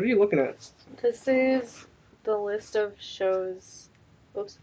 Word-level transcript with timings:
What 0.00 0.06
are 0.06 0.08
you 0.08 0.18
looking 0.18 0.38
at? 0.38 0.66
This 1.02 1.28
is 1.28 1.86
the 2.24 2.34
list 2.34 2.74
of 2.74 2.94
shows. 2.98 3.90
Oops. 4.34 4.58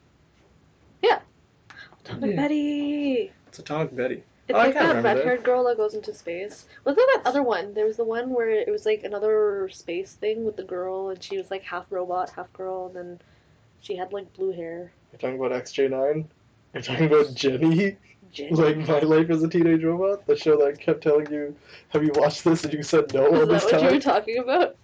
Yeah. 1.03 1.19
Atomic 2.03 2.31
Yeah. 2.31 2.35
Betty. 2.37 3.31
It's 3.47 3.59
Atomic 3.59 3.95
Betty. 3.95 4.23
It's 4.47 4.55
Oh, 4.55 4.57
like 4.57 4.73
kinda 4.73 4.79
that 4.79 4.87
remember 4.95 5.03
that. 5.09 5.15
red-haired 5.17 5.43
girl 5.43 5.63
that 5.65 5.77
goes 5.77 5.93
into 5.93 6.11
space. 6.11 6.65
Was 6.85 6.95
there 6.95 7.05
that 7.13 7.21
other 7.27 7.43
one? 7.43 7.75
There 7.75 7.85
was 7.85 7.97
the 7.97 8.03
one 8.03 8.31
where 8.31 8.49
it 8.49 8.67
was 8.67 8.87
like 8.87 9.03
another 9.03 9.69
space 9.71 10.15
thing 10.15 10.43
with 10.43 10.55
the 10.55 10.63
girl, 10.63 11.09
and 11.09 11.21
she 11.21 11.37
was 11.37 11.51
like 11.51 11.61
half 11.61 11.85
robot, 11.91 12.31
half 12.31 12.51
girl, 12.53 12.87
and 12.87 12.95
then 12.95 13.19
she 13.81 13.95
had 13.95 14.11
like 14.11 14.33
blue 14.33 14.53
hair. 14.53 14.91
You're 15.11 15.19
talking 15.19 15.37
about 15.37 15.51
XJ9? 15.51 16.25
You're 16.73 16.81
talking 16.81 17.05
about 17.05 17.35
Jenny? 17.35 17.95
Jenny. 18.31 18.51
Like 18.55 18.77
My 18.77 19.01
Life 19.01 19.29
as 19.29 19.43
a 19.43 19.47
Teenage 19.47 19.83
Robot? 19.83 20.25
The 20.25 20.35
show 20.35 20.57
that 20.57 20.65
I 20.65 20.71
kept 20.71 21.03
telling 21.03 21.31
you, 21.31 21.55
have 21.89 22.03
you 22.03 22.11
watched 22.15 22.43
this? 22.43 22.63
And 22.63 22.73
you 22.73 22.81
said 22.81 23.13
no 23.13 23.27
Is 23.27 23.33
all 23.33 23.39
that 23.45 23.49
this 23.49 23.63
what 23.65 23.83
you 23.83 23.89
were 23.91 23.99
talking 23.99 24.37
about? 24.39 24.75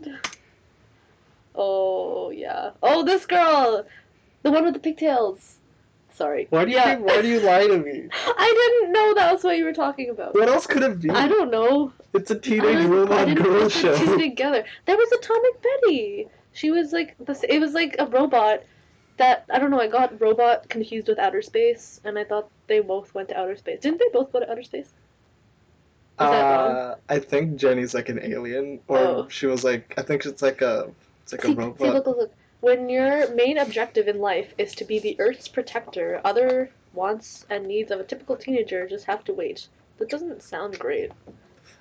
Oh 1.56 2.30
yeah. 2.32 2.71
Oh, 2.82 3.04
this 3.04 3.25
girl, 3.25 3.86
the 4.43 4.52
one 4.52 4.66
with 4.66 4.74
the 4.74 4.80
pigtails. 4.80 5.57
Sorry. 6.16 6.48
Why 6.52 6.66
do 6.66 6.71
you 6.71 6.78
Yeah. 6.78 6.96
think, 6.96 7.07
why 7.07 7.21
do 7.21 7.28
you 7.28 7.39
lie 7.39 7.66
to 7.68 7.78
me? 7.78 8.07
I 8.14 8.78
didn't 8.79 8.93
know 8.93 9.14
that 9.16 9.34
was 9.34 9.43
what 9.43 9.57
you 9.57 9.66
were 9.66 9.74
talking 9.74 10.10
about. 10.10 10.36
What 10.36 10.48
else 10.48 10.68
could 10.68 10.84
it 10.84 11.00
be? 11.02 11.10
I 11.10 11.28
don't 11.28 11.50
know. 11.52 11.92
It's 12.14 12.29
a 12.29 12.39
teenage 12.39 12.86
robot 12.86 13.36
girl 13.36 13.68
show. 13.70 13.98
two 13.98 14.18
together. 14.20 14.64
There 14.86 14.96
was 14.96 15.12
Atomic 15.12 15.62
Betty. 15.64 16.28
She 16.52 16.70
was 16.70 16.93
like 16.93 17.16
this. 17.20 17.43
It 17.43 17.60
was 17.60 17.74
like 17.74 17.96
a 17.98 18.06
robot 18.06 18.62
that 19.18 19.46
I 19.51 19.57
don't 19.57 19.71
know. 19.71 19.79
I 19.82 19.88
got 19.88 20.21
robot 20.21 20.70
confused 20.70 21.07
with 21.07 21.18
outer 21.18 21.42
space, 21.42 22.00
and 22.04 22.18
I 22.20 22.24
thought 22.24 22.50
they 22.68 22.79
both 22.79 23.14
went 23.15 23.29
to 23.29 23.38
outer 23.40 23.56
space. 23.57 23.79
Didn't 23.82 23.98
they 24.00 24.10
both 24.14 24.32
go 24.32 24.40
to 24.40 24.51
outer 24.51 24.62
space? 24.64 24.86
Is 26.21 26.29
that 26.29 26.50
wrong? 26.51 26.71
Uh, 26.76 26.96
I 27.10 27.18
think 27.18 27.56
Jenny's 27.56 27.96
like 27.96 28.10
an 28.10 28.20
alien, 28.21 28.79
or 28.88 29.00
Oh. 29.00 29.28
she 29.29 29.48
was 29.48 29.64
like, 29.64 29.96
I 29.98 30.04
think 30.04 30.26
it's 30.28 30.43
like 30.43 30.62
a, 30.62 30.92
it's 31.23 31.32
like 31.32 31.41
see, 31.41 31.54
a 31.54 31.55
robot. 31.55 31.79
see, 31.79 31.89
look, 31.91 32.05
look, 32.05 32.17
look. 32.17 32.33
When 32.61 32.88
your 32.88 33.34
main 33.34 33.58
objective 33.58 34.08
in 34.08 34.20
life 34.20 34.53
is 34.58 34.73
to 34.75 34.86
be 34.86 35.00
the 35.00 35.17
Earth's 35.20 35.48
protector, 35.48 36.22
other 36.23 36.72
wants 36.94 37.45
and 37.50 37.66
needs 37.66 37.92
of 37.92 38.00
a 38.00 38.03
typical 38.03 38.36
teenager 38.36 38.88
just 38.88 39.06
have 39.06 39.23
to 39.25 39.33
wait. 39.33 39.67
That 39.98 40.09
doesn't 40.09 40.42
sound 40.42 40.80
great. 40.80 41.11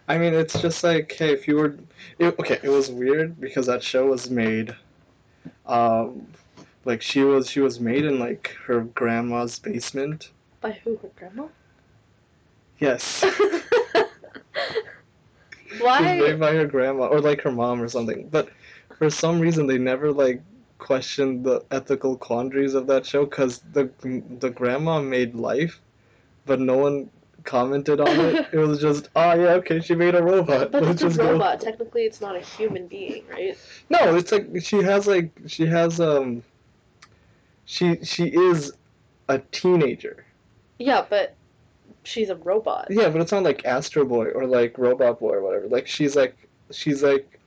I 0.09 0.19
mean, 0.19 0.35
it's 0.35 0.61
just 0.61 0.83
like, 0.83 1.13
hey, 1.13 1.33
if 1.33 1.47
you 1.47 1.57
were, 1.57 1.77
it, 2.19 2.39
okay, 2.39 2.59
it 2.63 2.69
was 2.69 2.91
weird 2.91 3.41
because 3.41 3.67
that 3.67 3.83
show 3.83 4.07
was 4.07 4.31
made, 4.31 4.75
um, 5.67 6.27
like 6.85 7.01
she 7.01 7.23
was 7.23 7.49
she 7.49 7.61
was 7.61 7.79
made 7.79 8.05
in 8.05 8.19
like 8.19 8.57
her 8.67 8.81
grandma's 8.81 9.59
basement. 9.59 10.31
By 10.61 10.73
who? 10.73 10.97
Her 10.97 11.11
grandma? 11.17 11.47
Yes. 12.79 13.23
Why? 13.23 14.03
She 15.73 15.79
was 15.79 16.01
Why? 16.01 16.17
made 16.19 16.41
by 16.41 16.53
her 16.53 16.67
grandma 16.67 17.07
or 17.07 17.21
like 17.21 17.41
her 17.41 17.51
mom 17.51 17.81
or 17.81 17.89
something. 17.89 18.29
But 18.29 18.51
for 19.03 19.11
some 19.11 19.41
reason, 19.41 19.67
they 19.67 19.79
never 19.79 20.13
like 20.13 20.41
questioned 20.79 21.43
the 21.45 21.65
ethical 21.73 22.17
quandaries 22.17 22.75
of 22.75 22.87
that 22.87 23.05
show 23.05 23.25
because 23.25 23.59
the 23.73 23.91
the 24.39 24.49
grandma 24.49 25.01
made 25.01 25.35
life, 25.35 25.81
but 26.47 26.61
no 26.61 26.77
one 26.77 27.11
commented 27.43 28.01
on 28.01 28.21
it. 28.21 28.47
it 28.53 28.59
was 28.59 28.81
just, 28.81 29.09
oh 29.17 29.35
yeah, 29.35 29.55
okay, 29.55 29.81
she 29.81 29.97
made 29.97 30.15
a 30.15 30.23
robot. 30.23 30.71
But 30.71 30.85
Let's 30.85 30.95
it's 30.95 31.03
a 31.03 31.07
just 31.07 31.19
go." 31.19 31.33
robot. 31.33 31.61
Technically, 31.61 32.03
it's 32.03 32.21
not 32.21 32.37
a 32.37 32.41
human 32.41 32.87
being, 32.87 33.25
right? 33.29 33.59
No, 33.91 34.15
it's 34.15 34.31
like 34.31 34.47
she 34.61 34.81
has 34.83 35.09
like 35.09 35.33
she 35.49 35.67
has 35.67 36.01
um. 36.01 36.45
She 37.65 38.05
she 38.05 38.27
is 38.27 38.73
a 39.29 39.41
teenager. 39.51 40.25
Yeah, 40.79 41.05
but 41.11 41.35
she's 42.05 42.31
a 42.31 42.37
robot. 42.37 42.87
Yeah, 42.89 43.09
but 43.09 43.21
it's 43.21 43.33
not 43.33 43.43
like 43.43 43.65
Astro 43.65 44.05
Boy 44.05 44.27
or 44.27 44.47
like 44.47 44.79
Robot 44.79 45.19
Boy 45.19 45.33
or 45.33 45.43
whatever. 45.43 45.67
Like 45.67 45.89
she's 45.89 46.15
like 46.15 46.37
she's 46.71 47.03
like 47.03 47.41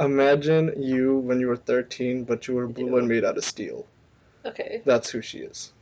imagine 0.00 0.82
you 0.82 1.18
when 1.18 1.40
you 1.40 1.48
were 1.48 1.56
13 1.56 2.24
but 2.24 2.48
you 2.48 2.54
were 2.54 2.66
blue 2.66 2.96
and 2.96 3.08
made 3.08 3.24
out 3.24 3.36
of 3.38 3.44
steel. 3.44 3.86
Okay. 4.44 4.82
That's 4.84 5.10
who 5.10 5.20
she 5.22 5.38
is. 5.38 5.72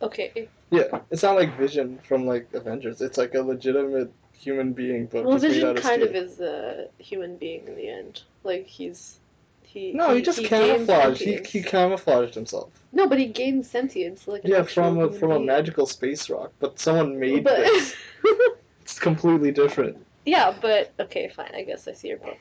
Okay. 0.00 0.48
Yeah, 0.70 1.00
it's 1.10 1.22
not 1.22 1.36
like 1.36 1.56
Vision 1.56 1.98
from 2.06 2.26
like 2.26 2.48
Avengers. 2.54 3.00
It's 3.00 3.16
like 3.18 3.34
a 3.34 3.40
legitimate 3.40 4.12
human 4.32 4.72
being 4.72 5.06
but 5.06 5.24
Well, 5.24 5.34
just 5.34 5.44
made 5.44 5.52
Vision 5.54 5.68
out 5.70 5.76
of 5.78 5.82
kind 5.82 6.02
steel. 6.02 6.08
of 6.08 6.14
is 6.16 6.40
a 6.40 6.88
human 6.98 7.36
being 7.36 7.66
in 7.68 7.76
the 7.76 7.88
end. 7.88 8.22
Like 8.44 8.66
he's 8.66 9.18
he. 9.62 9.92
no, 9.92 10.14
he, 10.14 10.20
just 10.20 10.38
gains 10.38 10.50
camouflaged. 10.86 11.20
He, 11.22 11.36
he 11.36 11.62
camouflaged 11.62 12.34
himself. 12.34 12.70
No, 12.92 13.06
but 13.08 13.18
he 13.18 13.26
gained 13.26 13.64
sentience. 13.64 14.28
Like 14.28 14.42
Yeah, 14.44 14.62
from 14.62 14.98
a 14.98 15.10
from 15.12 15.30
a 15.30 15.40
magical 15.40 15.86
space 15.86 16.28
rock, 16.28 16.52
but 16.60 16.78
someone 16.78 17.18
made 17.18 17.44
But 17.44 17.56
this. 17.58 17.94
It's 18.82 18.98
completely 18.98 19.52
different. 19.52 19.96
yeah, 20.26 20.52
but 20.60 20.92
okay, 21.00 21.28
fine. 21.28 21.52
I 21.54 21.62
guess 21.62 21.86
I 21.88 21.92
see 21.92 22.08
your 22.08 22.18
point. 22.18 22.36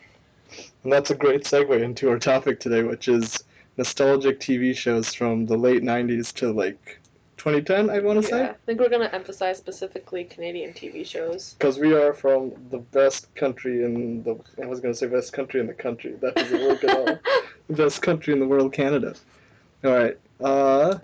And 0.84 0.92
that's 0.92 1.12
a 1.12 1.16
great 1.16 1.44
segue 1.44 1.82
into 1.82 2.10
our 2.10 2.20
topic 2.20 2.60
today, 2.60 2.84
which 2.84 3.08
is 3.08 3.44
nostalgic 3.78 4.40
TV 4.40 4.76
shows 4.76 5.14
from 5.14 5.46
the 5.46 5.58
late 5.58 5.84
90s 5.84 6.34
to 6.36 6.52
like 6.52 7.00
2010, 7.38 7.90
I 7.90 8.00
want 8.00 8.22
to 8.24 8.30
yeah, 8.30 8.36
say. 8.36 8.50
I 8.50 8.54
think 8.68 8.80
we're 8.80 8.90
gonna 8.90 9.10
emphasize 9.14 9.58
specifically 9.58 10.24
Canadian 10.26 10.74
TV 10.74 11.04
shows. 11.06 11.56
Because 11.58 11.80
we 11.80 11.94
are 11.96 12.14
from 12.14 12.52
the 12.70 12.78
best 12.78 13.34
country 13.36 13.84
in 13.84 14.22
the. 14.24 14.38
I 14.62 14.68
was 14.68 14.80
going 14.80 14.94
to 14.94 14.98
say 14.98 15.08
best 15.08 15.34
country 15.34 15.60
in 15.60 15.66
the 15.66 15.74
country. 15.74 16.14
That 16.22 16.36
doesn't 16.36 16.62
work 16.62 16.84
at 16.84 16.96
all. 16.96 17.06
The 17.06 17.74
best 17.84 18.02
country 18.04 18.34
in 18.34 18.40
the 18.40 18.48
world, 18.48 18.74
Canada. 18.74 19.16
Alright. 19.84 20.20
Uh. 20.40 21.00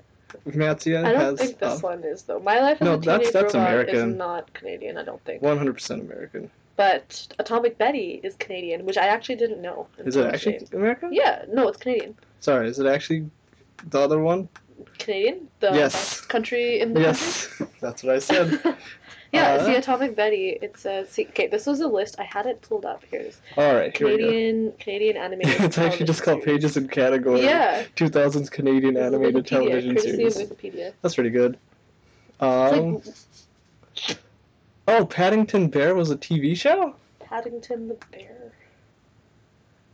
Matsia 0.46 1.00
I 1.00 1.14
don't 1.14 1.22
has. 1.22 1.40
think 1.40 1.58
this 1.58 1.78
uh, 1.78 1.88
one 1.88 2.03
is 2.03 2.22
though. 2.24 2.40
My 2.40 2.59
Life 2.59 2.81
as 2.81 2.85
No, 2.85 2.94
a 2.96 2.97
that's- 2.97 3.29
Teenage 3.29 3.34
that's 3.34 3.53
Robot 3.56 3.69
American. 3.69 4.09
is 4.12 4.16
not 4.18 4.53
Canadian. 4.53 4.97
I 4.97 5.03
don't 5.03 5.24
think. 5.24 5.41
100% 5.41 6.02
American. 6.02 6.52
But 6.78 7.28
Atomic 7.40 7.78
Betty 7.80 8.22
is 8.24 8.36
Canadian, 8.36 8.86
which 8.86 8.98
I 8.98 9.08
actually 9.08 9.36
didn't 9.36 9.62
know. 9.62 9.88
Is 9.98 10.16
it 10.16 10.26
actually 10.34 10.60
Shane. 10.60 10.68
American? 10.74 11.12
Yeah, 11.12 11.44
no, 11.52 11.68
it's 11.68 11.78
Canadian. 11.78 12.16
Sorry, 12.40 12.70
is 12.70 12.78
it 12.80 12.86
actually 12.86 13.30
the 13.90 14.00
other 14.00 14.20
one? 14.20 14.48
Canadian, 15.00 15.50
the 15.60 15.72
Yes. 15.74 15.94
best 15.94 16.30
country 16.30 16.80
in 16.82 16.94
the 16.94 17.02
yes, 17.02 17.50
that's 17.82 18.04
what 18.04 18.16
I 18.16 18.20
said. 18.20 18.62
yeah, 19.34 19.54
Uh, 19.54 19.66
see, 19.66 19.74
Atomic 19.76 20.16
Betty. 20.16 20.50
It 20.62 20.78
says, 20.78 21.10
see, 21.10 21.26
okay, 21.30 21.48
this 21.48 21.66
was 21.66 21.80
a 21.80 21.88
list. 21.88 22.18
I 22.20 22.24
had 22.26 22.46
it 22.46 22.62
pulled 22.62 22.86
up. 22.86 23.04
Here's 23.09 23.42
Alright, 23.58 23.98
here 23.98 24.08
we 24.08 24.18
go. 24.20 24.26
Canadian, 24.26 24.72
Canadian 24.80 25.18
animated. 25.18 25.62
it's 25.62 25.80
actually 25.80 26.06
just 26.06 26.22
called 26.22 26.44
Pages 26.44 26.78
and 26.78 26.92
Category. 26.92 27.44
Yeah, 27.44 27.86
2000s 27.96 28.52
Canadian 28.52 28.94
this 28.94 29.04
animated 29.04 29.48
television 29.48 29.98
series. 29.98 30.38
Wikipedia. 30.38 30.94
That's 31.02 31.16
pretty 31.16 31.32
good. 31.32 31.58
It's 32.40 32.44
Um, 32.44 33.02
oh, 34.88 35.06
Paddington 35.06 35.68
Bear 35.70 35.96
was 35.96 36.12
a 36.12 36.18
TV 36.18 36.56
show? 36.56 36.96
Paddington 37.20 37.88
the 37.88 37.98
Bear. 38.12 38.52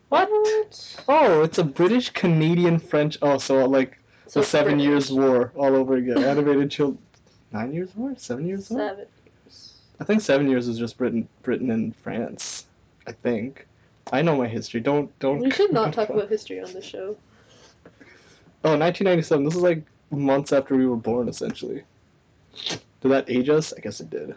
What? 0.10 0.30
What? 0.30 1.04
Oh, 1.08 1.42
it's 1.42 1.58
a 1.58 1.64
British 1.64 2.10
Canadian 2.12 2.78
French. 2.80 3.18
Oh, 3.22 3.38
so 3.38 3.62
uh, 3.62 3.68
like 3.68 3.98
So 4.28 4.42
the 4.42 4.46
Seven 4.46 4.74
British. 4.76 4.88
Years 4.88 5.12
War 5.12 5.52
all 5.56 5.76
over 5.76 5.96
again. 5.96 6.24
Animated 6.24 6.70
child. 6.70 6.98
Nine 7.52 7.74
Years 7.74 7.90
War? 7.96 8.14
Seven 8.18 8.48
Years 8.48 8.70
War? 8.70 8.80
Seven. 8.80 9.06
years. 9.26 9.74
I 10.00 10.04
think 10.04 10.22
Seven 10.22 10.50
Years 10.50 10.68
is 10.68 10.78
just 10.78 10.98
Britain, 10.98 11.28
Britain 11.42 11.72
and 11.72 11.96
France. 11.96 12.66
I 13.08 13.12
think. 13.12 13.68
I 14.12 14.22
know 14.22 14.36
my 14.36 14.48
history. 14.48 14.82
Don't 14.82 15.18
don't. 15.20 15.40
We 15.40 15.50
should 15.50 15.74
not 15.74 15.94
talk 15.98 16.10
about 16.10 16.30
history 16.30 16.62
on 16.62 16.72
this 16.74 16.86
show. 16.86 17.16
Oh, 18.66 18.78
1997. 18.78 19.44
This 19.44 19.56
is 19.56 19.62
like 19.62 19.84
months 20.12 20.54
after 20.54 20.76
we 20.76 20.86
were 20.86 20.96
born, 20.96 21.28
essentially. 21.28 21.84
Did 23.02 23.12
that 23.12 23.30
age 23.30 23.50
us? 23.50 23.74
I 23.76 23.82
guess 23.82 24.00
it 24.00 24.10
did. 24.10 24.36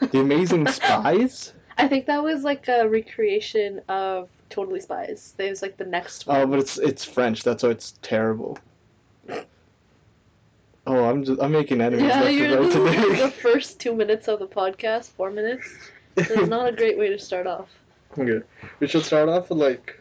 The 0.00 0.20
Amazing 0.20 0.66
Spies. 0.68 1.52
I 1.76 1.88
think 1.88 2.06
that 2.06 2.22
was 2.22 2.42
like 2.42 2.68
a 2.68 2.88
recreation 2.88 3.80
of 3.88 4.28
Totally 4.50 4.80
Spies. 4.80 5.34
It 5.38 5.48
was 5.50 5.62
like 5.62 5.76
the 5.76 5.84
next 5.84 6.24
oh, 6.26 6.32
one. 6.32 6.40
Oh, 6.40 6.46
but 6.46 6.58
it's 6.60 6.78
it's 6.78 7.04
French. 7.04 7.42
That's 7.42 7.62
why 7.62 7.70
it's 7.70 7.94
terrible. 8.02 8.58
Oh, 10.86 11.04
I'm 11.04 11.22
just 11.24 11.40
I'm 11.40 11.52
making 11.52 11.80
enemies 11.80 12.06
yeah, 12.06 12.22
left 12.22 12.32
you're 12.34 12.62
and 12.62 12.72
the, 12.72 13.22
the 13.24 13.30
first 13.30 13.78
two 13.78 13.94
minutes 13.94 14.26
of 14.26 14.38
the 14.38 14.46
podcast, 14.46 15.10
four 15.10 15.30
minutes. 15.30 15.68
It's 16.16 16.48
not 16.48 16.68
a 16.68 16.72
great 16.72 16.98
way 16.98 17.10
to 17.10 17.18
start 17.18 17.46
off. 17.46 17.68
okay, 18.18 18.44
we 18.80 18.88
should 18.88 19.04
start 19.04 19.28
off 19.28 19.50
with 19.50 19.58
like 19.58 20.00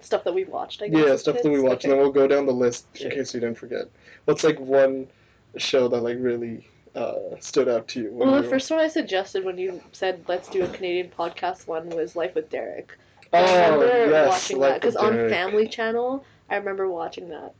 Stuff 0.00 0.24
that 0.24 0.34
we 0.34 0.44
watched, 0.44 0.80
I 0.82 0.88
guess. 0.88 1.06
yeah 1.06 1.16
stuff 1.16 1.42
that 1.42 1.50
we 1.50 1.60
watched, 1.60 1.84
and 1.84 1.92
then 1.92 2.00
we'll 2.00 2.12
go 2.12 2.26
down 2.26 2.46
the 2.46 2.52
list 2.52 2.86
Sure. 2.94 3.10
in 3.10 3.16
case 3.16 3.34
you 3.34 3.40
didn't 3.40 3.58
forget. 3.58 3.86
What's 4.24 4.44
like 4.44 4.58
one 4.58 5.08
show 5.56 5.88
that 5.88 6.00
like 6.02 6.16
really 6.20 6.66
uh, 6.94 7.14
stood 7.40 7.68
out 7.68 7.88
to 7.88 8.02
you? 8.02 8.10
Well, 8.12 8.40
the 8.42 8.48
first 8.48 8.70
one 8.70 8.80
I 8.80 8.88
suggested 8.88 9.44
when 9.44 9.58
you 9.58 9.80
said 9.92 10.24
let's 10.28 10.48
do 10.48 10.64
a 10.64 10.68
Canadian 10.68 11.10
podcast 11.16 11.66
one 11.66 11.88
was 11.90 12.16
Life 12.16 12.34
with 12.34 12.50
Derek. 12.50 12.96
Oh 13.32 13.38
I 13.38 13.68
remember 13.68 14.10
yes, 14.10 14.28
watching 14.28 14.58
Life 14.58 14.70
that 14.70 14.80
because 14.80 14.96
on 14.96 15.28
Family 15.28 15.66
Channel, 15.68 16.24
I 16.50 16.56
remember 16.56 16.88
watching 16.88 17.28
that. 17.28 17.52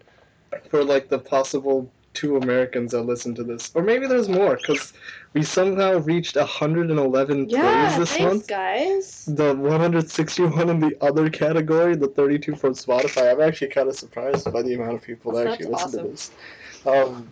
for 0.70 0.82
like 0.84 1.08
the 1.08 1.18
possible 1.18 1.90
two 2.14 2.36
Americans 2.36 2.92
that 2.92 3.02
listen 3.02 3.34
to 3.34 3.44
this, 3.44 3.70
or 3.74 3.82
maybe 3.82 4.06
there's 4.06 4.28
more 4.28 4.56
because 4.56 4.92
we 5.34 5.42
somehow 5.42 5.98
reached 5.98 6.36
111 6.36 7.48
Yeah, 7.48 7.60
plays 7.60 7.98
this 7.98 8.16
thanks, 8.16 8.32
month. 8.34 8.48
guys. 8.48 9.24
The 9.26 9.54
161 9.54 10.68
in 10.70 10.80
the 10.80 10.96
other 11.00 11.28
category, 11.30 11.94
the 11.96 12.08
32 12.08 12.56
from 12.56 12.72
Spotify. 12.72 13.30
I'm 13.32 13.40
actually 13.40 13.68
kind 13.68 13.88
of 13.88 13.94
surprised 13.96 14.50
by 14.52 14.62
the 14.62 14.74
amount 14.74 14.94
of 14.94 15.02
people 15.02 15.32
that 15.32 15.44
That's 15.44 15.54
actually 15.60 15.72
listen 15.72 15.90
to 15.92 15.98
awesome. 15.98 16.10
this. 16.10 16.30
Um, 16.86 17.28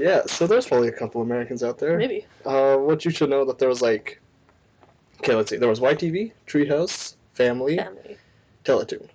yeah, 0.00 0.22
so 0.26 0.46
there's 0.46 0.66
probably 0.66 0.88
a 0.88 0.92
couple 0.92 1.22
Americans 1.22 1.62
out 1.62 1.78
there. 1.78 1.96
Maybe. 1.98 2.26
Uh, 2.44 2.76
what 2.76 3.04
you 3.04 3.10
should 3.10 3.30
know 3.30 3.44
that 3.44 3.58
there 3.58 3.68
was 3.68 3.82
like, 3.82 4.20
okay, 5.20 5.34
let's 5.34 5.50
see, 5.50 5.56
there 5.56 5.68
was 5.68 5.80
YTV, 5.80 6.32
Treehouse, 6.46 7.14
Family, 7.34 7.76
Family. 7.76 8.16
Teletoon. 8.64 9.08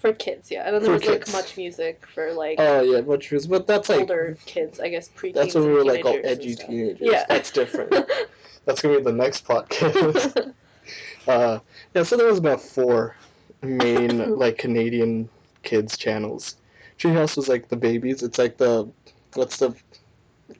For 0.00 0.14
kids, 0.14 0.50
yeah. 0.50 0.62
And 0.64 0.74
then 0.74 0.82
there 0.82 0.92
was 0.92 1.04
like 1.04 1.30
much 1.30 1.58
music 1.58 2.06
for 2.06 2.32
like 2.32 2.58
Oh 2.58 2.80
yeah, 2.80 3.02
much 3.02 3.30
was, 3.30 3.46
but 3.46 3.66
that's 3.66 3.90
like 3.90 4.00
older 4.00 4.36
kids, 4.46 4.80
I 4.80 4.88
guess 4.88 5.08
pre 5.08 5.30
that's 5.30 5.54
when 5.54 5.64
we 5.64 5.72
were 5.72 5.84
like 5.84 6.06
all 6.06 6.18
edgy 6.24 6.54
teenagers. 6.54 6.98
Yeah. 7.02 7.26
That's 7.28 7.50
different. 7.50 7.94
that's 8.64 8.80
gonna 8.80 8.96
be 8.96 9.02
the 9.02 9.12
next 9.12 9.44
podcast. 9.46 10.54
uh, 11.28 11.58
yeah, 11.94 12.02
so 12.02 12.16
there 12.16 12.26
was 12.26 12.38
about 12.38 12.62
four 12.62 13.14
main 13.60 14.36
like 14.38 14.56
Canadian 14.56 15.28
kids 15.64 15.98
channels. 15.98 16.56
Treehouse 16.98 17.36
was 17.36 17.48
like 17.48 17.68
the 17.68 17.76
babies. 17.76 18.22
It's 18.22 18.38
like 18.38 18.56
the 18.56 18.88
what's 19.34 19.58
the 19.58 19.74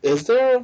is 0.02 0.24
there 0.26 0.62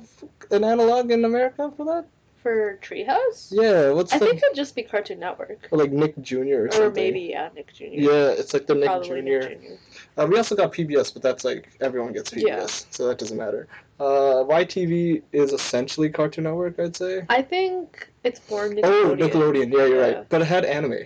an 0.50 0.64
analog 0.64 1.10
in 1.10 1.24
America 1.24 1.72
for 1.76 1.84
that? 1.86 2.06
for 2.42 2.78
Treehouse? 2.80 3.48
Yeah, 3.50 3.90
what's 3.90 4.12
I 4.12 4.18
the 4.20 4.26
think 4.26 4.40
it'd 4.40 4.54
just 4.54 4.76
be 4.76 4.84
Cartoon 4.84 5.18
Network. 5.18 5.66
or 5.72 5.78
like 5.78 5.90
Nick 5.90 6.14
Jr. 6.22 6.36
or, 6.36 6.64
Or 6.66 6.70
something? 6.70 6.92
maybe, 6.94 7.20
yeah, 7.22 7.48
Nick 7.56 7.72
Jr. 7.74 7.84
Yeah, 7.86 8.28
it's 8.28 8.54
like 8.54 8.68
the 8.68 8.76
Nick 8.76 8.84
Probably 8.86 9.08
Jr. 9.08 9.14
Nick 9.48 9.62
Jr. 9.62 10.20
Uh, 10.22 10.26
we 10.26 10.36
also 10.36 10.54
got 10.54 10.72
PBS, 10.72 11.12
but 11.12 11.22
that's 11.22 11.44
like 11.44 11.70
everyone 11.80 12.12
gets 12.12 12.30
PBS, 12.30 12.44
Yeah. 12.46 12.66
so 12.66 13.08
that 13.08 13.18
doesn't 13.18 13.36
matter. 13.36 13.66
Uh, 13.98 14.44
YTV 14.46 15.22
is 15.32 15.52
essentially 15.52 16.08
Cartoon 16.08 16.44
Network, 16.44 16.78
I'd 16.78 16.94
say. 16.94 17.24
I 17.28 17.42
think 17.42 18.08
it's 18.22 18.40
more 18.48 18.68
Nickelodeon. 18.68 18.82
Oh, 18.84 19.16
Nickelodeon. 19.16 19.72
Yeah, 19.72 19.86
you're 19.86 19.96
Yeah. 20.06 20.14
right. 20.18 20.28
But 20.28 20.42
it 20.42 20.44
had 20.44 20.64
anime. 20.64 21.00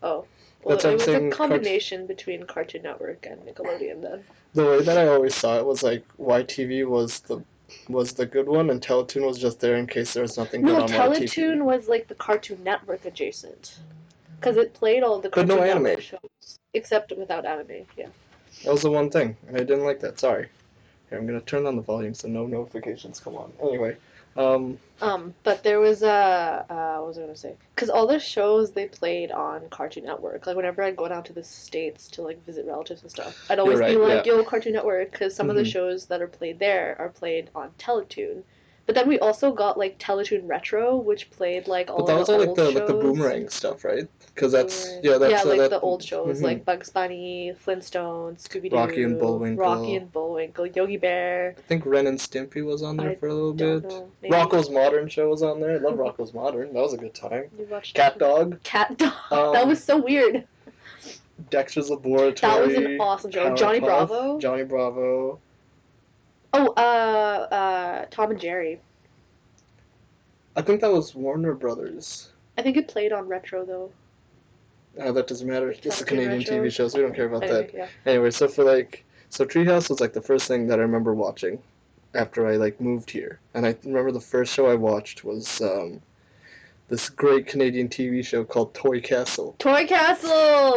Oh. 0.00 0.24
Well, 0.62 0.76
That's 0.76 0.84
it 0.84 0.86
what 0.86 0.90
I'm 0.92 0.94
was 0.94 1.04
saying, 1.04 1.26
a 1.32 1.36
Cart- 1.36 1.50
combination 1.50 2.06
between 2.06 2.44
Cartoon 2.44 2.82
Network 2.82 3.26
and 3.28 3.40
Nickelodeon 3.44 4.00
then. 4.00 4.22
The 4.54 4.64
way 4.64 4.82
that 4.82 4.96
I 4.96 5.08
always 5.08 5.34
saw 5.34 5.58
it 5.58 5.66
was 5.66 5.82
like 5.82 6.04
YTV 6.20 6.86
was 6.86 7.18
the 7.20 7.42
was 7.88 8.12
the 8.12 8.26
good 8.26 8.46
one, 8.48 8.70
and 8.70 8.80
Teletoon 8.80 9.26
was 9.26 9.38
just 9.38 9.60
there 9.60 9.76
in 9.76 9.86
case 9.86 10.12
there 10.14 10.22
was 10.22 10.36
nothing 10.38 10.62
good 10.62 10.72
No, 10.76 10.82
on 10.82 10.88
Teletoon 10.88 11.58
YTV. 11.58 11.64
was 11.64 11.88
like 11.88 12.08
the 12.08 12.14
Cartoon 12.14 12.62
Network 12.64 13.04
adjacent. 13.04 13.78
Because 14.40 14.56
it 14.56 14.74
played 14.74 15.02
all 15.02 15.20
the 15.20 15.28
But 15.30 15.46
Cartoon 15.46 15.56
no 15.56 15.62
Network 15.64 15.88
anime. 15.90 16.00
shows. 16.02 16.58
Except 16.74 17.12
without 17.16 17.44
anime, 17.46 17.86
yeah. 17.96 18.06
That 18.64 18.72
was 18.72 18.82
the 18.82 18.90
one 18.90 19.10
thing, 19.10 19.36
and 19.48 19.56
I 19.56 19.60
didn't 19.60 19.84
like 19.84 20.00
that. 20.00 20.18
Sorry. 20.18 20.48
Here, 21.08 21.18
I'm 21.18 21.26
gonna 21.26 21.40
turn 21.40 21.66
on 21.66 21.76
the 21.76 21.82
volume 21.82 22.14
so 22.14 22.28
no 22.28 22.46
notifications 22.46 23.20
come 23.20 23.36
on. 23.36 23.52
Anyway, 23.62 23.96
um, 24.36 24.78
Um, 25.00 25.34
but 25.42 25.62
there 25.62 25.80
was 25.80 26.02
a, 26.02 26.64
uh, 26.68 26.96
what 26.98 27.08
was 27.08 27.18
I 27.18 27.22
gonna 27.22 27.36
say? 27.36 27.56
Because 27.74 27.90
all 27.90 28.06
the 28.06 28.18
shows 28.18 28.70
they 28.72 28.86
played 28.86 29.30
on 29.32 29.68
Cartoon 29.68 30.04
Network, 30.04 30.46
like 30.46 30.56
whenever 30.56 30.82
I'd 30.82 30.96
go 30.96 31.08
down 31.08 31.24
to 31.24 31.32
the 31.32 31.44
States 31.44 32.08
to 32.12 32.22
like 32.22 32.44
visit 32.46 32.64
relatives 32.66 33.02
and 33.02 33.10
stuff, 33.10 33.34
I'd 33.50 33.58
always 33.58 33.80
be 33.80 33.96
right, 33.96 34.16
like, 34.16 34.26
yo, 34.26 34.42
Cartoon 34.44 34.72
Network, 34.72 35.10
because 35.12 35.34
some 35.34 35.50
of 35.50 35.56
the 35.56 35.62
Mhm. 35.62 35.66
shows 35.66 36.06
that 36.06 36.22
are 36.22 36.28
played 36.28 36.58
there 36.58 36.96
are 36.98 37.08
played 37.10 37.50
on 37.54 37.70
Teletoon. 37.78 38.42
But 38.86 38.94
then 38.94 39.08
we 39.08 39.18
also 39.18 39.52
got 39.52 39.78
like 39.78 39.98
Teletoon 39.98 40.42
Retro, 40.44 40.96
which 40.96 41.30
played 41.30 41.66
like 41.66 41.90
all 41.90 41.98
but 41.98 42.06
that 42.06 42.18
was 42.18 42.26
the 42.26 42.34
all 42.34 42.38
like 42.40 42.54
the 42.54 42.64
shows. 42.66 42.74
like 42.74 42.86
the 42.86 42.94
boomerang 42.94 43.48
stuff, 43.48 43.84
right? 43.84 44.06
Because 44.34 44.52
that's 44.52 44.84
Boomerang. 44.84 45.04
yeah, 45.04 45.18
that's 45.18 45.32
yeah, 45.32 45.40
uh, 45.40 45.44
like 45.46 45.58
that, 45.58 45.70
the 45.70 45.80
old 45.80 46.02
shows 46.02 46.40
mhm. 46.40 46.42
like 46.42 46.64
Bugs 46.66 46.90
Bunny, 46.90 47.54
Flintstones, 47.64 48.42
Scooby 48.42 48.70
Doo, 48.70 48.76
Rocky 48.76 49.02
and 49.02 49.18
Bullwinkle. 49.18 49.64
Rocky 49.64 49.96
and 49.96 50.12
Bullwinkle, 50.12 50.66
Yogi 50.66 50.98
Bear. 50.98 51.54
I 51.56 51.60
think 51.62 51.86
Ren 51.86 52.06
and 52.06 52.18
Stimpy 52.18 52.62
was 52.62 52.82
on 52.82 52.98
there 52.98 53.10
I 53.10 53.14
for 53.14 53.28
a 53.28 53.34
little 53.34 53.54
bit. 53.54 53.84
know. 53.84 54.10
Rocko's 54.24 54.68
Modern 54.68 55.08
show 55.08 55.30
was 55.30 55.42
on 55.42 55.60
there. 55.60 55.72
I 55.72 55.78
love 55.78 55.94
Rocko's 55.94 56.34
Modern. 56.34 56.74
That 56.74 56.82
was 56.82 56.92
a 56.92 56.98
good 56.98 57.14
time. 57.14 57.44
You 57.58 57.66
watched 57.70 57.94
Cat 57.94 58.18
Dog, 58.18 58.62
Cat 58.64 58.98
Dog. 58.98 59.12
Um, 59.30 59.52
that 59.54 59.66
was 59.66 59.82
so 59.82 59.96
weird. 59.96 60.46
Dexter's 61.50 61.90
Laboratory. 61.90 62.34
That 62.34 62.66
was 62.66 62.74
an 62.74 63.00
awesome 63.00 63.30
show. 63.30 63.54
Johnny 63.54 63.80
Bravo. 63.80 64.38
Johnny 64.38 64.64
Bravo. 64.64 65.40
Oh, 66.56 66.68
uh, 66.76 67.48
uh, 67.52 68.06
Tom 68.10 68.30
and 68.30 68.40
Jerry. 68.40 68.80
I 70.56 70.62
think 70.62 70.80
that 70.82 70.92
was 70.92 71.14
Warner 71.14 71.52
Brothers. 71.54 72.30
I 72.56 72.62
think 72.62 72.76
it 72.76 72.86
played 72.88 73.12
on 73.12 73.26
Retro 73.26 73.64
though. 73.64 73.90
Uh, 75.00 75.10
that 75.10 75.26
doesn't 75.26 75.48
matter. 75.48 75.70
It's 75.70 75.84
a 76.00 76.04
Cartoon 76.04 76.06
Canadian 76.06 76.38
Retro. 76.38 76.56
TV 76.68 76.72
show, 76.72 76.86
so 76.86 76.98
we 76.98 77.02
don't 77.04 77.14
care 77.16 77.26
about 77.26 77.42
Anyway, 77.42 77.62
that. 77.66 77.74
yeah. 77.74 77.88
Anyway, 78.06 78.30
so 78.30 78.46
for 78.46 78.62
like, 78.62 79.04
so 79.30 79.44
Treehouse 79.44 79.88
was 79.90 80.00
like 80.00 80.12
the 80.12 80.22
first 80.22 80.46
thing 80.46 80.68
that 80.68 80.78
I 80.78 80.82
remember 80.82 81.12
watching 81.12 81.58
after 82.14 82.46
I 82.46 82.54
like 82.54 82.80
moved 82.80 83.10
here, 83.10 83.40
and 83.54 83.66
I 83.66 83.76
remember 83.84 84.12
the 84.12 84.20
first 84.20 84.54
show 84.54 84.66
I 84.70 84.76
watched 84.76 85.24
was 85.24 85.60
um, 85.60 86.00
this 86.88 87.08
great 87.08 87.48
Canadian 87.48 87.88
TV 87.88 88.24
show 88.24 88.44
called 88.44 88.72
Toy 88.74 89.00
Castle. 89.00 89.56
Toy 89.58 89.84
Castle 89.88 90.30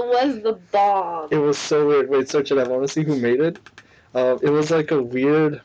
was 0.10 0.42
the 0.42 0.54
bomb. 0.72 1.28
It 1.30 1.38
was 1.38 1.60
so 1.60 1.86
weird. 1.88 2.10
Wait, 2.10 2.28
search 2.28 2.52
it. 2.52 2.58
I 2.58 2.64
want 2.68 2.82
to 2.82 2.88
see 2.88 3.04
who 3.04 3.18
made 3.20 3.40
it. 3.40 3.60
Uh, 4.16 4.40
it 4.42 4.50
was 4.50 4.72
like 4.72 4.90
a 4.90 5.00
weird. 5.04 5.62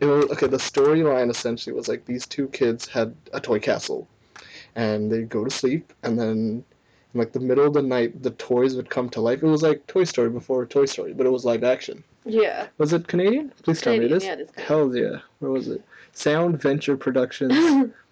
It 0.00 0.06
was 0.06 0.24
okay. 0.32 0.46
The 0.46 0.56
storyline 0.56 1.30
essentially 1.30 1.74
was 1.74 1.88
like 1.88 2.04
these 2.06 2.26
two 2.26 2.48
kids 2.48 2.86
had 2.88 3.14
a 3.32 3.40
toy 3.40 3.58
castle, 3.60 4.08
and 4.74 5.10
they'd 5.12 5.28
go 5.28 5.44
to 5.44 5.50
sleep, 5.50 5.92
and 6.02 6.18
then 6.18 6.64
in 7.12 7.18
like 7.18 7.32
the 7.32 7.40
middle 7.40 7.66
of 7.66 7.74
the 7.74 7.82
night, 7.82 8.22
the 8.22 8.30
toys 8.32 8.76
would 8.76 8.88
come 8.88 9.08
to 9.10 9.20
life. 9.20 9.42
It 9.42 9.46
was 9.46 9.62
like 9.62 9.86
Toy 9.86 10.04
Story 10.04 10.30
before 10.30 10.64
Toy 10.66 10.86
Story, 10.86 11.12
but 11.12 11.26
it 11.26 11.30
was 11.30 11.44
live 11.44 11.64
action. 11.64 12.04
Yeah. 12.24 12.68
Was 12.78 12.92
it 12.92 13.08
Canadian? 13.08 13.52
Please 13.62 13.80
tell 13.80 13.92
me 13.92 14.04
it 14.04 14.08
Canadian, 14.08 14.16
is. 14.16 14.24
yeah, 14.24 14.32
it 14.34 14.50
is 14.56 14.64
Hell 14.64 14.94
yeah. 14.96 15.18
Where 15.40 15.50
was 15.50 15.68
it? 15.68 15.82
Sound 16.12 16.60
Venture 16.60 16.96
Productions. 16.96 17.92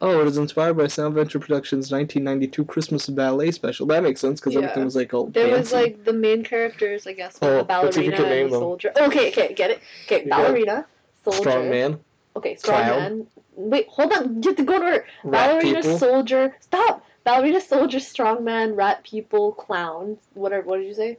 oh, 0.00 0.20
it 0.20 0.24
was 0.24 0.38
inspired 0.38 0.74
by 0.76 0.86
Sound 0.86 1.14
Venture 1.14 1.38
Productions' 1.38 1.90
1992 1.92 2.64
Christmas 2.64 3.06
ballet 3.08 3.50
special. 3.50 3.86
That 3.86 4.02
makes 4.02 4.20
sense 4.20 4.40
because 4.40 4.54
Yeah. 4.54 4.60
everything 4.60 4.84
was 4.84 4.96
like 4.96 5.12
all 5.14 5.26
There 5.26 5.48
was 5.50 5.72
like 5.72 6.04
the 6.04 6.12
main 6.12 6.44
characters, 6.44 7.06
I 7.06 7.12
guess, 7.12 7.40
were 7.40 7.48
Oh, 7.48 7.56
the 7.58 7.64
let's 7.64 7.96
see 7.96 8.02
if 8.02 8.06
you 8.06 8.12
ballerina 8.12 8.34
and 8.42 8.46
the 8.46 8.50
them. 8.50 8.60
soldier. 8.60 8.92
Okay, 9.00 9.28
okay, 9.30 9.54
get 9.54 9.70
it. 9.70 9.80
Okay, 10.06 10.26
ballerina, 10.28 10.86
soldier. 11.24 11.40
Strong 11.40 11.70
Man, 11.70 12.00
Okay, 12.36 12.54
strong 12.56 12.84
Clown. 12.84 13.00
man. 13.00 13.26
Wait, 13.56 13.88
hold 13.88 14.12
on. 14.12 14.42
You 14.42 14.50
have 14.50 14.56
to 14.56 14.64
go 14.64 14.78
to. 14.78 14.86
Rat 14.86 15.04
ballerina, 15.24 15.82
People. 15.82 15.98
soldier. 15.98 16.54
Stop. 16.60 17.04
Ballerina, 17.24 17.60
soldier, 17.60 17.98
strong 18.00 18.44
man, 18.44 18.76
rat 18.76 19.02
people, 19.04 19.52
clown. 19.52 20.18
Whatever. 20.34 20.66
What 20.68 20.76
did 20.78 20.86
you 20.86 20.94
say? 20.94 21.16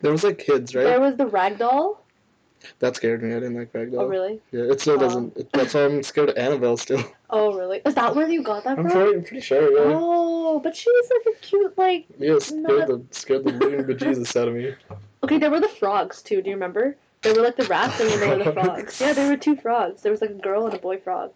There 0.00 0.10
was 0.10 0.24
like 0.24 0.38
kids, 0.38 0.74
right? 0.74 0.84
There 0.84 1.00
was 1.00 1.16
the 1.16 1.26
ragdoll. 1.26 1.98
That 2.78 2.96
scared 2.96 3.22
me. 3.22 3.30
I 3.30 3.34
didn't 3.40 3.56
like 3.56 3.72
Ragdoll. 3.74 4.00
Oh 4.00 4.06
really? 4.06 4.40
Yeah, 4.50 4.62
it 4.62 4.80
still 4.80 4.94
Oh. 4.94 4.98
doesn't. 4.98 5.36
It, 5.36 5.50
that's 5.52 5.74
why 5.74 5.84
I'm 5.84 6.02
scared 6.02 6.30
of 6.30 6.36
Annabelle 6.38 6.76
still. 6.78 7.04
Oh 7.34 7.52
really? 7.52 7.80
Is 7.84 7.94
that 7.96 8.14
where 8.14 8.28
you 8.28 8.44
got 8.44 8.62
that 8.62 8.78
I'm 8.78 8.84
from? 8.84 8.92
pretty, 8.92 9.16
I'm 9.18 9.24
pretty 9.24 9.40
sure. 9.40 9.62
Yeah. 9.72 9.92
Oh, 9.96 10.60
but 10.60 10.76
she 10.76 10.88
was 10.88 11.10
like 11.10 11.34
a 11.34 11.38
cute 11.40 11.76
like. 11.76 12.06
yeah, 12.16 12.38
scared 12.38 12.62
not- 12.62 12.88
the 12.88 13.02
scared 13.10 13.44
the 13.44 13.52
living 13.52 13.84
bejesus 13.84 14.40
out 14.40 14.46
of 14.46 14.54
me. 14.54 14.72
Okay, 15.24 15.38
there 15.38 15.50
were 15.50 15.58
the 15.58 15.68
frogs 15.68 16.22
too. 16.22 16.40
Do 16.40 16.50
you 16.50 16.54
remember? 16.54 16.96
There 17.22 17.34
were 17.34 17.42
like 17.42 17.56
the 17.56 17.64
rats 17.64 17.98
and 17.98 18.08
then 18.08 18.20
there 18.20 18.38
were 18.38 18.44
the 18.44 18.52
frogs. 18.62 19.00
Yeah, 19.00 19.14
there 19.14 19.28
were 19.28 19.36
two 19.36 19.56
frogs. 19.56 20.02
There 20.02 20.12
was 20.12 20.20
like 20.20 20.30
a 20.30 20.34
girl 20.34 20.66
and 20.66 20.74
a 20.74 20.78
boy 20.78 20.98
frog. 20.98 21.32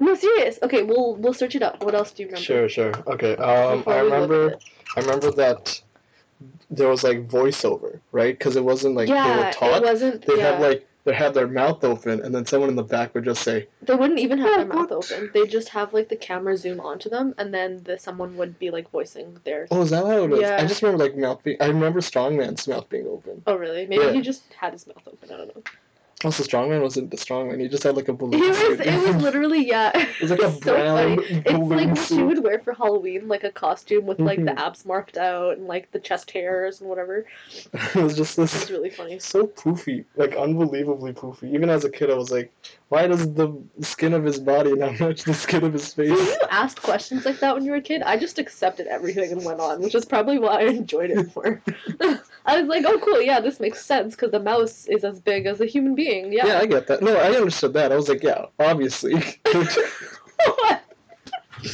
No, 0.00 0.14
serious. 0.14 0.58
Okay, 0.62 0.82
we'll 0.82 1.14
we'll 1.16 1.32
search 1.32 1.54
it 1.54 1.62
up. 1.62 1.82
What 1.82 1.94
else 1.94 2.12
do 2.12 2.24
you 2.24 2.28
remember? 2.28 2.44
Sure, 2.44 2.68
sure. 2.68 2.92
Okay. 3.06 3.36
Um, 3.36 3.84
I 3.86 4.02
we 4.02 4.10
look 4.10 4.12
at 4.12 4.28
remember. 4.28 4.58
I 4.96 5.00
remember 5.00 5.30
that 5.30 5.80
there 6.70 6.88
was 6.88 7.02
like 7.04 7.26
voiceover, 7.26 8.00
right? 8.12 8.38
Because 8.38 8.56
it 8.56 8.64
wasn't 8.64 8.96
like 8.96 9.08
they 9.08 9.14
were 9.14 9.50
taught. 9.50 9.82
it 9.82 9.84
wasn't. 9.84 10.26
They 10.26 10.36
yeah. 10.36 10.52
had 10.52 10.60
like 10.60 10.86
they 11.04 11.12
had 11.12 11.34
their 11.34 11.46
mouth 11.46 11.84
open, 11.84 12.20
and 12.20 12.34
then 12.34 12.46
someone 12.46 12.70
in 12.70 12.76
the 12.76 12.82
back 12.82 13.14
would 13.14 13.24
just 13.24 13.42
say, 13.42 13.68
They 13.82 13.94
wouldn't 13.94 14.18
even 14.20 14.38
have 14.38 14.48
Oh, 14.48 14.56
their 14.56 14.66
mouth 14.66 14.90
open. 14.92 15.30
They'd 15.32 15.50
just 15.50 15.68
have 15.68 15.92
like 15.92 16.08
the 16.08 16.16
camera 16.16 16.56
zoom 16.56 16.80
onto 16.80 17.10
them, 17.10 17.34
and 17.38 17.52
then 17.52 17.82
the 17.84 17.98
someone 17.98 18.36
would 18.36 18.58
be 18.58 18.70
like 18.70 18.90
voicing 18.90 19.36
their. 19.44 19.68
"Oh, 19.70 19.82
is 19.82 19.90
that 19.90 20.04
how 20.06 20.24
it 20.24 20.30
was?" 20.30 20.40
Yeah. 20.40 20.56
I 20.60 20.66
just 20.66 20.82
remember 20.82 21.04
like 21.04 21.16
mouth 21.16 21.42
being. 21.42 21.58
I 21.60 21.66
remember 21.66 22.00
Strongman's 22.00 22.66
mouth 22.66 22.88
being 22.88 23.06
open. 23.06 23.42
Oh 23.46 23.54
really? 23.56 23.86
Maybe 23.86 24.04
Yeah. 24.04 24.12
he 24.12 24.20
just 24.22 24.42
had 24.54 24.72
his 24.72 24.86
mouth 24.86 25.02
open. 25.06 25.30
I 25.32 25.36
don't 25.36 25.54
know. 25.54 25.62
Also, 26.24 26.42
Strongman 26.42 26.80
wasn't 26.82 27.10
the 27.10 27.16
Strongman. 27.18 27.60
He 27.60 27.68
just 27.68 27.82
had 27.82 27.96
like 27.96 28.08
a 28.08 28.12
balloon. 28.14 28.42
It 28.42 28.48
was. 28.48 28.80
It 28.80 29.14
was 29.14 29.22
literally 29.22 29.66
yeah. 29.68 29.90
It 29.94 30.20
was 30.22 30.30
like 30.30 30.40
a 30.40 30.50
so 30.62 30.74
funny. 30.74 31.16
brown 31.16 31.24
It's 31.28 31.52
like 31.70 31.88
what 31.88 31.98
suit. 31.98 32.26
would 32.26 32.42
wear 32.42 32.58
for 32.60 32.72
Halloween, 32.72 33.28
like 33.28 33.44
a 33.44 33.50
costume 33.52 34.06
with 34.06 34.18
like 34.20 34.38
the 34.44 34.52
Mhm. 34.52 34.58
abs 34.58 34.84
marked 34.86 35.16
out 35.18 35.58
and 35.58 35.66
like 35.66 35.90
the 35.92 35.98
chest 35.98 36.30
hairs 36.30 36.80
and 36.80 36.88
whatever. 36.88 37.26
it 37.72 37.94
was 37.96 38.16
just 38.16 38.36
this 38.36 38.54
It's 38.62 38.70
really 38.70 38.90
funny. 38.90 39.18
so 39.18 39.46
poofy, 39.46 40.04
like 40.16 40.34
unbelievably 40.36 41.12
poofy. 41.12 41.52
Even 41.52 41.68
as 41.68 41.84
a 41.84 41.90
kid, 41.90 42.10
I 42.10 42.14
was 42.14 42.30
like, 42.30 42.52
why 42.88 43.06
does 43.06 43.32
the 43.34 43.52
skin 43.80 44.12
of 44.14 44.24
his 44.24 44.38
body 44.38 44.72
not 44.74 44.98
match 45.00 45.24
the 45.24 45.34
skin 45.34 45.64
of 45.64 45.72
his 45.72 45.92
face? 45.92 46.10
When 46.10 46.18
you 46.24 46.36
asked 46.50 46.80
questions 46.82 47.24
like 47.26 47.40
that 47.40 47.54
when 47.54 47.64
you 47.64 47.72
were 47.72 47.78
a 47.78 47.82
kid, 47.82 48.02
I 48.02 48.16
just 48.16 48.38
accepted 48.38 48.86
everything 48.86 49.32
and 49.32 49.44
went 49.44 49.60
on, 49.60 49.80
which 49.82 49.94
is 49.94 50.04
probably 50.04 50.38
why 50.38 50.60
I 50.60 50.66
enjoyed 50.68 51.10
it 51.10 51.34
more. 51.36 51.60
I 52.46 52.60
was 52.60 52.68
like, 52.68 52.84
oh 52.86 52.98
cool, 53.00 53.20
yeah, 53.20 53.40
this 53.40 53.58
makes 53.58 53.84
sense 53.84 54.14
because 54.14 54.30
the 54.30 54.38
mouse 54.40 54.86
is 54.86 55.02
as 55.04 55.18
big 55.20 55.46
as 55.46 55.60
a 55.60 55.66
human 55.66 55.94
being. 55.94 56.13
Yeah. 56.32 56.46
Yeah. 56.46 56.58
I 56.58 56.66
get 56.66 56.86
that. 56.88 57.02
No, 57.02 57.16
I 57.16 57.32
understood 57.36 57.72
that. 57.74 57.92
I 57.92 57.96
was 57.96 58.08
like, 58.08 58.22
yeah, 58.22 58.46
obviously. 58.58 59.14
What? 60.44 60.82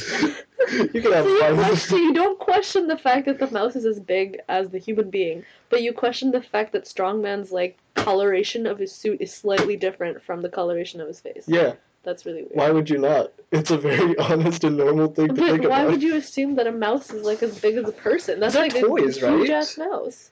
you 0.93 1.01
can 1.01 1.11
have 1.11 1.25
So 1.25 1.47
you, 1.49 1.55
question, 1.55 1.97
you 1.97 2.13
don't 2.13 2.39
question 2.39 2.87
the 2.87 2.97
fact 2.97 3.25
that 3.25 3.39
the 3.39 3.49
mouse 3.51 3.75
is 3.75 3.85
as 3.85 3.99
big 3.99 4.39
as 4.47 4.69
the 4.69 4.77
human 4.77 5.09
being, 5.09 5.43
but 5.69 5.81
you 5.81 5.93
question 5.93 6.31
the 6.31 6.41
fact 6.41 6.71
that 6.73 6.85
Strongman's 6.85 7.51
like 7.51 7.77
coloration 7.95 8.65
of 8.65 8.79
his 8.79 8.91
suit 8.93 9.19
is 9.21 9.33
slightly 9.33 9.75
different 9.75 10.21
from 10.23 10.41
the 10.41 10.49
coloration 10.49 11.01
of 11.01 11.07
his 11.07 11.19
face. 11.19 11.43
Yeah, 11.47 11.73
That's 12.03 12.25
really 12.25 12.43
weird. 12.43 12.55
why 12.55 12.71
would 12.71 12.89
you 12.89 12.97
not? 12.99 13.31
It's 13.51 13.71
a 13.71 13.77
very 13.77 14.17
honest 14.29 14.63
and 14.63 14.77
normal 14.77 15.07
thing 15.07 15.29
to 15.29 15.35
think 15.35 15.49
why 15.49 15.55
about. 15.55 15.69
Why 15.69 15.85
would 15.91 16.03
you 16.03 16.15
assume 16.15 16.55
that 16.55 16.67
a 16.67 16.71
mouse 16.71 17.11
is 17.11 17.23
like 17.23 17.43
as 17.43 17.59
big 17.59 17.75
as 17.75 17.87
a 17.89 17.91
person? 17.91 18.39
That's 18.39 18.53
They're 18.53 18.69
like 18.69 18.79
toys, 18.79 19.21
a 19.21 19.27
right? 19.27 19.37
huge 19.39 19.49
ass 19.49 19.77
mouse. 19.77 20.31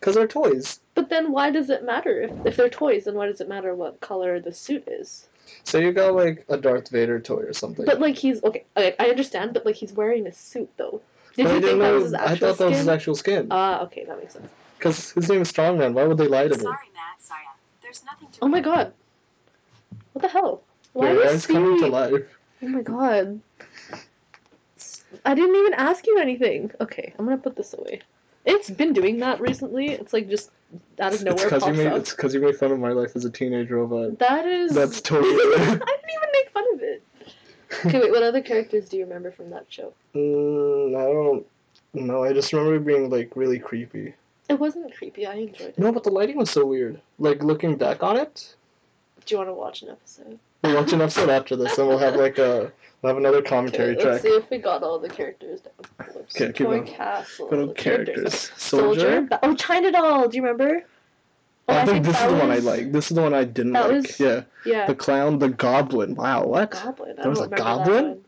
Because 0.00 0.14
they're 0.14 0.26
toys. 0.26 0.80
But 0.94 1.10
then 1.10 1.30
why 1.30 1.50
does 1.50 1.70
it 1.70 1.84
matter 1.84 2.22
if 2.22 2.46
if 2.46 2.56
they're 2.56 2.68
toys? 2.70 3.04
Then 3.04 3.14
why 3.14 3.26
does 3.26 3.40
it 3.40 3.48
matter 3.48 3.74
what 3.74 4.00
color 4.00 4.40
the 4.40 4.52
suit 4.52 4.84
is? 4.88 5.28
So 5.64 5.78
you 5.78 5.92
got 5.92 6.14
like 6.14 6.44
a 6.48 6.56
Darth 6.56 6.88
Vader 6.90 7.20
toy 7.20 7.42
or 7.42 7.52
something. 7.52 7.84
But 7.84 8.00
like 8.00 8.16
he's 8.16 8.42
okay, 8.42 8.64
I, 8.76 8.94
I 8.98 9.10
understand, 9.10 9.52
but 9.52 9.66
like 9.66 9.76
he's 9.76 9.92
wearing 9.92 10.26
a 10.26 10.32
suit 10.32 10.70
though. 10.76 11.02
Did 11.36 11.44
But 11.44 11.50
I 11.50 11.54
you 11.54 11.60
didn't 11.60 11.80
think 11.80 11.82
that 11.82 11.94
was 11.94 12.04
his 12.04 12.14
actual 12.14 12.28
I 12.28 12.36
thought 12.36 12.58
that 12.58 12.68
was 12.70 12.78
his 12.78 12.88
actual 12.88 13.14
skin. 13.14 13.46
Ah, 13.50 13.82
okay, 13.82 14.04
that 14.04 14.18
makes 14.18 14.32
sense. 14.32 14.48
Because 14.78 15.10
his 15.12 15.28
name 15.28 15.42
is 15.42 15.52
Strongman. 15.52 15.92
Why 15.92 16.04
would 16.04 16.16
they 16.16 16.26
lie 16.28 16.48
to 16.48 16.56
me? 16.56 16.62
Sorry, 16.62 16.76
Matt. 16.94 17.20
Sorry. 17.22 17.40
There's 17.82 18.02
nothing 18.04 18.28
to 18.32 18.38
Oh 18.42 18.48
my 18.48 18.60
god. 18.60 18.92
What 20.12 20.22
the 20.22 20.28
hell? 20.28 20.62
Why 20.94 21.12
Yeah, 21.12 21.28
is 21.28 21.34
it's 21.34 21.46
coming 21.46 21.78
to 21.78 21.84
he? 21.84 21.90
life. 21.90 22.38
Oh 22.62 22.68
my 22.68 22.82
god. 22.82 23.40
I 25.24 25.34
didn't 25.34 25.56
even 25.56 25.74
ask 25.74 26.06
you 26.06 26.18
anything. 26.18 26.70
Okay, 26.80 27.12
I'm 27.18 27.24
gonna 27.26 27.38
put 27.38 27.56
this 27.56 27.74
away. 27.74 28.00
It's 28.44 28.70
been 28.70 28.92
doing 28.92 29.18
that 29.18 29.40
recently. 29.40 29.88
It's 29.90 30.12
like 30.12 30.28
just 30.28 30.50
out 31.00 31.08
of 31.08 31.14
It's 31.14 31.22
nowhere 31.24 31.44
because 31.44 31.62
you 31.62 31.68
pops 31.68 31.78
made 31.78 31.86
up. 31.88 31.96
it's 31.98 32.10
because 32.14 32.34
you 32.34 32.40
made 32.40 32.56
fun 32.56 32.72
of 32.72 32.78
my 32.78 32.90
life 32.92 33.14
as 33.16 33.24
a 33.24 33.30
teenage 33.30 33.70
robot. 33.70 34.18
That 34.18 34.46
is. 34.46 34.72
That's 34.72 35.00
totally- 35.00 35.30
I 35.34 35.58
didn't 35.58 35.82
even 35.82 36.28
make 36.32 36.50
fun 36.52 36.64
of 36.74 36.80
it. 36.82 37.02
Okay, 37.86 38.00
wait. 38.00 38.10
What 38.10 38.22
other 38.22 38.40
characters 38.40 38.88
do 38.88 38.96
you 38.96 39.04
remember 39.04 39.30
from 39.30 39.50
that 39.50 39.66
show? 39.68 39.92
Mm, 40.14 40.96
I 40.96 41.04
don't 41.12 41.46
know. 41.94 42.24
I 42.24 42.32
just 42.32 42.52
remember 42.52 42.76
it 42.76 42.84
being 42.86 43.10
like 43.10 43.36
really 43.36 43.58
creepy. 43.58 44.14
It 44.48 44.58
wasn't 44.58 44.92
creepy. 44.96 45.26
I 45.26 45.34
enjoyed 45.34 45.68
it. 45.68 45.78
No, 45.78 45.92
but 45.92 46.02
the 46.02 46.10
lighting 46.10 46.36
was 46.36 46.50
so 46.50 46.66
weird. 46.66 47.00
Like 47.20 47.42
looking 47.44 47.76
back 47.76 48.02
on 48.02 48.16
it, 48.16 48.54
Do 49.26 49.34
you 49.34 49.38
want 49.38 49.48
to 49.50 49.54
watch 49.54 49.82
an 49.82 49.90
episode? 49.90 50.38
we'll 50.64 50.74
watch 50.74 50.92
an 50.92 51.00
episode 51.00 51.30
after 51.30 51.56
this, 51.56 51.78
and 51.78 51.86
we'll 51.88 51.98
have 51.98 52.16
like 52.16 52.38
a 52.38 52.72
we'll 53.02 53.10
have 53.10 53.16
another 53.16 53.40
commentary 53.42 53.92
Okay, 53.92 54.02
track. 54.02 54.12
let's 54.12 54.22
see 54.24 54.28
if 54.30 54.50
we 54.50 54.58
got 54.58 54.82
all 54.82 54.98
the 54.98 55.08
characters 55.08 55.60
down. 55.60 55.99
Whoops. 56.30 56.40
Okay, 56.40 56.52
keep 56.52 56.66
Toy. 56.66 56.80
Castle. 56.82 57.48
To 57.48 57.72
characters. 57.74 58.50
Soldier. 58.56 59.22
Ba- 59.22 59.40
Oh, 59.42 59.54
China 59.54 59.90
Doll. 59.92 60.28
Do 60.28 60.36
you 60.36 60.42
remember? 60.42 60.84
Oh, 61.68 61.74
I, 61.74 61.84
think, 61.86 62.04
this 62.04 62.20
is 62.20 62.26
the 62.26 62.36
one 62.36 62.50
I 62.50 62.58
like. 62.58 62.92
This 62.92 63.10
is 63.10 63.14
the 63.14 63.22
one 63.22 63.34
I 63.34 63.44
didn't 63.44 63.72
like. 63.72 63.90
was- 63.92 64.20
Yeah, 64.20 64.42
Yeah. 64.64 64.86
the 64.86 64.94
clown, 64.94 65.38
the 65.38 65.48
goblin. 65.48 66.14
Wow, 66.14 66.44
what? 66.46 66.70
Goblin. 66.72 67.16
I 67.18 67.22
There 67.22 67.30
was 67.30 67.40
a 67.40 67.48
goblin? 67.48 68.20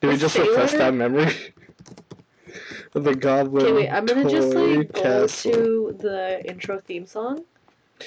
Did 0.00 0.08
we 0.10 0.16
just 0.16 0.36
repress 0.36 0.72
sailor? 0.72 0.84
that 0.84 0.94
memory? 0.94 1.32
the 2.92 3.14
goblin. 3.14 3.64
Okay, 3.64 3.72
wait. 3.74 3.88
I'm 3.90 4.06
gonna 4.06 4.28
just 4.28 4.54
like 4.54 4.92
go 4.92 5.26
to 5.26 5.96
the 5.98 6.42
intro 6.48 6.80
theme 6.80 7.06
song. 7.06 7.44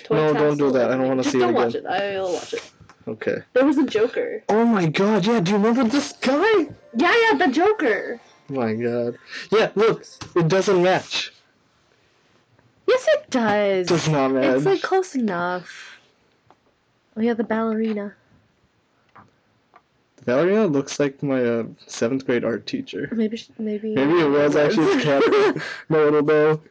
Toy 0.04 0.16
No, 0.16 0.34
don't 0.34 0.58
do 0.58 0.72
that. 0.72 0.92
I 0.92 0.98
don't 0.98 1.08
wanna 1.08 1.24
Just 1.24 1.34
see 1.34 1.42
it 1.42 1.50
again. 1.50 1.54
don't 1.54 1.64
watch 1.66 1.76
it. 1.76 1.86
I'll 1.86 2.34
watch 2.34 2.54
it. 2.54 2.72
Okay. 3.08 3.38
There 3.54 3.66
was 3.66 3.78
a 3.78 3.86
Joker. 3.86 4.44
Oh 4.50 4.66
my 4.66 4.86
god, 4.88 5.26
yeah, 5.26 5.40
do 5.40 5.52
you 5.52 5.58
remember 5.58 5.86
this 5.86 6.12
guy? 6.14 6.68
Yeah, 6.96 7.14
yeah, 7.32 7.38
the 7.38 7.48
Joker. 7.52 8.20
my 8.50 8.74
god. 8.74 9.18
Yeah, 9.52 9.72
look, 9.76 10.06
it 10.36 10.48
doesn't 10.48 10.82
match. 10.82 11.34
Yes, 12.88 13.06
it 13.10 13.30
does. 13.30 13.88
Does 13.88 14.08
not 14.08 14.32
match. 14.32 14.58
It's 14.58 14.66
like 14.66 14.82
close 14.82 15.16
enough. 15.16 16.00
Oh 17.18 17.22
yeah, 17.22 17.34
the 17.34 17.44
ballerina. 17.44 18.16
The 20.18 20.24
ballerina 20.26 20.68
looks 20.68 21.00
like 21.00 21.22
my 21.22 21.44
uh, 21.44 21.64
seventh 21.88 22.26
grade 22.26 22.46
art 22.46 22.66
teacher. 22.66 23.10
Maybe, 23.12 23.38
she, 23.38 23.52
maybe. 23.60 23.94
Maybe 23.94 24.14
it 24.20 24.30
was 24.30 24.56
actually 24.56 24.94
his 24.94 25.04
cat. 25.04 25.24
no, 25.90 26.08
I 26.08 26.12
don't 26.12 26.26
know. 26.26 26.62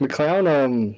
The 0.00 0.08
clown, 0.08 0.46
um. 0.46 0.96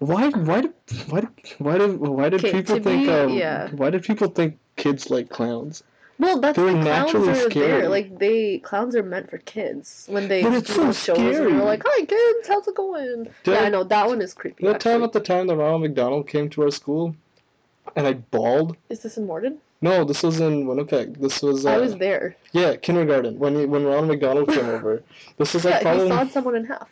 Why, 0.00 0.30
why 0.30 0.62
did, 0.62 0.72
why 1.08 1.22
why 1.58 1.78
did, 1.78 1.98
why 1.98 2.28
did 2.28 2.40
people 2.42 2.80
think, 2.80 3.06
be- 3.06 3.08
um, 3.08 3.34
yeah. 3.34 3.68
why 3.70 3.90
did 3.90 4.02
people 4.02 4.26
think 4.26 4.58
kids 4.74 5.10
like 5.10 5.28
clowns? 5.28 5.84
Well, 6.20 6.38
that's 6.38 6.56
They're 6.56 6.72
naturally 6.72 7.30
are 7.30 7.50
scary. 7.50 7.66
there. 7.80 7.88
Like 7.88 8.18
they, 8.18 8.58
clowns 8.58 8.94
are 8.94 9.02
meant 9.02 9.30
for 9.30 9.38
kids. 9.38 10.06
When 10.08 10.28
they 10.28 10.42
But 10.42 10.50
do 10.50 10.56
it's 10.58 10.68
so 10.74 10.92
shows, 10.92 11.16
scary. 11.18 11.52
they're 11.52 11.64
like, 11.64 11.82
"Hi 11.84 12.04
kids, 12.04 12.46
how's 12.46 12.68
it 12.68 12.74
going?" 12.74 13.24
Did 13.24 13.52
yeah, 13.54 13.60
I- 13.62 13.66
I 13.66 13.68
know 13.70 13.84
that 13.84 14.06
one 14.06 14.20
is 14.20 14.34
creepy. 14.34 14.66
That 14.66 14.80
time 14.80 15.02
at 15.02 15.12
the 15.12 15.20
time 15.20 15.46
that 15.46 15.56
Ronald 15.56 15.80
McDonald 15.82 16.28
came 16.28 16.50
to 16.50 16.62
our 16.62 16.70
school, 16.70 17.14
and 17.96 18.06
I 18.06 18.12
bawled. 18.12 18.76
Is 18.90 19.00
this 19.00 19.16
in 19.16 19.26
Morden? 19.26 19.58
No, 19.82 20.04
this 20.04 20.22
was 20.22 20.40
in 20.40 20.66
Winnipeg. 20.66 21.18
This 21.18 21.40
was, 21.40 21.64
uh, 21.64 21.70
I 21.70 21.78
was 21.78 21.96
there. 21.96 22.36
yeah, 22.52 22.76
kindergarten 22.76 23.38
when 23.38 23.56
he, 23.56 23.64
when 23.64 23.84
Ronald 23.86 24.08
McDonald 24.08 24.48
came 24.50 24.68
over. 24.76 25.02
This 25.38 25.54
was 25.54 25.64
like 25.64 25.76
Yeah, 25.76 25.80
probably 25.82 26.04
he 26.04 26.10
sawed 26.10 26.30
someone 26.32 26.54
in 26.56 26.66
half. 26.66 26.86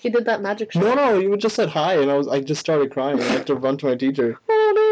He 0.00 0.10
did 0.10 0.24
that 0.24 0.42
magic 0.42 0.72
show. 0.72 0.80
no, 0.80 0.94
no. 0.94 1.18
You 1.18 1.36
just 1.36 1.54
said 1.54 1.68
hi, 1.68 1.94
and 1.94 2.10
I 2.10 2.14
was 2.14 2.26
I 2.26 2.40
just 2.40 2.60
started 2.60 2.90
crying. 2.92 3.20
I 3.20 3.24
had 3.24 3.46
to 3.46 3.54
run 3.54 3.76
to 3.78 3.86
my 3.86 3.94
teacher. 3.94 4.38
Oh 4.50 4.72
no, 4.74 4.87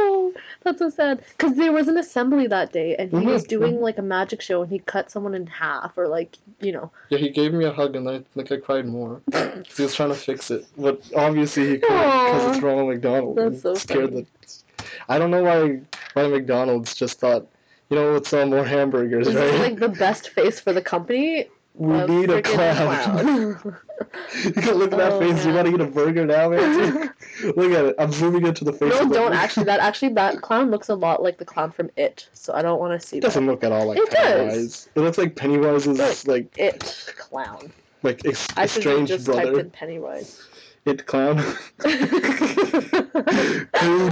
that's 0.67 0.79
so 0.81 0.91
sad. 0.91 1.23
Because 1.37 1.57
there 1.57 1.73
was 1.73 1.89
an 1.89 1.97
assembly 1.97 2.47
that 2.49 2.73
day, 2.73 2.97
and 2.97 3.11
he 3.11 3.25
was 3.27 3.45
Mhm, 3.45 3.49
doing 3.49 3.81
like 3.81 3.99
a 3.99 4.03
magic 4.03 4.43
show, 4.43 4.63
and 4.63 4.71
he 4.71 4.81
cut 4.81 5.11
someone 5.11 5.35
in 5.35 5.47
half, 5.47 5.97
or 5.97 6.09
like 6.09 6.37
you 6.61 6.73
know. 6.73 6.91
Yeah, 7.09 7.19
he 7.19 7.31
gave 7.31 7.53
me 7.55 7.65
a 7.65 7.73
hug, 7.73 7.95
and 7.97 8.09
I 8.09 8.21
think 8.35 8.51
I 8.53 8.57
cried 8.57 8.87
more. 8.87 9.23
he 9.77 9.83
was 9.83 9.95
trying 9.95 10.11
to 10.11 10.15
fix 10.17 10.51
it, 10.51 10.67
but 10.77 11.01
obviously 11.15 11.69
he 11.69 11.79
couldn't 11.79 12.25
because 12.25 12.45
it's 12.57 12.63
Ronald 12.63 12.89
McDonald. 12.89 13.37
That's 13.37 13.63
so 13.63 13.75
scared 13.75 14.11
funny. 14.11 14.27
that. 14.27 14.63
I 15.09 15.19
don't 15.19 15.31
know 15.31 15.43
why 15.45 15.81
why 16.15 16.29
McDonald's 16.29 16.95
just 16.95 17.21
thought, 17.21 17.47
you 17.89 17.97
know, 17.97 18.13
let's 18.13 18.29
sell 18.29 18.47
more 18.47 18.65
hamburgers, 18.65 19.27
This 19.27 19.37
right? 19.37 19.55
is 19.55 19.61
like 19.61 19.79
the 19.79 19.89
best 19.89 20.29
face 20.37 20.59
for 20.61 20.73
the 20.73 20.83
company. 20.83 21.49
We 21.79 21.95
a 21.95 22.07
need 22.09 22.31
a 22.31 22.43
freaking 22.43 22.45
clown. 22.45 23.77
you 24.45 24.53
can 24.53 24.75
look 24.75 24.93
at 24.93 24.99
that 24.99 25.13
Oh, 25.13 25.21
face. 25.21 25.45
You 25.45 25.53
want 25.53 25.67
to 25.67 25.73
get 25.73 25.81
a 25.81 25.87
burger 25.91 26.25
now, 26.27 26.49
man? 26.51 27.13
look 27.57 27.73
at 27.73 27.85
it. 27.87 27.95
I'm 27.99 28.11
zooming 28.13 28.47
into 28.47 28.65
the 28.65 28.73
face. 28.73 28.93
no, 28.95 29.03
of 29.03 29.13
don't 29.13 29.33
actually. 29.45 29.65
That 29.65 29.81
actually, 29.81 30.15
that 30.15 30.41
clown 30.43 30.71
looks 30.71 30.89
a 30.89 30.95
lot 30.95 31.23
like 31.23 31.39
the 31.39 31.45
clown 31.45 31.71
from 31.73 31.91
It. 31.97 32.29
So 32.33 32.55
I 32.55 32.63
don't 32.63 32.79
want 32.81 32.99
to 33.01 33.07
see 33.07 33.19
It 33.19 33.21
that. 33.21 33.29
doesn't 33.29 33.47
look 33.47 33.63
at 33.63 33.73
all 33.73 33.87
like 33.87 33.99
It 33.99 34.11
does. 34.11 34.17
Pennywise. 34.17 34.89
It 34.95 35.01
looks 35.01 35.19
like 35.19 35.35
Pennywise's 35.37 35.99
Look. 35.99 36.27
like 36.27 36.55
It 36.59 37.13
clown. 37.19 37.73
like 38.03 38.25
ex- 38.27 38.47
I 38.57 38.67
should 38.67 38.85
have 38.85 38.93
estranged 39.03 39.13
just 39.13 39.27
typed 39.27 39.59
in 39.59 39.71
Pennywise. 39.71 40.47
It 40.87 41.05
clown. 41.07 41.37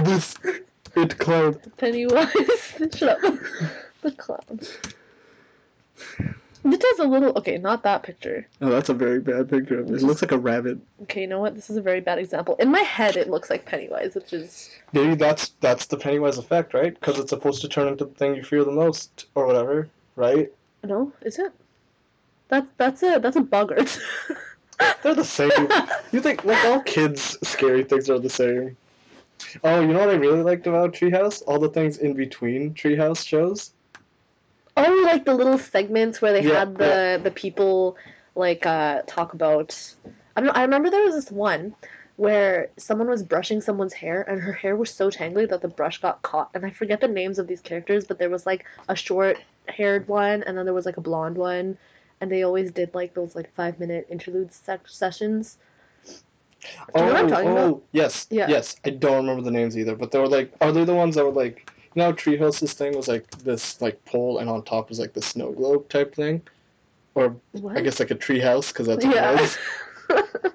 This 0.03 0.35
it 0.95 1.17
clown? 1.17 1.55
Pennywise. 1.77 2.29
Shut 2.95 3.23
up. 3.23 3.33
The 4.01 4.11
clown. 4.11 4.59
It 6.65 6.81
does 6.81 6.99
a 6.99 7.07
little. 7.07 7.31
Okay, 7.37 7.59
not 7.59 7.83
that 7.83 8.01
picture. 8.01 8.47
Oh, 8.59 8.69
that's 8.69 8.89
a 8.89 8.93
very 8.93 9.19
bad 9.19 9.47
picture 9.49 9.81
it. 9.81 9.89
It 9.89 10.01
looks 10.01 10.23
like 10.23 10.31
a 10.31 10.37
rabbit. 10.37 10.79
Okay, 11.03 11.21
you 11.21 11.27
know 11.27 11.39
what? 11.39 11.53
This 11.53 11.69
is 11.69 11.77
a 11.77 11.81
very 11.81 12.01
bad 12.01 12.17
example. 12.17 12.55
In 12.55 12.71
my 12.71 12.79
head, 12.79 13.17
it 13.17 13.29
looks 13.29 13.51
like 13.51 13.65
Pennywise, 13.65 14.15
which 14.15 14.33
is. 14.33 14.71
Maybe 14.91 15.13
that's 15.13 15.49
that's 15.61 15.85
the 15.85 15.97
Pennywise 15.97 16.39
effect, 16.39 16.73
right? 16.73 16.99
Because 16.99 17.19
it's 17.19 17.29
supposed 17.29 17.61
to 17.61 17.67
turn 17.69 17.87
into 17.87 18.05
the 18.05 18.15
thing 18.15 18.35
you 18.35 18.43
fear 18.43 18.63
the 18.63 18.71
most, 18.71 19.27
or 19.35 19.45
whatever, 19.45 19.87
right? 20.15 20.51
No, 20.83 21.13
is 21.21 21.37
it? 21.37 21.53
That's 22.47 22.67
that's 22.77 23.03
a 23.03 23.19
that's 23.19 23.35
a 23.35 23.41
bugger. 23.41 23.99
They're 25.03 25.13
the 25.13 25.23
same. 25.23 25.51
You 26.11 26.19
think 26.19 26.45
like 26.45 26.63
all 26.65 26.81
kids' 26.81 27.37
scary 27.47 27.83
things 27.83 28.09
are 28.09 28.19
the 28.19 28.29
same? 28.29 28.75
Oh, 29.63 29.81
you 29.81 29.87
know 29.87 29.99
what 29.99 30.09
I 30.09 30.15
really 30.15 30.41
liked 30.41 30.65
about 30.65 30.93
Treehouse? 30.93 31.43
All 31.45 31.59
the 31.59 31.69
things 31.69 31.99
in 31.99 32.13
between 32.13 32.73
Treehouse 32.73 33.25
shows. 33.25 33.71
Oh, 34.77 35.01
like 35.05 35.25
the 35.25 35.33
little 35.33 35.57
segments 35.57 36.21
where 36.21 36.33
they 36.33 36.43
Yeah, 36.43 36.59
had 36.59 36.77
the 36.77 37.19
the 37.23 37.31
people 37.31 37.95
like 38.35 38.65
uh 38.65 39.01
talk 39.07 39.33
about. 39.33 39.95
I 40.35 40.41
don't 40.41 40.47
know. 40.47 40.53
I 40.53 40.63
remember 40.63 40.89
there 40.89 41.03
was 41.03 41.15
this 41.15 41.31
one 41.31 41.75
where 42.17 42.69
someone 42.77 43.09
was 43.09 43.23
brushing 43.23 43.61
someone's 43.61 43.93
hair 43.93 44.21
and 44.23 44.41
her 44.41 44.53
hair 44.53 44.75
was 44.75 44.89
so 44.89 45.09
tangly 45.09 45.47
that 45.49 45.61
the 45.61 45.67
brush 45.67 45.99
got 46.01 46.21
caught. 46.21 46.49
And 46.53 46.65
I 46.65 46.69
forget 46.69 47.01
the 47.01 47.07
names 47.07 47.39
of 47.39 47.47
these 47.47 47.61
characters, 47.61 48.05
but 48.05 48.19
there 48.19 48.29
was 48.29 48.45
like 48.45 48.65
a 48.87 48.95
short 48.95 49.37
haired 49.67 50.07
one 50.07 50.43
and 50.43 50.57
then 50.57 50.65
there 50.65 50.73
was 50.73 50.85
like 50.85 50.97
a 50.97 51.01
blonde 51.01 51.37
one. 51.37 51.77
And 52.21 52.31
they 52.31 52.43
always 52.43 52.71
did 52.71 52.93
like 52.93 53.13
those 53.13 53.35
like 53.35 53.53
five 53.55 53.79
minute 53.79 54.07
interlude 54.09 54.53
sec- 54.53 54.87
sessions. 54.87 55.57
Do 56.61 56.67
you 56.95 57.05
know 57.05 57.13
what 57.13 57.21
I'm 57.21 57.27
talking 57.29 57.51
about? 57.51 57.69
oh, 57.69 57.83
yes, 57.91 58.27
Yeah. 58.29 58.47
yes. 58.49 58.75
I 58.85 58.89
don't 58.91 59.17
remember 59.17 59.41
the 59.43 59.51
names 59.51 59.77
either, 59.77 59.95
but 59.95 60.11
they 60.11 60.19
were 60.19 60.27
like, 60.27 60.51
are 60.61 60.71
they 60.71 60.83
the 60.85 60.95
ones 60.95 61.15
that 61.15 61.25
were 61.25 61.31
like, 61.31 61.69
how 61.95 62.11
Treehouse's 62.11 62.73
thing 62.73 62.95
was 62.95 63.07
like 63.07 63.29
this 63.43 63.81
like 63.81 64.03
pole, 64.05 64.39
and 64.39 64.49
on 64.49 64.63
top 64.63 64.89
was 64.89 64.99
like 64.99 65.13
the 65.13 65.21
snow 65.21 65.51
globe 65.51 65.87
type 65.89 66.13
thing, 66.15 66.41
or 67.15 67.35
What? 67.53 67.77
I 67.77 67.81
guess 67.81 67.99
like 67.99 68.11
a 68.11 68.15
treehouse 68.15 68.69
because 68.73 68.87
that's 68.87 69.05
what 69.05 69.15
yeah. 69.15 69.33
it 69.33 69.41
was. 69.41 69.57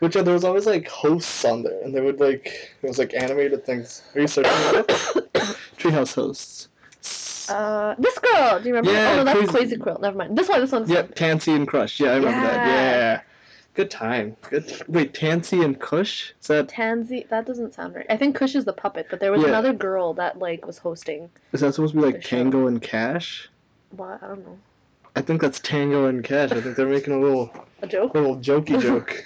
Which 0.00 0.16
uh, 0.16 0.22
there 0.22 0.34
was 0.34 0.42
always 0.44 0.66
like 0.66 0.88
hosts 0.88 1.44
on 1.44 1.62
there, 1.62 1.80
and 1.82 1.94
they 1.94 2.00
would 2.00 2.18
like 2.18 2.46
it 2.82 2.86
was 2.88 2.98
like 2.98 3.14
animated 3.14 3.64
things. 3.64 4.02
Are 4.14 4.20
you 4.20 4.26
searching 4.26 4.52
it? 4.52 4.86
Treehouse 5.78 6.14
hosts. 6.14 6.68
uh, 7.50 7.94
this 7.98 8.18
girl. 8.18 8.58
Do 8.60 8.68
you 8.68 8.74
remember? 8.74 8.92
Yeah, 8.92 9.12
oh 9.12 9.16
no, 9.18 9.24
that's 9.24 9.38
Crazy- 9.38 9.52
Crazy 9.52 9.76
Quill. 9.76 9.98
Never 10.00 10.16
mind. 10.18 10.36
This 10.36 10.48
one. 10.48 10.60
This 10.60 10.72
one. 10.72 10.88
Yep. 10.88 11.14
Tansy 11.14 11.52
and 11.54 11.68
Crush. 11.68 12.00
Yeah, 12.00 12.12
I 12.12 12.16
remember 12.16 12.40
that. 12.46 12.66
Yeah. 12.66 13.20
Good 13.74 13.90
time. 13.90 14.36
Good. 14.50 14.82
Wait, 14.86 15.14
Tansy 15.14 15.64
and 15.64 15.78
Kush? 15.80 16.32
Is 16.40 16.48
that 16.48 16.68
Tansy. 16.68 17.26
That 17.30 17.46
doesn't 17.46 17.72
sound 17.74 17.94
right. 17.94 18.04
I 18.10 18.16
think 18.18 18.36
Kush 18.36 18.54
is 18.54 18.66
the 18.66 18.72
puppet, 18.72 19.06
but 19.08 19.18
there 19.18 19.32
was 19.32 19.40
Yeah. 19.42 19.48
another 19.48 19.72
girl 19.72 20.12
that 20.14 20.38
like 20.38 20.66
was 20.66 20.76
hosting. 20.78 21.30
is 21.52 21.60
that 21.62 21.74
supposed 21.74 21.94
to 21.94 22.00
be 22.00 22.04
like 22.04 22.16
The 22.16 22.20
show. 22.22 22.36
Tango 22.36 22.66
and 22.66 22.82
Cash? 22.82 23.48
What? 23.96 24.22
I 24.22 24.26
don't 24.28 24.44
know. 24.46 24.58
I 25.16 25.22
think 25.22 25.40
that's 25.40 25.58
Tango 25.60 26.06
and 26.06 26.22
Cash. 26.22 26.52
I 26.52 26.60
think 26.60 26.76
they're 26.76 26.86
making 26.86 27.14
a 27.14 27.20
little 27.20 27.50
A 27.82 27.86
joke. 27.86 28.14
little 28.14 28.36
jokey 28.36 28.80
joke. 28.80 29.24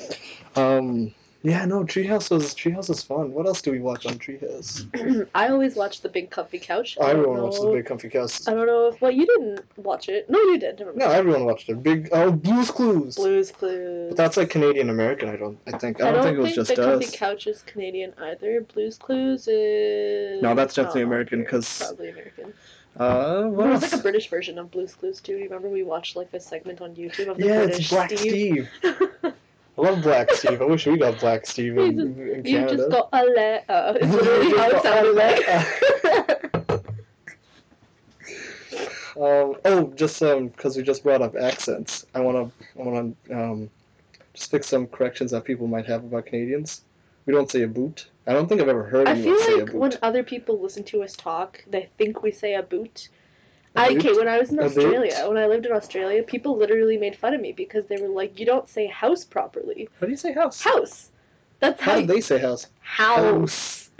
um. 0.56 1.12
Yeah. 1.44 1.64
No. 1.66 1.84
Treehouse 1.84 2.30
was 2.30 2.54
Treehouse 2.54 2.90
is 2.90 3.02
fun. 3.02 3.32
What 3.32 3.46
else 3.46 3.62
do 3.62 3.70
we 3.70 3.78
watch 3.78 4.06
on 4.06 4.14
Treehouse? 4.14 5.28
I 5.34 5.48
always 5.48 5.76
watch 5.76 6.00
the 6.00 6.08
Big 6.08 6.30
Comfy 6.30 6.58
Couch. 6.58 6.98
I 7.00 7.12
don't 7.12 7.20
Everyone 7.20 7.42
watched 7.42 7.60
the 7.60 7.66
know- 7.66 7.74
Big 7.74 7.86
Comfy 7.86 8.08
Couch. 8.08 8.40
I 8.48 8.54
don't 8.54 8.66
know 8.66 8.88
if 8.88 9.00
well 9.00 9.12
you 9.12 9.26
didn't 9.26 9.60
watch 9.76 10.08
it. 10.08 10.28
No, 10.28 10.40
you 10.40 10.58
did. 10.58 10.78
Never 10.80 10.90
mind. 10.90 10.98
No, 11.00 11.10
everyone 11.10 11.44
watched 11.44 11.68
it. 11.68 11.82
Big 11.82 12.08
oh 12.12 12.32
Blue's 12.32 12.70
Clues. 12.70 13.16
Blues 13.16 13.50
Clues. 13.52 14.08
But 14.08 14.16
that's 14.16 14.36
like 14.36 14.50
Canadian 14.50 14.90
American. 14.90 15.28
I 15.28 15.36
don't. 15.36 15.58
I 15.66 15.78
think. 15.78 16.00
I 16.02 16.10
don't, 16.10 16.24
think 16.24 16.38
it 16.38 16.40
was 16.40 16.54
just 16.54 16.70
Big 16.70 16.78
us. 16.80 16.86
Comfy 17.02 17.16
Couch 17.16 17.46
is 17.46 17.62
Canadian 17.62 18.14
either. 18.18 18.62
Blues 18.62 18.98
Clues 18.98 19.46
is. 19.46 20.42
No, 20.42 20.54
that's 20.54 20.74
definitely 20.74 21.02
not 21.02 21.08
American, 21.08 21.40
because. 21.40 21.78
Probably 21.78 22.10
American. 22.10 22.54
Uh, 22.96 23.40
There 23.40 23.48
what 23.48 23.68
was 23.68 23.82
like 23.82 23.92
a 23.92 23.98
British 23.98 24.30
version 24.30 24.58
of 24.58 24.70
Blue's 24.70 24.94
Clues 24.94 25.20
too. 25.20 25.32
Do 25.32 25.38
you 25.38 25.44
remember 25.44 25.68
we 25.68 25.82
watched 25.82 26.16
like 26.16 26.32
a 26.32 26.40
segment 26.40 26.80
on 26.80 26.94
YouTube 26.94 27.28
of 27.28 27.38
the 27.38 27.46
yeah, 27.46 27.64
British 27.64 27.80
it's 27.80 27.90
Black 27.90 28.10
Steve? 28.10 28.68
Steve. 28.78 29.34
I 29.76 29.80
love 29.80 30.02
Black 30.02 30.30
Steve. 30.32 30.62
I 30.62 30.64
wish 30.64 30.86
we 30.86 30.96
got 30.96 31.18
Black 31.18 31.46
Steve 31.46 31.78
in, 31.78 32.00
in 32.00 32.44
you 32.44 32.68
just 32.68 32.90
got 32.90 33.08
a 33.12 33.24
letter. 33.24 33.64
It's 34.00 34.12
literally 34.12 34.56
how 34.58 35.04
it 35.04 35.14
like. 35.14 36.50
Um, 39.16 39.54
oh, 39.64 39.92
just 39.94 40.20
um, 40.24 40.48
because 40.48 40.76
we 40.76 40.82
just 40.82 41.04
brought 41.04 41.22
up 41.22 41.36
accents, 41.36 42.04
I 42.16 42.20
wanna, 42.20 42.46
I 42.46 42.82
wanna 42.82 43.12
um, 43.30 43.70
just 44.32 44.50
fix 44.50 44.66
some 44.66 44.88
corrections 44.88 45.30
that 45.30 45.44
people 45.44 45.68
might 45.68 45.86
have 45.86 46.02
about 46.02 46.26
Canadians. 46.26 46.82
We 47.24 47.32
don't 47.32 47.48
say 47.48 47.62
a 47.62 47.68
boot. 47.68 48.08
I 48.26 48.32
don't 48.32 48.48
think 48.48 48.60
I've 48.60 48.68
ever 48.68 48.82
heard 48.82 49.06
I 49.06 49.12
anyone 49.12 49.36
feel 49.36 49.46
say 49.46 49.52
a 49.52 49.56
like 49.58 49.66
boot. 49.66 49.74
when 49.76 49.92
other 50.02 50.24
people 50.24 50.60
listen 50.60 50.82
to 50.84 51.04
us 51.04 51.14
talk, 51.14 51.64
they 51.68 51.88
think 51.96 52.24
we 52.24 52.32
say 52.32 52.54
a 52.54 52.62
boot. 52.62 53.08
I, 53.76 53.88
okay, 53.96 54.12
when 54.12 54.28
I 54.28 54.38
was 54.38 54.50
in 54.52 54.60
Australia, 54.60 55.24
when 55.26 55.36
I 55.36 55.46
lived 55.46 55.66
in 55.66 55.72
Australia, 55.72 56.22
people 56.22 56.56
literally 56.56 56.96
made 56.96 57.16
fun 57.16 57.34
of 57.34 57.40
me 57.40 57.52
because 57.52 57.86
they 57.86 57.96
were 58.00 58.08
like, 58.08 58.38
"You 58.38 58.46
don't 58.46 58.68
say 58.68 58.86
house 58.86 59.24
properly." 59.24 59.88
How 60.00 60.06
do 60.06 60.12
you 60.12 60.16
say 60.16 60.32
house? 60.32 60.62
House. 60.62 61.10
That's 61.60 61.80
how. 61.80 61.92
How 61.92 61.96
do 61.96 62.02
you- 62.02 62.06
they 62.06 62.20
say 62.20 62.38
house? 62.38 62.68
house. 62.80 63.90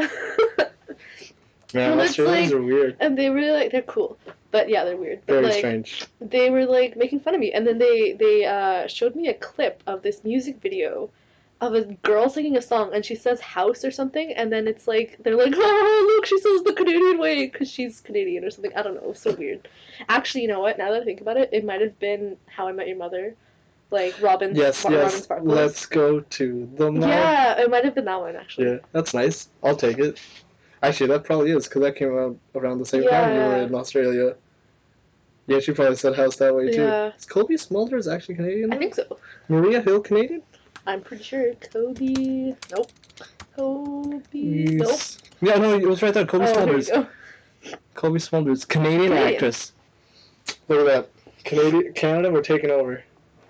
Man, 1.75 1.97
Well, 1.97 2.07
Australians 2.07 2.53
like- 2.53 2.61
are 2.61 2.63
weird. 2.63 2.97
and 3.01 3.19
they 3.19 3.31
really 3.31 3.51
like 3.51 3.73
they're 3.73 3.83
cool, 3.83 4.17
but 4.53 4.69
yeah, 4.69 4.85
they're 4.85 4.97
weird. 4.97 5.21
But 5.27 5.33
Very 5.35 5.47
like, 5.47 5.55
strange. 5.59 6.05
they 6.21 6.49
were 6.51 6.67
like 6.67 6.97
making 6.97 7.19
fun 7.21 7.35
of 7.35 7.41
me 7.41 7.53
and 7.53 7.67
then 7.67 7.79
they 7.79 8.13
they 8.13 8.45
uh, 8.45 8.87
showed 8.87 9.17
me 9.17 9.27
a 9.29 9.35
clip 9.35 9.83
of 9.89 10.03
this 10.03 10.23
music 10.23 10.61
video 10.61 11.11
of 11.61 11.75
a 11.75 11.83
girl 12.03 12.29
singing 12.29 12.57
a 12.57 12.63
song 12.63 12.91
and 12.93 13.05
she 13.05 13.15
says 13.15 13.41
house 13.41 13.85
or 13.85 13.91
something 13.91 14.33
and 14.35 14.53
then 14.53 14.67
it's 14.69 14.87
like 14.89 15.17
they're 15.23 15.37
like 15.37 15.53
oh 15.57 16.15
look 16.17 16.27
she 16.27 16.39
says 16.41 16.63
the 16.65 16.73
canadian 16.73 17.19
way 17.19 17.47
because 17.47 17.71
she's 17.71 18.01
canadian 18.01 18.45
or 18.45 18.51
something 18.51 18.73
i 18.77 18.83
don't 18.83 18.95
know 18.95 19.01
it 19.01 19.09
was 19.09 19.19
so 19.21 19.33
weird 19.35 19.67
actually 20.09 20.43
you 20.43 20.49
know 20.49 20.61
what 20.61 20.77
now 20.79 20.91
that 20.91 21.01
i 21.03 21.05
think 21.05 21.21
about 21.21 21.37
it 21.37 21.49
it 21.53 21.65
might 21.65 21.81
have 21.81 21.99
been 22.01 22.37
how 22.47 22.67
i 22.69 22.73
met 22.73 22.89
your 22.89 22.97
mother 22.97 23.35
like 23.91 24.15
robin 24.21 24.55
Yes, 24.55 24.85
robin 24.85 24.99
yes. 24.99 25.23
sparkles 25.23 25.49
Let's 25.55 25.87
go 25.87 26.21
to 26.21 26.69
the 26.77 26.91
mall. 26.91 27.09
yeah 27.09 27.61
it 27.61 27.71
might 27.71 27.85
have 27.85 27.95
been 27.95 28.05
that 28.07 28.21
one 28.21 28.35
actually 28.37 28.67
Yeah, 28.73 28.77
that's 28.93 29.15
nice. 29.15 29.49
I'll 29.63 29.77
take 29.77 29.99
it. 29.99 30.21
Actually, 30.83 31.07
that 31.09 31.25
probably 31.25 31.51
is 31.53 31.67
because 31.69 31.83
that 31.83 31.97
came 31.97 32.19
out 32.19 32.37
around 32.55 32.79
the 32.79 32.85
same 32.85 33.05
time 33.09 33.35
you 33.35 33.41
were 33.41 33.57
in 33.63 33.75
Australia. 33.75 34.35
Yeah, 35.47 35.61
she 35.61 35.73
probably 35.73 35.97
said 35.97 36.15
house 36.17 36.37
that 36.37 36.55
way 36.55 36.71
too. 36.71 36.83
Yeah. 36.83 37.13
Is 37.17 37.25
Cobie 37.25 37.55
Smulders 37.57 38.13
actually 38.13 38.35
Canadian? 38.35 38.73
i 38.73 38.77
think 38.79 38.95
so 38.95 39.19
Maria 39.49 39.81
Hill 39.81 40.01
Canadian? 40.01 40.43
I'm 40.87 41.01
pretty 41.01 41.25
sure 41.25 41.55
kobe 41.55 42.55
nope 42.71 42.91
kobe 43.57 44.21
nope. 44.33 45.01
Yeah, 45.41 45.59
no, 45.59 45.75
it 45.75 45.87
was 45.87 46.03
right 46.03 46.15
there. 46.15 46.25
Cobie 46.25 46.47
oh, 46.47 46.55
Smulders. 46.55 47.09
Cobie 47.95 48.19
Smulders, 48.19 48.67
Canadian, 48.67 49.11
Canadian. 49.11 49.35
actress. 49.35 49.73
Look 50.69 50.81
at 50.81 50.87
that. 50.87 51.11
Canadian, 51.45 51.93
Canada, 51.93 52.31
we're 52.31 52.43
taking 52.43 52.71
over. 52.71 53.03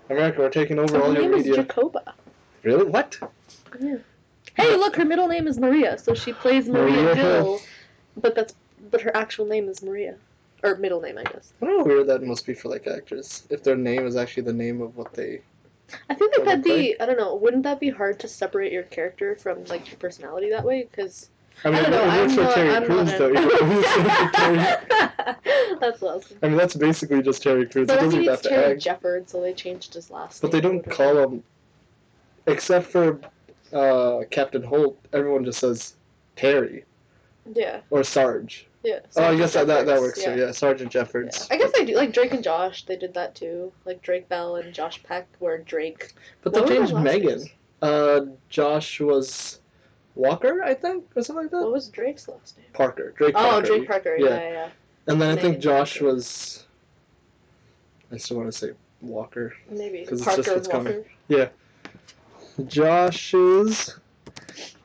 America, 0.09 0.41
we're 0.41 0.49
taking 0.49 0.77
over 0.77 0.97
Her 0.97 1.03
all 1.03 1.13
your 1.13 1.23
name 1.23 1.33
is 1.33 1.45
media. 1.45 1.63
Jacoba. 1.63 2.13
Really? 2.63 2.85
What? 2.85 3.17
Yeah. 3.79 3.97
Hey, 4.55 4.75
look, 4.75 4.95
her 4.95 5.05
middle 5.05 5.27
name 5.27 5.47
is 5.47 5.57
Maria, 5.57 5.97
so 5.97 6.13
she 6.13 6.33
plays 6.33 6.67
Maria, 6.67 6.95
Maria 6.95 7.15
Hill. 7.15 7.59
but 8.17 8.35
that's 8.35 8.55
but 8.91 9.01
her 9.01 9.15
actual 9.15 9.45
name 9.45 9.67
is 9.67 9.81
Maria, 9.81 10.15
or 10.63 10.75
middle 10.75 11.01
name, 11.01 11.17
I 11.17 11.23
guess. 11.23 11.53
I 11.61 11.65
don't 11.65 11.77
know 11.77 11.83
how 11.83 11.85
weird 11.85 12.07
that 12.07 12.23
must 12.23 12.45
be 12.45 12.53
for 12.53 12.69
like 12.69 12.87
actors. 12.87 13.43
If 13.49 13.63
their 13.63 13.75
name 13.75 14.05
is 14.05 14.15
actually 14.15 14.43
the 14.43 14.53
name 14.53 14.81
of 14.81 14.95
what 14.95 15.13
they. 15.13 15.41
I 16.09 16.15
think 16.15 16.35
that 16.35 16.45
that'd 16.45 16.63
be 16.63 16.99
I 16.99 17.05
don't 17.05 17.17
know. 17.17 17.35
Wouldn't 17.35 17.63
that 17.63 17.79
be 17.79 17.89
hard 17.89 18.19
to 18.21 18.27
separate 18.27 18.71
your 18.71 18.83
character 18.83 19.35
from 19.35 19.63
like 19.65 19.87
your 19.89 19.97
personality 19.97 20.49
that 20.49 20.63
way? 20.63 20.87
Because 20.89 21.29
I 21.63 21.69
mean, 21.69 21.85
I 21.85 21.89
don't 21.89 21.91
know. 21.91 22.03
it 22.03 22.07
I'm 22.07 22.19
works 22.21 22.33
for 22.35 22.41
not. 22.41 22.55
Terry 22.55 22.85
Crews 22.85 23.07
not 23.07 23.17
though. 23.17 23.29
in- 23.29 23.37
It 23.37 23.67
works 23.69 23.91
for 23.91 24.31
Terry- 24.33 25.77
that's 25.79 26.03
awesome. 26.03 26.37
I 26.43 26.47
mean, 26.49 26.57
that's 26.57 26.75
basically 26.75 27.21
just 27.21 27.41
Terry 27.43 27.65
Crews. 27.65 27.87
But 27.87 27.93
he 27.93 27.99
I 27.99 28.03
doesn't 28.03 28.19
think 28.19 28.31
it's 28.31 28.31
have 28.31 28.41
to 28.43 28.49
Terry 28.49 28.73
act. 28.73 28.83
Jefford, 28.83 29.29
so 29.29 29.41
they 29.41 29.53
changed 29.53 29.93
his 29.93 30.09
last 30.11 30.41
But 30.41 30.51
they 30.51 30.61
don't 30.61 30.83
call 30.89 31.17
him, 31.17 31.43
except 32.47 32.87
for 32.87 33.19
uh, 33.73 34.21
Captain 34.31 34.63
Holt. 34.63 34.97
Everyone 35.13 35.45
just 35.45 35.59
says 35.59 35.95
Terry 36.35 36.83
Yeah, 37.53 37.81
or 37.89 38.03
Sarge. 38.03 38.67
Yeah. 38.85 38.99
oh, 39.17 39.23
I 39.23 39.35
guess 39.35 39.53
that, 39.53 39.67
that, 39.67 39.85
that 39.87 39.99
works 39.99 40.23
too. 40.23 40.35
Yeah, 40.37 40.51
Sergeant 40.51 40.93
Yeah. 40.93 41.01
Jeffords. 41.01 41.47
I 41.51 41.57
guess 41.57 41.71
they 41.73 41.83
do. 41.85 41.95
Like 41.95 42.13
Drake 42.13 42.33
and 42.33 42.43
Josh, 42.43 42.85
they 42.85 42.95
did 42.95 43.13
that 43.15 43.35
too. 43.35 43.71
Like 43.85 44.01
Drake 44.01 44.29
Bell 44.29 44.55
and 44.57 44.73
Josh 44.73 45.01
Peck 45.03 45.27
were 45.39 45.57
Drake. 45.57 46.13
But 46.43 46.53
What 46.53 46.67
they 46.67 46.77
changed 46.77 46.93
Megan. 46.95 47.39
names? 47.39 47.49
Uh, 47.81 48.21
Josh 48.49 48.99
was 49.01 49.59
Walker, 50.15 50.63
I 50.63 50.73
think, 50.73 51.03
or 51.15 51.21
something 51.23 51.43
like 51.45 51.51
that. 51.51 51.61
What 51.61 51.71
was 51.73 51.89
Drake's 51.89 52.27
last 52.27 52.57
name? 52.57 52.67
Parker. 52.73 53.11
Drake 53.17 53.33
Oh, 53.35 53.41
Parker. 53.49 53.65
Drake 53.67 53.87
Parker. 53.87 54.15
Yeah. 54.17 54.27
Yeah, 54.29 54.35
yeah. 54.39 54.51
yeah. 54.51 54.69
And 55.07 55.21
then 55.21 55.37
I 55.37 55.41
think 55.41 55.59
Josh 55.59 55.99
Parker. 55.99 56.13
was. 56.13 56.65
I 58.11 58.17
still 58.17 58.37
want 58.37 58.51
to 58.51 58.57
say 58.57 58.71
Walker. 59.01 59.53
Maybe 59.69 60.05
'Cause 60.05 60.19
it's 60.19 60.23
Parker 60.25 60.41
just 60.43 60.55
what's 60.55 60.67
Walker. 60.69 61.03
coming. 61.29 61.49
Josh's 62.67 63.95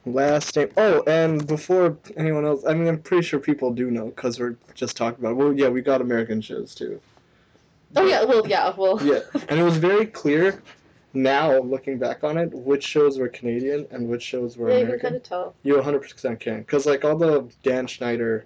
last 0.06 0.56
name. 0.56 0.70
Oh, 0.76 1.02
and 1.06 1.46
before 1.46 1.96
anyone 2.16 2.44
else, 2.44 2.64
I 2.66 2.74
mean, 2.74 2.88
I'm 2.88 2.98
pretty 3.00 3.22
sure 3.22 3.38
people 3.38 3.70
do 3.72 3.90
know 3.90 4.06
because 4.06 4.38
we're 4.40 4.56
just 4.74 4.96
talking 4.96 5.24
about. 5.24 5.36
Well, 5.36 5.52
yeah, 5.52 5.68
we 5.68 5.80
got 5.82 6.00
American 6.00 6.40
shows 6.40 6.74
too. 6.74 7.00
Oh 7.96 8.06
yeah, 8.06 8.24
well 8.24 8.46
yeah, 8.46 8.72
well 8.76 9.02
Yeah, 9.04 9.20
and 9.48 9.58
it 9.58 9.62
was 9.64 9.76
very 9.76 10.06
clear. 10.06 10.62
Now 11.12 11.58
looking 11.58 11.98
back 11.98 12.22
on 12.22 12.38
it, 12.38 12.52
which 12.54 12.84
shows 12.84 13.18
were 13.18 13.28
Canadian 13.28 13.84
and 13.90 14.08
which 14.08 14.22
shows 14.22 14.56
were 14.56 14.68
yeah, 14.70 14.74
you 14.76 14.80
can 14.82 14.86
American. 14.86 15.08
kind 15.10 15.16
of 15.16 15.22
tell. 15.24 15.54
You 15.64 15.74
100% 15.74 16.38
can, 16.38 16.58
because 16.60 16.86
like 16.86 17.04
all 17.04 17.16
the 17.16 17.48
Dan 17.64 17.88
Schneider, 17.88 18.44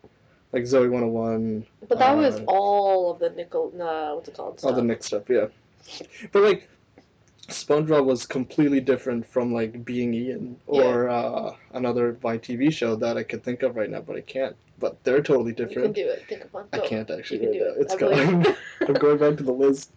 like 0.55 0.63
Zoey 0.63 0.89
101, 0.91 1.67
But 1.89 1.99
that 1.99 2.17
was 2.17 2.37
Uh, 2.37 2.45
all 2.47 3.11
of 3.13 3.19
the 3.19 3.29
nickel. 3.31 3.71
Nah, 3.77 4.15
what's 4.15 4.29
it 4.31 4.35
called? 4.35 4.61
all 4.65 4.73
the 4.73 4.77
stuff. 4.77 4.85
Nick 4.87 5.05
stuff, 5.05 5.23
yeah. 5.29 5.47
But 6.33 6.43
like, 6.43 6.69
SpongeBob 7.49 8.05
was 8.05 8.27
completely 8.27 8.81
different 8.81 9.27
from 9.27 9.53
like 9.53 9.85
Being 9.85 10.15
Ian 10.15 10.57
or 10.67 11.09
uh, 11.09 11.55
another 11.73 12.15
YTV 12.15 12.73
show 12.73 12.97
that 12.97 13.17
I 13.17 13.23
could 13.23 13.43
think 13.43 13.63
of 13.63 13.77
right 13.77 13.91
now, 13.91 14.01
but 14.01 14.17
I 14.17 14.23
can't. 14.23 14.57
But 14.79 15.03
they're 15.05 15.23
totally 15.23 15.53
different. 15.53 15.97
You 15.97 16.05
can 16.05 16.05
do 16.05 16.11
it. 16.11 16.27
Think 16.29 16.45
of 16.45 16.53
one. 16.55 16.67
I 16.73 16.79
can't 16.79 17.11
actually 17.11 17.41
You 17.41 17.51
can 17.51 17.53
do 17.53 17.65
it. 17.65 17.75
It's 17.79 17.95
gone. 17.97 18.47
I'm 18.89 18.95
going 18.95 19.19
back 19.19 19.37
to 19.39 19.45
the 19.45 19.53
list. 19.53 19.91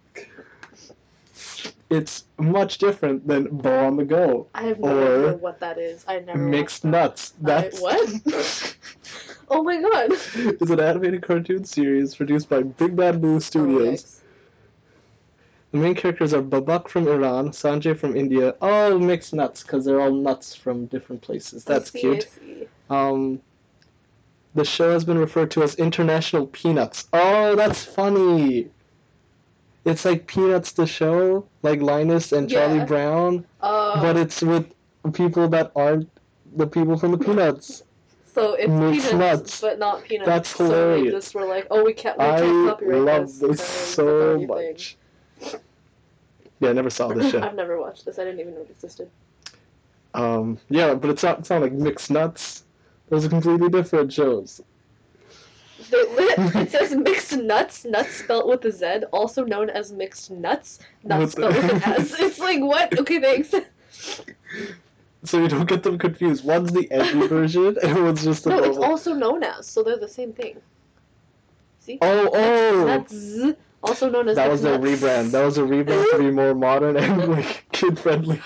It's 1.90 2.24
much 2.38 2.78
different 2.78 3.26
than 3.26 3.44
Bo 3.44 3.86
on 3.86 3.96
the 3.96 4.04
Go. 4.04 4.46
I 4.54 4.62
have 4.64 4.78
no 4.78 4.88
Or 4.88 5.28
idea 5.28 5.36
what 5.38 5.58
that 5.60 5.78
is. 5.78 6.04
I 6.06 6.18
never 6.20 6.38
Mixed 6.38 6.82
that. 6.82 6.90
Nuts. 6.90 7.32
That's 7.40 7.78
I, 7.78 7.80
what? 7.82 8.76
oh 9.48 9.62
my 9.62 9.80
god. 9.80 10.12
is 10.34 10.70
an 10.70 10.80
animated 10.80 11.22
cartoon 11.22 11.64
series 11.64 12.14
produced 12.14 12.48
by 12.50 12.62
Big 12.62 12.94
Bad 12.94 13.22
Boo 13.22 13.40
Studios. 13.40 14.17
The 15.72 15.78
main 15.78 15.94
characters 15.94 16.32
are 16.32 16.42
Babak 16.42 16.88
from 16.88 17.06
Iran, 17.08 17.50
Sanjay 17.50 17.96
from 17.96 18.16
India. 18.16 18.54
Oh, 18.62 18.98
mixed 18.98 19.34
nuts, 19.34 19.62
because 19.62 19.84
they're 19.84 20.00
all 20.00 20.10
nuts 20.12 20.54
from 20.54 20.86
different 20.86 21.20
places. 21.20 21.66
I 21.68 21.74
That's 21.74 21.90
see, 21.92 22.00
cute. 22.00 22.28
I. 22.88 23.08
Um, 23.08 23.40
the 24.54 24.64
show 24.64 24.90
has 24.92 25.04
been 25.04 25.18
referred 25.18 25.50
to 25.52 25.62
as 25.62 25.74
International 25.74 26.46
Peanuts. 26.46 27.06
Oh, 27.12 27.54
that's 27.54 27.84
funny. 27.84 28.70
It's 29.84 30.04
like 30.06 30.26
Peanuts 30.26 30.72
the 30.72 30.86
show, 30.86 31.46
like 31.62 31.80
Linus 31.82 32.32
and 32.32 32.48
Charlie 32.48 32.84
Brown, 32.84 33.44
Uh, 33.60 34.00
but 34.00 34.16
it's 34.16 34.40
with 34.42 34.72
people 35.12 35.48
that 35.48 35.70
aren't 35.76 36.08
the 36.56 36.66
people 36.66 36.96
from 36.98 37.12
the 37.12 37.18
Peanuts. 37.18 37.82
so 38.34 38.54
it's 38.54 38.68
mixed 38.70 39.10
peanuts, 39.10 39.40
nuts. 39.40 39.60
but 39.60 39.78
not 39.78 40.02
peanuts. 40.04 40.26
That's 40.26 40.48
So 40.56 40.64
hilarious. 40.64 41.04
they 41.04 41.10
just 41.10 41.34
were 41.34 41.44
like, 41.46 41.66
oh, 41.70 41.84
we 41.84 41.92
can't. 41.92 42.18
We 42.18 42.24
I 42.24 42.40
can't 42.40 42.68
copyright 42.70 43.02
love 43.02 43.38
this. 43.38 43.58
this 43.58 43.62
so 43.68 44.44
much. 44.48 44.96
Yeah, 46.60 46.70
I 46.70 46.72
never 46.72 46.90
saw 46.90 47.08
this 47.08 47.30
show. 47.30 47.40
I've 47.42 47.54
never 47.54 47.78
watched 47.80 48.04
this. 48.04 48.18
I 48.18 48.24
didn't 48.24 48.40
even 48.40 48.54
know 48.54 48.62
it 48.62 48.70
existed. 48.70 49.10
Um, 50.14 50.58
yeah, 50.68 50.94
but 50.94 51.10
it's 51.10 51.22
not, 51.22 51.40
it's 51.40 51.50
not 51.50 51.62
like 51.62 51.72
mixed 51.72 52.10
nuts. 52.10 52.64
Those 53.08 53.24
are 53.24 53.28
completely 53.28 53.68
different 53.68 54.12
shows. 54.12 54.60
It 55.90 56.70
says 56.70 56.94
mixed 56.94 57.36
nuts, 57.36 57.84
nuts 57.84 58.16
spelled 58.16 58.48
with 58.48 58.64
a 58.64 58.72
Z, 58.72 59.04
also 59.12 59.44
known 59.44 59.70
as 59.70 59.92
mixed 59.92 60.30
nuts, 60.30 60.80
nuts 61.04 61.34
the- 61.34 61.46
with 61.46 61.56
an 61.56 61.82
S. 61.82 62.14
It's 62.20 62.38
like, 62.38 62.60
what? 62.60 62.98
Okay, 62.98 63.20
thanks. 63.20 63.54
So 65.24 65.40
you 65.40 65.48
don't 65.48 65.68
get 65.68 65.82
them 65.82 65.98
confused. 65.98 66.44
One's 66.44 66.72
the 66.72 66.90
edgy 66.90 67.26
version, 67.28 67.76
and 67.82 68.04
one's 68.04 68.24
just 68.24 68.44
the 68.44 68.50
No, 68.50 68.64
it's 68.64 68.78
also 68.78 69.14
known 69.14 69.42
as, 69.42 69.66
so 69.66 69.82
they're 69.82 69.98
the 69.98 70.08
same 70.08 70.32
thing. 70.32 70.60
See? 71.80 71.98
Oh, 72.02 72.30
oh! 72.34 72.84
Nuts, 72.84 73.56
also 73.82 74.10
known 74.10 74.28
as 74.28 74.36
That 74.36 74.50
was 74.50 74.64
a 74.64 74.78
rebrand. 74.78 75.30
That 75.30 75.44
was 75.44 75.58
a 75.58 75.62
rebrand 75.62 76.10
to 76.12 76.18
be 76.18 76.30
more 76.40 76.54
modern 76.54 76.96
and 76.96 77.28
like 77.28 77.64
kid 77.72 77.98
friendly. 77.98 78.40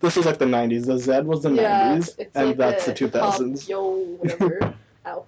This 0.00 0.16
was 0.16 0.26
like 0.26 0.38
the 0.38 0.44
'90s. 0.44 0.86
The 0.86 0.98
Z 0.98 1.20
was 1.22 1.42
the 1.42 1.52
yeah, 1.52 1.96
'90s, 1.96 2.14
it's 2.18 2.36
and 2.36 2.48
like 2.48 2.56
that's 2.56 2.86
the, 2.86 2.92
the 2.92 3.08
2000s. 3.08 3.60
Hop, 3.60 3.68
yo, 3.68 3.90
whatever. 4.20 4.74
Ow. 5.06 5.26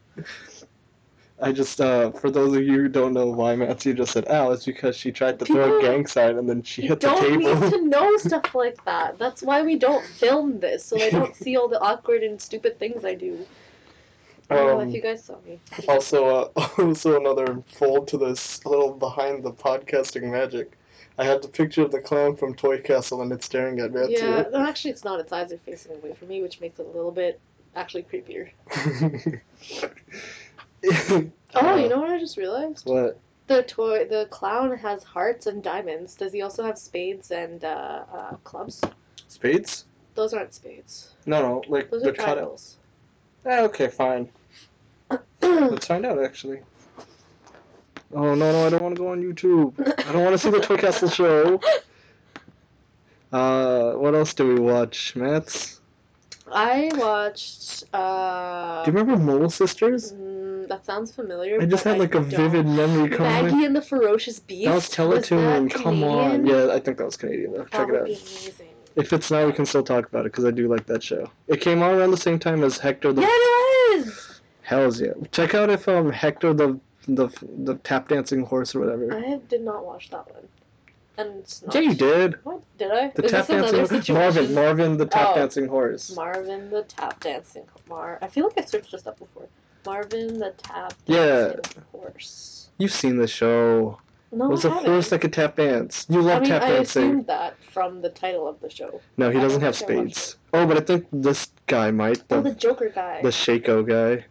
I 1.38 1.52
just, 1.52 1.82
uh, 1.82 2.12
for 2.12 2.30
those 2.30 2.56
of 2.56 2.62
you 2.62 2.82
who 2.82 2.88
don't 2.88 3.12
know 3.12 3.26
why 3.26 3.54
Matthew 3.56 3.92
just 3.92 4.12
said 4.12 4.26
"ow," 4.28 4.52
it's 4.52 4.64
because 4.64 4.96
she 4.96 5.12
tried 5.12 5.38
to 5.38 5.44
throw 5.44 5.78
a 5.78 5.82
gang 5.82 6.06
sign 6.06 6.38
and 6.38 6.48
then 6.48 6.62
she 6.62 6.82
hit 6.82 7.00
the 7.00 7.08
don't 7.08 7.20
table. 7.20 7.60
need 7.60 7.70
to 7.72 7.82
know 7.88 8.16
stuff 8.16 8.54
like 8.54 8.82
that. 8.86 9.18
That's 9.18 9.42
why 9.42 9.62
we 9.62 9.76
don't 9.76 10.04
film 10.04 10.60
this, 10.60 10.84
so 10.84 10.96
they 10.96 11.10
don't 11.10 11.36
see 11.36 11.56
all 11.56 11.68
the 11.68 11.80
awkward 11.80 12.22
and 12.22 12.40
stupid 12.40 12.78
things 12.78 13.04
I 13.04 13.14
do. 13.14 13.46
Oh, 14.50 14.80
Um, 14.80 14.88
if 14.88 14.94
you 14.94 15.02
guys 15.02 15.24
saw 15.24 15.36
me. 15.46 15.60
Also, 15.88 16.26
uh, 16.26 16.68
also 16.78 17.18
another 17.18 17.62
fold 17.66 18.08
to 18.08 18.18
this 18.18 18.64
little 18.64 18.92
behind 18.92 19.42
the 19.42 19.52
podcasting 19.52 20.30
magic. 20.30 20.78
I 21.18 21.24
have 21.24 21.42
the 21.42 21.48
picture 21.48 21.82
of 21.82 21.90
the 21.90 22.00
clown 22.00 22.36
from 22.36 22.54
Toy 22.54 22.78
Castle 22.80 23.22
and 23.22 23.32
it's 23.32 23.46
staring 23.46 23.80
at 23.80 23.92
me. 23.92 24.02
Yeah, 24.10 24.40
it. 24.40 24.52
no, 24.52 24.58
actually, 24.66 24.90
it's 24.90 25.04
not. 25.04 25.18
Its 25.18 25.32
eyes 25.32 25.50
are 25.50 25.58
facing 25.58 25.92
away 25.92 26.12
from 26.12 26.28
me, 26.28 26.42
which 26.42 26.60
makes 26.60 26.78
it 26.78 26.86
a 26.86 26.90
little 26.90 27.10
bit 27.10 27.40
actually 27.74 28.04
creepier. 28.04 28.50
Oh, 31.54 31.76
you 31.76 31.88
know 31.88 31.98
what 31.98 32.10
I 32.10 32.18
just 32.18 32.36
realized? 32.36 32.86
what? 32.86 33.18
The 33.46 33.62
toy, 33.62 34.06
the 34.06 34.26
clown 34.30 34.76
has 34.76 35.02
hearts 35.02 35.46
and 35.46 35.62
diamonds. 35.62 36.14
Does 36.14 36.32
he 36.32 36.42
also 36.42 36.64
have 36.64 36.78
spades 36.78 37.30
and 37.30 37.64
uh, 37.64 38.04
uh, 38.12 38.36
clubs? 38.44 38.82
Spades? 39.28 39.86
Those 40.14 40.34
aren't 40.34 40.52
spades. 40.52 41.14
No, 41.24 41.40
no, 41.40 41.62
like 41.68 41.90
Those 41.90 42.02
the 42.02 42.10
are 42.10 42.12
triangles. 42.12 42.76
Eh, 43.46 43.62
okay, 43.62 43.88
fine. 43.88 44.28
Let's 45.40 45.86
find 45.86 46.04
out 46.04 46.22
actually. 46.22 46.60
Oh 48.12 48.34
no, 48.34 48.52
no, 48.52 48.66
I 48.66 48.70
don't 48.70 48.82
want 48.82 48.96
to 48.96 49.00
go 49.02 49.08
on 49.08 49.22
YouTube. 49.22 49.74
I 50.08 50.12
don't 50.12 50.24
want 50.24 50.34
to 50.34 50.38
see 50.38 50.50
the 50.50 50.60
Toy 50.60 50.76
Castle 50.76 51.08
show. 51.08 51.60
Uh, 53.32 53.92
what 53.92 54.14
else 54.14 54.34
do 54.34 54.46
we 54.46 54.58
watch, 54.60 55.14
Mats? 55.16 55.80
I 56.50 56.90
watched. 56.94 57.84
Uh, 57.92 58.84
Do 58.84 58.90
you 58.92 58.96
remember 58.98 59.20
Mole 59.22 59.50
Sisters? 59.50 60.12
mm, 60.12 60.68
that 60.68 60.86
sounds 60.86 61.12
familiar. 61.12 61.60
I 61.60 61.66
just 61.66 61.82
had 61.84 61.98
like 61.98 62.14
a 62.14 62.20
don't. 62.20 62.30
vivid 62.30 62.66
memory 62.66 63.10
coming. 63.10 63.46
Maggie 63.46 63.64
and 63.64 63.74
the 63.74 63.82
Ferocious 63.82 64.38
Beast. 64.38 64.66
That 64.66 64.74
was 64.74 64.88
Teletoon. 64.88 65.70
that 65.70 65.78
Come 65.82 66.04
on. 66.04 66.46
Yeah, 66.46 66.68
I 66.72 66.78
think 66.78 66.98
that 66.98 67.04
was 67.04 67.16
Canadian 67.16 67.52
though. 67.52 67.58
That 67.64 67.72
Check 67.72 67.88
it 67.88 67.92
would 67.92 68.00
out. 68.00 68.06
be 68.06 68.12
amazing. 68.14 68.68
If 68.96 69.12
it's 69.12 69.30
not, 69.30 69.46
we 69.46 69.52
can 69.52 69.66
still 69.66 69.82
talk 69.82 70.06
about 70.06 70.20
it 70.26 70.32
because 70.32 70.46
I 70.46 70.50
do 70.50 70.68
like 70.68 70.86
that 70.86 71.02
show. 71.02 71.30
It 71.48 71.60
came 71.60 71.82
out 71.82 71.92
around 71.94 72.10
the 72.10 72.16
same 72.16 72.38
time 72.38 72.64
as 72.64 72.78
Hector 72.78 73.12
the. 73.12 73.20
Yeah, 73.22 73.28
it 73.30 74.06
was. 74.06 74.40
Hells 74.62 75.00
yeah! 75.00 75.12
Check 75.30 75.54
out 75.54 75.70
if 75.70 75.86
um 75.88 76.10
Hector 76.10 76.52
the 76.54 76.80
the 77.06 77.28
the 77.64 77.74
tap 77.84 78.08
dancing 78.08 78.42
horse 78.42 78.74
or 78.74 78.80
whatever. 78.80 79.14
I 79.16 79.38
did 79.48 79.62
not 79.62 79.84
watch 79.84 80.10
that 80.10 80.26
one. 80.32 80.48
And 81.18 81.38
it's 81.38 81.62
not. 81.62 81.74
Yeah, 81.74 81.82
you 81.82 81.94
did. 81.94 82.44
What 82.44 82.62
did 82.78 82.90
I? 82.90 83.08
The 83.14 83.24
Is 83.24 83.30
tap 83.30 83.46
dancing? 83.46 84.14
Marvin 84.14 84.54
Marvin 84.54 84.96
the 84.96 85.06
tap 85.06 85.28
Oh. 85.32 85.34
dancing 85.36 85.68
horse. 85.68 86.14
Marvin 86.16 86.70
the 86.70 86.82
tap 86.82 87.20
dancing 87.20 87.64
Mar. 87.88 88.18
I 88.22 88.26
feel 88.28 88.44
like 88.44 88.58
I 88.58 88.64
searched 88.64 88.92
this 88.92 89.06
up 89.06 89.18
before. 89.18 89.46
Marvin 89.84 90.38
the 90.38 90.52
tap 90.58 90.94
Yeah. 91.06 91.52
dancing 91.52 91.82
horse. 91.92 92.68
You've 92.78 92.92
seen 92.92 93.16
the 93.16 93.28
show. 93.28 93.98
No, 94.32 94.46
it 94.46 94.48
was 94.48 94.64
I 94.64 94.68
a 94.68 94.72
haven't. 94.72 94.90
horse 94.90 95.10
that 95.10 95.20
could 95.20 95.32
tap 95.32 95.56
dance. 95.56 96.06
You 96.08 96.20
love 96.20 96.38
I 96.38 96.40
mean, 96.40 96.48
tap 96.50 96.62
I 96.62 96.68
dancing. 96.70 97.02
assumed 97.04 97.26
that 97.28 97.56
from 97.72 98.02
the 98.02 98.10
title 98.10 98.46
of 98.48 98.60
the 98.60 98.68
show. 98.68 99.00
No, 99.16 99.30
he 99.30 99.38
I 99.38 99.40
doesn't 99.40 99.60
have 99.60 99.74
I 99.74 99.76
spades. 99.76 100.36
Oh, 100.52 100.66
but 100.66 100.76
I 100.76 100.80
think 100.80 101.06
this 101.12 101.48
guy 101.66 101.90
might. 101.90 102.22
Oh, 102.30 102.40
The 102.42 102.50
the 102.50 102.54
Joker 102.56 102.88
guy. 102.88 103.20
the 103.22 103.28
Shaco 103.28 103.86
guy. 103.86 104.24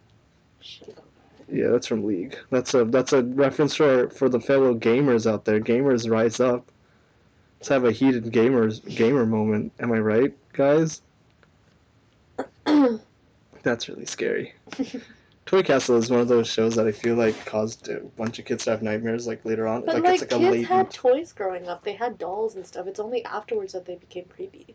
Shit. 0.60 0.96
Yeah, 1.50 1.68
that's 1.68 1.86
from 1.86 2.04
League. 2.04 2.36
That's 2.50 2.74
a 2.74 2.84
that's 2.84 3.12
a 3.12 3.22
reference 3.22 3.74
for 3.76 4.10
for 4.10 4.28
the 4.28 4.40
fellow 4.40 4.74
gamers 4.74 5.30
out 5.30 5.44
there. 5.44 5.60
Gamers 5.60 6.10
rise 6.10 6.40
up. 6.40 6.70
Let's 7.60 7.68
have 7.68 7.84
a 7.84 7.92
heated 7.92 8.24
gamers 8.32 8.84
gamer 8.96 9.24
moment. 9.24 9.72
Am 9.80 9.92
I 9.92 9.98
right, 9.98 10.34
guys? 10.52 11.00
That's 13.62 13.88
really 13.88 14.06
scary. 14.06 14.54
Toy 15.46 15.62
Castle 15.62 15.96
is 15.96 16.10
one 16.10 16.18
of 16.18 16.26
those 16.26 16.48
shows 16.48 16.74
that 16.74 16.88
I 16.88 16.92
feel 16.92 17.14
like 17.14 17.44
caused 17.46 17.88
a 17.88 18.00
bunch 18.00 18.40
of 18.40 18.44
kids 18.44 18.64
to 18.64 18.70
have 18.70 18.82
nightmares 18.82 19.28
like 19.28 19.44
later 19.44 19.68
on. 19.68 19.82
But 19.82 19.94
like, 19.94 20.04
like, 20.04 20.14
it's 20.14 20.22
like 20.22 20.32
a 20.32 20.38
kids 20.38 20.50
latent. 20.50 20.66
had 20.66 20.90
toys 20.90 21.32
growing 21.32 21.68
up. 21.68 21.84
They 21.84 21.92
had 21.92 22.18
dolls 22.18 22.56
and 22.56 22.66
stuff. 22.66 22.88
It's 22.88 22.98
only 22.98 23.24
afterwards 23.24 23.72
that 23.72 23.84
they 23.84 23.94
became 23.94 24.24
creepy. 24.24 24.74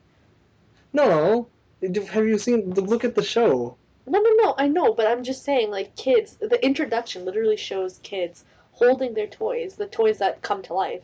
No. 0.93 1.47
Have 1.81 2.25
you 2.25 2.37
seen 2.37 2.69
the 2.69 2.81
look 2.81 3.03
at 3.03 3.15
the 3.15 3.23
show? 3.23 3.75
No, 4.07 4.19
no, 4.19 4.29
no. 4.35 4.55
I 4.57 4.69
know, 4.69 4.93
but 4.93 5.07
I'm 5.07 5.23
just 5.23 5.43
saying, 5.43 5.71
like 5.71 5.93
kids. 5.97 6.37
The 6.39 6.63
introduction 6.65 7.25
literally 7.25 7.57
shows 7.57 7.99
kids 8.01 8.45
holding 8.71 9.13
their 9.13 9.27
toys, 9.27 9.75
the 9.75 9.87
toys 9.87 10.19
that 10.19 10.41
come 10.41 10.61
to 10.63 10.73
life. 10.73 11.03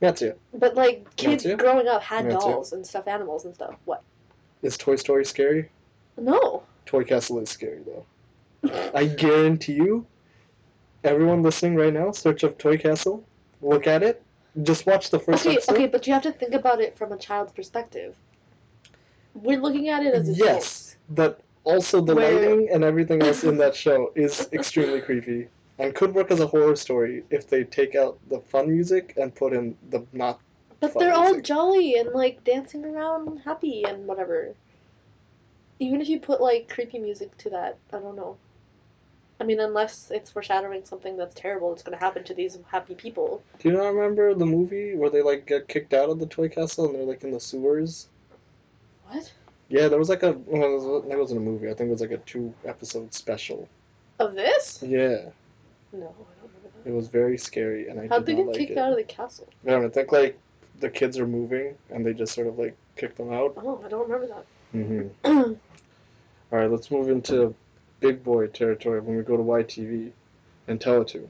It. 0.00 0.40
But 0.54 0.74
like 0.76 1.14
kids 1.16 1.44
Matthew? 1.44 1.58
growing 1.58 1.86
up 1.86 2.02
had 2.02 2.24
Matthew? 2.24 2.40
dolls 2.40 2.72
and 2.72 2.86
stuffed 2.86 3.08
animals 3.08 3.44
and 3.44 3.54
stuff. 3.54 3.74
What? 3.84 4.02
Is 4.62 4.78
Toy 4.78 4.96
Story 4.96 5.26
scary? 5.26 5.68
No. 6.16 6.62
Toy 6.86 7.04
Castle 7.04 7.38
is 7.40 7.50
scary 7.50 7.82
though. 7.84 8.06
I 8.94 9.06
guarantee 9.06 9.74
you, 9.74 10.06
everyone 11.04 11.42
listening 11.42 11.76
right 11.76 11.92
now, 11.92 12.10
search 12.12 12.44
up 12.44 12.58
Toy 12.58 12.76
Castle, 12.76 13.24
look 13.62 13.86
at 13.86 14.02
it, 14.02 14.22
just 14.62 14.86
watch 14.86 15.10
the 15.10 15.18
first 15.18 15.46
Okay, 15.46 15.56
episode. 15.56 15.74
okay, 15.74 15.86
but 15.86 16.06
you 16.06 16.12
have 16.12 16.22
to 16.24 16.32
think 16.32 16.54
about 16.54 16.80
it 16.80 16.96
from 16.96 17.12
a 17.12 17.16
child's 17.16 17.52
perspective. 17.52 18.16
We're 19.34 19.60
looking 19.60 19.88
at 19.88 20.02
it 20.02 20.14
as 20.14 20.28
a 20.28 20.32
Yes, 20.32 20.96
but 21.10 21.40
also 21.64 22.00
the 22.00 22.14
Where- 22.14 22.34
lighting 22.34 22.68
and 22.70 22.84
everything 22.84 23.22
else 23.22 23.44
in 23.44 23.56
that 23.58 23.74
show 23.84 24.12
is 24.14 24.48
extremely 24.52 25.00
creepy 25.00 25.48
and 25.78 25.94
could 25.94 26.14
work 26.14 26.30
as 26.30 26.40
a 26.40 26.46
horror 26.46 26.76
story 26.76 27.24
if 27.30 27.48
they 27.48 27.64
take 27.64 27.94
out 27.94 28.18
the 28.28 28.40
fun 28.40 28.70
music 28.70 29.14
and 29.16 29.34
put 29.34 29.52
in 29.54 29.76
the 29.90 30.04
not. 30.12 30.40
But 30.80 30.98
they're 30.98 31.14
all 31.14 31.40
jolly 31.40 31.96
and 31.96 32.10
like 32.12 32.42
dancing 32.44 32.84
around 32.84 33.38
happy 33.44 33.84
and 33.86 34.06
whatever. 34.06 34.54
Even 35.78 36.00
if 36.00 36.08
you 36.08 36.20
put 36.20 36.40
like 36.40 36.68
creepy 36.68 36.98
music 36.98 37.36
to 37.38 37.50
that, 37.50 37.78
I 37.92 37.98
don't 37.98 38.16
know. 38.16 38.36
I 39.40 39.44
mean, 39.44 39.60
unless 39.60 40.10
it's 40.10 40.30
foreshadowing 40.30 40.84
something 40.84 41.16
that's 41.16 41.34
terrible 41.34 41.70
that's 41.70 41.82
gonna 41.82 41.96
happen 41.96 42.22
to 42.24 42.34
these 42.34 42.58
happy 42.70 42.94
people. 42.94 43.42
Do 43.58 43.70
you 43.70 43.76
not 43.76 43.86
remember 43.94 44.34
the 44.34 44.46
movie 44.46 44.94
where 44.94 45.08
they 45.10 45.22
like 45.22 45.46
get 45.46 45.66
kicked 45.66 45.94
out 45.94 46.10
of 46.10 46.18
the 46.18 46.26
Toy 46.26 46.48
Castle 46.48 46.86
and 46.86 46.94
they're 46.94 47.04
like 47.04 47.24
in 47.24 47.30
the 47.30 47.40
sewers? 47.40 48.08
What? 49.08 49.32
Yeah, 49.68 49.88
there 49.88 49.98
was 49.98 50.08
like 50.10 50.22
a 50.22 50.32
well, 50.32 50.64
it, 50.64 50.74
was, 50.74 51.04
it 51.10 51.18
wasn't 51.18 51.40
a 51.40 51.42
movie. 51.42 51.70
I 51.70 51.74
think 51.74 51.88
it 51.88 51.92
was 51.92 52.00
like 52.02 52.10
a 52.10 52.18
two 52.18 52.52
episode 52.66 53.14
special. 53.14 53.68
Of 54.18 54.34
this? 54.34 54.82
Yeah, 54.82 55.30
No, 55.92 55.98
I 55.98 56.00
don't 56.02 56.26
remember 56.42 56.68
that. 56.84 56.90
it 56.90 56.92
was 56.92 57.08
very 57.08 57.38
scary, 57.38 57.88
and 57.88 57.98
I. 57.98 58.08
How'd 58.08 58.26
they 58.26 58.34
did 58.34 58.44
not 58.46 58.52
get 58.52 58.58
like 58.60 58.68
kicked 58.68 58.70
it. 58.72 58.78
out 58.78 58.90
of 58.90 58.98
the 58.98 59.04
castle? 59.04 59.48
I 59.66 59.70
don't 59.70 59.82
know, 59.82 59.88
I 59.88 59.90
think 59.90 60.12
like 60.12 60.38
the 60.80 60.90
kids 60.90 61.18
are 61.18 61.26
moving 61.26 61.74
and 61.90 62.04
they 62.04 62.12
just 62.12 62.34
sort 62.34 62.46
of 62.46 62.58
like 62.58 62.76
kick 62.96 63.14
them 63.16 63.32
out. 63.32 63.54
Oh, 63.56 63.82
I 63.84 63.88
don't 63.88 64.08
remember 64.08 64.26
that. 64.34 64.46
Mm-hmm. 64.74 65.52
All 66.52 66.58
right, 66.58 66.70
let's 66.70 66.90
move 66.90 67.08
into 67.08 67.54
big 68.00 68.24
boy 68.24 68.46
territory 68.48 69.00
when 69.00 69.16
we 69.16 69.22
go 69.22 69.36
to 69.36 69.42
YTV 69.42 70.10
and 70.68 70.80
Teletoon. 70.80 71.28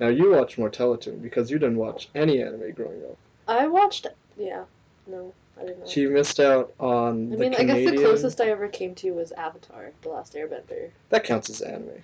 Now 0.00 0.08
you 0.08 0.32
watch 0.32 0.58
more 0.58 0.70
Teletoon 0.70 1.22
because 1.22 1.50
you 1.50 1.58
didn't 1.58 1.76
watch 1.76 2.08
any 2.14 2.42
anime 2.42 2.72
growing 2.72 3.02
up. 3.04 3.16
I 3.46 3.66
watched. 3.66 4.06
Yeah. 4.36 4.64
No, 5.06 5.32
I 5.56 5.62
didn't. 5.62 5.80
Know. 5.80 5.86
She 5.86 6.06
missed 6.06 6.38
out 6.40 6.72
on 6.78 7.32
I 7.32 7.36
the 7.36 7.40
mean, 7.40 7.54
I 7.54 7.64
guess 7.64 7.90
the 7.90 7.96
closest 7.96 8.40
I 8.40 8.48
ever 8.50 8.68
came 8.68 8.94
to 8.96 9.12
was 9.12 9.32
Avatar: 9.32 9.90
The 10.02 10.08
Last 10.10 10.34
Airbender. 10.34 10.90
That 11.08 11.24
counts 11.24 11.50
as 11.50 11.62
anime. 11.62 12.02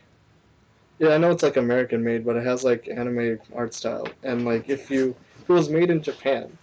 Yeah, 0.98 1.10
I 1.10 1.18
know 1.18 1.30
it's 1.30 1.42
like 1.42 1.56
American 1.56 2.02
made, 2.02 2.24
but 2.24 2.36
it 2.36 2.44
has 2.44 2.64
like 2.64 2.88
anime 2.88 3.38
art 3.54 3.74
style, 3.74 4.08
and 4.22 4.44
like 4.44 4.68
if 4.68 4.90
you 4.90 5.14
if 5.40 5.50
it 5.50 5.52
was 5.52 5.68
made 5.68 5.90
in 5.90 6.02
Japan, 6.02 6.56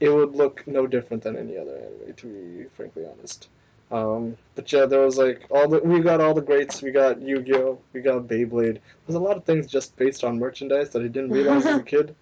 it 0.00 0.10
would 0.10 0.34
look 0.34 0.66
no 0.66 0.86
different 0.86 1.22
than 1.22 1.36
any 1.36 1.56
other 1.56 1.76
anime. 1.76 2.14
To 2.14 2.26
be 2.26 2.64
frankly 2.76 3.04
honest. 3.06 3.48
Um, 3.90 4.36
but 4.54 4.72
yeah, 4.72 4.86
there 4.86 5.00
was 5.00 5.18
like 5.18 5.46
all 5.50 5.68
the 5.68 5.80
we 5.80 6.00
got 6.00 6.20
all 6.20 6.34
the 6.34 6.40
greats. 6.42 6.80
We 6.82 6.90
got 6.92 7.20
Yu-Gi-Oh, 7.20 7.78
we 7.92 8.00
got 8.00 8.28
Beyblade. 8.28 8.78
There's 9.06 9.16
a 9.16 9.20
lot 9.20 9.36
of 9.36 9.44
things 9.44 9.66
just 9.66 9.96
based 9.96 10.22
on 10.22 10.38
merchandise 10.38 10.90
that 10.90 11.02
I 11.02 11.08
didn't 11.08 11.30
realize 11.32 11.66
as 11.66 11.78
a 11.78 11.82
kid. 11.94 12.14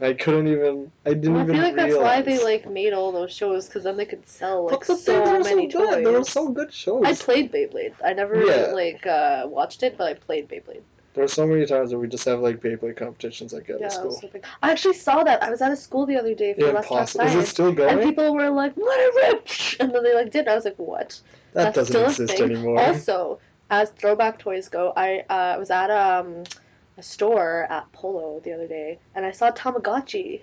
I 0.00 0.12
couldn't 0.12 0.46
even. 0.48 0.92
I 1.04 1.14
didn't 1.14 1.32
Well, 1.32 1.40
I 1.40 1.44
even 1.44 1.54
feel 1.56 1.64
like 1.64 1.74
that's 1.76 1.92
realize. 1.94 2.04
why 2.04 2.22
they 2.22 2.42
like 2.44 2.68
made 2.70 2.92
all 2.92 3.12
those 3.12 3.32
shows 3.32 3.66
because 3.66 3.84
then 3.84 3.96
they 3.96 4.04
could 4.04 4.26
sell 4.28 4.66
like 4.66 4.84
so 4.84 5.40
many 5.42 5.70
so 5.70 5.78
good. 5.78 6.04
There 6.04 6.12
were 6.12 6.24
so 6.24 6.48
good 6.48 6.72
shows. 6.72 7.02
I 7.04 7.14
played 7.14 7.50
Beyblade. 7.52 7.94
I 8.04 8.12
never 8.12 8.44
Yeah. 8.44 8.66
like 8.72 9.06
uh, 9.06 9.46
watched 9.48 9.82
it, 9.82 9.96
but 9.96 10.06
I 10.08 10.14
played 10.14 10.48
Beyblade. 10.48 10.82
There 11.16 11.24
were 11.24 11.28
so 11.28 11.46
many 11.46 11.64
times 11.64 11.92
where 11.92 11.98
we 11.98 12.08
just 12.08 12.26
have 12.26 12.40
like 12.40 12.60
Beyblade 12.60 12.98
competitions 12.98 13.54
like 13.54 13.70
at 13.70 13.80
Yeah, 13.80 13.88
school. 13.88 14.22
I 14.62 14.70
actually 14.70 14.94
saw 14.94 15.24
that. 15.24 15.42
I 15.42 15.48
was 15.48 15.62
at 15.62 15.72
a 15.72 15.76
school 15.76 16.04
the 16.04 16.18
other 16.18 16.34
day 16.34 16.52
for 16.52 16.60
Yeah, 16.60 16.72
Let's 16.72 17.16
Is 17.16 17.34
it 17.34 17.46
still 17.46 17.68
and 17.68 18.02
people 18.02 18.34
were 18.34 18.50
like, 18.50 18.74
"What 18.74 19.00
a 19.00 19.32
rip!" 19.32 19.48
And 19.80 19.94
then 19.94 20.04
they 20.04 20.14
like 20.14 20.30
did. 20.30 20.46
I 20.46 20.54
was 20.54 20.66
like, 20.66 20.78
"What?" 20.78 21.18
That 21.54 21.74
That's 21.74 21.76
doesn't 21.76 21.94
still 21.94 22.04
a 22.04 22.10
exist 22.10 22.38
thing. 22.38 22.52
anymore. 22.52 22.80
Also, 22.80 23.40
as 23.70 23.90
throwback 23.92 24.38
toys 24.38 24.68
go, 24.68 24.92
I 24.94 25.24
uh, 25.30 25.56
was 25.58 25.70
at 25.70 25.90
um, 25.90 26.44
a 26.98 27.02
store 27.02 27.66
at 27.70 27.90
Polo 27.92 28.40
the 28.44 28.52
other 28.52 28.68
day, 28.68 28.98
and 29.14 29.24
I 29.24 29.30
saw 29.30 29.50
Tamagotchi. 29.50 30.42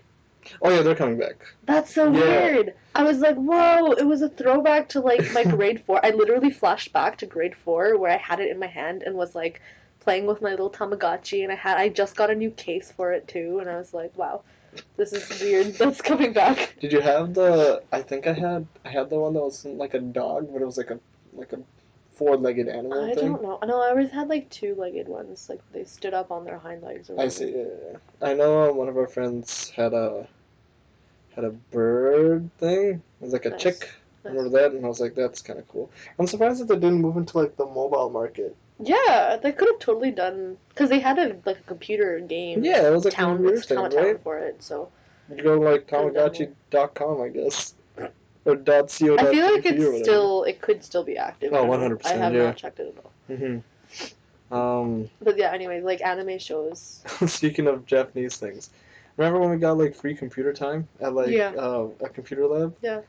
Oh 0.62 0.69
yeah, 0.69 0.81
they're 0.81 0.95
coming 0.95 1.19
back. 1.19 1.36
That's 1.63 1.93
so 1.93 2.12
Yeah. 2.12 2.19
weird. 2.19 2.73
I 2.95 3.03
was 3.03 3.19
like, 3.19 3.36
whoa, 3.36 3.93
it 3.93 4.05
was 4.05 4.21
a 4.23 4.29
throwback 4.29 4.89
to 4.89 4.99
like 5.01 5.31
my 5.31 5.43
grade 5.55 5.83
four. 5.86 6.03
I 6.03 6.09
literally 6.09 6.49
flashed 6.51 6.91
back 6.93 7.17
to 7.19 7.25
grade 7.27 7.55
four 7.55 7.97
where 7.97 8.12
I 8.12 8.17
had 8.17 8.39
it 8.39 8.49
in 8.49 8.59
my 8.59 8.67
hand 8.67 9.03
and 9.03 9.15
was 9.15 9.36
like 9.36 9.62
playing 10.03 10.25
with 10.27 10.41
my 10.41 10.51
little 10.51 10.69
Tamagotchi 10.69 11.43
and 11.43 11.51
I 11.51 11.55
had 11.55 11.77
I 11.77 11.89
just 11.89 12.15
got 12.15 12.29
a 12.29 12.35
new 12.35 12.51
case 12.51 12.91
for 12.91 13.11
it 13.13 13.27
too 13.27 13.59
and 13.59 13.69
I 13.69 13.77
was 13.77 13.93
like, 13.93 14.15
wow, 14.17 14.41
this 14.97 15.13
is 15.13 15.41
weird. 15.41 15.73
That's 15.79 16.01
coming 16.01 16.33
back. 16.33 16.75
Did 16.79 16.91
you 16.91 16.99
have 17.01 17.33
the? 17.33 17.81
I 17.91 18.01
think 18.01 18.27
I 18.27 18.33
had. 18.33 18.67
I 18.85 18.89
had 18.89 19.09
the 19.09 19.17
one 19.19 19.33
that 19.33 19.41
was 19.41 19.65
like 19.65 19.93
a 19.93 19.99
dog, 19.99 20.49
but 20.51 20.61
it 20.61 20.65
was 20.65 20.77
like 20.77 20.91
a 20.91 20.99
like 21.33 21.53
a 21.53 21.59
four-legged 22.15 22.67
animal 22.67 23.03
I 23.09 23.15
thing. 23.15 23.31
don't 23.33 23.41
know. 23.41 23.59
No, 23.65 23.81
I 23.81 23.89
always 23.89 24.11
had 24.11 24.27
like 24.29 24.49
two 24.49 24.75
legged 24.75 25.07
ones. 25.07 25.47
Like 25.49 25.61
they 25.71 25.83
stood 25.83 26.13
up 26.13 26.31
on 26.31 26.45
their 26.45 26.59
hind 26.59 26.83
legs 26.83 27.09
or 27.09 27.19
I 27.19 27.27
see. 27.27 27.51
Yeah, 27.51 27.63
yeah. 27.91 27.97
I 28.29 28.33
know 28.33 28.71
one 28.73 28.87
of 28.89 28.97
our 28.97 29.07
friends 29.07 29.69
had 29.69 29.93
a 29.93 30.27
had 31.35 31.43
a 31.43 31.51
bird 31.71 32.49
thing. 32.59 32.89
It 32.89 33.01
was 33.19 33.33
like 33.33 33.45
a 33.45 33.49
Nice. 33.51 33.61
chick. 33.61 33.89
Nice. 34.23 34.33
Remember 34.35 34.57
that? 34.59 34.71
And 34.73 34.85
I 34.85 34.87
was 34.87 34.99
like, 34.99 35.15
that's 35.15 35.41
kind 35.41 35.59
of 35.59 35.67
cool. 35.67 35.89
I'm 36.17 36.27
surprised 36.27 36.61
that 36.61 36.67
they 36.67 36.75
didn't 36.75 37.01
move 37.01 37.17
into 37.17 37.37
like 37.37 37.55
the 37.57 37.65
mobile 37.65 38.09
market 38.09 38.55
Yeah, 38.79 39.38
they 39.41 39.51
could 39.51 39.67
have 39.69 39.79
totally 39.79 40.12
done 40.12 40.57
because 40.69 40.89
they 40.89 40.99
had 40.99 41.19
a 41.19 41.38
like 41.45 41.59
a 41.59 41.63
computer 41.63 42.19
game. 42.19 42.63
Yeah, 42.63 42.88
it 42.88 42.91
was 42.91 43.05
like 43.05 43.13
a 43.13 43.17
town 43.17 43.38
computer 43.38 43.55
with 43.57 43.65
thing, 43.65 43.77
right? 43.79 44.21
for 44.21 44.38
it. 44.38 44.62
So 44.63 44.89
You 45.29 45.43
go 45.43 45.55
to 45.57 45.62
like 45.62 45.88
Tamagotchi.com, 45.88 47.21
I 47.21 47.29
guess, 47.29 47.75
or 48.45 48.55
dot 48.55 48.95
co. 48.99 49.15
I 49.17 49.25
feel 49.25 49.45
like 49.45 49.65
it's 49.65 49.99
still 50.01 50.43
it 50.43 50.62
could 50.62 50.83
still 50.83 51.03
be 51.03 51.17
active. 51.17 51.53
Oh, 51.53 51.63
I 51.71 51.77
100%, 51.77 52.05
I 52.05 52.09
have 52.17 52.33
yeah. 52.33 52.43
not 52.43 52.57
checked 52.57 52.79
it 52.79 52.95
at 52.97 53.03
all. 53.05 53.12
hmm 53.36 53.59
Um, 54.51 55.09
But 55.21 55.38
yeah, 55.38 55.51
anyway, 55.51 55.81
like 55.81 56.01
anime 56.01 56.39
shows. 56.39 57.03
speaking 57.27 57.67
of 57.67 57.86
Japanese 57.86 58.38
things, 58.38 58.69
remember 59.17 59.39
when 59.39 59.49
we 59.49 59.57
got 59.57 59.77
like 59.77 59.95
free 59.95 60.15
computer 60.15 60.53
time 60.53 60.88
at 60.99 61.13
like 61.13 61.29
Yeah. 61.31 61.53
uh, 61.57 61.88
a 62.01 62.09
computer 62.09 62.47
lab? 62.47 62.75
Yeah. 62.81 63.01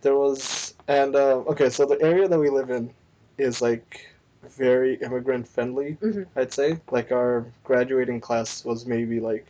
There 0.00 0.16
was, 0.16 0.74
and 0.86 1.16
uh, 1.16 1.38
okay, 1.48 1.70
so 1.70 1.84
the 1.84 2.00
area 2.00 2.28
that 2.28 2.38
we 2.38 2.48
live 2.50 2.70
in 2.70 2.90
is 3.36 3.60
like 3.60 4.06
very 4.42 4.94
immigrant 4.96 5.46
friendly. 5.48 5.96
Mhm. 6.00 6.26
I'd 6.36 6.52
say 6.52 6.78
like 6.90 7.12
our 7.12 7.46
graduating 7.64 8.20
class 8.20 8.64
was 8.64 8.86
maybe 8.86 9.20
like. 9.20 9.46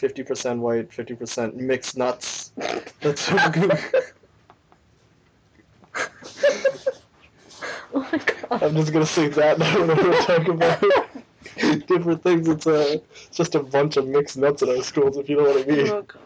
50% 0.00 0.60
white, 0.60 0.90
50% 0.90 1.54
mixed 1.56 1.94
nuts. 1.94 2.52
That's 3.00 3.20
so 3.20 3.36
good. 3.50 3.78
oh 7.94 8.08
my 8.10 8.18
god. 8.18 8.62
I'm 8.62 8.74
just 8.76 8.92
gonna 8.94 9.04
say 9.04 9.28
that 9.28 9.58
now 9.62 9.78
when 9.78 9.88
we're 9.88 10.22
talking 10.22 10.54
about 10.54 10.82
different 11.86 12.22
things. 12.22 12.48
It's 12.48 12.66
uh, 12.66 12.96
just 13.30 13.54
a 13.54 13.62
bunch 13.62 13.96
of 13.96 14.06
mixed 14.06 14.38
nuts 14.38 14.62
in 14.62 14.70
our 14.70 14.82
schools, 14.82 15.16
if 15.16 15.28
you 15.28 15.36
know 15.36 15.44
what 15.44 15.68
I 15.68 15.70
mean. 15.70 15.88
Oh 15.88 16.02
god. 16.02 16.18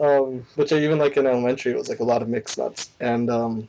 Um, 0.00 0.46
but 0.56 0.70
yeah, 0.70 0.78
even 0.78 0.98
like 0.98 1.16
in 1.16 1.26
elementary, 1.26 1.72
it 1.72 1.78
was 1.78 1.88
like 1.88 2.00
a 2.00 2.04
lot 2.04 2.22
of 2.22 2.28
mixed 2.28 2.58
nuts, 2.58 2.90
and 3.00 3.30
um, 3.30 3.68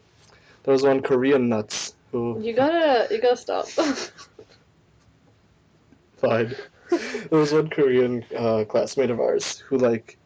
there 0.64 0.72
was 0.72 0.84
one 0.84 1.02
Korean 1.02 1.50
nuts 1.50 1.94
who 2.14 2.40
You 2.40 2.54
gotta 2.54 3.14
you 3.14 3.22
gotta 3.22 3.38
stop. 3.38 3.68
Fine. 6.18 6.56
There 6.90 7.40
was 7.40 7.52
one 7.52 7.70
Korean 7.70 8.24
uh, 8.38 8.64
classmate 8.66 9.10
of 9.10 9.20
ours 9.20 9.58
who 9.58 9.78
like 9.78 10.18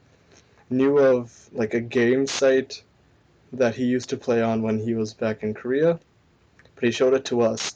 knew 0.69 0.99
of 0.99 1.49
like 1.53 1.73
a 1.73 1.79
game 1.79 2.27
site 2.27 2.83
that 3.53 3.73
he 3.73 3.85
used 3.85 4.09
to 4.09 4.17
play 4.17 4.43
on 4.43 4.61
when 4.61 4.77
he 4.77 4.93
was 4.93 5.13
back 5.13 5.43
in 5.43 5.53
Korea, 5.53 5.97
but 6.75 6.83
he 6.83 6.91
showed 6.91 7.13
it 7.13 7.23
to 7.25 7.41
us. 7.41 7.75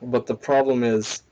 But 0.00 0.26
the 0.26 0.36
problem 0.36 0.84
is, 0.84 1.22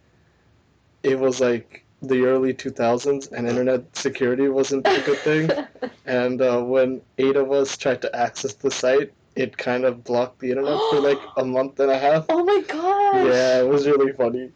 it 1.04 1.18
was 1.18 1.40
like 1.40 1.84
the 2.02 2.24
early 2.24 2.52
2000s 2.52 3.30
and 3.30 3.48
internet 3.48 3.96
security 3.96 4.48
wasn't 4.48 4.86
a 4.86 5.02
good 5.06 5.18
thing. 5.18 5.50
And 6.06 6.40
uh, 6.40 6.62
when 6.62 7.02
eight 7.18 7.34
of 7.34 7.50
us 7.50 7.76
tried 7.76 8.00
to 8.02 8.14
access 8.14 8.54
the 8.54 8.70
site, 8.70 9.12
it 9.36 9.56
kind 9.56 9.84
of 9.84 10.02
blocked 10.02 10.40
the 10.40 10.50
internet 10.50 10.78
for 10.90 11.00
like 11.00 11.20
a 11.36 11.44
month 11.44 11.78
and 11.78 11.90
a 11.90 11.98
half. 11.98 12.26
oh 12.28 12.42
my 12.42 12.60
gosh. 12.66 13.26
Yeah, 13.32 13.60
it 13.60 13.68
was 13.68 13.86
really 13.86 14.12
funny. 14.12 14.50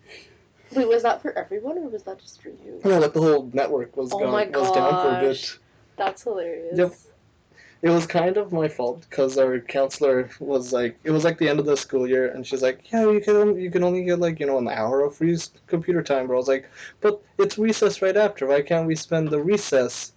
Wait, 0.73 0.89
was 0.89 1.03
that 1.03 1.21
for 1.21 1.37
everyone 1.37 1.79
or 1.79 1.89
was 1.89 2.03
that 2.05 2.19
just 2.19 2.43
for 2.43 2.49
you? 2.49 2.81
Yeah, 2.85 2.99
like 2.99 3.13
the 3.13 3.21
whole 3.21 3.51
network 3.53 3.97
was 3.97 4.11
Oh 4.13 4.19
gone, 4.21 4.33
my 4.33 4.47
was 4.47 4.73
down 4.73 4.91
for 4.91 5.19
a 5.19 5.21
bit. 5.21 5.59
That's 5.97 6.23
hilarious. 6.23 6.79
Yep. 6.79 6.95
It 7.83 7.89
was 7.89 8.07
kind 8.07 8.37
of 8.37 8.53
my 8.53 8.69
fault 8.69 9.07
because 9.09 9.39
our 9.39 9.59
counselor 9.59 10.29
was 10.39 10.71
like, 10.73 10.99
it 11.03 11.11
was 11.11 11.25
like 11.25 11.39
the 11.39 11.49
end 11.49 11.61
of 11.61 11.67
the 11.67 11.77
school 11.79 12.07
year, 12.07 12.31
and 12.31 12.47
she's 12.47 12.63
like, 12.63 12.93
yeah, 12.93 13.11
you 13.11 13.21
can 13.21 13.59
you 13.59 13.71
can 13.71 13.83
only 13.83 14.05
get 14.05 14.21
like 14.21 14.39
you 14.39 14.47
know 14.47 14.59
an 14.59 14.69
hour 14.69 15.01
of 15.01 15.17
free 15.17 15.37
computer 15.67 16.03
time. 16.03 16.27
But 16.27 16.35
I 16.35 16.37
was 16.37 16.49
like, 16.49 16.69
but 17.01 17.23
it's 17.39 17.57
recess 17.57 18.03
right 18.03 18.17
after. 18.17 18.47
Why 18.47 18.61
can't 18.61 18.87
we 18.87 18.95
spend 18.95 19.31
the 19.31 19.43
recess 19.43 20.13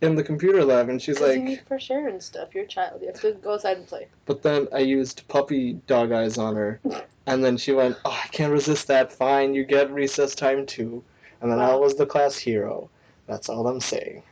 in 0.00 0.14
the 0.14 0.22
computer 0.22 0.64
lab? 0.64 0.88
And 0.88 1.00
she's 1.00 1.20
like, 1.20 1.36
you 1.36 1.42
need 1.42 1.62
for 1.66 1.78
sharing 1.78 2.20
stuff. 2.20 2.54
You're 2.54 2.64
a 2.64 2.68
child. 2.68 3.00
You 3.00 3.08
have 3.08 3.20
to 3.20 3.32
go 3.32 3.54
outside 3.54 3.78
and 3.78 3.86
play. 3.86 4.08
but 4.24 4.42
then 4.42 4.68
I 4.72 4.78
used 4.78 5.26
puppy 5.28 5.74
dog 5.86 6.12
eyes 6.12 6.38
on 6.38 6.56
her, 6.56 6.80
and 7.26 7.44
then 7.44 7.56
she 7.56 7.72
went, 7.72 7.96
oh, 8.04 8.20
I 8.24 8.28
can't 8.28 8.52
resist 8.52 8.86
that. 8.88 9.12
Fine, 9.12 9.54
you 9.54 9.64
get 9.64 9.90
recess 9.90 10.34
time 10.34 10.66
too. 10.66 11.02
And 11.40 11.50
then 11.50 11.58
I 11.58 11.74
was 11.74 11.94
the 11.94 12.06
class 12.06 12.36
hero. 12.38 12.88
That's 13.26 13.48
all 13.48 13.66
I'm 13.66 13.80
saying. 13.80 14.22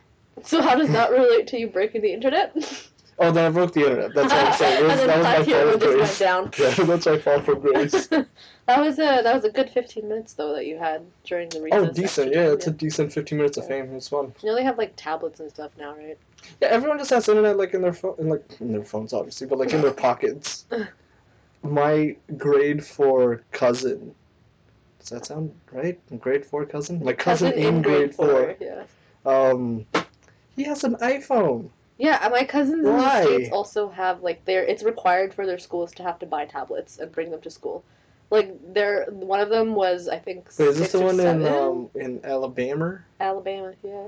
So 0.43 0.61
how 0.61 0.75
does 0.75 0.89
that 0.89 1.11
relate 1.11 1.47
to 1.47 1.59
you 1.59 1.67
breaking 1.67 2.01
the 2.01 2.11
internet? 2.13 2.55
Oh, 3.17 3.31
then 3.31 3.45
I 3.45 3.49
broke 3.49 3.71
the 3.73 3.81
internet. 3.81 4.13
That's 4.13 4.31
what 4.33 4.45
I'm 4.45 4.53
saying. 4.57 4.83
Was, 4.87 4.99
that 5.05 5.17
was 5.17 5.25
my 5.25 5.43
fall 5.45 5.71
from 5.71 5.79
grace. 5.79 6.19
Yeah, 6.19 6.85
that's 6.85 7.05
my 7.05 7.17
fall 7.17 7.41
from 7.41 7.59
grace. 7.61 8.07
that 8.07 8.79
was 8.81 8.99
a 8.99 9.21
that 9.23 9.33
was 9.35 9.45
a 9.45 9.49
good 9.49 9.69
15 9.69 10.07
minutes 10.09 10.33
though 10.33 10.53
that 10.53 10.65
you 10.65 10.77
had 10.77 11.01
during 11.23 11.47
the 11.49 11.61
recess. 11.61 11.79
Oh, 11.89 11.93
decent. 11.93 12.33
Yeah, 12.33 12.51
it's 12.51 12.67
a 12.67 12.71
decent 12.71 13.13
15 13.13 13.37
minutes 13.37 13.57
of 13.57 13.63
Yeah. 13.63 13.69
fame. 13.83 13.95
It's 13.95 14.09
fun. 14.09 14.33
You 14.43 14.49
know 14.49 14.55
they 14.55 14.63
have 14.63 14.77
like 14.77 14.93
tablets 14.97 15.39
and 15.39 15.49
stuff 15.49 15.71
now, 15.77 15.95
right? 15.95 16.17
Yeah, 16.61 16.67
everyone 16.67 16.97
just 16.97 17.09
has 17.11 17.29
internet 17.29 17.55
like 17.57 17.73
in 17.73 17.81
their 17.81 17.93
phone, 17.93 18.15
in 18.19 18.27
like 18.27 18.43
in 18.59 18.73
their 18.73 18.83
phones, 18.83 19.13
obviously, 19.13 19.47
but 19.47 19.59
like 19.59 19.71
in 19.71 19.81
their 19.81 19.93
pockets. 20.07 20.65
My 21.63 22.17
grade 22.37 22.85
four 22.85 23.43
cousin. 23.51 24.13
Does 24.99 25.09
that 25.09 25.25
sound 25.27 25.53
right? 25.71 25.97
Grade 26.19 26.45
four 26.45 26.65
cousin. 26.65 27.01
My 27.03 27.13
cousin, 27.13 27.53
in 27.53 27.81
grade, 27.81 28.13
four. 28.13 28.55
Yeah. 28.59 28.83
Um, 29.25 29.85
he 30.55 30.63
has 30.63 30.83
an 30.83 30.95
iPhone. 30.95 31.69
Yeah, 31.97 32.27
my 32.31 32.43
cousins 32.43 32.85
in 32.85 32.97
the 32.97 33.21
states 33.21 33.49
also 33.51 33.89
have 33.89 34.21
like 34.21 34.43
their 34.45 34.63
it's 34.63 34.83
required 34.83 35.33
for 35.33 35.45
their 35.45 35.59
schools 35.59 35.93
to 35.93 36.03
have 36.03 36.19
to 36.19 36.25
buy 36.25 36.45
tablets 36.45 36.97
and 36.97 37.11
bring 37.11 37.31
them 37.31 37.41
to 37.41 37.49
school. 37.49 37.83
Like 38.31 38.53
they're 38.73 39.05
one 39.05 39.39
of 39.39 39.49
them 39.49 39.75
was 39.75 40.07
I 40.07 40.19
think 40.19 40.49
Wait, 40.57 40.67
is 40.67 40.77
this 40.79 40.91
six 40.91 40.93
the 40.93 40.99
or 40.99 41.05
one 41.05 41.15
seven? 41.17 41.41
in 41.41 41.53
um 41.53 41.89
in 41.95 42.25
Alabama? 42.25 42.99
Alabama? 43.19 43.73
Yeah. 43.83 44.07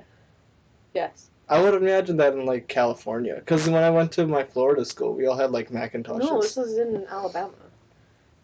Yes. 0.93 1.29
I 1.49 1.61
would 1.61 1.75
imagine 1.75 2.17
that 2.17 2.33
in 2.33 2.45
like 2.45 2.67
California, 2.67 3.35
because 3.35 3.69
when 3.69 3.83
I 3.83 3.89
went 3.89 4.11
to 4.13 4.27
my 4.27 4.43
Florida 4.43 4.83
school, 4.83 5.13
we 5.13 5.27
all 5.27 5.37
had 5.37 5.51
like 5.51 5.69
Macintoshes. 5.69 6.19
No, 6.19 6.41
this 6.41 6.57
was 6.57 6.77
in 6.77 7.05
Alabama. 7.09 7.53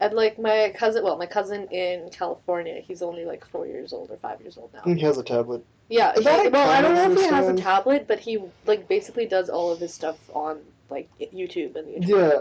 And 0.00 0.14
like 0.14 0.38
my 0.38 0.72
cousin, 0.74 1.04
well, 1.04 1.18
my 1.18 1.26
cousin 1.26 1.68
in 1.68 2.08
California, 2.10 2.80
he's 2.80 3.02
only 3.02 3.24
like 3.26 3.44
four 3.46 3.66
years 3.66 3.92
old 3.92 4.10
or 4.10 4.16
five 4.16 4.40
years 4.40 4.56
old 4.56 4.72
now. 4.72 4.80
He 4.84 4.98
has 5.00 5.18
a 5.18 5.22
tablet. 5.22 5.64
Yeah, 5.88 6.12
he- 6.16 6.24
well, 6.48 6.70
I 6.70 6.80
don't 6.80 6.94
know 6.94 7.12
if 7.12 7.18
he 7.18 7.26
has 7.26 7.48
a 7.48 7.54
tablet, 7.54 8.06
but 8.08 8.18
he 8.18 8.42
like 8.66 8.88
basically 8.88 9.26
does 9.26 9.48
all 9.48 9.70
of 9.72 9.78
his 9.80 9.92
stuff 9.92 10.18
on 10.32 10.60
like 10.90 11.08
YouTube 11.18 11.76
and 11.76 11.88
the 11.88 11.96
internet. 11.96 12.32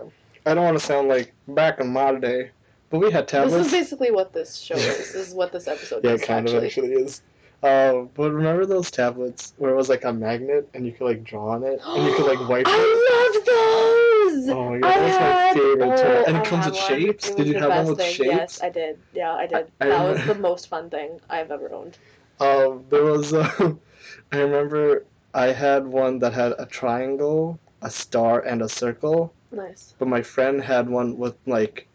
Yeah, 0.46 0.52
I 0.52 0.54
don't 0.54 0.64
want 0.64 0.80
to 0.80 0.86
sound 0.86 1.10
like 1.10 1.34
back 1.48 1.80
in 1.80 1.88
my 1.88 2.16
day, 2.16 2.52
but 2.90 3.00
we 3.00 3.12
had 3.12 3.28
tablets. 3.28 3.56
This 3.56 3.66
is 3.68 3.72
basically 3.72 4.12
what 4.12 4.34
this 4.34 4.58
show 4.58 4.76
is. 4.76 5.14
This 5.14 5.16
is 5.16 5.34
what 5.34 5.52
this 5.52 5.68
episode 5.68 6.04
yeah, 6.04 6.12
is 6.12 6.22
it 6.22 6.26
kind 6.26 6.46
actually. 6.46 6.58
of 6.58 6.64
actually 6.64 6.94
is. 6.94 7.22
Uh, 7.64 8.02
but 8.14 8.32
remember 8.32 8.66
those 8.66 8.92
tablets 8.92 9.54
where 9.58 9.72
it 9.72 9.76
was 9.76 9.88
like 9.88 10.04
a 10.04 10.12
magnet 10.12 10.70
and 10.74 10.86
you 10.86 10.92
could 10.92 11.06
like 11.06 11.24
draw 11.24 11.50
on 11.52 11.64
it 11.64 11.80
and 11.82 12.06
you 12.06 12.14
could 12.16 12.26
like 12.26 12.50
wipe 12.50 12.66
it? 12.68 12.70
I 12.70 13.34
love 13.34 13.46
those. 13.46 14.50
Oh 14.50 14.70
my 14.70 14.80
god, 14.80 14.92
I 14.92 15.00
that 15.00 15.06
was 15.06 15.20
my 15.20 15.62
favorite 15.62 16.00
oh. 16.00 16.24
And 16.28 16.38
I 16.38 16.42
it 16.42 16.46
comes 16.46 16.66
had 16.66 16.72
with 16.74 16.82
one. 16.82 16.90
shapes. 16.90 17.32
Did 17.32 17.48
you 17.48 17.54
have 17.60 17.70
one 17.70 17.88
with 17.88 17.98
thing. 18.00 18.14
shapes? 18.14 18.30
Yes, 18.30 18.62
I 18.62 18.70
did. 18.70 19.00
Yeah, 19.14 19.34
I 19.34 19.48
did. 19.48 19.72
I 19.80 19.88
that 19.88 20.04
was 20.04 20.26
the 20.26 20.36
most 20.36 20.68
fun 20.68 20.90
thing 20.90 21.22
I've 21.30 21.52
ever 21.52 21.72
owned. 21.74 21.98
Um, 22.40 22.84
there 22.90 23.04
was, 23.04 23.34
uh, 23.34 23.74
I 24.32 24.38
remember 24.38 25.06
I 25.34 25.48
had 25.48 25.86
one 25.88 26.20
that 26.20 26.34
had 26.34 26.54
a 26.60 26.66
triangle, 26.66 27.60
a 27.82 27.90
star, 27.90 28.42
and 28.42 28.62
a 28.62 28.70
circle. 28.70 29.34
Nice. 29.52 29.94
But 30.00 30.08
my 30.08 30.22
friend 30.22 30.62
had 30.62 30.90
one 30.90 31.18
with 31.18 31.36
like 31.46 31.88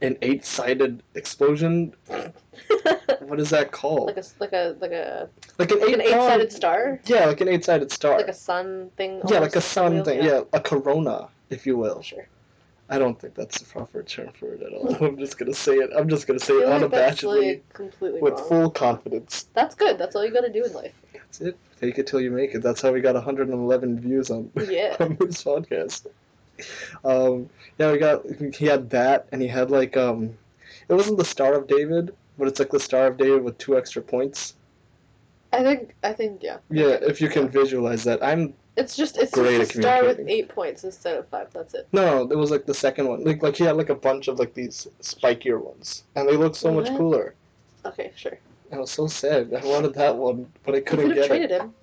an 0.00 0.16
eight-sided 0.22 1.02
explosion. 1.14 1.94
What 3.20 3.40
is 3.40 3.50
that 3.50 3.70
called? 3.72 4.08
like 4.08 4.18
a 4.18 4.24
like 4.40 4.52
a 4.52 4.76
like 4.80 4.92
a 4.92 5.28
Like 5.58 5.70
an, 5.70 5.80
like 5.80 5.88
eight 5.88 5.94
an 5.94 6.00
eight-sided 6.02 6.52
star, 6.52 7.00
Yeah, 7.06 7.26
like 7.26 7.40
an 7.40 7.48
eight-sided 7.48 7.90
star. 7.90 8.16
like 8.18 8.28
a 8.28 8.34
sun 8.34 8.90
thing. 8.96 9.22
yeah, 9.28 9.38
like 9.38 9.56
a 9.56 9.60
sun 9.60 10.04
thing. 10.04 10.22
Yeah. 10.22 10.42
a 10.52 10.60
corona, 10.60 11.28
if 11.48 11.64
you 11.66 11.76
will. 11.78 12.02
Sure. 12.02 12.26
I 12.92 12.98
don't 12.98 13.18
think 13.18 13.34
that's 13.34 13.58
the 13.58 13.64
proper 13.64 14.02
term 14.02 14.28
for 14.38 14.52
it 14.52 14.60
at 14.62 14.70
all. 14.74 14.94
I'm 15.06 15.16
just 15.16 15.38
gonna 15.38 15.54
say 15.54 15.76
it. 15.76 15.88
I'm 15.96 16.10
just 16.10 16.26
gonna 16.26 16.38
say 16.38 16.52
it 16.52 16.66
feel 16.66 16.68
like 16.78 16.90
that's 16.90 17.22
unabashedly 17.22 17.46
like 17.48 17.72
completely 17.72 18.20
with 18.20 18.34
wrong. 18.34 18.48
full 18.48 18.70
confidence. 18.70 19.46
That's 19.54 19.74
good. 19.74 19.96
That's 19.96 20.14
all 20.14 20.26
you 20.26 20.30
gotta 20.30 20.52
do 20.52 20.62
in 20.62 20.74
life. 20.74 20.92
That's 21.14 21.40
it. 21.40 21.56
Take 21.80 21.98
it 21.98 22.06
till 22.06 22.20
you 22.20 22.30
make 22.30 22.54
it. 22.54 22.62
That's 22.62 22.82
how 22.82 22.92
we 22.92 23.00
got 23.00 23.14
111 23.14 23.98
views 24.00 24.30
on 24.30 24.50
Yeah. 24.68 24.94
on 25.00 25.16
this 25.18 25.42
podcast. 25.42 26.06
Um, 27.02 27.48
yeah, 27.78 27.90
we 27.92 27.96
got. 27.98 28.26
He 28.54 28.66
had 28.66 28.90
that, 28.90 29.26
and 29.32 29.40
he 29.40 29.48
had 29.48 29.70
like 29.70 29.96
um, 29.96 30.36
it 30.88 30.92
wasn't 30.94 31.16
the 31.16 31.24
Star 31.24 31.54
of 31.54 31.66
David, 31.66 32.14
but 32.38 32.46
it's 32.46 32.58
like 32.60 32.70
the 32.70 32.78
Star 32.78 33.06
of 33.06 33.16
David 33.16 33.42
with 33.42 33.56
two 33.56 33.76
extra 33.76 34.02
points. 34.02 34.54
I 35.50 35.62
think 35.62 35.94
I 36.04 36.12
think 36.12 36.42
yeah. 36.42 36.58
Yeah, 36.70 36.98
if 37.00 37.22
you 37.22 37.30
can 37.30 37.48
visualize 37.48 38.04
that. 38.04 38.22
I'm 38.22 38.52
It's 38.76 38.96
just 38.96 39.18
it's 39.18 39.32
Great 39.32 39.58
just 39.58 39.72
at 39.72 39.76
a 39.76 39.82
star 39.82 40.04
with 40.04 40.20
eight 40.26 40.48
points 40.48 40.84
instead 40.84 41.18
of 41.18 41.28
five. 41.28 41.52
That's 41.52 41.74
it. 41.74 41.88
no, 41.92 42.22
it 42.30 42.36
was 42.36 42.50
like 42.50 42.64
the 42.64 42.74
second 42.74 43.06
one. 43.06 43.22
Like 43.22 43.42
like 43.42 43.56
he 43.56 43.64
had 43.64 43.76
like 43.76 43.90
a 43.90 43.94
bunch 43.94 44.28
of 44.28 44.38
like 44.38 44.54
these 44.54 44.88
spikier 45.02 45.62
ones, 45.62 46.04
and 46.14 46.26
they 46.26 46.36
looked 46.36 46.56
so 46.56 46.72
much 46.72 46.88
cooler. 46.96 47.34
Okay, 47.84 48.12
sure. 48.16 48.38
I 48.72 48.78
was 48.78 48.90
so 48.90 49.06
sad. 49.06 49.52
I 49.52 49.64
wanted 49.66 49.92
that 49.94 50.16
one, 50.16 50.50
but 50.64 50.74
I 50.74 50.80
couldn't 50.80 51.14
get 51.14 51.26
traded 51.26 51.50
it. 51.50 51.60
him. 51.60 51.74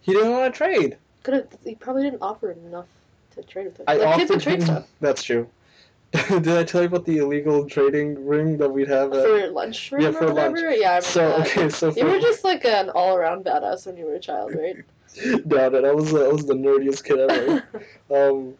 He 0.00 0.12
didn't 0.12 0.32
want 0.32 0.52
to 0.52 0.56
trade. 0.56 0.96
Could 1.22 1.34
have. 1.34 1.48
He 1.64 1.74
probably 1.74 2.04
didn't 2.04 2.22
offer 2.22 2.52
enough 2.52 2.86
to 3.34 3.42
trade 3.42 3.66
with 3.66 3.78
him. 3.78 3.84
I 3.86 3.96
like, 3.96 4.20
offered 4.20 4.40
trade 4.40 4.62
stuff 4.62 4.88
That's 5.00 5.22
true. 5.22 5.46
Did 6.28 6.48
I 6.48 6.64
tell 6.64 6.80
you 6.80 6.86
about 6.86 7.04
the 7.04 7.18
illegal 7.18 7.68
trading 7.68 8.26
ring 8.26 8.56
that 8.56 8.70
we'd 8.70 8.88
have? 8.88 9.12
At... 9.12 9.26
for 9.26 9.48
lunch. 9.48 9.92
yeah, 9.92 10.10
for 10.10 10.32
whatever? 10.32 10.56
lunch. 10.56 10.80
Yeah, 10.80 10.92
I 10.92 10.96
remember 10.96 11.00
So 11.02 11.28
that. 11.28 11.40
okay, 11.40 11.68
so 11.68 11.92
for... 11.92 11.98
You 11.98 12.06
were 12.06 12.18
just 12.18 12.44
like 12.44 12.64
an 12.64 12.88
all-around 12.88 13.44
badass 13.44 13.84
when 13.84 13.98
you 13.98 14.06
were 14.06 14.14
a 14.14 14.20
child, 14.20 14.54
right? 14.54 14.76
no, 15.44 15.68
no, 15.68 15.84
I 15.84 15.92
was 15.92 16.12
I 16.14 16.28
was 16.28 16.46
the 16.46 16.54
nerdiest 16.54 17.04
kid 17.04 17.18
ever. 17.18 17.62
um, 18.14 18.54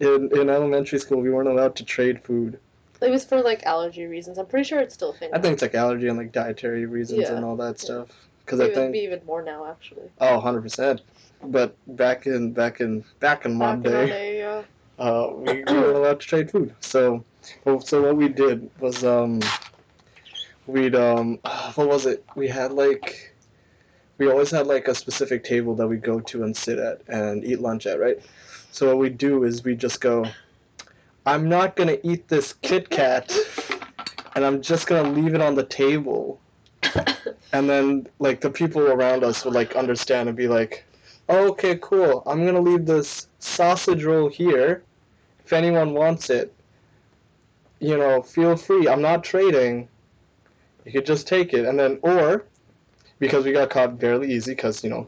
in 0.00 0.30
in 0.38 0.48
elementary 0.50 0.98
school, 0.98 1.20
we 1.20 1.30
weren't 1.30 1.48
allowed 1.48 1.76
to 1.76 1.84
trade 1.84 2.22
food, 2.24 2.58
It 3.02 3.10
was 3.10 3.24
for 3.24 3.40
like 3.42 3.64
allergy 3.64 4.06
reasons. 4.06 4.38
I'm 4.38 4.46
pretty 4.46 4.64
sure 4.68 4.80
it's 4.80 4.94
still 4.94 5.10
a 5.10 5.14
thing. 5.16 5.30
I 5.32 5.38
think 5.38 5.54
it's 5.54 5.62
like 5.62 5.74
allergy 5.74 6.08
and 6.08 6.16
like 6.18 6.32
dietary 6.32 6.86
reasons 6.86 7.20
Yeah. 7.22 7.34
and 7.36 7.44
all 7.44 7.56
that 7.56 7.76
Yeah. 7.78 7.84
stuff. 7.84 8.08
Because 8.44 8.60
it 8.60 8.62
I 8.62 8.66
would 8.68 8.74
think 8.74 8.92
be 8.92 8.98
even 9.00 9.20
more 9.26 9.42
now, 9.42 9.66
actually. 9.66 10.10
oh, 10.20 10.34
100 10.36 10.62
percent. 10.62 11.02
But 11.42 11.76
back 11.86 12.26
in 12.26 12.52
back 12.52 12.80
in 12.80 13.04
back 13.20 13.44
in 13.44 13.54
my 13.54 13.76
Back 13.76 13.76
in 13.76 13.82
day, 13.92 14.06
day, 14.08 14.38
yeah. 14.38 14.62
uh, 14.98 15.30
we, 15.34 15.52
we 15.64 15.72
weren't 15.72 15.96
allowed 15.96 16.20
to 16.20 16.26
trade 16.26 16.50
food. 16.50 16.74
So, 16.80 17.24
well, 17.64 17.80
so 17.80 18.02
what 18.02 18.16
we 18.16 18.28
did 18.28 18.68
was 18.80 19.04
um, 19.04 19.40
we'd 20.66 20.94
um, 20.94 21.38
what 21.74 21.88
was 21.88 22.06
it? 22.06 22.24
We 22.34 22.48
had 22.48 22.72
like, 22.72 23.29
we 24.20 24.30
always 24.30 24.50
had 24.50 24.66
like 24.66 24.86
a 24.86 24.94
specific 24.94 25.42
table 25.42 25.74
that 25.74 25.88
we 25.88 25.96
go 25.96 26.20
to 26.20 26.44
and 26.44 26.54
sit 26.54 26.78
at 26.78 27.00
and 27.08 27.42
eat 27.42 27.58
lunch 27.60 27.86
at, 27.86 27.98
right? 27.98 28.20
So 28.70 28.86
what 28.88 28.98
we 28.98 29.08
do 29.08 29.44
is 29.44 29.64
we 29.64 29.74
just 29.74 30.02
go, 30.02 30.26
I'm 31.24 31.48
not 31.48 31.74
gonna 31.74 31.96
eat 32.02 32.28
this 32.28 32.52
Kit 32.52 32.90
Kat, 32.90 33.34
and 34.34 34.44
I'm 34.44 34.60
just 34.60 34.86
gonna 34.86 35.10
leave 35.10 35.34
it 35.34 35.40
on 35.40 35.56
the 35.56 35.64
table. 35.64 36.38
And 37.52 37.68
then 37.68 38.06
like 38.20 38.40
the 38.40 38.48
people 38.48 38.82
around 38.82 39.24
us 39.24 39.44
would 39.44 39.54
like 39.54 39.74
understand 39.74 40.28
and 40.28 40.38
be 40.38 40.46
like, 40.46 40.84
oh, 41.28 41.48
okay, 41.48 41.76
cool. 41.82 42.22
I'm 42.24 42.46
gonna 42.46 42.60
leave 42.60 42.86
this 42.86 43.26
sausage 43.40 44.04
roll 44.04 44.28
here. 44.28 44.84
If 45.44 45.52
anyone 45.52 45.92
wants 45.92 46.30
it, 46.30 46.54
you 47.80 47.96
know, 47.96 48.22
feel 48.22 48.56
free. 48.56 48.86
I'm 48.86 49.02
not 49.02 49.24
trading. 49.24 49.88
You 50.84 50.92
could 50.92 51.06
just 51.06 51.26
take 51.26 51.52
it, 51.52 51.64
and 51.64 51.76
then 51.76 51.98
or 52.02 52.44
because 53.20 53.44
we 53.44 53.52
got 53.52 53.70
caught 53.70 54.00
fairly 54.00 54.32
easy 54.32 54.52
because 54.52 54.82
you 54.82 54.90
know 54.90 55.06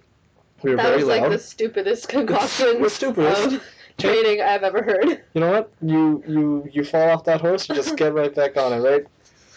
we 0.62 0.70
were 0.70 0.77
that 0.77 0.85
very 0.85 0.98
was 0.98 1.07
like 1.09 1.22
loud. 1.22 1.33
the 1.33 1.38
stupidest 1.40 2.09
concoction 2.09 2.81
We're 2.81 2.88
stupid. 2.88 3.27
of 3.27 3.62
trading 3.98 4.40
I've 4.40 4.62
ever 4.62 4.83
heard. 4.83 5.22
you 5.35 5.40
know 5.40 5.51
what? 5.51 5.72
You 5.83 6.22
you 6.29 6.68
you 6.72 6.85
fall 6.85 7.11
off 7.11 7.25
that 7.25 7.40
horse, 7.40 7.68
you 7.68 7.75
just 7.75 7.96
get 7.96 8.14
right 8.14 8.33
back 8.35 8.57
on 8.57 8.72
it, 8.72 8.79
right? 8.79 9.05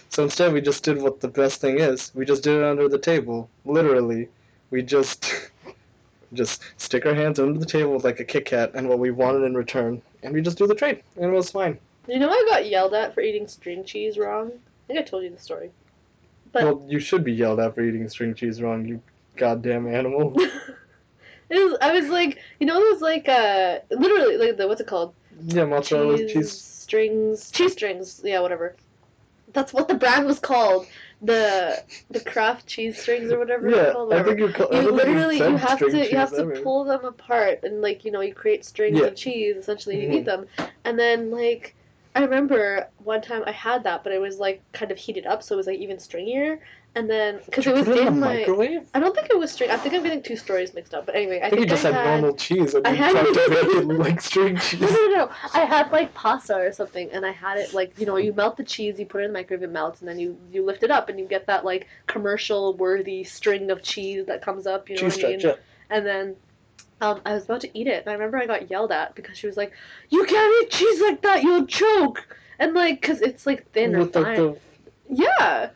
So 0.09 0.23
instead, 0.23 0.53
we 0.53 0.61
just 0.61 0.83
did 0.83 1.01
what 1.01 1.19
the 1.19 1.27
best 1.27 1.59
thing 1.61 1.79
is. 1.79 2.11
We 2.15 2.25
just 2.25 2.41
did 2.43 2.57
it 2.57 2.63
under 2.63 2.87
the 2.87 2.97
table, 2.99 3.49
literally. 3.65 4.29
We 4.71 4.81
just 4.81 5.31
just 6.33 6.61
stick 6.77 7.05
our 7.05 7.13
hands 7.13 7.39
under 7.39 7.59
the 7.59 7.65
table 7.65 7.93
with 7.93 8.03
like 8.03 8.19
a 8.19 8.23
Kit 8.23 8.45
Kat 8.45 8.71
and 8.75 8.87
what 8.89 8.99
we 8.99 9.11
wanted 9.11 9.43
in 9.43 9.53
return, 9.55 10.01
and 10.23 10.33
we 10.33 10.41
just 10.41 10.57
do 10.57 10.67
the 10.67 10.75
trade, 10.75 11.03
and 11.17 11.25
it 11.25 11.35
was 11.35 11.51
fine. 11.51 11.77
You 12.07 12.19
know, 12.19 12.29
I 12.29 12.45
got 12.49 12.67
yelled 12.67 12.93
at 12.93 13.13
for 13.13 13.21
eating 13.21 13.47
string 13.47 13.83
cheese 13.83 14.17
wrong. 14.17 14.51
I 14.53 14.87
think 14.87 14.99
I 14.99 15.03
told 15.03 15.23
you 15.23 15.31
the 15.31 15.39
story. 15.39 15.71
But- 16.55 16.63
well, 16.63 16.85
you 16.87 16.99
should 16.99 17.25
be 17.25 17.33
yelled 17.33 17.59
at 17.59 17.75
for 17.75 17.81
eating 17.81 18.07
string 18.07 18.33
cheese 18.33 18.61
wrong, 18.61 18.85
you 18.85 19.01
goddamn 19.35 19.87
animal. 19.87 20.33
it 20.39 20.49
was, 21.49 21.77
I 21.81 21.91
was 21.91 22.07
like, 22.07 22.39
you 22.61 22.65
know, 22.65 22.79
those 22.79 23.01
like 23.01 23.27
uh, 23.27 23.79
literally 23.91 24.37
like 24.37 24.55
the 24.55 24.65
what's 24.65 24.79
it 24.79 24.87
called? 24.87 25.13
yeah, 25.47 25.65
mozzarella 25.65 26.17
cheese. 26.17 26.53
strings, 26.53 27.51
cheese 27.51 27.73
strings. 27.73 28.21
Yeah, 28.23 28.39
whatever. 28.39 28.73
That's 29.51 29.73
what 29.73 29.89
the 29.89 29.95
brand 29.95 30.25
was 30.27 30.39
called. 30.39 30.87
The 31.21 31.83
the 32.09 32.21
Kraft 32.21 32.67
cheese 32.67 33.01
strings 33.01 33.33
or 33.33 33.39
whatever 33.39 33.69
Yeah, 33.69 33.91
called. 33.91 34.13
I 34.13 34.23
think 34.23 34.39
you. 34.39 34.49
Call, 34.49 34.73
you 34.73 34.91
literally 34.91 35.37
you 35.39 35.57
have 35.57 35.79
to 35.79 36.09
you 36.09 36.15
have 36.15 36.29
cheese 36.29 36.37
to 36.39 36.61
pull 36.63 36.85
them 36.85 37.03
apart 37.03 37.59
and 37.63 37.81
like 37.81 38.05
you 38.05 38.11
know 38.11 38.21
you 38.21 38.33
create 38.33 38.63
strings 38.63 38.97
Yeah. 38.99 39.07
of 39.07 39.15
cheese 39.15 39.57
essentially 39.57 40.01
you 40.03 40.07
Mhm. 40.09 40.15
eat 40.15 40.25
them 40.25 40.45
and 40.85 40.97
then 40.97 41.31
like 41.31 41.75
I 42.15 42.21
remember 42.21 42.87
one 43.03 43.21
time 43.21 43.43
I 43.45 43.51
had 43.51 43.83
that 43.83 44.03
but 44.03 44.13
it 44.13 44.21
was 44.21 44.39
like 44.39 44.61
kind 44.71 44.91
of 44.91 44.97
heated 44.97 45.25
up 45.25 45.43
so 45.43 45.55
it 45.55 45.57
was 45.57 45.67
like 45.67 45.79
even 45.79 45.97
stringier 45.97 46.59
and 46.97 47.09
then 47.09 47.41
because 47.43 47.67
it 47.67 47.73
was 47.73 47.87
in 47.89 48.07
in 48.07 48.19
my 48.21 48.37
microwave? 48.37 48.87
I 48.93 48.99
don't 49.01 49.13
think 49.13 49.27
it 49.29 49.37
was 49.37 49.51
string 49.51 49.69
I 49.69 49.75
think 49.77 49.93
I'm 49.93 50.01
getting 50.03 50.23
two 50.23 50.37
stories 50.37 50.73
mixed 50.73 50.93
up 50.93 51.05
but 51.05 51.15
anyway 51.15 51.41
I, 51.41 51.47
I 51.47 51.49
think 51.49 51.59
you 51.63 51.67
just 51.67 51.83
I 51.83 51.91
had, 51.91 52.05
had 52.05 52.21
normal 52.21 52.37
cheese 52.37 52.73
and 52.73 52.87
I 52.87 52.91
you 52.91 52.95
had- 52.95 53.11
tried 53.11 53.33
to 53.33 53.49
make 53.49 53.91
it 53.91 53.99
like 53.99 54.21
string 54.21 54.57
cheese. 54.57 54.79
no, 54.79 54.87
no, 54.87 54.93
no, 54.93 55.15
no. 55.25 55.31
I 55.53 55.65
had 55.65 55.91
like 55.91 56.13
pasta 56.13 56.55
or 56.55 56.71
something, 56.71 57.09
and 57.11 57.25
I 57.25 57.31
had 57.31 57.57
it 57.57 57.73
like 57.73 57.99
you 57.99 58.05
know 58.05 58.15
you 58.17 58.31
melt 58.33 58.55
the 58.57 58.63
cheese, 58.63 58.97
you 58.99 59.05
put 59.05 59.21
it 59.21 59.25
in 59.25 59.31
the 59.33 59.39
microwave, 59.39 59.63
it 59.63 59.71
melts, 59.71 59.99
and 59.99 60.07
then 60.07 60.17
you 60.19 60.37
you 60.51 60.63
lift 60.63 60.83
it 60.83 60.91
up, 60.91 61.09
and 61.09 61.19
you 61.19 61.25
get 61.25 61.47
that 61.47 61.65
like 61.65 61.87
commercial 62.07 62.73
worthy 62.75 63.23
string 63.25 63.71
of 63.71 63.81
cheese 63.83 64.25
that 64.27 64.41
comes 64.41 64.65
up. 64.67 64.89
You 64.89 64.95
know 64.95 65.01
cheese 65.01 65.17
what 65.17 65.25
I 65.25 65.29
mean? 65.29 65.39
stretch, 65.39 65.57
yeah. 65.57 65.95
And 65.97 66.05
then 66.05 66.35
um, 67.01 67.21
I 67.25 67.33
was 67.33 67.45
about 67.45 67.61
to 67.61 67.77
eat 67.77 67.87
it, 67.87 68.01
and 68.03 68.09
I 68.09 68.13
remember 68.13 68.37
I 68.37 68.45
got 68.45 68.69
yelled 68.69 68.91
at 68.91 69.15
because 69.15 69.37
she 69.37 69.47
was 69.47 69.57
like, 69.57 69.73
"You 70.09 70.25
can't 70.25 70.63
eat 70.63 70.71
cheese 70.71 71.01
like 71.01 71.21
that, 71.23 71.43
you'll 71.43 71.65
choke." 71.65 72.27
And 72.59 72.73
like, 72.73 73.01
cause 73.01 73.21
it's 73.21 73.45
like 73.45 73.69
thin 73.71 73.95
or 73.95 73.99
With 73.99 74.15
like 74.15 74.25
fine. 74.25 74.35
the. 74.35 74.57
Yeah. 75.09 75.69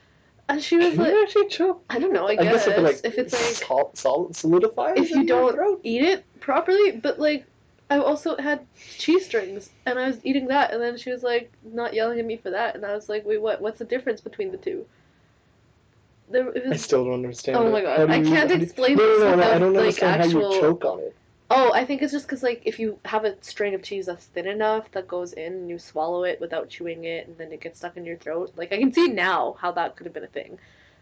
And 0.47 0.63
she 0.63 0.77
was 0.77 0.93
Can 0.95 1.03
like, 1.03 1.12
you 1.13 1.23
actually 1.23 1.47
choke? 1.49 1.84
I 1.89 1.99
don't 1.99 2.13
know. 2.13 2.27
I 2.27 2.32
I 2.32 2.36
guess, 2.38 2.65
guess 2.65 2.67
if 2.67 2.77
it 2.77 2.82
like, 2.82 2.99
if 3.03 3.17
it's 3.17 3.34
like 3.34 3.67
sol- 3.67 3.91
sol- 3.93 4.34
solidifies 4.34 4.97
if 4.97 5.12
in 5.12 5.21
you 5.21 5.27
your 5.27 5.27
don't 5.27 5.53
throat. 5.55 5.82
eat 5.84 6.01
it 6.03 6.25
properly, 6.39 6.91
but 6.91 7.19
like 7.19 7.45
I 7.91 7.97
also 7.99 8.36
had 8.38 8.65
cheese 8.97 9.25
strings 9.25 9.69
and 9.86 9.99
I 9.99 10.08
was 10.08 10.23
eating 10.25 10.47
that 10.47 10.71
and 10.73 10.82
then 10.82 10.97
she 10.97 11.12
was 11.12 11.21
like 11.23 11.51
not 11.63 11.93
yelling 11.93 12.19
at 12.19 12.25
me 12.25 12.38
for 12.38 12.49
that 12.51 12.75
and 12.75 12.86
I 12.86 12.95
was 12.95 13.10
like, 13.10 13.25
Wait, 13.25 13.41
what 13.41 13.62
what's 13.62 13.79
the 13.79 13.86
difference 13.86 14.21
between 14.21 14.51
the 14.51 14.58
two? 14.58 14.86
There 16.29 16.49
it 16.49 16.63
I 16.71 16.75
still 16.75 17.05
don't 17.05 17.13
understand. 17.15 17.57
Oh 17.57 17.67
it. 17.67 17.71
my 17.71 17.81
God, 17.81 18.09
I 18.09 18.21
can't 18.21 18.27
how 18.27 18.45
do 18.47 18.55
you- 18.55 18.61
explain 18.63 18.97
No, 18.97 19.03
no, 19.03 19.09
this 19.09 19.19
no, 19.19 19.25
no, 19.25 19.31
I 19.31 19.35
without, 19.35 19.59
don't 19.59 19.73
like, 19.73 19.79
understand 19.81 20.21
how 20.21 20.27
actual- 20.27 20.53
you 20.55 20.61
choke 20.61 20.85
on 20.85 20.99
it. 20.99 21.15
Oh, 21.51 21.71
I 21.73 21.83
think 21.83 22.03
it's 22.03 22.11
just 22.11 22.27
because 22.27 22.43
like 22.43 22.61
if 22.65 22.77
you 22.79 22.99
have 23.05 23.25
a 23.25 23.35
string 23.41 23.73
of 23.73 23.81
cheese 23.81 24.05
that's 24.05 24.25
thin 24.25 24.45
enough 24.47 24.91
that 24.91 25.07
goes 25.07 25.33
in 25.33 25.53
and 25.53 25.69
you 25.69 25.79
swallow 25.79 26.23
it 26.23 26.39
without 26.39 26.69
chewing 26.69 27.05
it 27.05 27.27
and 27.27 27.35
then 27.39 27.51
it 27.51 27.59
gets 27.59 27.79
stuck 27.79 27.97
in 27.97 28.05
your 28.05 28.17
throat. 28.17 28.53
Like 28.55 28.71
I 28.71 28.77
can 28.77 28.93
see 28.93 29.07
now 29.07 29.55
how 29.59 29.71
that 29.71 29.95
could 29.95 30.05
have 30.05 30.13
been 30.13 30.23
a 30.23 30.27
thing. 30.27 30.59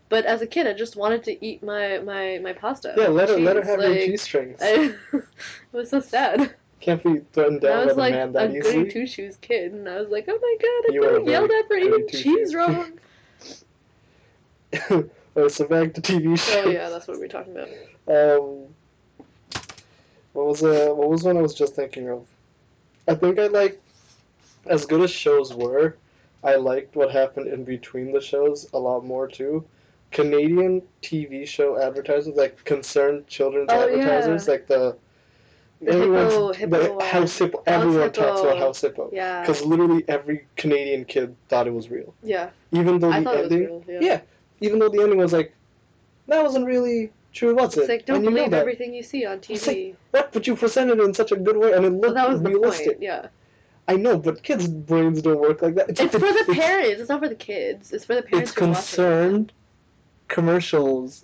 But 0.07 0.23
as 0.25 0.41
a 0.41 0.47
kid 0.47 0.65
I 0.65 0.71
just 0.71 0.95
wanted 0.95 1.25
to 1.25 1.45
eat 1.45 1.61
my 1.61 1.97
my, 1.99 2.39
my 2.41 2.53
pasta. 2.53 2.93
Yeah, 2.97 3.09
let 3.09 3.27
her 3.27 3.37
let 3.37 3.57
her 3.57 3.61
have 3.63 3.81
your 3.81 3.89
like, 3.89 3.99
cheese 3.99 4.21
strings. 4.21 4.57
I, 4.61 4.93
it 5.13 5.23
was 5.73 5.89
so 5.89 5.99
sad. 5.99 6.55
Can't 6.79 7.03
be 7.03 7.19
threatened 7.33 7.65
I 7.65 7.67
down 7.67 7.79
by 7.79 7.85
was 7.87 7.95
the 7.95 7.99
like 7.99 8.13
man 8.13 8.29
a 8.29 8.31
that 8.31 8.47
goody 8.53 8.59
easily. 8.69 8.89
two 8.91 9.05
shoes 9.05 9.35
kid, 9.41 9.73
and 9.73 9.89
I 9.89 9.99
was 9.99 10.09
like, 10.09 10.29
oh 10.29 10.39
my 10.41 10.55
god, 10.61 10.95
I'm 10.95 11.01
getting 11.01 11.27
yelled 11.27 11.51
at 11.51 11.67
for 11.67 11.75
eating 11.75 12.07
cheese 12.07 12.55
wrong. 12.55 12.93
oh, 15.37 15.47
so 15.47 15.65
back 15.67 15.93
to 15.93 16.01
TV 16.01 16.37
shows. 16.37 16.65
oh 16.65 16.69
yeah, 16.69 16.89
that's 16.89 17.07
what 17.07 17.17
we 17.17 17.23
were 17.23 17.27
talking 17.29 17.53
about. 17.55 17.69
Um, 18.07 18.65
what 20.33 20.45
was 20.47 20.63
uh, 20.63 20.89
what 20.93 21.09
was 21.09 21.23
one 21.23 21.37
I 21.37 21.41
was 21.41 21.53
just 21.53 21.75
thinking 21.75 22.09
of? 22.09 22.25
I 23.07 23.15
think 23.15 23.39
I 23.39 23.47
like, 23.47 23.81
as 24.65 24.85
good 24.85 25.01
as 25.01 25.11
shows 25.11 25.53
were, 25.53 25.95
I 26.43 26.55
liked 26.55 26.95
what 26.95 27.09
happened 27.11 27.47
in 27.47 27.63
between 27.63 28.11
the 28.11 28.21
shows 28.21 28.69
a 28.73 28.77
lot 28.79 29.05
more 29.05 29.27
too. 29.27 29.63
Canadian 30.11 30.81
TV 31.01 31.47
show 31.47 31.77
advertisers, 31.81 32.35
like 32.35 32.63
concerned 32.65 33.27
children's 33.27 33.69
Oh, 33.71 33.83
advertisers, 33.83 34.45
yeah. 34.47 34.51
like 34.53 34.67
the, 34.67 34.95
The 35.81 35.91
everyone's- 35.91 36.33
Hippo- 36.33 36.53
Hippo 36.53 36.97
the. 36.99 37.05
House 37.05 37.37
Hippo. 37.37 37.63
Everyone 37.65 38.11
talks 38.13 38.41
about 38.41 38.57
House 38.57 38.81
Hippo 38.81 39.09
Yeah, 39.11 39.41
because 39.41 39.65
literally 39.65 40.05
every 40.07 40.45
Canadian 40.55 41.03
kid 41.05 41.35
thought 41.49 41.67
it 41.67 41.73
was 41.73 41.89
real, 41.89 42.13
yeah. 42.23 42.49
even 42.71 42.99
though 42.99 43.11
I 43.11 43.19
the 43.19 43.25
thought 43.25 43.35
it 43.37 43.43
was 43.43 43.51
ending, 43.51 43.67
real. 43.67 43.83
Yeah. 43.87 43.99
yeah. 44.01 44.21
Even 44.61 44.79
though 44.79 44.89
the 44.89 45.01
ending 45.01 45.19
was 45.19 45.33
like, 45.33 45.53
that 46.27 46.43
wasn't 46.43 46.65
really 46.65 47.11
true, 47.33 47.55
was 47.55 47.77
it? 47.77 47.81
It's 47.81 47.89
like 47.89 48.05
don't 48.05 48.17
And 48.17 48.25
you 48.25 48.31
know 48.31 48.35
believe 48.37 48.51
that. 48.51 48.61
everything 48.61 48.93
you 48.93 49.03
see 49.03 49.25
on 49.25 49.37
It's 49.37 49.47
TV. 49.67 49.95
What? 50.11 50.31
But 50.33 50.47
you 50.47 50.55
presented 50.55 50.99
it 50.99 51.03
in 51.03 51.13
such 51.13 51.31
a 51.31 51.35
good 51.37 51.57
way, 51.57 51.73
and 51.73 51.85
it 51.85 51.91
Well, 51.91 52.01
looked 52.01 52.15
that 52.15 52.29
was 52.29 52.41
the 52.41 52.49
realistic. 52.49 52.87
point. 52.87 53.01
Yeah. 53.01 53.27
I 53.89 53.95
know, 53.95 54.17
but 54.17 54.43
kids' 54.43 54.67
brains 54.67 55.21
don't 55.21 55.39
work 55.39 55.61
like 55.61 55.75
that. 55.75 55.89
It's 55.89 56.01
for 56.01 56.19
the 56.19 56.53
parents. 56.53 56.99
It's 56.99 57.09
not 57.09 57.21
for 57.21 57.29
the 57.29 57.35
kids. 57.35 57.93
It's 57.93 58.03
for 58.03 58.15
the 58.15 58.21
parents 58.21 58.49
It's 58.51 58.57
concerned 58.57 59.53
commercials 60.27 61.23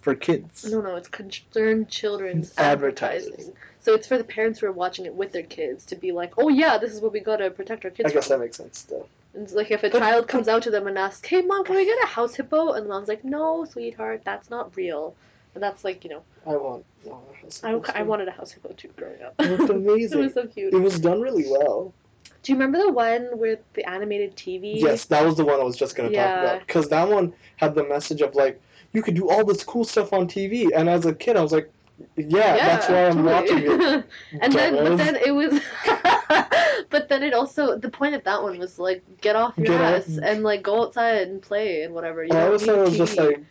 for 0.00 0.14
kids. 0.14 0.70
No, 0.70 0.80
no, 0.80 0.96
it's 0.96 1.08
concerned 1.08 1.88
children's 1.88 2.52
Advertisers. 2.58 3.28
advertising. 3.32 3.56
So 3.80 3.94
it's 3.94 4.06
for 4.06 4.16
the 4.16 4.24
parents 4.24 4.60
who 4.60 4.66
are 4.66 4.72
watching 4.72 5.06
it 5.06 5.14
with 5.14 5.32
their 5.32 5.42
kids 5.42 5.84
to 5.86 5.96
be 5.96 6.12
like, 6.12 6.34
oh 6.38 6.48
yeah, 6.48 6.78
this 6.78 6.92
is 6.92 7.00
what 7.00 7.12
we 7.12 7.20
gotta 7.20 7.50
protect 7.50 7.84
our 7.84 7.90
kids 7.90 8.10
I 8.10 8.14
guess 8.14 8.28
from. 8.28 8.38
that 8.38 8.44
makes 8.44 8.56
sense 8.58 8.82
though. 8.82 9.06
It's 9.34 9.52
like 9.52 9.70
if 9.70 9.82
a 9.82 9.90
But- 9.90 9.98
child 9.98 10.28
comes 10.28 10.48
out 10.48 10.62
to 10.62 10.70
them 10.70 10.86
and 10.86 10.96
asks, 10.98 11.26
"Hey, 11.28 11.42
mom, 11.42 11.64
can 11.64 11.76
we 11.76 11.84
get 11.84 12.02
a 12.02 12.06
house 12.06 12.34
hippo?" 12.34 12.72
and 12.72 12.84
the 12.84 12.88
mom's 12.88 13.08
like, 13.08 13.24
"No, 13.24 13.64
sweetheart, 13.64 14.22
that's 14.24 14.50
not 14.50 14.76
real." 14.76 15.14
And 15.54 15.62
that's 15.62 15.84
like 15.84 16.04
you 16.04 16.10
know, 16.10 16.22
I 16.46 16.56
want. 16.56 16.84
Oh, 17.08 17.20
I, 17.62 17.80
I 17.94 18.02
wanted 18.02 18.28
a 18.28 18.32
house 18.32 18.52
hippo 18.52 18.72
too 18.76 18.88
growing 18.96 19.22
up. 19.22 19.34
It 19.38 19.58
looked 19.58 19.70
amazing. 19.70 20.18
it 20.20 20.24
was 20.24 20.34
so 20.34 20.46
cute. 20.46 20.72
It 20.74 20.78
was 20.80 20.98
done 20.98 21.20
really 21.20 21.44
well. 21.48 21.92
Do 22.42 22.52
you 22.52 22.58
remember 22.58 22.78
the 22.78 22.92
one 22.92 23.28
with 23.38 23.60
the 23.74 23.88
animated 23.88 24.36
TV? 24.36 24.80
Yes, 24.80 25.06
that 25.06 25.24
was 25.24 25.36
the 25.36 25.44
one 25.44 25.60
I 25.60 25.64
was 25.64 25.76
just 25.76 25.96
gonna 25.96 26.10
Yeah. 26.10 26.26
talk 26.34 26.44
about 26.44 26.66
because 26.66 26.88
that 26.88 27.08
one 27.08 27.32
had 27.56 27.74
the 27.74 27.84
message 27.84 28.20
of 28.20 28.34
like 28.34 28.60
you 28.92 29.02
could 29.02 29.14
do 29.14 29.28
all 29.28 29.44
this 29.44 29.64
cool 29.64 29.84
stuff 29.84 30.12
on 30.12 30.28
TV, 30.28 30.70
and 30.74 30.88
as 30.88 31.06
a 31.06 31.14
kid 31.14 31.36
I 31.36 31.42
was 31.42 31.52
like, 31.52 31.70
yeah, 32.16 32.56
that's 32.56 32.88
why 32.88 33.06
I'm 33.06 33.24
totally. 33.24 33.68
watching 33.68 33.80
it. 33.80 34.04
and 34.42 34.52
then, 34.52 34.74
but 34.74 34.96
then 34.96 35.16
it 35.16 35.30
was, 35.32 35.52
but 36.90 37.08
then 37.08 37.22
it 37.22 37.34
also 37.34 37.76
the 37.78 37.88
point 37.88 38.14
of 38.14 38.24
that 38.24 38.42
one 38.42 38.58
was 38.58 38.78
like 38.78 39.02
get 39.20 39.36
off 39.36 39.56
your 39.56 39.66
Get 39.66 39.80
ass 39.80 40.18
and 40.22 40.42
like 40.42 40.62
go 40.62 40.82
outside 40.82 41.28
and 41.28 41.40
play 41.42 41.82
and 41.82 41.94
whatever. 41.94 42.24
You 42.24 42.32
I 42.32 42.48
need 42.48 42.60
thought 42.60 42.78
it 42.78 42.82
was 42.82 42.96
just 42.96 43.16
like, 43.16 43.44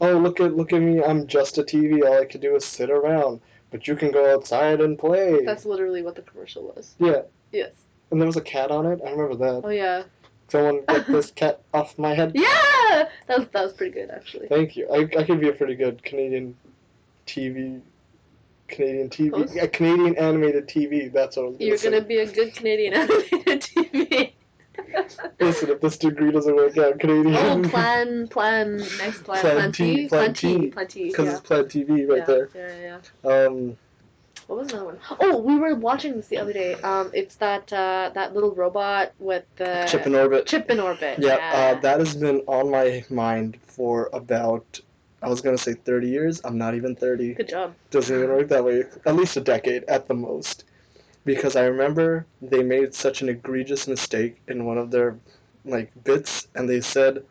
oh 0.00 0.12
look 0.18 0.40
at 0.40 0.54
look 0.56 0.72
at 0.72 0.80
me, 0.80 1.02
I'm 1.02 1.26
just 1.26 1.58
a 1.58 1.62
TV. 1.62 2.02
All 2.06 2.20
I 2.20 2.24
could 2.24 2.40
do 2.40 2.54
is 2.56 2.64
sit 2.64 2.90
around, 2.90 3.40
but 3.70 3.86
you 3.88 3.96
can 3.96 4.10
go 4.10 4.32
outside 4.34 4.80
and 4.80 4.98
play. 4.98 5.44
That's 5.44 5.64
literally 5.64 6.02
what 6.02 6.14
the 6.16 6.22
commercial 6.22 6.72
was. 6.74 6.94
Yeah, 6.98 7.22
Yes. 7.52 7.72
and 8.10 8.20
there 8.20 8.26
was 8.26 8.36
a 8.36 8.42
cat 8.42 8.70
on 8.70 8.86
it. 8.86 9.00
I 9.06 9.10
remember 9.10 9.36
that. 9.36 9.62
Oh 9.64 9.70
yeah. 9.70 10.04
Someone 10.48 10.82
get 10.88 11.06
this 11.08 11.30
cat 11.30 11.60
off 11.74 11.98
my 11.98 12.14
head. 12.14 12.32
Yeah. 12.34 13.08
That 13.26 13.38
was 13.38 13.48
that 13.52 13.62
was 13.64 13.72
pretty 13.74 13.92
good 13.92 14.10
actually. 14.10 14.48
Thank 14.48 14.76
you. 14.76 14.88
I, 14.90 15.08
I 15.18 15.24
could 15.24 15.40
be 15.40 15.48
a 15.48 15.52
pretty 15.52 15.74
good 15.74 16.02
Canadian 16.02 16.56
TV. 17.26 17.80
Canadian 18.68 19.08
TV, 19.10 19.54
yeah, 19.54 19.66
Canadian 19.66 20.16
animated 20.16 20.68
TV. 20.68 21.12
That's 21.12 21.36
what 21.36 21.42
I 21.44 21.46
was 21.48 21.56
gonna 21.56 21.66
You're 21.68 21.76
say. 21.78 21.90
gonna 21.90 22.04
be 22.04 22.18
a 22.18 22.26
good 22.30 22.54
Canadian 22.54 22.94
animated 22.94 23.60
TV. 23.62 24.32
Listen, 25.40 25.70
if 25.70 25.80
this 25.80 25.96
degree 25.98 26.30
doesn't 26.30 26.54
work 26.54 26.76
out, 26.78 26.98
Canadian. 27.00 27.34
oh, 27.36 27.62
plan, 27.68 28.28
plan, 28.28 28.76
next 28.98 29.24
plan, 29.24 29.40
Plan 29.40 29.72
T, 29.72 30.08
plenty, 30.08 30.08
Plan 30.08 30.72
plenty, 30.72 31.00
T. 31.02 31.08
Because 31.08 31.26
Yeah. 31.26 31.32
it's 31.32 31.40
plan 31.40 31.64
TV 31.64 32.08
right 32.08 32.18
yeah, 32.18 32.24
there. 32.24 32.48
Yeah, 32.54 32.76
yeah, 32.80 32.98
yeah. 33.24 33.46
Um, 33.46 33.76
What 34.46 34.60
was 34.60 34.68
another 34.72 34.86
one? 34.86 34.98
Oh, 35.20 35.38
we 35.38 35.56
were 35.58 35.74
watching 35.74 36.14
this 36.16 36.28
the 36.28 36.38
other 36.38 36.52
day. 36.52 36.74
Um, 36.74 37.10
it's 37.12 37.34
that 37.36 37.72
uh, 37.72 38.10
that 38.14 38.34
little 38.34 38.54
robot 38.54 39.12
with 39.18 39.44
the 39.56 39.84
Chip 39.88 40.06
in 40.06 40.14
Orbit. 40.14 40.46
chip 40.46 40.70
in 40.70 40.78
orbit. 40.80 41.18
Yeah, 41.18 41.36
Yeah. 41.36 41.76
uh, 41.76 41.80
that 41.80 41.98
has 41.98 42.14
been 42.14 42.40
on 42.46 42.70
my 42.70 43.04
mind 43.10 43.58
for 43.66 44.08
about, 44.12 44.80
I 45.22 45.28
was 45.28 45.40
gonna 45.40 45.58
say 45.58 45.74
30 45.74 46.08
years. 46.08 46.40
I'm 46.44 46.58
not 46.58 46.74
even 46.74 46.94
30. 46.94 47.34
Good 47.34 47.48
job. 47.48 47.74
Doesn't 47.90 48.16
even 48.16 48.30
work 48.30 48.48
that 48.48 48.64
way. 48.64 48.84
At 49.04 49.16
least 49.16 49.36
a 49.36 49.40
decade 49.40 49.84
at 49.84 50.06
the 50.06 50.14
most. 50.14 50.64
Because 51.24 51.56
I 51.56 51.64
remember 51.64 52.26
they 52.40 52.62
made 52.62 52.94
such 52.94 53.22
an 53.22 53.28
egregious 53.28 53.88
mistake 53.88 54.40
in 54.48 54.64
one 54.64 54.78
of 54.78 54.90
their 54.90 55.18
like 55.64 55.92
bits, 56.04 56.48
and 56.54 56.68
they 56.68 56.80
said, 56.80 57.24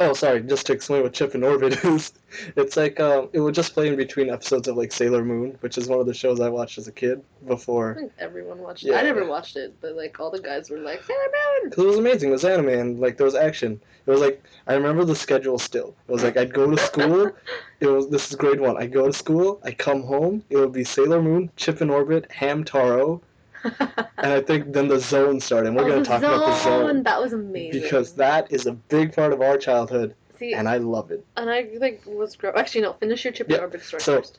"Oh, 0.00 0.12
sorry." 0.12 0.42
Just 0.42 0.66
to 0.66 0.72
explain 0.72 1.02
what 1.02 1.12
Chip 1.12 1.34
in 1.34 1.42
Orbit 1.42 1.84
is, 1.84 2.12
it's 2.56 2.76
like 2.76 2.98
um, 3.00 3.28
it 3.32 3.40
would 3.40 3.54
just 3.54 3.74
play 3.74 3.88
in 3.88 3.96
between 3.96 4.30
episodes 4.30 4.68
of 4.68 4.76
like 4.76 4.92
Sailor 4.92 5.24
Moon, 5.24 5.56
which 5.60 5.78
is 5.78 5.88
one 5.88 6.00
of 6.00 6.06
the 6.06 6.14
shows 6.14 6.40
I 6.40 6.48
watched 6.48 6.78
as 6.78 6.88
a 6.88 6.92
kid 6.92 7.22
I 7.44 7.48
before. 7.48 7.94
think 7.94 8.12
everyone 8.18 8.58
watched 8.58 8.84
it. 8.84 8.94
I 8.94 9.02
never 9.02 9.24
watched 9.26 9.56
it, 9.56 9.74
but 9.80 9.96
like 9.96 10.18
all 10.20 10.30
the 10.30 10.40
guys 10.40 10.70
were 10.70 10.78
like 10.78 11.02
Sailor 11.04 11.18
Moon. 11.62 11.70
Because 11.70 11.84
it 11.84 11.88
was 11.88 11.98
amazing. 11.98 12.28
It 12.30 12.32
was 12.32 12.44
anime 12.44 12.68
and 12.68 13.00
like 13.00 13.16
there 13.16 13.26
was 13.26 13.34
action. 13.34 13.80
It 14.06 14.10
was 14.10 14.20
like 14.20 14.42
I 14.66 14.74
remember 14.74 15.04
the 15.04 15.16
schedule 15.16 15.58
still. 15.58 15.94
It 16.08 16.12
was 16.12 16.22
like 16.24 16.36
I'd 16.36 16.52
go 16.52 16.70
to 16.70 16.76
school. 16.76 17.32
it 17.80 17.86
was 17.86 18.08
this 18.08 18.30
is 18.30 18.36
grade 18.36 18.60
one. 18.60 18.76
I 18.76 18.86
go 18.86 19.06
to 19.06 19.12
school. 19.12 19.60
I 19.64 19.72
come 19.72 20.02
home. 20.02 20.42
It 20.50 20.56
would 20.56 20.72
be 20.72 20.84
Sailor 20.84 21.22
Moon, 21.22 21.50
Chip 21.56 21.80
in 21.80 21.90
Orbit, 21.90 22.28
Hamtaro, 22.30 23.20
and 23.64 24.32
I 24.32 24.40
think 24.40 24.72
then 24.72 24.88
the 24.88 24.98
Zone 24.98 25.40
started. 25.40 25.68
And 25.68 25.76
we're 25.76 25.84
oh, 25.84 25.88
gonna 25.88 26.00
the 26.00 26.06
talk 26.06 26.18
about 26.22 26.46
the 26.46 26.62
Zone 26.62 27.02
That 27.02 27.20
was 27.20 27.32
amazing. 27.32 27.82
because 27.82 28.12
that 28.14 28.50
is 28.52 28.66
a 28.66 28.72
big 28.72 29.14
part 29.14 29.32
of 29.32 29.40
our 29.40 29.56
childhood, 29.56 30.14
see, 30.38 30.52
and 30.54 30.68
I 30.68 30.76
love 30.78 31.10
it. 31.10 31.24
and 31.36 31.50
I 31.50 31.68
like 31.78 32.02
was 32.06 32.36
grow. 32.36 32.52
Actually, 32.54 32.82
no. 32.82 32.92
Finish 32.94 33.24
your 33.24 33.32
chip 33.32 33.48
Yeah, 33.48 33.56
in 33.58 33.62
orbit 33.62 33.82
story 33.82 34.00
so- 34.02 34.16
first. 34.18 34.38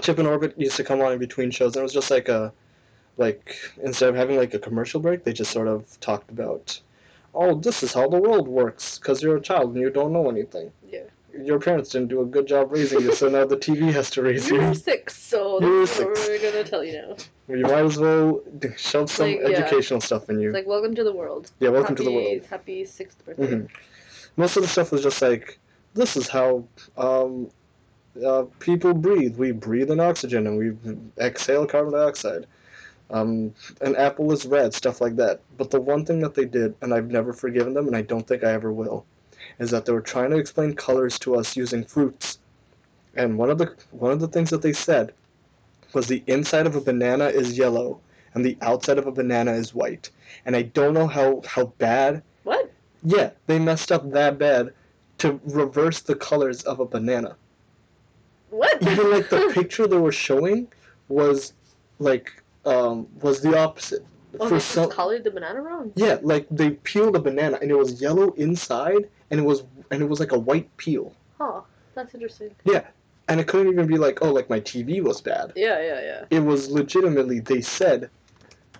Chip 0.00 0.18
in 0.18 0.26
Orbit 0.26 0.52
used 0.58 0.76
to 0.78 0.84
come 0.84 1.00
on 1.00 1.12
in 1.12 1.18
between 1.20 1.50
shows, 1.52 1.76
and 1.76 1.80
it 1.80 1.84
was 1.84 1.92
just 1.92 2.10
like 2.10 2.28
a, 2.28 2.52
like 3.18 3.56
instead 3.82 4.08
of 4.08 4.16
having 4.16 4.36
like 4.36 4.52
a 4.52 4.58
commercial 4.58 5.00
break, 5.00 5.22
they 5.22 5.32
just 5.32 5.52
sort 5.52 5.68
of 5.68 5.98
talked 6.00 6.28
about, 6.28 6.80
oh, 7.34 7.54
this 7.54 7.84
is 7.84 7.94
how 7.94 8.08
the 8.08 8.18
world 8.18 8.48
works, 8.48 8.98
because 8.98 9.22
you're 9.22 9.36
a 9.36 9.40
child 9.40 9.72
and 9.74 9.80
you 9.80 9.88
don't 9.90 10.12
know 10.12 10.28
anything. 10.28 10.72
Yeah. 10.90 11.04
Your 11.42 11.58
parents 11.60 11.90
didn't 11.90 12.08
do 12.08 12.20
a 12.22 12.24
good 12.26 12.46
job 12.46 12.72
raising 12.72 13.00
you, 13.00 13.12
so 13.14 13.28
now 13.28 13.44
the 13.44 13.56
TV 13.56 13.92
has 13.92 14.10
to 14.10 14.22
raise 14.22 14.48
you. 14.48 14.60
You're 14.60 14.74
six, 14.74 15.16
so 15.20 15.60
You're 15.60 15.86
that's 15.86 15.98
what 15.98 16.16
six. 16.16 16.28
we're 16.28 16.50
gonna 16.50 16.64
tell 16.64 16.84
you 16.84 16.92
now. 17.02 17.16
You 17.48 17.62
might 17.62 17.84
as 17.84 17.98
well 17.98 18.42
shove 18.76 19.10
some 19.10 19.26
Like, 19.30 19.40
yeah. 19.40 19.48
educational 19.58 20.00
stuff 20.00 20.28
in 20.30 20.40
you. 20.40 20.48
It's 20.48 20.54
like 20.54 20.66
welcome 20.66 20.94
to 20.94 21.04
the 21.04 21.12
world. 21.12 21.50
yeah, 21.60 21.68
welcome 21.70 21.94
happy, 21.96 22.04
to 22.04 22.10
the 22.10 22.14
world. 22.16 22.46
Happy 22.48 22.84
sixth 22.84 23.24
birthday. 23.24 23.46
Mhm. 23.46 23.68
Most 24.36 24.56
of 24.56 24.62
the 24.62 24.68
stuff 24.68 24.92
was 24.92 25.02
just 25.02 25.20
like, 25.22 25.58
this 25.94 26.16
is 26.16 26.28
how 26.28 26.64
um, 26.96 27.50
uh, 28.24 28.44
people 28.58 28.92
breathe. 28.94 29.36
We 29.36 29.52
breathe 29.52 29.90
in 29.90 30.00
oxygen 30.00 30.46
and 30.46 30.58
we 30.58 30.96
exhale 31.18 31.66
carbon 31.66 31.92
dioxide. 31.92 32.46
Um, 33.10 33.54
an 33.82 33.94
apple 33.96 34.32
is 34.32 34.44
red, 34.46 34.74
stuff 34.74 35.00
like 35.00 35.16
that. 35.16 35.40
But 35.56 35.70
the 35.70 35.80
one 35.80 36.04
thing 36.04 36.20
that 36.20 36.34
they 36.34 36.44
did, 36.44 36.74
and 36.82 36.92
I've 36.92 37.10
never 37.10 37.32
forgiven 37.32 37.72
them, 37.72 37.86
and 37.86 37.94
I 37.96 38.02
don't 38.02 38.26
think 38.26 38.42
I 38.42 38.52
ever 38.52 38.72
will, 38.72 39.04
is 39.58 39.70
that 39.70 39.84
they 39.86 39.92
were 39.92 40.00
trying 40.00 40.30
to 40.30 40.36
explain 40.36 40.74
colors 40.74 41.18
to 41.20 41.36
us 41.36 41.56
using 41.56 41.84
fruits. 41.84 42.38
And 43.14 43.38
one 43.38 43.50
of 43.50 43.58
the 43.58 43.74
one 43.90 44.12
of 44.12 44.20
the 44.20 44.28
things 44.28 44.50
that 44.50 44.62
they 44.62 44.72
said 44.72 45.12
was 45.92 46.06
the 46.06 46.22
inside 46.26 46.66
of 46.66 46.76
a 46.76 46.80
banana 46.80 47.26
is 47.26 47.56
yellow 47.56 48.00
and 48.34 48.44
the 48.44 48.56
outside 48.60 48.98
of 48.98 49.06
a 49.06 49.12
banana 49.12 49.52
is 49.52 49.74
white. 49.74 50.10
And 50.44 50.54
I 50.54 50.62
don't 50.62 50.92
know 50.92 51.06
how, 51.06 51.40
how 51.46 51.66
bad 51.78 52.22
What? 52.44 52.70
yeah, 53.02 53.30
they 53.46 53.58
messed 53.58 53.90
up 53.90 54.10
that 54.12 54.38
bad 54.38 54.74
to 55.18 55.40
reverse 55.46 56.00
the 56.00 56.14
colors 56.14 56.62
of 56.64 56.80
a 56.80 56.84
banana. 56.84 57.34
What? 58.50 58.82
Even 58.82 59.10
like 59.10 59.30
the 59.30 59.50
picture 59.54 59.86
they 59.86 59.96
were 59.96 60.12
showing 60.12 60.68
was 61.08 61.54
like 61.98 62.30
um 62.66 63.06
was 63.22 63.40
the 63.40 63.56
opposite. 63.56 64.04
Oh, 64.40 64.48
For 64.48 64.60
some 64.60 64.90
colored 64.90 65.24
the 65.24 65.30
banana 65.30 65.60
wrong. 65.62 65.92
yeah, 65.96 66.18
like 66.22 66.46
they 66.50 66.70
peeled 66.70 67.16
a 67.16 67.20
banana 67.20 67.58
and 67.60 67.70
it 67.70 67.76
was 67.76 68.00
yellow 68.00 68.32
inside 68.32 69.08
and 69.30 69.40
it 69.40 69.44
was 69.44 69.64
and 69.90 70.02
it 70.02 70.08
was 70.08 70.20
like 70.20 70.32
a 70.32 70.38
white 70.38 70.74
peel. 70.76 71.12
Huh. 71.38 71.60
That's 71.94 72.14
interesting. 72.14 72.50
Yeah, 72.64 72.84
and 73.28 73.40
it 73.40 73.46
couldn't 73.46 73.72
even 73.72 73.86
be 73.86 73.98
like, 73.98 74.22
oh 74.22 74.32
like 74.32 74.50
my 74.50 74.60
TV 74.60 75.02
was 75.02 75.20
bad. 75.20 75.52
Yeah, 75.56 75.80
yeah, 75.80 76.00
yeah. 76.00 76.24
It 76.30 76.40
was 76.40 76.70
legitimately 76.70 77.40
they 77.40 77.60
said 77.60 78.10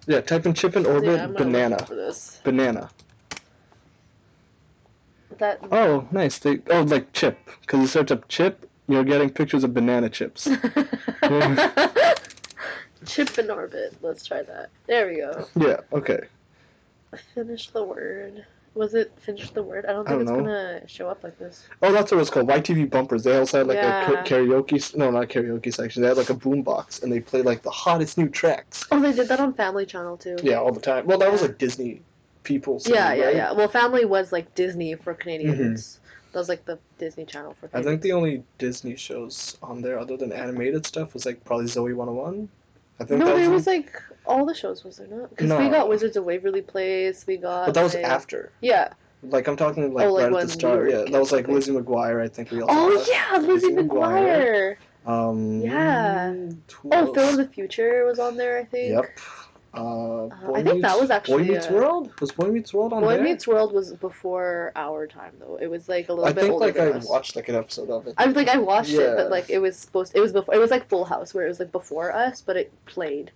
yeah, 0.07 0.21
type 0.21 0.47
in 0.47 0.55
chip 0.55 0.77
in 0.77 0.87
orbit 0.87 1.19
yeah, 1.19 1.27
banana. 1.27 1.85
for 1.85 1.95
this. 1.95 2.41
Banana. 2.45 2.91
That. 5.39 5.59
Oh, 5.71 6.07
nice. 6.13 6.39
They 6.39 6.61
oh 6.71 6.83
like 6.83 7.13
chip. 7.13 7.39
Because 7.61 7.81
you 7.81 7.87
search 7.87 8.11
up 8.11 8.29
chip, 8.29 8.71
you're 8.89 9.05
getting 9.05 9.29
pictures 9.31 9.65
of 9.65 9.75
banana 9.75 10.09
chips. 10.09 10.49
Chip 13.05 13.39
in 13.39 13.51
orbit. 13.51 13.95
Let's 14.01 14.25
try 14.25 14.43
that. 14.43 14.71
There 14.87 15.07
we 15.09 15.17
go. 15.17 15.47
Yeah, 15.57 15.81
okay. 15.93 16.21
Finish 17.35 17.71
the 17.71 17.83
word. 17.85 18.45
Was 18.75 18.95
it 18.95 19.11
finish 19.19 19.51
the 19.51 19.63
word? 19.63 19.87
I 19.87 19.93
don't 19.93 20.07
I 20.07 20.11
think 20.17 20.21
don't 20.21 20.21
it's 20.23 20.31
know. 20.31 20.37
gonna 20.53 20.89
show 20.89 21.09
up 21.09 21.23
like 21.25 21.39
this. 21.39 21.67
Oh, 21.83 21.93
that's 21.93 22.13
what 22.13 22.21
it's 22.21 22.29
called. 22.29 22.47
YTV 22.49 22.91
bumpers. 22.91 23.25
They 23.25 23.37
also 23.37 23.59
had 23.59 23.67
like 23.69 23.79
a 23.79 23.81
Yeah. 23.83 24.05
ka- 24.07 24.23
karaoke. 24.25 24.97
No, 24.97 25.11
not 25.11 25.29
karaoke 25.29 25.73
section. 25.73 26.03
They 26.03 26.09
had 26.09 26.19
like 26.19 26.29
a 26.31 26.35
boom 26.35 26.63
box, 26.63 27.03
and 27.03 27.11
they 27.11 27.21
played 27.21 27.47
like 27.47 27.63
the 27.63 27.71
hottest 27.71 28.19
new 28.19 28.29
tracks. 28.29 28.85
Oh, 28.91 29.01
they 29.01 29.13
did 29.15 29.29
that 29.29 29.41
on 29.41 29.55
Family 29.55 29.87
Channel 29.87 30.19
too. 30.19 30.37
Yeah, 30.43 30.57
all 30.57 30.73
the 30.73 30.81
time. 30.81 31.07
Well, 31.07 31.17
that 31.19 31.33
was 31.33 31.41
like 31.43 31.57
Disney 31.59 32.03
people. 32.43 32.79
singing, 32.81 32.97
Yeah, 32.97 33.15
yeah, 33.15 33.25
right? 33.25 33.35
yeah. 33.37 33.53
Well, 33.53 33.69
Family 33.69 34.05
was 34.05 34.31
like 34.31 34.55
Disney 34.55 34.95
for 34.95 35.15
Canadians. 35.15 36.01
That 36.33 36.41
was 36.41 36.49
like 36.51 36.67
the 36.67 36.79
Disney 36.99 37.25
Channel 37.25 37.55
for 37.59 37.69
Mm-hmm. 37.69 37.77
I 37.79 37.81
Canadians. 37.81 37.87
think 37.87 38.03
the 38.03 38.13
only 38.13 38.43
Disney 38.59 38.97
shows 38.97 39.57
on 39.63 39.81
there 39.81 39.99
other 39.99 40.19
than 40.19 40.33
animated 40.33 40.85
stuff 40.85 41.15
was 41.15 41.25
like 41.25 41.43
probably 41.47 41.65
Zoey 41.67 41.95
101. 41.95 42.47
I 42.99 43.05
think 43.05 43.21
No, 43.21 43.37
there 43.37 43.51
was, 43.51 43.67
like 43.67 44.01
all 44.25 44.47
the 44.47 44.55
shows 44.55 44.85
was 44.85 44.97
there 44.97 45.07
not? 45.07 45.31
Because 45.31 45.51
we 45.59 45.69
got 45.69 45.89
Wizards 45.89 46.17
of 46.17 46.25
Waverly 46.25 46.63
Place. 46.63 47.27
We 47.27 47.37
got. 47.37 47.67
but 47.67 47.75
that 47.75 47.83
was 47.83 47.95
like- 47.95 48.05
after. 48.05 48.53
Yeah. 48.61 48.93
Like 49.23 49.49
I'm 49.49 49.57
talking 49.57 49.93
like 49.93 50.07
Oh, 50.07 50.13
like 50.13 50.31
right 50.31 50.43
at 50.43 50.47
the 50.47 50.53
start. 50.53 50.79
were 50.81 50.89
Yeah, 50.89 51.05
that 51.11 51.19
was 51.19 51.33
like. 51.33 51.49
Lizzie 51.49 51.73
McGuire. 51.73 52.23
I 52.23 52.29
think 52.29 52.51
we 52.51 52.61
also. 52.63 52.75
Oh 52.75 53.07
yeah, 53.11 53.39
Lizzie 53.39 53.71
McGuire. 53.73 54.77
Um. 55.07 55.61
Yeah. 55.61 56.33
who 56.33 56.91
Oh, 56.93 57.13
Phil 57.15 57.31
in 57.31 57.37
the 57.37 57.49
Future 57.49 58.05
was 58.05 58.19
on 58.19 58.37
there, 58.37 58.59
I 58.59 58.65
think. 58.65 58.93
Yep. 58.93 59.07
Uh, 59.77 60.29
Boy 60.47 60.55
I 60.55 60.62
think 60.62 60.83
that 60.83 60.99
was 60.99 61.11
actually, 61.11 61.45
Boy 61.45 61.53
Meets 61.53 61.66
uh, 61.66 61.72
World. 61.74 62.20
Was 62.20 62.33
Boy 62.33 62.49
Meets 62.49 62.72
World 62.72 62.93
on 62.95 63.03
Boy 63.03 63.14
there? 63.14 63.22
Meets 63.22 63.47
World 63.47 63.72
was 63.72 63.93
before 63.93 64.72
our 64.74 65.07
time 65.07 65.35
though. 65.39 65.57
It 65.61 65.66
was 65.68 65.89
like 65.89 66.09
a 66.09 66.12
little 66.12 66.24
I 66.27 66.33
bit 66.33 66.43
think 66.43 66.53
older 66.55 66.66
like 66.66 66.79
I 66.79 66.91
us. 66.91 67.09
watched 67.09 67.37
like 67.37 67.49
an 67.49 67.57
episode 67.57 67.91
of 67.91 68.07
it. 68.07 68.14
I 68.16 68.27
was 68.27 68.35
like 68.37 68.49
I 68.49 68.57
watched 68.59 68.93
it, 68.95 69.16
but 69.16 69.31
like 69.31 69.51
it 69.51 69.59
was 69.59 69.77
supposed 69.77 70.12
it 70.14 70.20
was 70.20 70.33
before 70.33 70.55
it 70.55 70.59
was 70.59 70.70
like 70.70 70.89
Full 70.89 71.05
House 71.05 71.35
where 71.35 71.45
it 71.45 71.49
was 71.49 71.61
like 71.61 71.72
before 71.72 72.11
us, 72.12 72.41
but 72.41 72.57
it 72.57 72.72
played 72.87 73.31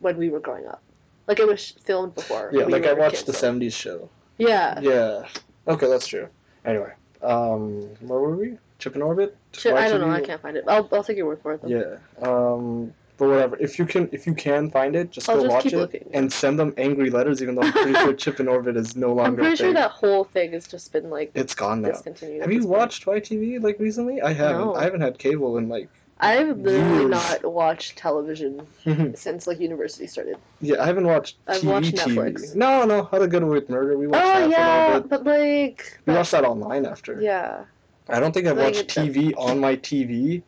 when 0.00 0.16
we 0.16 0.30
were 0.30 0.40
growing 0.40 0.66
up. 0.66 0.82
Like 1.26 1.38
it 1.38 1.46
was 1.46 1.70
filmed 1.84 2.14
before. 2.14 2.50
yeah, 2.52 2.64
we 2.64 2.72
like 2.72 2.86
I 2.86 2.94
watched 2.94 3.16
kids, 3.16 3.24
the 3.24 3.32
so- 3.34 3.52
'70s 3.52 3.72
show. 3.74 4.08
Yeah. 4.38 4.80
Yeah. 4.80 5.26
Okay, 5.68 5.88
that's 5.88 6.06
true. 6.06 6.28
Anyway, 6.64 6.92
um, 7.22 7.82
where 8.00 8.18
were 8.18 8.34
we? 8.36 8.58
Chip 8.78 8.96
in 8.96 9.02
orbit. 9.02 9.36
Shit, 9.52 9.74
I 9.74 9.88
don't 9.88 10.00
know. 10.00 10.10
I 10.10 10.22
can't 10.22 10.40
find 10.42 10.56
it. 10.56 10.64
I'll 10.66 10.88
I'll 10.90 11.04
take 11.04 11.16
your 11.18 11.26
word 11.26 11.40
for 11.42 11.52
it 11.52 11.62
though. 11.62 11.68
Yeah. 11.68 12.26
Um, 12.26 12.92
but 13.22 13.28
whatever. 13.28 13.56
If 13.60 13.78
you 13.78 13.86
can, 13.86 14.08
if 14.10 14.26
you 14.26 14.34
can 14.34 14.68
find 14.68 14.96
it, 14.96 15.12
just 15.12 15.28
I'll 15.28 15.36
go 15.36 15.42
just 15.44 15.54
watch 15.54 15.66
it 15.66 15.76
looking. 15.76 16.10
and 16.12 16.32
send 16.32 16.58
them 16.58 16.74
angry 16.76 17.08
letters. 17.08 17.40
Even 17.40 17.54
though 17.54 17.62
I'm 17.62 17.72
pretty 17.72 17.92
sure 17.94 18.12
Chip 18.24 18.40
in 18.40 18.48
orbit 18.48 18.76
is 18.76 18.96
no 18.96 19.12
longer. 19.12 19.22
I'm 19.22 19.36
pretty 19.36 19.54
sure 19.56 19.72
that 19.72 19.92
whole 19.92 20.24
thing 20.24 20.52
has 20.54 20.66
just 20.66 20.92
been 20.92 21.08
like 21.08 21.30
it's 21.34 21.54
gone 21.54 21.82
now. 21.82 21.90
discontinued. 21.90 22.40
Have 22.40 22.50
you 22.50 22.58
point. 22.60 22.70
watched 22.70 23.06
YTV 23.06 23.62
like 23.62 23.78
recently? 23.78 24.20
I 24.20 24.32
haven't. 24.32 24.60
No. 24.66 24.74
I 24.74 24.82
haven't 24.82 25.02
had 25.02 25.18
cable 25.18 25.56
in 25.58 25.68
like. 25.68 25.88
I've 26.18 26.58
literally 26.58 27.00
Years. 27.00 27.10
not 27.10 27.44
watched 27.52 27.96
television 27.96 28.66
since 29.14 29.46
like 29.46 29.60
university 29.60 30.08
started. 30.08 30.36
yeah, 30.60 30.82
I 30.82 30.86
haven't 30.86 31.06
watched. 31.06 31.36
I've 31.46 31.62
TV, 31.62 31.64
watched 31.66 31.94
TV. 31.94 32.16
Netflix. 32.16 32.54
No, 32.56 32.84
no. 32.84 33.04
How 33.04 33.18
to 33.18 33.28
Get 33.28 33.42
Away 33.44 33.54
with 33.54 33.68
Murder. 33.70 33.96
We 33.96 34.08
watched 34.08 34.24
oh, 34.26 34.28
that 34.28 34.42
Oh 34.42 34.42
for 34.42 34.48
a 34.48 34.50
yeah, 34.50 34.86
little 34.94 35.00
bit. 35.02 35.10
but 35.10 35.24
like 35.24 36.00
We 36.06 36.14
watched 36.14 36.32
that 36.32 36.44
online 36.44 36.86
after. 36.86 37.20
yeah. 37.20 37.64
I 38.08 38.18
don't 38.18 38.32
think 38.32 38.48
I've 38.48 38.56
Like, 38.56 38.74
watched 38.74 38.88
TV 38.88 39.32
on 39.38 39.60
my 39.60 39.76
TV 39.76 40.42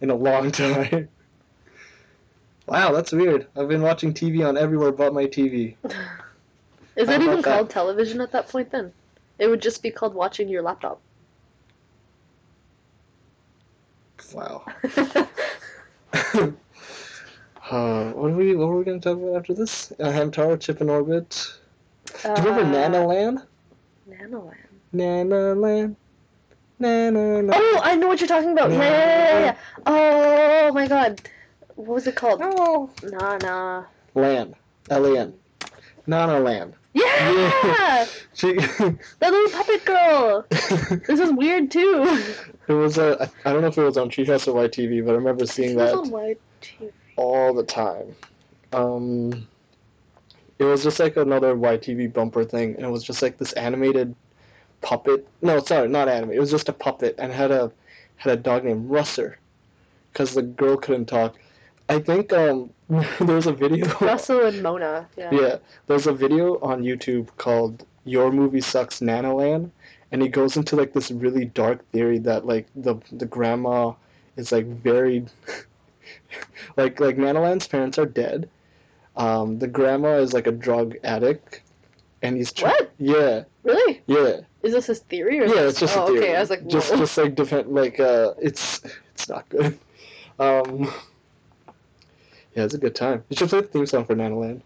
in 0.00 0.08
a 0.10 0.14
long 0.14 0.50
time. 0.64 1.08
Wow, 2.66 2.92
that's 2.92 3.12
weird. 3.12 3.46
I've 3.56 3.68
been 3.68 3.82
watching 3.82 4.14
TV 4.14 4.42
on 4.42 4.56
everywhere 4.56 4.92
but 4.92 5.12
my 5.12 5.26
TV. 5.26 5.76
Is 5.84 7.08
How 7.08 7.14
that 7.14 7.20
even 7.20 7.34
about 7.34 7.44
that? 7.44 7.56
called 7.56 7.70
television 7.70 8.20
at 8.20 8.32
that 8.32 8.48
point 8.48 8.70
then? 8.70 8.92
It 9.38 9.48
would 9.48 9.60
just 9.60 9.82
be 9.82 9.90
called 9.90 10.14
watching 10.14 10.48
your 10.48 10.62
laptop. 10.62 11.00
Wow. 14.32 14.64
uh, 17.70 18.12
what 18.12 18.30
are 18.30 18.34
we? 18.34 18.54
What 18.56 18.68
were 18.68 18.78
we 18.78 18.84
gonna 18.84 19.00
talk 19.00 19.18
about 19.18 19.36
after 19.36 19.54
this? 19.54 19.92
Uh, 19.92 20.10
Hamtaro, 20.10 20.58
Chip 20.58 20.80
in 20.80 20.88
Orbit. 20.88 21.52
Do 22.22 22.28
you 22.28 22.34
remember 22.36 22.62
Uh, 22.62 22.88
Nanalan? 22.88 23.46
Nanalan. 24.08 24.54
Nanalan. 24.94 25.96
Nanalan. 26.80 27.50
Oh, 27.52 27.80
I 27.82 27.96
know 27.96 28.08
what 28.08 28.20
you're 28.20 28.28
talking 28.28 28.52
about. 28.52 28.70
Yeah, 28.70 28.78
yeah, 28.78 28.86
yeah, 28.88 29.40
yeah. 29.40 29.56
Oh 29.86 30.72
my 30.72 30.86
god. 30.86 31.20
What 31.76 31.88
was 31.88 32.06
it 32.06 32.14
called? 32.14 32.40
Oh. 32.42 32.90
Nah, 33.02 33.36
nah. 33.38 33.84
Land. 34.14 34.54
L-A-N. 34.90 35.34
Nanalan. 36.06 36.72
Yeah, 36.92 37.32
Yeah, 37.32 38.06
She. 38.34 38.52
the 38.52 38.96
little 39.20 39.50
puppet 39.50 39.84
girl. 39.84 40.46
This 40.50 41.18
is 41.18 41.32
weird 41.32 41.70
too. 41.70 42.22
it 42.68 42.72
was 42.72 42.98
a. 42.98 43.28
I 43.44 43.50
I 43.50 43.52
don't 43.52 43.62
know 43.62 43.68
if 43.68 43.78
it 43.78 43.82
was 43.82 43.96
on 43.96 44.10
Treehouse 44.10 44.46
or 44.46 44.68
YTV, 44.68 45.04
but 45.04 45.12
I 45.12 45.14
remember 45.14 45.44
seeing 45.46 45.76
that 45.76 45.94
on 45.94 46.10
white 46.10 46.40
all 47.16 47.52
the 47.52 47.64
time. 47.64 48.14
Um, 48.72 49.48
it 50.58 50.64
was 50.64 50.84
just 50.84 51.00
like 51.00 51.16
another 51.16 51.56
YTV 51.56 52.12
bumper 52.12 52.44
thing, 52.44 52.76
and 52.76 52.84
it 52.84 52.90
was 52.90 53.02
just 53.02 53.22
like 53.22 53.38
this 53.38 53.52
animated 53.54 54.14
puppet. 54.80 55.26
No, 55.42 55.58
sorry, 55.60 55.88
not 55.88 56.08
animated. 56.08 56.36
It 56.36 56.40
was 56.40 56.50
just 56.50 56.68
a 56.68 56.72
puppet, 56.72 57.16
and 57.18 57.32
had 57.32 57.50
a 57.50 57.72
had 58.16 58.32
a 58.34 58.36
dog 58.36 58.62
named 58.64 58.88
Russell, 58.88 59.32
because 60.12 60.34
the 60.34 60.42
girl 60.42 60.76
couldn't 60.76 61.06
talk. 61.06 61.34
I 61.88 61.98
think 61.98 62.32
um 62.32 62.70
there 62.88 63.36
was 63.36 63.46
a 63.46 63.52
video. 63.52 63.86
Russell 64.00 64.46
and 64.46 64.62
Mona. 64.62 65.08
Yeah. 65.16 65.30
Yeah, 65.32 65.56
there's 65.86 66.06
a 66.06 66.12
video 66.12 66.58
on 66.60 66.82
YouTube 66.82 67.28
called 67.36 67.84
"Your 68.04 68.32
Movie 68.32 68.60
Sucks, 68.60 69.00
Nanalan," 69.00 69.70
and 70.12 70.22
he 70.22 70.28
goes 70.28 70.56
into 70.56 70.76
like 70.76 70.92
this 70.92 71.10
really 71.10 71.46
dark 71.46 71.88
theory 71.90 72.18
that 72.20 72.46
like 72.46 72.66
the 72.74 72.96
the 73.12 73.26
grandma 73.26 73.92
is 74.36 74.52
like 74.52 74.66
very 74.66 75.26
like 76.76 77.00
like 77.00 77.16
Nanalan's 77.16 77.66
parents 77.68 77.98
are 77.98 78.06
dead. 78.06 78.48
Um, 79.16 79.58
the 79.58 79.68
grandma 79.68 80.16
is 80.16 80.32
like 80.32 80.46
a 80.46 80.52
drug 80.52 80.96
addict, 81.04 81.60
and 82.22 82.36
he's 82.36 82.52
What? 82.60 82.90
Yeah, 82.98 83.44
Really? 83.62 84.02
yeah, 84.06 84.40
Is 84.62 84.72
this 84.72 84.86
his 84.86 84.98
theory? 85.00 85.40
Or 85.40 85.44
yeah. 85.46 85.62
is 85.62 85.72
It's 85.72 85.80
just 85.80 85.96
oh, 85.96 86.04
a 86.04 86.06
theory. 86.06 86.18
Okay, 86.20 86.36
I 86.36 86.40
was 86.40 86.50
like, 86.50 86.66
just 86.66 86.90
whoa. 86.90 86.98
just 86.98 87.16
like 87.16 87.34
defend 87.34 87.68
like 87.68 88.00
uh, 88.00 88.34
it's 88.40 88.82
it's 89.14 89.28
not 89.28 89.48
good. 89.48 89.78
Um, 90.38 90.92
yeah, 92.56 92.64
it's 92.64 92.74
a 92.74 92.78
good 92.78 92.94
time. 92.94 93.24
You 93.28 93.36
should 93.36 93.48
play 93.48 93.60
the 93.62 93.66
theme 93.68 93.86
song 93.86 94.04
for 94.04 94.14
Nanalan. 94.14 94.62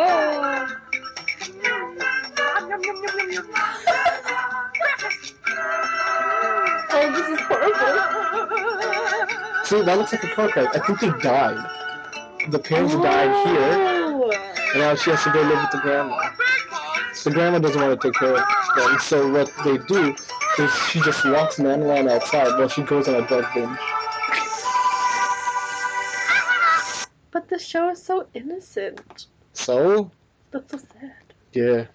Oh. 0.00 0.66
oh, 6.90 7.12
this 7.14 7.28
is 7.28 7.40
horrible. 7.46 8.04
See, 9.64 9.82
that 9.82 9.98
looks 9.98 10.12
like 10.12 10.24
a 10.24 10.28
car 10.28 10.48
crash. 10.48 10.74
I 10.74 10.86
think 10.86 11.00
they 11.00 11.10
died. 11.22 11.58
The 12.50 12.58
parents 12.58 12.94
died 12.94 13.46
here, 13.46 13.58
Oh. 13.60 14.30
and 14.72 14.80
now 14.80 14.94
she 14.94 15.10
has 15.10 15.22
to 15.24 15.30
go 15.32 15.42
live 15.42 15.60
with 15.60 15.70
the 15.72 15.78
grandma. 15.82 16.27
So 17.18 17.30
the 17.30 17.34
grandma 17.34 17.58
doesn't 17.58 17.80
want 17.80 18.00
to 18.00 18.08
take 18.08 18.14
care 18.18 18.36
of 18.36 18.44
them. 18.76 18.98
So 19.00 19.28
what 19.30 19.52
they 19.64 19.76
do 19.78 20.14
is 20.58 20.72
she 20.88 21.00
just 21.00 21.24
locks 21.24 21.58
Madeline 21.58 22.08
outside 22.08 22.56
while 22.58 22.68
she 22.68 22.82
goes 22.82 23.08
on 23.08 23.16
a 23.16 23.26
drug 23.26 23.44
binge. 23.54 23.78
But 27.30 27.48
the 27.48 27.58
show 27.58 27.90
is 27.90 28.02
so 28.02 28.26
innocent. 28.34 29.26
So 29.52 30.10
That's 30.52 30.70
so 30.70 30.78
sad. 30.78 31.12
yeah. 31.52 31.86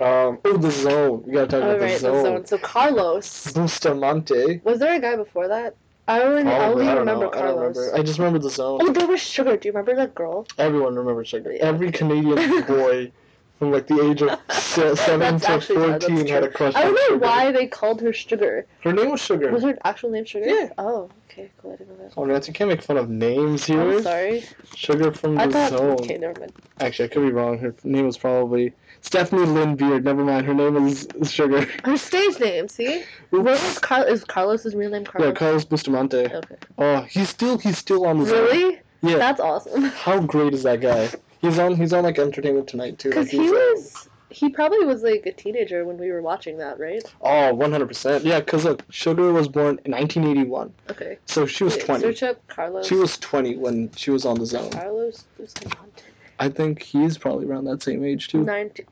Um, 0.00 0.38
oh, 0.44 0.56
the 0.56 0.70
zone. 0.70 1.22
We 1.26 1.32
gotta 1.34 1.46
talk 1.46 1.62
All 1.62 1.70
about 1.70 1.80
right, 1.82 2.00
the 2.00 2.08
the 2.10 2.22
zone. 2.22 2.24
zone. 2.24 2.46
So 2.46 2.58
Carlos. 2.58 3.52
Bustamante. 3.52 4.60
Was 4.64 4.78
there 4.78 4.94
a 4.94 4.98
guy 5.00 5.14
before 5.16 5.46
that? 5.48 5.76
I 6.08 6.22
only, 6.22 6.42
I 6.50 6.66
only 6.66 6.88
I 6.88 6.94
remember 6.94 7.26
know. 7.26 7.30
I 7.30 7.42
don't 7.42 7.54
Carlos. 7.56 7.76
remember. 7.76 7.96
I 7.98 8.02
just 8.02 8.18
remember 8.18 8.38
the 8.40 8.50
zone. 8.50 8.80
Oh, 8.82 8.92
there 8.92 9.06
was 9.06 9.20
Sugar. 9.20 9.56
Do 9.56 9.68
you 9.68 9.72
remember 9.72 9.94
that 9.94 10.14
girl? 10.14 10.46
Everyone 10.58 10.96
remembers 10.96 11.28
Sugar. 11.28 11.52
Yeah. 11.52 11.64
Every 11.66 11.92
Canadian 11.92 12.62
boy 12.66 13.12
from 13.60 13.70
like 13.72 13.86
the 13.86 14.00
age 14.10 14.22
of 14.22 14.30
seven 14.50 15.38
to 15.38 15.50
actually 15.50 15.76
sad, 15.76 16.00
that's 16.00 16.06
fourteen 16.06 16.26
had 16.26 16.42
a 16.44 16.48
crush 16.48 16.74
I 16.74 16.80
don't 16.82 16.94
know 16.94 17.00
Sugar. 17.08 17.18
why 17.18 17.52
they 17.52 17.66
called 17.66 18.00
her 18.00 18.12
Sugar. 18.12 18.66
Her 18.80 18.92
name 18.92 19.10
was 19.10 19.20
Sugar. 19.20 19.52
Was 19.52 19.62
her 19.62 19.78
actual 19.84 20.10
name 20.10 20.24
Sugar? 20.24 20.48
Yeah. 20.48 20.70
Oh, 20.78 21.10
okay, 21.30 21.50
cool. 21.60 21.74
I 21.74 21.76
didn't 21.76 21.98
know 21.98 22.04
that. 22.04 22.14
Oh, 22.16 22.24
Nancy, 22.24 22.50
you 22.50 22.54
can't 22.54 22.70
make 22.70 22.82
fun 22.82 22.96
of 22.96 23.10
names 23.10 23.66
here. 23.66 23.82
I'm 23.82 24.02
sorry. 24.02 24.44
Sugar 24.74 25.12
from 25.12 25.34
the 25.34 25.42
I 25.42 25.48
thought. 25.48 25.70
zone. 25.72 25.90
Okay, 25.92 26.16
never 26.16 26.40
mind. 26.40 26.52
Actually, 26.80 27.04
I 27.04 27.08
could 27.08 27.20
be 27.20 27.32
wrong. 27.32 27.58
Her 27.58 27.74
name 27.84 28.06
was 28.06 28.16
probably 28.16 28.72
Stephanie 29.02 29.44
Lynn 29.44 29.76
Beard. 29.76 30.04
Never 30.04 30.24
mind. 30.24 30.46
Her 30.46 30.54
name 30.54 30.76
is 30.86 31.06
Sugar. 31.24 31.68
Her 31.84 31.98
stage 31.98 32.40
name. 32.40 32.66
See, 32.66 33.04
what 33.28 33.44
was 33.44 33.78
Carl? 33.80 34.04
Is 34.04 34.24
Carlos's 34.24 34.74
real 34.74 34.88
name 34.90 35.04
Carlos? 35.04 35.28
Yeah, 35.28 35.34
Carlos 35.38 35.66
Bustamante. 35.66 36.34
Okay. 36.34 36.56
Oh, 36.78 37.02
he's 37.02 37.28
still 37.28 37.58
he's 37.58 37.76
still 37.76 38.06
on 38.06 38.20
the 38.20 38.24
zone. 38.24 38.44
Really? 38.44 38.80
Yeah. 39.02 39.16
That's 39.18 39.40
awesome. 39.40 39.84
How 39.84 40.18
great 40.20 40.54
is 40.54 40.62
that 40.62 40.80
guy? 40.80 41.10
He's 41.40 41.58
on 41.58 41.74
he's 41.76 41.92
on 41.92 42.04
like 42.04 42.18
Entertainment 42.18 42.68
Tonight 42.68 42.98
too. 42.98 43.08
Because 43.10 43.32
Like, 43.32 43.42
he 43.42 43.50
was. 43.50 44.08
He 44.32 44.48
probably 44.48 44.84
was 44.86 45.02
like 45.02 45.26
a 45.26 45.32
teenager 45.32 45.84
when 45.84 45.98
we 45.98 46.12
were 46.12 46.22
watching 46.22 46.58
that, 46.58 46.78
right? 46.78 47.02
Oh, 47.20 47.52
100%. 47.52 48.22
Yeah, 48.22 48.38
because 48.38 48.64
look, 48.64 48.84
Sugar 48.88 49.32
was 49.32 49.48
born 49.48 49.80
in 49.84 49.90
1981. 49.90 50.72
Okay. 50.88 51.18
So 51.26 51.46
she 51.46 51.64
was 51.64 51.74
Wait, 51.74 51.84
20. 51.86 52.00
Search 52.04 52.22
up 52.22 52.46
Carlos. 52.46 52.86
She 52.86 52.94
was 52.94 53.18
20 53.18 53.56
when 53.56 53.90
she 53.96 54.12
was 54.12 54.24
on 54.24 54.38
the 54.38 54.46
zone. 54.46 54.70
Carlos 54.70 55.24
Bustamante. 55.36 56.04
I 56.38 56.48
think 56.48 56.80
he's 56.80 57.18
probably 57.18 57.46
around 57.46 57.64
that 57.64 57.82
same 57.82 58.04
age 58.04 58.28
too. 58.28 58.44
Nineteen. 58.44 58.86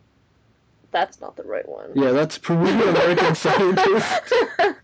That's 0.90 1.20
not 1.20 1.36
the 1.36 1.44
right 1.44 1.68
one. 1.68 1.90
Yeah, 1.94 2.10
that's 2.10 2.36
Peruvian 2.46 2.80
American 2.88 3.34
scientist. 3.36 4.32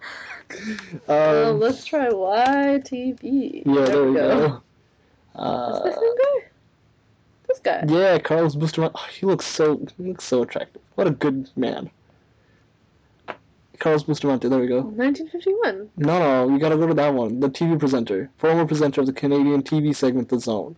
Um, 1.09 1.59
let's 1.59 1.85
try 1.85 2.09
YTV. 2.11 3.63
yeah, 3.67 3.85
there, 3.87 4.05
we 4.05 4.15
go. 4.15 4.45
Is 4.47 4.61
Uh, 5.35 5.83
this 5.83 5.95
same 5.95 6.17
guy? 6.17 6.47
This 7.55 7.61
guy. 7.63 7.85
yeah, 7.89 8.19
Carlos 8.19 8.57
Bustamante. 8.57 8.97
Oh, 8.99 9.07
he 9.13 9.27
looks 9.27 9.47
so 9.47 9.81
he 9.97 10.09
looks 10.09 10.25
so 10.25 10.43
attractive. 10.43 10.83
What 10.97 11.07
a 11.07 11.11
good 11.11 11.49
man. 11.57 11.91
Carlos 13.79 14.03
Bustamante. 14.05 14.49
There 14.49 14.59
we 14.59 14.67
go. 14.67 14.81
1951. 14.83 15.91
No, 15.97 16.19
no, 16.47 16.53
you 16.53 16.59
gotta 16.59 16.77
go 16.77 16.87
to 16.87 16.95
that 16.95 17.13
one. 17.15 17.41
The 17.41 17.49
TV 17.49 17.79
presenter, 17.79 18.31
former 18.39 18.67
presenter 18.67 19.01
of 19.03 19.07
the 19.07 19.13
Canadian 19.13 19.63
TV 19.63 19.95
segment 19.95 20.29
The 20.29 20.41
Zone. 20.41 20.77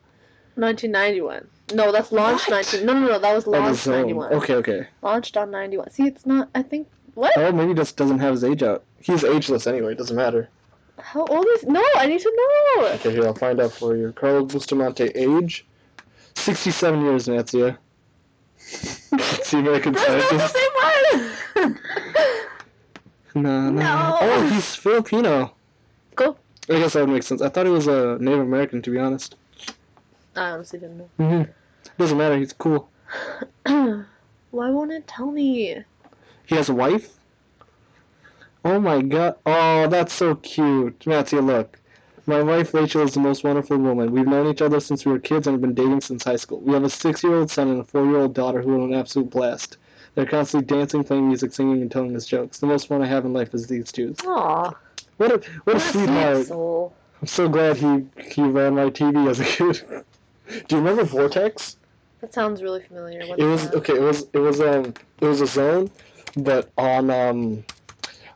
1991. 0.56 1.46
No, 1.74 1.92
that's 1.92 2.12
launched 2.12 2.48
What? 2.48 2.56
19. 2.72 2.86
No, 2.86 2.92
no, 2.94 3.00
no, 3.06 3.18
that 3.18 3.34
was 3.34 3.46
Oh, 3.46 3.50
launched 3.50 3.82
Zone. 3.84 3.94
91. 3.96 4.32
Okay, 4.34 4.54
okay. 4.56 4.86
Launched 5.02 5.36
on 5.36 5.50
91. 5.50 5.90
See, 5.90 6.06
it's 6.06 6.26
not. 6.26 6.48
I 6.54 6.62
think. 6.62 6.88
What? 7.14 7.32
Oh, 7.36 7.52
maybe 7.52 7.74
just 7.74 7.96
doesn't 7.96 8.18
have 8.18 8.32
his 8.32 8.44
age 8.44 8.62
out. 8.62 8.84
He's 9.00 9.24
ageless 9.24 9.66
anyway. 9.66 9.92
It 9.92 9.98
doesn't 9.98 10.16
matter. 10.16 10.48
How 10.98 11.24
old 11.26 11.46
is? 11.54 11.64
No, 11.64 11.82
I 11.96 12.06
need 12.06 12.20
to 12.20 12.32
know. 12.78 12.86
Okay, 12.94 13.12
here 13.12 13.24
I'll 13.26 13.34
find 13.34 13.60
out 13.60 13.72
for 13.72 13.96
you. 13.96 14.12
Carlos 14.12 14.52
Bustamante 14.52 15.04
age, 15.14 15.66
sixty-seven 16.36 17.02
years, 17.02 17.26
Natzia. 17.28 17.76
That's 19.10 19.50
the 19.50 19.58
American 19.58 19.92
That's 19.92 20.32
not 20.32 20.40
the 20.40 20.48
same 20.48 21.72
one. 21.72 21.78
No, 23.34 23.68
no. 23.70 23.82
No. 23.82 24.18
Oh, 24.18 24.48
he's 24.48 24.74
Filipino. 24.74 25.52
Cool. 26.14 26.38
I 26.70 26.78
guess 26.78 26.94
that 26.94 27.00
would 27.00 27.10
make 27.12 27.22
sense. 27.22 27.42
I 27.42 27.50
thought 27.50 27.66
he 27.66 27.72
was 27.72 27.86
a 27.86 28.16
Native 28.18 28.40
American, 28.40 28.80
to 28.80 28.90
be 28.90 28.98
honest. 28.98 29.34
I 30.34 30.52
honestly 30.52 30.78
didn't 30.78 30.96
know. 30.96 31.10
hmm 31.18 31.42
Doesn't 31.98 32.16
matter. 32.16 32.38
He's 32.38 32.54
cool. 32.54 32.88
Why 33.66 34.04
won't 34.52 34.90
it 34.90 35.06
tell 35.06 35.30
me? 35.30 35.84
He 36.46 36.54
has 36.54 36.70
a 36.70 36.74
wife. 36.74 37.18
Oh 38.64 38.80
my 38.80 39.02
god. 39.02 39.36
Oh, 39.44 39.86
that's 39.88 40.14
so 40.14 40.36
cute. 40.36 40.98
Natzia, 41.00 41.44
look. 41.44 41.78
My 42.28 42.42
wife 42.42 42.74
Rachel 42.74 43.02
is 43.02 43.14
the 43.14 43.20
most 43.20 43.44
wonderful 43.44 43.78
woman. 43.78 44.10
We've 44.10 44.26
known 44.26 44.48
each 44.48 44.60
other 44.60 44.80
since 44.80 45.04
we 45.06 45.12
were 45.12 45.18
kids 45.20 45.46
and 45.46 45.54
have 45.54 45.60
been 45.60 45.74
dating 45.74 46.00
since 46.00 46.24
high 46.24 46.36
school. 46.36 46.60
We 46.60 46.72
have 46.72 46.82
a 46.82 46.90
six-year-old 46.90 47.50
son 47.50 47.68
and 47.68 47.80
a 47.80 47.84
four-year-old 47.84 48.34
daughter 48.34 48.60
who 48.60 48.80
are 48.80 48.84
an 48.84 48.94
absolute 48.94 49.30
blast. 49.30 49.78
They're 50.14 50.26
constantly 50.26 50.66
dancing, 50.66 51.04
playing 51.04 51.28
music, 51.28 51.52
singing, 51.52 51.82
and 51.82 51.90
telling 51.90 52.16
us 52.16 52.26
jokes. 52.26 52.58
The 52.58 52.66
most 52.66 52.88
fun 52.88 53.00
I 53.02 53.06
have 53.06 53.24
in 53.24 53.32
life 53.32 53.54
is 53.54 53.68
these 53.68 53.92
two. 53.92 54.14
Aw. 54.26 54.72
What 55.18 55.30
a 55.30 55.34
what 55.34 55.36
a 55.38 55.40
What 55.64 55.76
a 55.76 55.80
sweet 55.80 55.92
sweetheart. 55.92 56.46
soul. 56.46 56.94
I'm 57.20 57.26
so 57.28 57.48
glad 57.48 57.76
he 57.76 58.04
he 58.20 58.42
ran 58.42 58.74
my 58.74 58.90
TV 58.90 59.28
as 59.30 59.38
a 59.40 59.44
kid. 59.44 59.84
Do 60.68 60.76
you 60.76 60.82
remember 60.82 61.04
Vortex? 61.04 61.76
That 62.20 62.34
sounds 62.34 62.62
really 62.62 62.82
familiar. 62.82 63.26
What's 63.26 63.40
It 63.40 63.44
was 63.46 63.68
that? 63.68 63.74
okay. 63.76 63.94
It 63.94 64.00
was 64.02 64.26
it 64.32 64.38
was 64.38 64.60
um 64.60 64.94
it 65.20 65.26
was 65.26 65.40
a 65.42 65.46
zone, 65.46 65.90
but 66.36 66.70
on 66.76 67.10
um 67.10 67.64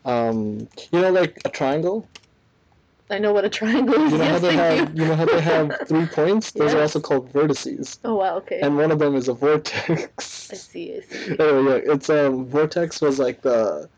um 0.04 0.68
you 0.92 1.00
know 1.00 1.10
like 1.10 1.40
a 1.44 1.48
triangle. 1.48 2.06
I 3.10 3.18
know 3.18 3.32
what 3.32 3.44
a 3.44 3.48
triangle 3.48 3.94
is. 4.02 4.12
You 4.12 4.18
know 4.18 4.24
how 4.24 4.38
they 4.38 4.54
have 4.54 4.96
you. 4.96 5.02
you 5.02 5.08
know 5.08 5.16
how 5.16 5.24
they 5.24 5.40
have 5.40 5.76
three 5.88 6.06
points. 6.06 6.52
Those 6.52 6.74
are 6.74 6.80
also 6.80 7.00
called 7.00 7.32
vertices, 7.32 7.98
Oh 8.04 8.14
wow. 8.16 8.36
Okay. 8.36 8.60
and 8.60 8.76
one 8.76 8.90
of 8.90 8.98
them 8.98 9.14
is 9.16 9.28
a 9.28 9.34
vortex. 9.34 10.24
see. 10.24 10.52
I 10.52 11.00
see. 11.00 11.02
anyway, 11.38 11.82
yeah, 11.84 11.92
it's 11.94 12.08
um 12.10 12.46
vortex 12.46 13.00
was 13.00 13.18
like 13.18 13.42
the 13.42 13.88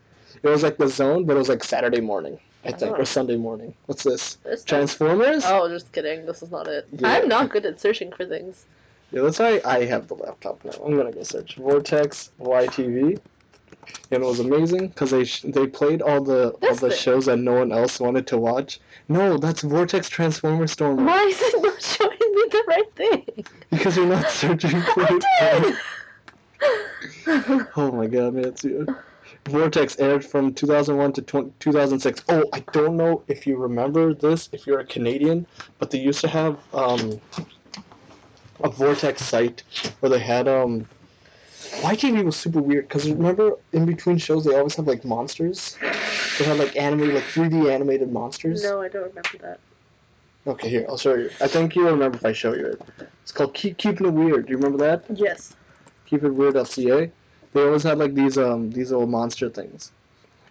it 0.41 0.49
was 0.49 0.63
like 0.63 0.77
the 0.77 0.87
zone, 0.87 1.25
but 1.25 1.35
it 1.35 1.39
was 1.39 1.49
like 1.49 1.63
Saturday 1.63 2.01
morning, 2.01 2.39
I 2.65 2.71
think, 2.71 2.97
Oh. 2.97 3.01
or 3.01 3.05
Sunday 3.05 3.37
morning. 3.37 3.73
What's 3.85 4.03
this? 4.03 4.35
This 4.43 4.63
Transformers? 4.63 5.43
Oh, 5.45 5.69
just 5.69 5.91
kidding. 5.91 6.25
This 6.25 6.41
is 6.41 6.51
not 6.51 6.67
it. 6.67 6.87
Yeah. 6.91 7.07
I'm 7.09 7.27
not 7.29 7.49
good 7.49 7.65
at 7.65 7.79
searching 7.79 8.11
for 8.11 8.25
things. 8.25 8.65
Yeah, 9.11 9.21
that's 9.21 9.37
why 9.39 9.61
I 9.63 9.85
have 9.85 10.07
the 10.07 10.15
laptop 10.15 10.65
now. 10.65 10.71
I'm 10.83 10.97
gonna 10.97 11.11
go 11.11 11.21
search 11.23 11.55
Vortex 11.55 12.31
YTV, 12.41 13.19
and 14.11 14.23
it 14.23 14.25
was 14.25 14.39
amazing 14.39 14.87
because 14.89 15.11
they 15.11 15.23
sh- 15.25 15.41
they 15.43 15.67
played 15.67 16.01
all 16.01 16.21
the 16.21 16.49
all 16.61 16.75
the 16.75 16.91
shows 16.91 17.25
that 17.25 17.37
no 17.37 17.53
one 17.53 17.71
else 17.71 17.99
wanted 17.99 18.27
to 18.27 18.37
watch. 18.37 18.79
No, 19.09 19.37
that's 19.37 19.61
Vortex 19.61 20.09
Transformer 20.09 20.67
Storm 20.67 21.05
Why 21.05 21.23
is 21.23 21.39
it 21.41 21.61
not 21.61 21.81
showing 21.81 22.11
me 22.19 22.43
the 22.51 22.63
right 22.67 22.95
thing? 22.95 23.45
because 23.71 23.97
you're 23.97 24.05
not 24.05 24.29
searching 24.29 24.81
for 24.93 25.01
I 25.03 25.19
it. 25.19 25.75
did. 27.25 27.67
Oh 27.75 27.91
my 27.91 28.07
god, 28.07 28.33
man, 28.35 28.45
it's 28.45 28.63
you. 28.63 28.85
Vortex 29.49 29.99
aired 29.99 30.23
from 30.23 30.53
2001 30.53 31.13
to 31.13 31.21
tw- 31.21 31.59
2006. 31.59 32.23
Oh, 32.29 32.45
I 32.53 32.59
don't 32.71 32.95
know 32.95 33.23
if 33.27 33.45
you 33.45 33.57
remember 33.57 34.13
this, 34.13 34.47
if 34.53 34.65
you're 34.65 34.79
a 34.79 34.85
Canadian, 34.85 35.45
but 35.79 35.91
they 35.91 35.99
used 35.99 36.21
to 36.21 36.29
have 36.29 36.57
um, 36.73 37.19
a 38.63 38.69
Vortex 38.69 39.21
site 39.21 39.63
where 39.99 40.09
they 40.09 40.19
had 40.19 40.47
um. 40.47 40.87
YTV 41.81 42.23
was 42.23 42.35
super 42.35 42.61
weird 42.61 42.87
because 42.87 43.09
remember 43.09 43.57
in 43.73 43.85
between 43.85 44.17
shows 44.17 44.45
they 44.45 44.55
always 44.55 44.75
have 44.75 44.87
like 44.87 45.03
monsters. 45.03 45.77
They 46.37 46.45
had 46.45 46.57
like 46.57 46.75
animated, 46.75 47.15
like 47.15 47.23
3D 47.25 47.71
animated 47.71 48.11
monsters. 48.11 48.63
No, 48.63 48.81
I 48.81 48.87
don't 48.87 49.03
remember 49.03 49.37
that. 49.41 49.59
Okay, 50.45 50.69
here 50.69 50.85
I'll 50.89 50.97
show 50.97 51.15
you. 51.15 51.29
I 51.41 51.47
think 51.47 51.75
you'll 51.75 51.91
remember 51.91 52.17
if 52.17 52.25
I 52.25 52.33
show 52.33 52.53
you 52.53 52.65
it. 52.67 52.81
It's 53.21 53.31
called 53.31 53.53
Keep 53.53 53.77
Keeping 53.77 54.07
It 54.07 54.13
Weird. 54.13 54.45
Do 54.45 54.51
you 54.51 54.57
remember 54.57 54.77
that? 54.79 55.05
Yes. 55.17 55.55
Keep 56.05 56.23
It 56.23 56.33
keepitweird.ca, 56.33 57.11
they 57.53 57.61
always 57.61 57.83
had 57.83 57.97
like 57.97 58.13
these 58.13 58.37
um 58.37 58.71
these 58.71 58.91
little 58.91 59.07
monster 59.07 59.49
things. 59.49 59.91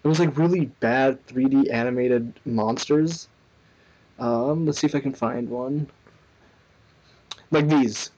It 0.04 0.08
was 0.08 0.18
like 0.18 0.36
really 0.36 0.66
bad 0.80 1.24
3D 1.28 1.70
animated 1.72 2.32
monsters. 2.44 3.28
Um, 4.18 4.66
let's 4.66 4.78
see 4.78 4.86
if 4.86 4.94
I 4.94 5.00
can 5.00 5.12
find 5.14 5.48
one. 5.48 5.86
Like 7.50 7.68
these. 7.68 8.10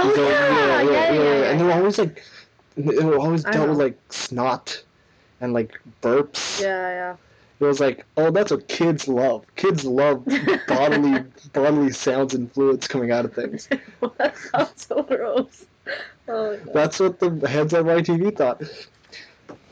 Oh 0.00 0.10
are- 0.10 0.16
yeah, 0.16 0.82
yeah, 0.82 0.90
yeah, 0.90 1.12
yeah, 1.12 1.50
And 1.50 1.60
they 1.60 1.64
were 1.64 1.72
always 1.72 1.98
like, 1.98 2.22
they 2.76 3.04
were 3.04 3.18
always 3.18 3.44
dealt 3.44 3.68
with 3.68 3.78
like 3.78 3.98
snot, 4.10 4.82
and 5.40 5.52
like 5.52 5.78
burps. 6.02 6.60
yeah, 6.60 6.88
yeah. 6.90 7.16
It 7.60 7.64
was 7.64 7.80
like, 7.80 8.04
oh, 8.16 8.30
that's 8.30 8.52
what 8.52 8.68
kids 8.68 9.08
love. 9.08 9.44
Kids 9.56 9.84
love 9.84 10.24
bodily 10.68 11.24
bodily 11.52 11.90
sounds 11.90 12.34
and 12.34 12.52
fluids 12.52 12.86
coming 12.86 13.10
out 13.10 13.24
of 13.24 13.34
things. 13.34 13.68
that 14.18 14.36
sounds 14.36 14.86
so 14.86 15.02
gross. 15.02 15.66
Oh. 16.28 16.56
That's 16.72 17.00
what 17.00 17.18
the 17.18 17.48
heads 17.48 17.72
of 17.72 17.86
YTV 17.86 18.36
thought. 18.36 18.62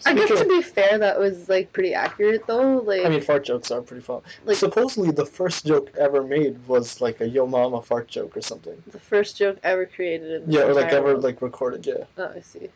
I 0.05 0.15
guess 0.15 0.29
to 0.29 0.45
be 0.47 0.61
fair, 0.63 0.99
that 0.99 1.19
was 1.19 1.49
like 1.49 1.73
pretty 1.73 1.95
accurate 1.95 2.47
though. 2.47 2.79
Like, 2.79 3.05
I 3.07 3.09
mean, 3.09 3.23
fart 3.23 3.45
jokes 3.45 3.71
are 3.71 3.81
pretty 3.81 4.03
fun. 4.03 4.21
Like- 4.45 4.57
Supposedly, 4.57 5.11
the 5.11 5.25
first 5.25 5.65
joke 5.67 5.91
ever 5.99 6.23
made 6.23 6.59
was 6.69 7.01
like 7.01 7.21
a 7.21 7.29
"Yo 7.29 7.47
Mama" 7.47 7.81
fart 7.81 8.09
joke 8.09 8.37
or 8.37 8.43
something. 8.43 8.81
the 8.93 9.01
first 9.01 9.37
joke 9.39 9.59
ever 9.63 9.87
created 9.87 10.31
in 10.43 10.47
the 10.51 10.53
Yeah, 10.59 10.65
or 10.65 10.75
like 10.75 10.93
ever 10.93 11.13
world. 11.13 11.25
like 11.25 11.41
recorded. 11.41 11.87
Yeah, 11.87 12.05
Oh, 12.19 12.33
I 12.37 12.41
see. 12.41 12.69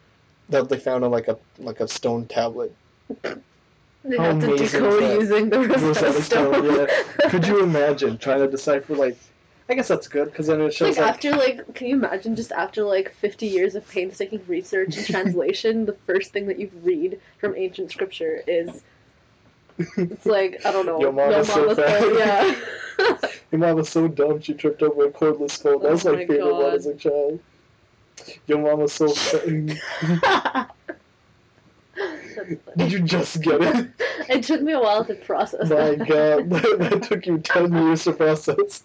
that 0.49 0.69
they 0.69 0.79
found 0.79 1.05
on 1.05 1.11
like 1.11 1.29
a 1.29 1.37
like 1.59 1.81
a 1.81 1.89
stone 1.89 2.27
tablet. 2.27 2.75
They 4.03 4.17
How 4.17 4.33
have 4.33 4.41
to 4.41 4.57
decode 4.57 5.21
using 5.21 5.51
the 5.51 5.59
Rosetta 5.61 5.85
Rosetta 6.07 6.23
Stone, 6.23 6.87
Stone. 6.87 7.31
Could 7.31 7.47
you 7.47 7.63
imagine 7.63 8.17
trying 8.17 8.39
to 8.41 8.49
decipher 8.49 8.95
like? 8.95 9.19
I 9.71 9.75
guess 9.75 9.87
that's 9.87 10.09
good 10.09 10.27
because 10.33 10.49
then 10.49 10.61
it 10.61 10.75
shows 10.75 10.97
like 10.99 11.07
like, 11.07 11.15
after 11.15 11.31
like 11.31 11.75
can 11.75 11.87
you 11.87 11.95
imagine 11.95 12.35
just 12.35 12.51
after 12.51 12.83
like 12.83 13.15
50 13.15 13.47
years 13.47 13.77
of 13.77 13.89
painstaking 13.89 14.43
research 14.49 14.97
and 14.97 15.07
translation 15.15 15.87
the 15.87 15.97
first 16.07 16.33
thing 16.33 16.47
that 16.49 16.59
you 16.59 16.71
read 16.83 17.21
from 17.39 17.55
ancient 17.57 17.93
scripture 17.93 18.43
is 18.49 18.83
it's 19.97 20.27
like 20.27 20.61
i 20.67 20.73
don't 20.73 20.87
know 20.87 21.01
Your 21.01 21.13
mama's 21.13 21.47
so 21.49 21.61
mama's 21.61 21.79
fat. 21.79 22.03
phone, 22.03 22.19
yeah 22.19 22.55
Your 23.53 23.61
mom 23.61 23.77
was 23.77 23.89
so 23.89 24.09
dumb 24.09 24.41
she 24.41 24.55
tripped 24.55 24.83
over 24.83 25.07
a 25.07 25.11
cordless 25.11 25.61
phone. 25.63 25.83
That 25.83 25.89
Oh 25.89 25.93
was 25.93 26.05
my, 26.05 26.13
my 26.13 26.27
favorite 26.27 26.55
one 26.55 26.75
as 26.75 26.87
a 26.87 26.95
child. 26.95 27.41
Your 28.47 28.59
mom 28.59 28.81
was 28.81 28.93
so 28.93 29.09
fat. 29.09 30.71
Did 32.77 32.93
you 32.93 33.01
just 33.01 33.41
get 33.43 33.61
it? 33.63 33.89
it 34.29 34.43
took 34.45 34.63
me 34.63 34.73
a 34.73 34.81
while 34.81 35.05
to 35.05 35.15
process 35.15 35.69
My 35.71 35.95
that. 35.95 35.99
God, 35.99 36.51
that, 36.51 36.77
that 36.79 37.03
took 37.05 37.27
you 37.27 37.39
ten 37.39 37.73
years 37.73 38.05
to 38.05 38.13
process. 38.13 38.83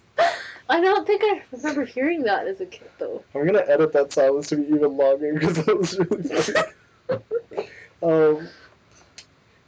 I 0.70 0.80
don't 0.82 1.06
think 1.06 1.22
i 1.24 1.42
remember 1.52 1.86
hearing 1.86 2.24
that 2.24 2.48
as 2.48 2.60
a 2.62 2.66
kid 2.66 2.90
though 3.00 3.24
I'm 3.34 3.46
gonna 3.46 3.64
edit 3.68 3.94
that 3.94 4.12
silence 4.14 4.48
to 4.50 4.58
be 4.58 4.64
even 4.64 4.98
longer 4.98 5.34
because 5.34 5.58
that 5.66 5.78
was 5.78 5.98
really 6.00 6.24
funny. 7.44 7.70
um, 8.02 8.48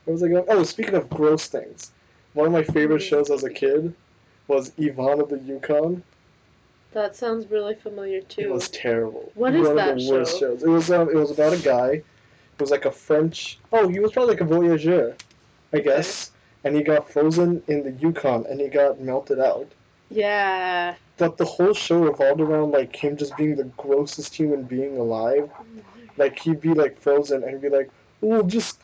was 0.06 0.24
I 0.24 0.28
going? 0.30 0.46
Oh, 0.48 0.64
speaking 0.64 0.96
of 0.96 1.10
gross 1.10 1.48
things, 1.48 1.92
one 2.34 2.48
of 2.48 2.54
my 2.54 2.64
favorite 2.64 3.02
shows 3.02 3.30
as 3.30 3.44
a 3.44 3.50
kid 3.50 3.94
was 4.48 4.72
Yvonne 4.78 5.20
of 5.20 5.30
the 5.30 5.40
Yukon. 5.40 6.02
that 6.94 7.16
sounds 7.16 7.52
really 7.52 7.76
familiar 7.76 8.22
too. 8.22 8.42
It 8.42 8.50
was 8.50 8.70
terrible. 8.70 9.32
What 9.36 9.54
is 9.54 9.68
one 9.68 9.76
that 9.76 9.98
of 9.98 10.04
the 10.04 10.10
worst 10.12 10.40
show? 10.40 10.52
shows. 10.56 10.64
It 10.64 10.70
was 10.70 10.90
um, 10.90 11.10
it 11.10 11.16
was 11.16 11.32
about 11.32 11.54
a 11.54 11.58
guy. 11.60 11.90
It 11.90 12.62
was 12.62 12.72
like 12.72 12.86
a 12.86 12.92
French. 12.92 13.60
Oh, 13.74 13.88
he 13.90 14.00
was 14.00 14.14
probably 14.14 14.34
like 14.34 14.42
a 14.42 14.46
voyageur, 14.46 15.16
I 15.74 15.80
guess. 15.80 16.32
And 16.64 16.76
he 16.76 16.82
got 16.84 17.10
frozen 17.10 17.62
in 17.68 17.84
the 17.84 17.92
Yukon, 17.92 18.46
and 18.50 18.60
he 18.60 18.68
got 18.68 19.00
melted 19.00 19.40
out. 19.40 19.68
Yeah 20.10 20.96
That 21.18 21.38
the 21.38 21.46
whole 21.46 21.74
show 21.74 22.00
revolved 22.00 22.42
around 22.42 22.72
like 22.72 22.96
him 22.96 23.18
just 23.18 23.36
being 23.38 23.56
the 23.56 23.66
grossest 23.78 24.36
human 24.36 24.64
being 24.64 24.98
alive. 24.98 25.50
Like 26.18 26.40
he'd 26.40 26.62
be 26.62 26.74
like 26.74 27.00
frozen 27.00 27.44
and 27.44 27.62
be 27.62 27.70
like, 27.70 27.90
"Oh, 28.24 28.42
just, 28.44 28.80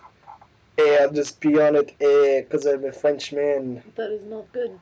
eh, 0.77 0.97
I'll 1.01 1.11
just 1.11 1.39
be 1.39 1.59
on 1.59 1.75
it, 1.75 1.95
eh, 1.99 2.41
cause 2.43 2.65
I'm 2.65 2.85
a 2.85 2.91
Frenchman." 2.91 3.81
that 3.95 4.11
is 4.11 4.23
not 4.25 4.51
good 4.53 4.79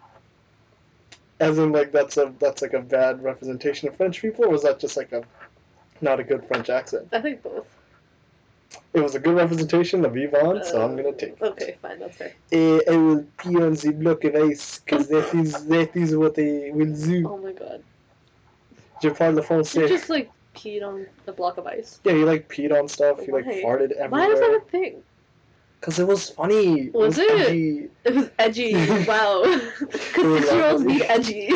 As 1.39 1.57
in, 1.57 1.71
like 1.71 1.91
that's 1.91 2.17
a 2.17 2.33
that's 2.39 2.61
like 2.61 2.73
a 2.73 2.81
bad 2.81 3.23
representation 3.23 3.87
of 3.87 3.95
French 3.95 4.21
people, 4.21 4.45
or 4.45 4.49
was 4.49 4.63
that 4.63 4.79
just 4.79 4.97
like 4.97 5.11
a 5.11 5.23
not 6.01 6.19
a 6.19 6.23
good 6.23 6.45
French 6.47 6.69
accent? 6.69 7.07
i 7.13 7.21
think 7.21 7.41
both 7.43 7.67
It 8.93 9.01
was 9.01 9.15
a 9.15 9.19
good 9.19 9.35
representation 9.35 10.05
of 10.05 10.15
Yvonne, 10.17 10.63
so 10.63 10.81
I'm 10.83 10.95
gonna 10.95 11.13
take 11.13 11.35
it. 11.39 11.41
okay 11.41 11.77
fine 11.81 11.99
that's 11.99 12.17
fair 12.17 12.31
Eh, 12.51 12.79
I 12.89 12.95
will 12.97 13.25
pee 13.39 13.55
on 13.67 13.73
the 13.73 13.91
block 14.01 14.23
of 14.23 14.35
ice, 14.35 14.79
cause 14.79 15.07
that 15.09 15.33
is 15.41 15.65
that 15.73 15.95
is 15.95 16.15
what 16.15 16.35
I 16.37 16.71
will 16.73 16.93
do. 16.93 17.19
oh 17.27 17.37
my 17.37 17.53
god 17.53 17.83
Je 19.01 19.09
parle 19.09 19.35
you 19.35 19.41
français. 19.41 19.87
just 19.87 20.09
like 20.09 20.29
peed 20.55 20.83
on 20.83 21.05
the 21.25 21.31
block 21.33 21.57
of 21.57 21.65
ice 21.65 21.99
Yeah, 22.03 22.13
he 22.13 22.23
like 22.23 22.47
peed 22.49 22.71
on 22.77 22.87
stuff. 22.87 23.21
He 23.25 23.31
like 23.31 23.45
Why? 23.45 23.61
farted 23.63 23.91
why 24.09 24.25
is 24.27 24.39
that 24.39 24.49
everywhere. 24.49 24.57
a 24.57 24.69
thing 24.69 25.03
Cause 25.81 25.97
it 25.99 26.07
was 26.07 26.29
funny. 26.29 26.89
Was 26.93 27.17
it? 27.17 27.29
it? 27.29 27.41
edgy. 27.47 27.89
It 28.05 28.13
was 28.15 28.29
edgy. 28.37 28.73
Wow. 29.11 29.43
Because 29.79 30.27
six 30.33 30.51
year 30.53 30.65
olds 30.69 30.83
be 30.83 31.03
edgy. 31.03 31.49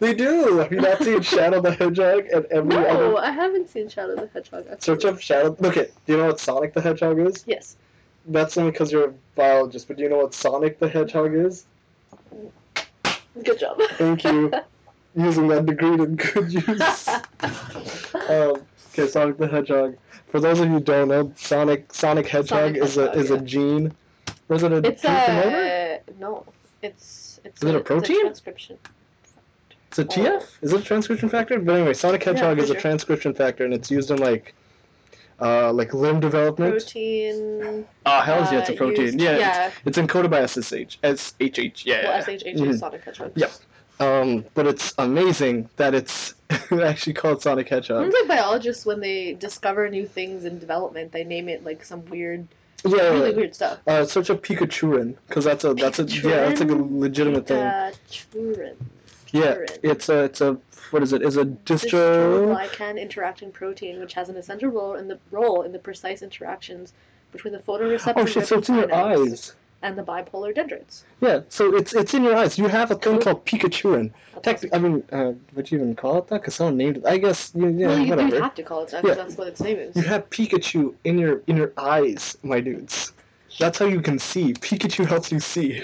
They 0.00 0.14
do. 0.14 0.58
Have 0.58 0.72
you 0.72 0.80
not 0.80 1.02
seen 1.02 1.20
Shadow 1.22 1.60
the 1.60 1.72
Hedgehog 1.72 2.26
and 2.32 2.44
every 2.46 2.68
No, 2.74 2.86
other? 2.86 3.16
I 3.18 3.30
haven't 3.30 3.68
seen 3.68 3.88
Shadow 3.88 4.14
the 4.16 4.28
Hedgehog. 4.32 4.66
actually. 4.70 4.80
Search 4.80 5.04
up 5.04 5.20
Shadow. 5.20 5.56
Look 5.60 5.76
at. 5.76 5.90
Do 6.06 6.12
you 6.12 6.18
know 6.18 6.26
what 6.26 6.40
Sonic 6.40 6.72
the 6.74 6.80
Hedgehog 6.80 7.18
is? 7.18 7.44
Yes. 7.46 7.76
That's 8.26 8.56
only 8.56 8.70
because 8.70 8.90
you're 8.90 9.08
a 9.10 9.14
biologist. 9.34 9.86
But 9.88 9.96
do 9.98 10.02
you 10.04 10.08
know 10.08 10.18
what 10.18 10.34
Sonic 10.34 10.78
the 10.78 10.88
Hedgehog 10.88 11.34
is? 11.34 11.66
Good 13.42 13.58
job. 13.58 13.78
Thank 13.92 14.24
you. 14.24 14.52
Using 15.16 15.46
that 15.48 15.66
degree 15.66 15.96
to 15.96 16.06
good 16.06 16.52
use. 16.52 17.08
um, 18.28 18.62
okay, 18.92 19.06
Sonic 19.06 19.38
the 19.38 19.46
Hedgehog. 19.46 19.96
For 20.28 20.40
those 20.40 20.58
of 20.58 20.66
you 20.66 20.72
who 20.72 20.80
don't 20.80 21.08
know, 21.08 21.32
Sonic 21.36 21.92
Sonic 21.94 22.26
Hedgehog 22.26 22.74
Sonic 22.76 22.82
is 22.82 22.96
a 22.96 23.12
is 23.12 23.30
a 23.30 23.38
gene. 23.38 23.92
Or 24.48 24.56
is 24.56 24.62
it 24.64 24.72
a 24.72 24.78
it's 24.78 25.02
gene 25.02 25.24
promoter? 25.24 25.56
a 25.56 26.00
no. 26.18 26.44
It's 26.82 27.38
it's 27.44 27.62
Is 27.62 27.68
it 27.68 27.74
a 27.74 27.78
it's 27.78 27.86
protein? 27.86 28.20
transcription. 28.22 28.76
Is 29.94 29.98
it 30.00 30.08
TF? 30.08 30.44
Is 30.62 30.72
it 30.72 30.80
a 30.80 30.82
transcription 30.82 31.28
factor? 31.28 31.58
But 31.60 31.76
anyway, 31.76 31.94
Sonic 31.94 32.24
Hedgehog 32.24 32.56
for 32.58 32.64
is 32.64 32.70
a 32.70 32.74
transcription 32.74 33.32
factor, 33.32 33.64
and 33.64 33.72
it's 33.72 33.90
used 33.92 34.10
in 34.10 34.16
like, 34.18 34.52
uh, 35.40 35.72
like 35.72 35.94
limb 35.94 36.18
development. 36.18 36.72
Protein. 36.72 37.86
Oh, 38.04 38.20
hell 38.20 38.40
yeah, 38.52 38.58
it's 38.58 38.70
a 38.70 38.74
uh, 38.74 38.76
protein. 38.76 39.04
used- 39.04 39.20
yeah, 39.20 39.30
It's, 39.32 39.40
Yeah. 39.40 39.70
it's 39.84 39.98
encoded 39.98 40.30
by 40.30 40.40
SSH. 40.46 40.98
SHH. 41.04 41.86
Yeah. 41.86 42.04
Well, 42.08 42.22
SHH 42.24 42.60
is 42.68 42.80
Sonic 42.80 43.04
Hedgehog. 43.04 43.32
Yep. 43.36 43.52
Um, 44.00 44.44
but 44.54 44.66
it's 44.66 44.92
amazing 44.98 45.68
that 45.76 45.94
it's 45.94 46.34
actually 46.72 47.12
called 47.12 47.40
Sonic 47.40 47.68
Hedgehog. 47.68 48.02
Seems 48.02 48.14
like 48.14 48.26
biologists 48.36 48.84
when 48.84 48.98
they 48.98 49.34
discover 49.34 49.88
new 49.88 50.06
things 50.06 50.44
in 50.44 50.58
development, 50.58 51.12
they 51.12 51.22
name 51.22 51.48
it 51.48 51.64
like 51.64 51.84
some 51.84 52.04
weird, 52.06 52.48
Yeah. 52.84 53.10
really 53.10 53.32
weird 53.34 53.54
stuff. 53.54 53.78
Uh, 53.86 54.04
search 54.04 54.30
up 54.30 54.42
Pikachurin, 54.42 55.14
because 55.28 55.44
that's 55.44 55.62
a 55.62 55.74
that's 55.74 56.00
a 56.00 56.04
yeah 56.06 56.48
that's 56.48 56.58
like 56.60 56.70
a 56.70 56.74
legitimate 56.74 57.46
thing. 57.46 57.92
Yeah, 59.34 59.56
it's 59.82 60.08
a 60.08 60.24
it's 60.24 60.40
a 60.40 60.56
what 60.90 61.02
is 61.02 61.12
it? 61.12 61.22
Is 61.22 61.36
a 61.36 61.44
distro. 61.44 62.46
Dystroglycan 62.54 63.00
interacting 63.00 63.50
protein, 63.50 63.98
which 64.00 64.14
has 64.14 64.28
an 64.28 64.36
essential 64.36 64.70
role 64.70 64.94
in 64.94 65.08
the 65.08 65.18
role 65.32 65.62
in 65.62 65.72
the 65.72 65.78
precise 65.78 66.22
interactions 66.22 66.92
between 67.32 67.52
the 67.52 67.58
photoreceptor 67.58 68.14
Oh 68.16 68.26
shit! 68.26 68.46
So 68.46 68.58
it's 68.58 68.68
in 68.68 68.76
your 68.76 68.94
eyes. 68.94 69.54
and 69.82 69.98
the 69.98 70.04
bipolar 70.04 70.54
dendrites. 70.54 71.04
Yeah. 71.20 71.40
So 71.48 71.74
it's 71.74 71.94
it's 71.94 72.14
in 72.14 72.22
your 72.22 72.36
eyes. 72.36 72.56
You 72.58 72.68
have 72.68 72.92
a 72.92 72.94
thing 72.94 73.20
called 73.20 73.44
Pikachurin. 73.44 74.12
That's 74.34 74.44
Technically, 74.62 74.78
I 74.78 74.78
mean, 74.78 75.02
uh, 75.10 75.32
would 75.54 75.70
you 75.70 75.78
even 75.78 75.96
call 75.96 76.18
it 76.18 76.28
that? 76.28 76.40
Because 76.42 76.54
someone 76.54 76.76
named 76.76 76.98
it. 76.98 77.04
I 77.06 77.18
guess. 77.18 77.50
You, 77.56 77.68
yeah, 77.70 77.88
well, 77.88 77.98
you, 77.98 78.10
whatever. 78.10 78.36
you 78.36 78.42
have 78.42 78.54
to 78.54 78.62
call 78.62 78.84
it 78.84 78.90
that 78.90 79.04
Yeah. 79.04 79.14
that's 79.14 79.36
what 79.36 79.48
its 79.48 79.60
name 79.60 79.78
is. 79.78 79.96
You 79.96 80.02
have 80.02 80.30
Pikachu 80.30 80.94
in 81.02 81.18
your 81.18 81.42
in 81.48 81.56
your 81.56 81.72
eyes, 81.76 82.38
my 82.44 82.60
dudes. 82.60 83.12
That's 83.58 83.78
how 83.78 83.86
you 83.86 84.00
can 84.00 84.18
see. 84.20 84.52
Pikachu 84.54 85.06
helps 85.06 85.32
you 85.32 85.40
see. 85.40 85.82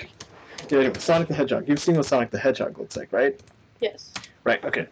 Yeah, 0.71 0.79
anyway, 0.79 0.99
Sonic 0.99 1.29
the 1.29 1.35
Hedgehog. 1.35 1.69
You've 1.69 1.81
seen 1.81 1.97
what 1.97 2.07
Sonic 2.07 2.31
the 2.31 2.39
Hedgehog 2.39 2.79
looks 2.79 2.97
like, 2.97 3.13
right? 3.13 3.39
Yes. 3.81 4.13
Right. 4.45 4.65
Okay. 4.65 4.87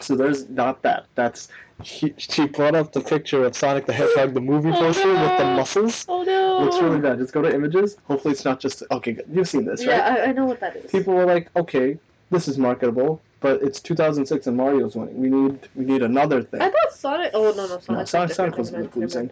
So 0.00 0.14
there's 0.16 0.48
not 0.48 0.82
that. 0.82 1.06
That's 1.14 1.48
he, 1.82 2.14
she 2.16 2.46
brought 2.46 2.74
up 2.74 2.92
the 2.92 3.00
picture 3.00 3.44
of 3.44 3.54
Sonic 3.56 3.86
the 3.86 3.92
Hedgehog, 3.92 4.32
the 4.34 4.40
movie 4.40 4.70
Oh, 4.70 4.72
poster 4.74 5.08
with 5.08 5.38
the 5.38 5.44
muscles. 5.44 6.04
Oh 6.08 6.22
no. 6.22 6.64
Looks 6.64 6.80
really 6.80 7.00
bad. 7.00 7.18
Just 7.18 7.32
go 7.32 7.42
to 7.42 7.52
images. 7.54 7.96
Hopefully 8.04 8.32
it's 8.32 8.44
not 8.44 8.60
just 8.60 8.82
okay. 8.90 9.12
Good. 9.12 9.26
You've 9.30 9.48
seen 9.48 9.64
this, 9.64 9.82
Yeah, 9.82 9.98
right? 10.08 10.20
I, 10.20 10.24
I 10.26 10.32
know 10.32 10.46
what 10.46 10.60
that 10.60 10.76
is. 10.76 10.90
People 10.90 11.14
were 11.14 11.26
like, 11.26 11.50
okay, 11.56 11.98
this 12.30 12.48
is 12.48 12.56
marketable, 12.58 13.20
but 13.40 13.62
it's 13.62 13.80
2006 13.80 14.46
and 14.46 14.56
Mario's 14.56 14.96
winning. 14.96 15.18
We 15.20 15.28
need 15.28 15.68
we 15.74 15.84
need 15.84 16.02
another 16.02 16.42
thing. 16.42 16.60
I 16.62 16.70
thought 16.70 16.92
Sonic. 16.92 17.30
Oh 17.34 17.52
no, 17.52 17.66
no, 17.66 17.78
Sonic. 17.80 17.88
No, 17.88 18.04
Sonic, 18.04 18.32
Sonic 18.34 18.56
was 18.56 18.72
losing. 18.94 19.30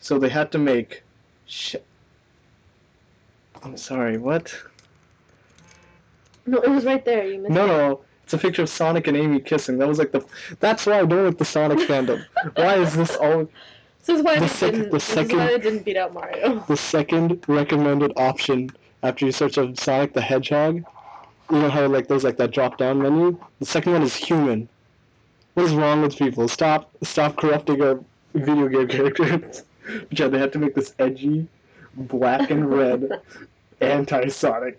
So 0.00 0.18
they 0.18 0.28
had 0.30 0.50
to 0.52 0.58
make. 0.58 1.02
Sh- 1.46 1.76
I'm 3.62 3.76
sorry. 3.76 4.18
What? 4.18 4.54
No, 6.48 6.58
it 6.60 6.68
was 6.70 6.84
right 6.84 7.04
there. 7.04 7.26
You 7.26 7.40
missed 7.40 7.52
No, 7.54 7.64
it. 7.64 7.68
no. 7.68 8.00
It's 8.24 8.34
a 8.34 8.38
picture 8.38 8.62
of 8.62 8.68
Sonic 8.68 9.06
and 9.06 9.16
Amy 9.16 9.40
kissing. 9.40 9.78
That 9.78 9.88
was 9.88 9.98
like 9.98 10.12
the. 10.12 10.24
That's 10.60 10.84
why 10.86 10.98
I 11.00 11.04
don't 11.04 11.24
like 11.26 11.38
the 11.38 11.44
Sonic 11.44 11.78
fandom. 11.78 12.24
Why 12.56 12.76
is 12.76 12.94
this 12.94 13.16
all 13.16 13.48
This 14.04 14.18
is 14.18 14.22
why 14.22 14.38
The 14.38 14.48
sec- 14.48 14.72
didn't. 14.72 14.90
the 14.90 14.96
this 14.96 15.08
is 15.08 15.14
second- 15.14 15.38
why 15.38 15.46
they 15.46 15.58
didn't 15.58 15.84
beat 15.84 15.96
out 15.96 16.12
Mario. 16.12 16.62
the 16.68 16.76
second 16.76 17.42
recommended 17.48 18.12
option 18.16 18.70
after 19.02 19.24
you 19.24 19.32
search 19.32 19.56
up 19.58 19.78
Sonic 19.78 20.12
the 20.12 20.20
Hedgehog? 20.20 20.84
You 21.50 21.58
know 21.58 21.70
how 21.70 21.86
like 21.86 22.08
there's 22.08 22.24
like 22.24 22.36
that 22.36 22.50
drop 22.50 22.76
down 22.76 23.00
menu. 23.00 23.38
The 23.60 23.66
second 23.66 23.92
one 23.92 24.02
is 24.02 24.14
human. 24.14 24.68
What 25.54 25.64
is 25.66 25.74
wrong 25.74 26.02
with 26.02 26.16
people? 26.16 26.46
Stop! 26.48 26.90
Stop 27.02 27.36
corrupting 27.36 27.82
our 27.82 27.98
video 28.34 28.68
game 28.68 28.88
characters. 28.96 29.62
But 29.86 30.18
yeah, 30.18 30.26
uh, 30.26 30.28
they 30.28 30.38
had 30.38 30.52
to 30.52 30.58
make 30.58 30.74
this 30.74 30.94
edgy, 30.98 31.48
black 31.96 32.50
and 32.50 32.70
red 32.70 33.22
anti-Sonic. 33.80 34.78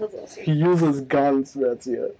That's 0.00 0.14
awesome. 0.14 0.44
He 0.44 0.52
uses 0.52 1.00
guns, 1.02 1.54
Metzia. 1.54 2.12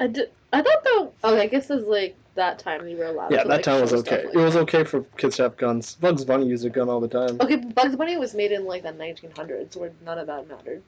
I 0.00 0.06
did. 0.08 0.30
I 0.52 0.62
thought 0.62 0.84
though. 0.84 1.12
Okay, 1.24 1.40
I 1.42 1.46
guess 1.46 1.70
it's 1.70 1.86
like 1.86 2.16
that 2.34 2.58
time 2.58 2.86
you 2.88 2.96
were 2.96 3.06
allowed. 3.06 3.32
Yeah, 3.32 3.42
to, 3.42 3.48
that 3.48 3.54
like, 3.56 3.62
time 3.64 3.80
was 3.80 3.92
okay. 3.92 4.22
stuff 4.22 4.34
It 4.34 4.38
was 4.38 4.56
okay 4.56 4.84
for 4.84 5.02
kids 5.16 5.36
to 5.36 5.44
have 5.44 5.56
guns. 5.56 5.94
Bugs 5.96 6.24
Bunny 6.24 6.46
used 6.46 6.64
a 6.64 6.70
gun 6.70 6.88
all 6.88 7.00
the 7.00 7.08
time. 7.08 7.36
Okay, 7.40 7.56
but 7.56 7.74
Bugs 7.74 7.96
Bunny 7.96 8.16
was 8.16 8.34
made 8.34 8.52
in 8.52 8.64
like 8.64 8.82
the 8.82 8.92
1900s, 8.92 9.76
where 9.76 9.92
none 10.04 10.18
of 10.18 10.26
that 10.26 10.48
mattered. 10.48 10.82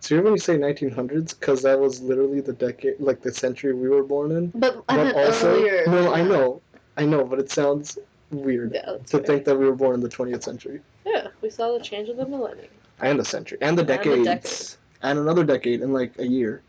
So 0.00 0.14
you 0.14 0.22
when 0.22 0.32
you 0.32 0.38
say 0.38 0.56
1900s, 0.56 1.38
because 1.38 1.62
that 1.62 1.78
was 1.78 2.00
literally 2.00 2.40
the 2.40 2.54
decade, 2.54 2.98
like 2.98 3.20
the 3.20 3.32
century 3.32 3.74
we 3.74 3.88
were 3.88 4.02
born 4.02 4.32
in. 4.32 4.52
But 4.54 4.76
uh, 4.76 4.82
But 4.96 5.14
also, 5.14 5.50
earlier. 5.54 5.84
no, 5.86 6.12
I 6.14 6.22
know, 6.22 6.62
I 6.96 7.04
know, 7.04 7.24
but 7.24 7.38
it 7.38 7.50
sounds 7.50 7.98
weird 8.30 8.72
Yeah, 8.72 8.82
to 8.92 8.98
fair. 9.06 9.20
think 9.20 9.44
that 9.44 9.56
we 9.58 9.66
were 9.66 9.74
born 9.74 9.94
in 9.94 10.00
the 10.00 10.08
20th 10.08 10.42
century 10.42 10.80
Yeah, 11.04 11.28
we 11.42 11.50
saw 11.50 11.72
the 11.76 11.84
change 11.84 12.08
of 12.08 12.16
the 12.16 12.26
millennium. 12.26 12.68
and 13.00 13.20
the 13.20 13.24
century 13.24 13.58
and 13.60 13.76
the 13.76 13.82
And 13.82 13.88
the 13.88 13.94
decades 13.96 14.24
decade. 14.24 14.76
And 15.02 15.18
another 15.18 15.44
decade 15.44 15.80
in 15.80 15.92
like 15.92 16.18
a 16.18 16.26
year. 16.26 16.62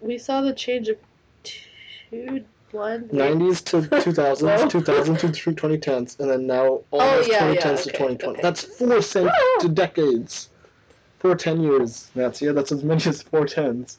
We 0.00 0.18
saw 0.18 0.40
the 0.42 0.52
change 0.52 0.88
of 0.88 0.96
two, 1.42 2.44
one. 2.72 3.08
90s 3.08 3.64
to 3.66 3.76
2000s, 3.88 4.42
Whoa. 4.62 4.68
2000 4.68 5.16
to 5.18 5.28
through 5.30 5.54
2010s, 5.54 6.18
and 6.20 6.30
then 6.30 6.46
now 6.46 6.80
almost 6.90 7.28
Oh, 7.28 7.32
yeah, 7.32 7.54
2010s 7.54 7.54
yeah, 7.54 7.76
to 7.76 7.90
2020. 7.92 8.26
okay. 8.26 8.42
That's 8.42 8.64
four 8.64 9.00
cent 9.02 9.30
to 9.60 9.68
decades. 9.68 10.48
Four 11.20 11.36
ten 11.36 11.62
years. 11.62 12.10
That's 12.14 12.42
yeah. 12.42 12.52
That's 12.52 12.70
as 12.70 12.84
many 12.84 13.02
as 13.06 13.22
four 13.22 13.46
tens. 13.46 13.98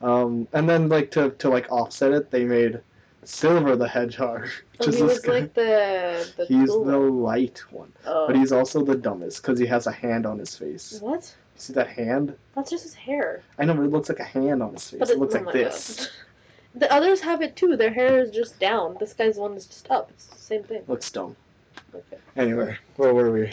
Um, 0.00 0.48
and 0.54 0.66
then 0.66 0.88
like 0.88 1.10
to 1.10 1.30
to 1.30 1.50
like 1.50 1.70
offset 1.70 2.12
it, 2.12 2.30
they 2.30 2.44
made 2.44 2.80
Silver 3.24 3.76
the 3.76 3.86
Hedgehog. 3.86 4.44
And 4.78 4.82
Just 4.82 4.96
he 4.98 5.02
was 5.04 5.26
like 5.26 5.52
the 5.52 6.26
the 6.38 6.46
He's 6.46 6.70
cool 6.70 6.84
the 6.84 6.96
light 6.96 7.58
one, 7.70 7.92
Oh. 8.06 8.28
but 8.28 8.36
he's 8.36 8.52
also 8.52 8.82
the 8.82 8.94
dumbest 8.94 9.42
because 9.42 9.58
he 9.58 9.66
has 9.66 9.86
a 9.86 9.92
hand 9.92 10.24
on 10.24 10.38
his 10.38 10.56
face. 10.56 10.98
what? 11.02 11.34
See 11.58 11.72
that 11.74 11.88
hand? 11.88 12.34
That's 12.54 12.70
just 12.70 12.84
his 12.84 12.94
hair. 12.94 13.42
I 13.58 13.64
know, 13.64 13.74
but 13.74 13.82
it 13.82 13.90
looks 13.90 14.08
like 14.08 14.20
a 14.20 14.24
hand 14.24 14.62
on 14.62 14.72
his 14.74 14.90
face. 14.90 15.00
But 15.00 15.10
it, 15.10 15.18
looks 15.18 15.34
oh 15.34 15.40
like 15.40 15.52
this. 15.52 15.96
God. 15.96 16.08
The 16.76 16.92
others 16.92 17.20
have 17.20 17.42
it 17.42 17.56
too. 17.56 17.76
Their 17.76 17.92
hair 17.92 18.20
is 18.20 18.30
just 18.30 18.60
down. 18.60 18.96
This 19.00 19.12
guy's 19.12 19.36
one 19.36 19.54
is 19.54 19.66
just 19.66 19.90
up. 19.90 20.10
It's 20.10 20.26
the 20.26 20.36
same 20.36 20.62
thing. 20.62 20.82
Looks 20.86 21.10
dumb. 21.10 21.34
Okay. 21.94 22.18
Anyway, 22.36 22.76
where 22.96 23.12
were 23.12 23.32
we? 23.32 23.50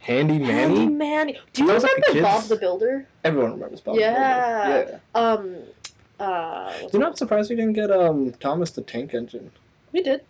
Handy 0.00 0.38
Manny. 0.38 0.52
Handy 0.78 0.86
Manny. 0.86 1.38
Do 1.52 1.64
you 1.64 1.72
was 1.72 1.82
like 1.82 1.96
remember 1.96 2.22
Bob 2.22 2.44
the 2.44 2.56
Builder? 2.56 3.06
Everyone 3.24 3.52
remembers 3.52 3.80
Bob. 3.80 3.94
the 3.96 4.00
Yeah. 4.00 4.66
Builder. 4.84 5.00
Yeah. 5.14 5.20
Um. 5.22 5.56
Uh. 6.18 6.72
You're 6.80 6.90
it- 6.92 6.98
not 6.98 7.18
surprised 7.18 7.50
we 7.50 7.56
didn't 7.56 7.74
get 7.74 7.90
um 7.90 8.32
Thomas 8.40 8.70
the 8.72 8.82
Tank 8.82 9.14
Engine. 9.14 9.50
We 9.92 10.02
did. 10.02 10.22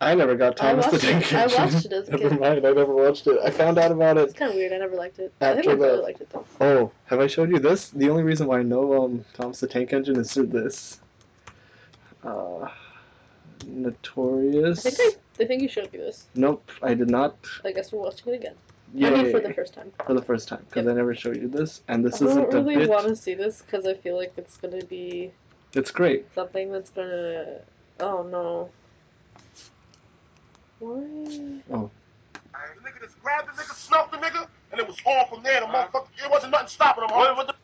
I 0.00 0.14
never 0.14 0.36
got 0.36 0.56
Thomas 0.56 0.86
the 0.86 0.98
Tank 0.98 1.24
it. 1.26 1.34
I 1.34 1.42
Engine. 1.44 1.58
watched 1.58 1.86
it 1.86 1.92
as 1.92 2.08
a 2.08 2.10
Never 2.16 2.28
kid. 2.30 2.40
mind, 2.40 2.66
I 2.66 2.72
never 2.72 2.94
watched 2.94 3.26
it. 3.26 3.38
I 3.44 3.50
found 3.50 3.78
out 3.78 3.90
about 3.90 4.16
it. 4.16 4.24
It's 4.28 4.32
kind 4.32 4.50
of 4.50 4.56
weird. 4.56 4.72
I 4.72 4.78
never 4.78 4.94
liked 4.94 5.18
it. 5.18 5.32
I 5.40 5.54
think 5.54 5.66
After 5.66 5.76
brother 5.76 5.96
the- 5.96 6.02
liked 6.02 6.20
it 6.20 6.30
though. 6.30 6.44
Oh, 6.60 6.92
have 7.06 7.18
I 7.20 7.26
showed 7.26 7.50
you 7.50 7.58
this? 7.58 7.90
The 7.90 8.08
only 8.08 8.22
reason 8.22 8.46
why 8.46 8.60
I 8.60 8.62
know 8.62 9.02
um 9.04 9.24
Thomas 9.34 9.58
the 9.60 9.66
Tank 9.66 9.92
Engine 9.92 10.16
is 10.16 10.32
through 10.32 10.46
this. 10.46 11.00
Uh, 12.24 12.68
Notorious. 13.66 14.86
I 14.86 14.90
think 14.90 15.16
I, 15.40 15.42
I 15.42 15.46
think 15.46 15.62
you 15.62 15.68
showed 15.68 15.92
me 15.92 15.98
this. 15.98 16.26
Nope, 16.34 16.70
I 16.82 16.94
did 16.94 17.10
not. 17.10 17.36
I 17.64 17.72
guess 17.72 17.92
we're 17.92 18.00
watching 18.00 18.32
it 18.32 18.36
again. 18.36 18.54
Yeah, 18.94 19.08
I 19.10 19.22
mean, 19.22 19.30
for 19.32 19.40
the 19.40 19.52
first 19.52 19.74
time. 19.74 19.92
for 20.06 20.14
the 20.14 20.22
first 20.22 20.48
time 20.48 20.64
because 20.68 20.84
Yep. 20.86 20.92
I 20.92 20.96
never 20.96 21.14
showed 21.14 21.36
you 21.36 21.48
this, 21.48 21.82
and 21.88 22.04
this 22.04 22.22
I 22.22 22.26
isn't 22.26 22.50
don't 22.50 22.66
really 22.66 22.86
want 22.86 23.06
to 23.08 23.16
see 23.16 23.34
this 23.34 23.62
because 23.62 23.84
I 23.86 23.94
feel 23.94 24.16
like 24.16 24.32
it's 24.36 24.56
gonna 24.56 24.82
be 24.84 25.30
It's 25.74 25.90
great. 25.90 26.26
something 26.34 26.72
that's 26.72 26.90
gonna. 26.90 27.58
Oh 28.00 28.22
no. 28.22 28.70
Why? 30.80 30.94
The 31.68 32.80
nigga 32.84 33.00
just 33.02 33.20
grabbed 33.22 33.48
the 33.48 33.52
nigga, 33.52 33.74
snuffed 33.74 34.12
the 34.12 34.18
nigga, 34.18 34.46
and 34.70 34.80
it 34.80 34.86
was 34.86 34.96
on 35.04 35.26
from 35.28 35.42
there. 35.42 35.60
The 35.60 35.66
motherfucker, 35.66 36.06
it 36.24 36.30
wasn't 36.30 36.52
nothing 36.52 36.68
stopping 36.68 37.04
him. 37.04 37.10
What, 37.10 37.36
what 37.36 37.46
the? 37.46 37.54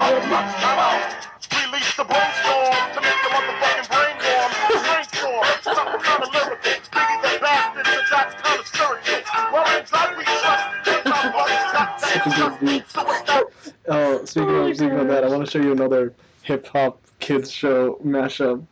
Time 0.00 0.78
out. 0.78 1.26
Release 1.52 1.96
the 1.96 2.04
brainstorm 2.04 2.74
to 2.94 3.00
make 3.00 3.20
the 3.20 3.30
motherfucking 3.30 3.88
brain 3.92 4.16
warm. 4.24 4.50
Brainstorm, 4.82 5.44
something 5.62 6.00
kind 6.00 6.22
of 6.22 6.32
lyrical. 6.32 6.56
Biggie 6.90 7.20
the 7.22 7.38
bastard, 7.40 7.84
the 7.84 8.02
that's 8.10 8.34
kind 8.40 8.60
of 8.60 8.66
spiritual. 8.66 9.20
Well, 9.52 9.78
in 9.78 9.84
God 9.90 10.16
we 10.16 10.24
trust. 10.24 10.64
Not 11.04 11.32
bugs, 11.32 11.74
not 11.74 12.00
Such 12.00 12.26
a 12.26 12.30
good 12.30 12.60
beat. 12.60 12.88
So 12.88 13.04
what's 13.04 13.22
that? 13.22 13.44
Oh, 13.88 14.24
speaking 14.24 14.48
Oh 14.48 14.66
of 14.66 14.76
speaking 14.76 14.98
of 14.98 15.08
that, 15.08 15.24
I 15.24 15.28
want 15.28 15.44
to 15.44 15.50
show 15.50 15.62
you 15.62 15.72
another 15.72 16.14
hip 16.42 16.66
hop 16.66 17.02
kids 17.18 17.50
show 17.50 17.98
mashup. 18.04 18.64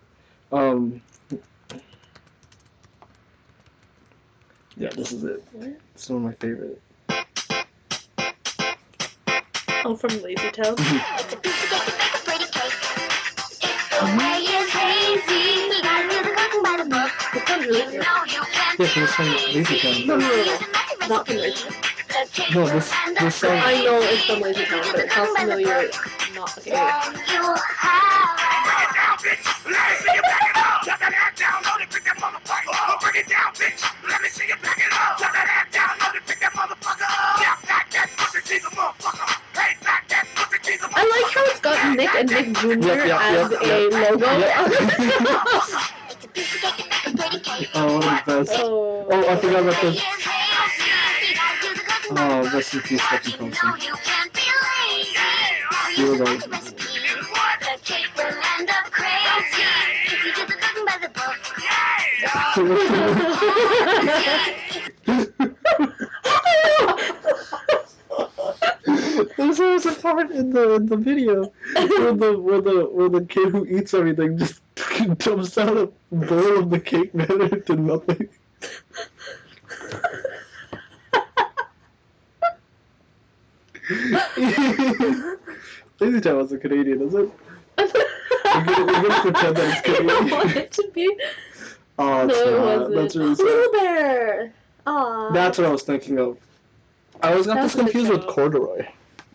Um, 0.50 1.02
yeah, 4.78 4.90
this 4.90 5.12
is 5.12 5.24
it. 5.24 5.42
What? 5.52 5.72
It's 5.94 6.08
one 6.08 6.18
of 6.18 6.24
my 6.24 6.32
favorite. 6.34 6.80
Oh, 9.84 9.96
from 9.96 10.22
Lazy 10.22 10.50
Town. 10.50 10.76
That 17.34 17.44
sounds 17.46 17.66
really 17.66 17.84
good. 17.90 18.04
Yeah, 18.78 19.06
from 19.06 19.26
Lazy 19.26 19.78
Town. 19.78 20.06
No, 20.06 20.16
no, 20.16 20.28
no, 20.28 20.44
no. 20.44 21.08
Not 21.08 21.26
from 21.26 21.36
Lazy 21.36 21.64
Town. 21.64 21.74
No, 22.54 22.66
this 22.66 22.92
this 23.18 23.34
song. 23.34 23.50
I 23.52 23.82
know 23.84 23.98
it's 24.00 24.24
from 24.24 24.40
Lazy 24.40 24.64
Town, 24.64 24.82
but 24.92 25.00
it 25.00 25.10
sounds 25.10 25.38
familiar. 25.38 25.90
Not 26.34 26.58
okay. 26.58 26.72
wait. 26.72 28.37
Nick 42.38 42.46
and 42.46 42.56
Jr. 42.56 42.68
Yep, 42.68 43.06
yep, 43.06 43.20
as 43.20 43.50
yep, 43.50 43.62
a 43.62 43.66
yep. 43.66 43.92
logo. 43.92 44.26
Oh, 47.74 47.98
one 47.98 48.04
of 48.04 48.24
the 48.24 48.44
best. 48.44 48.52
oh. 48.60 49.06
Oh, 49.10 49.28
I 49.28 49.36
forgot 49.36 49.62
about 49.62 49.80
this. 49.82 50.02
Oh, 52.10 52.50
rest 52.54 52.74
in 52.74 52.80
peace, 52.82 53.02
Stephen 53.02 53.50
Thompson. 53.50 53.90
He 55.96 56.04
was 56.04 56.20
always. 56.20 56.44
There's 69.36 69.60
always 69.60 69.86
a 69.86 69.92
part 70.00 70.30
in 70.30 70.50
the 70.50 70.74
in 70.74 70.86
the 70.86 70.96
video 70.96 71.52
where 71.86 72.12
the 72.14 72.38
where 72.38 72.60
the 72.60 72.88
where 72.90 73.08
the 73.08 73.24
kid 73.24 73.50
who 73.50 73.64
eats 73.66 73.94
everything 73.94 74.38
just 74.38 74.60
dumps 75.18 75.56
out 75.58 75.76
a 75.76 75.86
bowl 76.12 76.58
of 76.58 76.70
the 76.70 76.80
cake 76.80 77.12
batter 77.12 77.44
into 77.46 77.76
nothing. 77.76 78.28
Lazy 86.00 86.20
Town 86.20 86.36
was 86.38 86.52
a 86.52 86.58
Canadian, 86.58 87.02
is 87.02 87.14
it? 87.14 87.30
We're 87.76 88.64
gonna, 88.64 88.84
we're 88.86 89.08
gonna 89.08 89.20
pretend 89.20 89.56
that 89.56 89.78
it's 89.78 89.88
I 89.88 89.94
Canadian. 89.96 90.30
want 90.30 90.56
it 90.56 90.72
to 90.72 90.90
be. 90.94 91.16
Oh, 91.98 92.26
it's 92.28 92.38
no, 92.38 92.46
it 92.46 92.60
wasn't. 92.78 92.94
That's 92.94 93.16
really 93.16 93.34
sad. 93.34 93.44
Little 93.44 93.72
Bear. 93.72 94.52
Aw. 94.86 95.30
That's 95.32 95.58
what 95.58 95.66
I 95.66 95.70
was 95.70 95.82
thinking 95.82 96.18
of. 96.18 96.38
I 97.22 97.30
always 97.32 97.46
got 97.46 97.54
this 97.56 97.74
was 97.74 97.82
confused 97.84 98.10
with 98.10 98.26
corduroy. 98.26 98.86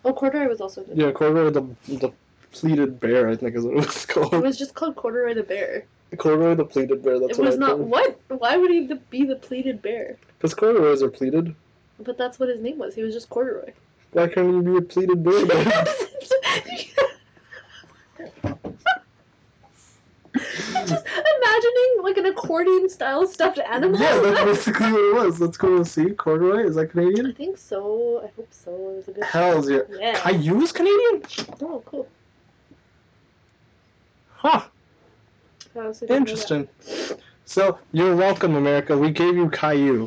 Oh, 0.06 0.14
Corduroy 0.14 0.48
was 0.48 0.62
also 0.62 0.84
good. 0.84 0.98
Yeah, 0.98 1.12
corduroy 1.12 1.50
the 1.50 1.62
the 1.88 2.12
pleated 2.54 3.00
bear, 3.00 3.30
I 3.30 3.36
think 3.36 3.56
is 3.56 3.66
what 3.66 3.78
it 3.78 3.86
was 3.86 4.06
called. 4.08 4.34
It 4.34 4.42
was 4.44 4.58
just 4.58 4.74
called 4.76 4.96
Corduroy 4.96 5.34
the 5.34 5.44
Bear. 5.44 5.86
Corduroy 6.18 6.56
the 6.56 6.66
pleated 6.66 7.04
bear. 7.04 7.20
That's 7.20 7.38
what 7.38 7.48
it 7.48 7.60
what 7.60 7.60
was 7.60 7.70
I 7.70 7.72
not. 7.72 7.78
think. 7.78 7.92
What? 8.30 8.40
Why 8.40 8.58
would 8.58 8.72
he 8.72 8.90
be 9.10 9.26
the 9.26 9.36
pleated 9.36 9.82
bear? 9.82 10.18
Because 10.38 10.54
corduroys 10.54 11.02
are 11.02 11.10
pleated. 11.10 11.56
But 12.00 12.18
that's 12.18 12.40
what 12.40 12.50
his 12.50 12.62
name 12.62 12.78
was. 12.78 12.96
He 12.96 13.04
was 13.04 13.14
just 13.14 13.30
Corduroy. 13.30 13.72
Why 14.12 14.28
can't 14.28 14.48
you 14.54 14.62
be 14.62 14.78
a 14.78 14.82
pleated 14.82 15.24
bear? 15.24 15.46
just 20.86 21.06
imagining 21.38 21.98
like 22.02 22.18
an 22.18 22.26
accordion 22.26 22.90
style 22.90 23.26
stuffed 23.26 23.60
animals. 23.60 24.02
Yeah, 24.02 24.20
that's 24.20 24.44
basically 24.46 24.92
what 24.92 25.02
it 25.02 25.26
was. 25.26 25.40
Let's 25.40 25.58
go 25.58 25.84
see. 25.84 26.12
Corduroy, 26.12 26.66
is 26.66 26.76
that 26.76 26.88
Canadian? 26.88 27.28
I 27.28 27.32
think 27.32 27.58
so. 27.58 28.22
I 28.24 28.28
hope 28.36 28.48
so. 28.52 28.72
It 28.72 28.96
was 28.98 29.08
a 29.08 29.12
good. 29.14 29.24
Hell's 29.24 29.70
yeah. 29.70 29.80
Yeah. 29.90 30.20
Caillou 30.20 30.62
is 30.62 30.72
Canadian? 30.72 31.24
Oh, 31.62 31.82
cool. 31.86 32.08
Huh. 34.44 34.62
I 35.76 35.80
honestly 35.80 36.08
didn't 36.08 36.28
know 36.28 36.36
that. 36.36 36.52
Interesting. 36.52 37.18
So, 37.46 37.80
you're 37.94 38.16
welcome, 38.16 38.56
America. 38.56 38.98
We 38.98 39.10
gave 39.12 39.36
you 39.36 39.50
Caillou. 39.50 40.06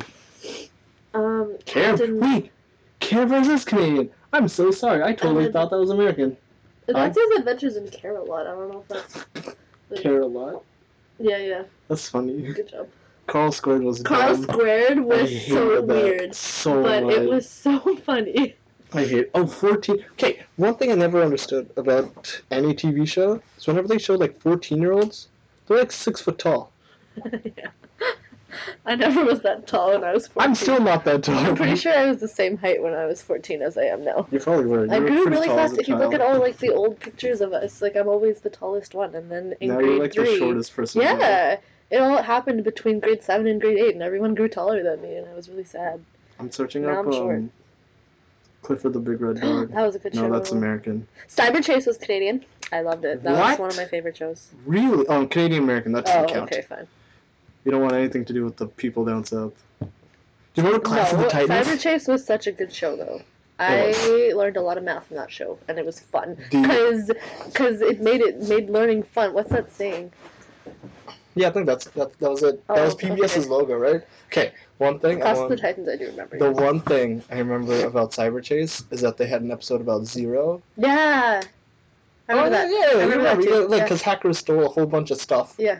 Um? 1.13 1.57
Captain. 1.65 2.19
Wait! 2.19 2.51
Care 2.99 3.25
Bears 3.25 3.47
is 3.47 3.65
Canadian. 3.65 4.09
I'm 4.33 4.47
so 4.47 4.69
sorry. 4.71 5.01
I 5.03 5.13
totally 5.13 5.47
Um, 5.47 5.51
thought 5.53 5.69
that 5.71 5.77
was 5.79 5.89
American. 5.89 6.37
That 6.85 7.13
says 7.15 7.39
Adventures 7.39 7.75
in 7.77 7.89
Care-a-Lot. 7.89 8.47
I 8.47 8.51
don't 8.51 8.71
know 8.71 8.83
if 8.89 9.03
that's. 9.43 10.01
Care 10.01 10.21
a 10.21 10.25
lot. 10.25 10.63
Yeah, 11.19 11.37
yeah. 11.37 11.63
That's 11.87 12.07
funny. 12.09 12.41
Good 12.53 12.69
job. 12.69 12.87
Carl 13.25 13.51
Squared 13.51 13.83
was 13.83 14.01
Carl 14.03 14.35
dumb. 14.35 14.43
Squared 14.43 14.99
was 14.99 15.45
so 15.47 15.81
weird, 15.81 16.35
So 16.35 16.83
but 16.83 17.03
much. 17.03 17.15
it 17.15 17.29
was 17.29 17.49
so 17.49 17.79
funny. 17.97 18.55
I 18.93 19.05
hate. 19.05 19.29
Oh, 19.33 19.45
14. 19.45 20.03
Okay, 20.13 20.43
one 20.55 20.75
thing 20.75 20.91
I 20.91 20.95
never 20.95 21.21
understood 21.21 21.69
about 21.75 22.41
any 22.51 22.73
TV 22.73 23.07
show 23.07 23.41
is 23.57 23.67
whenever 23.67 23.87
they 23.87 23.97
show 23.97 24.15
like 24.15 24.39
14 24.39 24.79
year 24.79 24.93
olds, 24.93 25.27
they're 25.67 25.77
like 25.77 25.91
six 25.91 26.21
foot 26.21 26.39
tall. 26.39 26.71
yeah. 27.55 27.69
I 28.85 28.95
never 28.95 29.25
was 29.25 29.41
that 29.41 29.67
tall 29.67 29.91
when 29.91 30.03
I 30.03 30.13
was 30.13 30.27
14. 30.27 30.49
I'm 30.49 30.55
still 30.55 30.79
not 30.79 31.03
that 31.05 31.23
tall. 31.23 31.35
I'm 31.35 31.55
pretty 31.55 31.75
sure 31.75 31.93
I 31.93 32.05
was 32.05 32.19
the 32.19 32.27
same 32.27 32.57
height 32.57 32.81
when 32.81 32.93
I 32.93 33.05
was 33.05 33.21
14 33.21 33.61
as 33.61 33.77
I 33.77 33.83
am 33.83 34.03
now. 34.03 34.27
You 34.31 34.39
probably 34.39 34.65
were. 34.65 34.85
You 34.85 34.91
I 34.91 34.99
grew 34.99 35.23
pretty 35.23 35.29
really 35.29 35.47
fast. 35.47 35.77
If 35.77 35.87
you 35.87 35.95
look 35.95 36.13
at 36.13 36.21
all 36.21 36.39
like 36.39 36.57
the 36.57 36.73
old 36.73 36.99
pictures 36.99 37.41
of 37.41 37.53
us, 37.53 37.81
like 37.81 37.95
I'm 37.95 38.07
always 38.07 38.39
the 38.39 38.49
tallest 38.49 38.93
one, 38.93 39.13
and 39.15 39.29
then 39.29 39.53
in 39.59 39.69
now 39.69 39.75
grade 39.75 39.89
you're 39.89 39.99
like 39.99 40.13
three, 40.13 40.33
the 40.33 40.37
shortest 40.37 40.75
person. 40.75 41.01
yeah, 41.01 41.57
it 41.89 41.97
all 41.97 42.21
happened 42.21 42.63
between 42.63 42.99
grade 42.99 43.23
seven 43.23 43.47
and 43.47 43.59
grade 43.59 43.77
eight, 43.77 43.93
and 43.93 44.03
everyone 44.03 44.35
grew 44.35 44.47
taller 44.47 44.81
than 44.81 45.01
me, 45.01 45.17
and 45.17 45.27
I 45.27 45.33
was 45.33 45.49
really 45.49 45.65
sad. 45.65 46.03
I'm 46.39 46.51
searching 46.51 46.83
Now 46.83 47.01
up 47.01 47.07
I'm 47.07 47.13
um, 47.13 47.51
Clifford 48.67 48.91
the 48.91 48.99
Big 48.99 49.21
Red 49.21 49.39
Dog. 49.39 49.71
that 49.73 49.81
was 49.85 49.95
a 49.95 49.99
good 49.99 50.13
show. 50.13 50.27
no, 50.27 50.33
that's 50.37 50.51
American. 50.51 51.07
Cyber 51.29 51.63
Chase 51.63 51.85
was 51.85 51.97
Canadian. 51.97 52.43
I 52.73 52.81
loved 52.81 53.05
it. 53.05 53.23
That 53.23 53.31
What? 53.31 53.51
was 53.51 53.59
one 53.59 53.69
of 53.69 53.77
my 53.77 53.85
favorite 53.85 54.17
shows. 54.17 54.49
Really? 54.65 55.07
Oh, 55.07 55.25
Canadian 55.25 55.63
American. 55.63 55.93
That 55.93 56.03
doesn't 56.03 56.25
Oh, 56.25 56.33
count. 56.33 56.51
okay, 56.51 56.63
fine. 56.63 56.85
You 57.63 57.71
don't 57.71 57.81
want 57.81 57.93
anything 57.93 58.25
to 58.25 58.33
do 58.33 58.43
with 58.43 58.57
the 58.57 58.67
people 58.67 59.05
down 59.05 59.23
south. 59.23 59.53
Do 59.79 59.87
you 60.55 60.63
remember 60.63 60.79
Class 60.79 61.13
no, 61.13 61.19
of 61.19 61.23
the 61.23 61.29
Titans? 61.29 61.65
Cyber 61.67 61.79
Chase 61.79 62.07
was 62.09 62.25
such 62.25 62.45
a 62.47 62.51
good 62.51 62.73
show, 62.73 62.97
though. 62.97 63.21
I 63.57 64.33
learned 64.35 64.57
a 64.57 64.61
lot 64.61 64.77
of 64.77 64.83
math 64.83 65.07
from 65.07 65.15
that 65.15 65.31
show, 65.31 65.57
and 65.69 65.79
it 65.79 65.85
was 65.85 66.01
fun 66.01 66.35
because 66.51 67.09
because 67.45 67.79
it 67.81 68.01
made 68.01 68.19
it 68.21 68.41
made 68.49 68.69
learning 68.69 69.03
fun. 69.03 69.33
What's 69.33 69.49
that 69.51 69.71
saying? 69.73 70.11
Yeah, 71.37 71.47
I 71.47 71.51
think 71.51 71.65
that's 71.65 71.85
that, 71.85 72.17
that 72.19 72.29
was 72.29 72.43
it. 72.43 72.65
that 72.67 72.77
Oh, 72.77 72.85
was 72.85 72.95
PBS's 72.95 73.37
okay. 73.45 73.47
logo, 73.49 73.75
right? 73.75 74.01
Okay, 74.27 74.51
one 74.77 74.99
thing. 74.99 75.19
Class 75.21 75.37
of 75.37 75.49
the 75.49 75.57
Titans, 75.57 75.87
I 75.87 75.95
do 75.95 76.07
remember. 76.07 76.37
The 76.37 76.51
one 76.51 76.81
thing 76.81 77.23
I 77.31 77.37
remember 77.39 77.85
about 77.85 78.11
Cyber 78.11 78.43
Chase 78.43 78.83
is 78.91 79.01
that 79.01 79.17
they 79.17 79.27
had 79.27 79.41
an 79.41 79.51
episode 79.51 79.81
about 79.81 80.05
Zero. 80.05 80.61
yeah, 80.77 81.41
I 82.29 82.31
remember 82.33 82.47
oh, 82.47 82.59
that. 82.59 82.69
yeah, 82.69 82.99
I 82.99 83.03
remember 83.03 83.23
that 83.23 83.41
too, 83.41 83.49
yeah, 83.49 83.55
like 83.57 83.77
yeah. 83.79 83.83
because 83.85 84.01
hackers 84.01 84.37
stole 84.39 84.65
a 84.65 84.69
whole 84.69 84.85
bunch 84.85 85.11
of 85.11 85.19
stuff. 85.19 85.55
Yeah. 85.57 85.79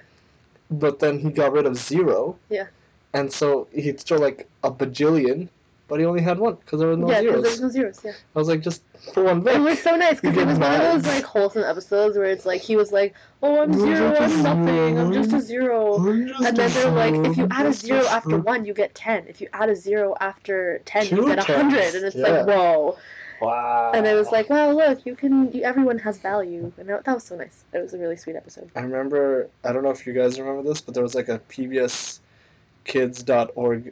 But 0.69 0.99
then 0.99 1.19
he 1.19 1.29
got 1.29 1.51
rid 1.53 1.65
of 1.65 1.77
Zero. 1.77 2.37
Yeah. 2.49 2.67
And 3.13 3.31
so 3.31 3.67
he 3.73 3.95
stole 3.97 4.19
like 4.19 4.47
a 4.63 4.71
bajillion, 4.71 5.49
but 5.87 5.99
he 5.99 6.05
only 6.05 6.21
had 6.21 6.39
one 6.39 6.55
because 6.55 6.79
there 6.79 6.89
were 6.89 6.97
no 6.97 7.09
yeah, 7.09 7.21
zeros. 7.21 7.43
there's 7.43 7.61
no 7.61 7.69
zeros. 7.69 8.01
Yeah. 8.03 8.11
I 8.35 8.39
was 8.39 8.47
like, 8.47 8.61
just 8.61 8.81
for 9.13 9.23
one 9.23 9.47
It 9.47 9.59
was 9.59 9.81
so 9.81 9.95
nice 9.95 10.19
because 10.19 10.37
it 10.37 10.45
was 10.45 10.59
one 10.59 10.73
of 10.73 10.81
those 10.81 11.05
like 11.05 11.23
wholesome 11.23 11.63
episodes 11.63 12.17
where 12.17 12.25
it's 12.25 12.45
like 12.45 12.61
he 12.61 12.75
was 12.75 12.91
like, 12.91 13.13
"Oh, 13.41 13.61
I'm 13.61 13.71
You're 13.73 13.95
zero, 13.95 14.15
just 14.15 14.35
I'm 14.35 14.43
nothing, 14.43 14.99
I'm 14.99 15.13
just 15.13 15.33
a 15.33 15.39
zero. 15.39 16.01
zero." 16.03 16.35
And 16.45 16.57
then 16.57 16.71
they're 16.71 16.91
like, 16.91 17.13
if 17.31 17.37
you 17.37 17.47
add 17.51 17.65
a 17.65 17.73
zero 17.73 18.05
after 18.07 18.37
one, 18.37 18.65
you 18.65 18.73
get 18.73 18.93
ten. 18.95 19.25
If 19.27 19.41
you 19.41 19.47
add 19.53 19.69
a 19.69 19.75
zero 19.75 20.15
after 20.19 20.81
ten, 20.85 21.05
Two 21.05 21.17
you 21.17 21.27
get 21.27 21.39
a 21.39 21.43
hundred. 21.43 21.95
And 21.95 22.05
it's 22.05 22.15
yeah. 22.15 22.27
like, 22.27 22.47
whoa. 22.47 22.97
Wow. 23.39 23.91
And 23.93 24.07
it 24.07 24.15
was 24.15 24.31
like, 24.31 24.49
wow, 24.49 24.71
look, 24.71 25.05
you 25.05 25.15
can. 25.15 25.51
You, 25.51 25.61
everyone 25.63 25.99
has 25.99 26.17
value, 26.17 26.71
and 26.77 26.89
that, 26.89 27.03
that 27.05 27.13
was 27.13 27.23
so 27.23 27.35
nice. 27.35 27.63
It 27.71 27.81
was 27.81 27.93
a 27.93 27.97
really 27.97 28.17
sweet 28.17 28.35
episode. 28.35 28.71
I 28.75 28.81
remember, 28.81 29.47
I 29.63 29.71
don't 29.71 29.83
know 29.83 29.91
if 29.91 30.07
you 30.07 30.13
guys 30.13 30.39
remember 30.39 30.63
this, 30.67 30.81
but 30.81 30.95
there 30.95 31.03
was 31.03 31.13
like 31.13 31.29
a 31.29 31.37
PBSkids.org 31.39 32.19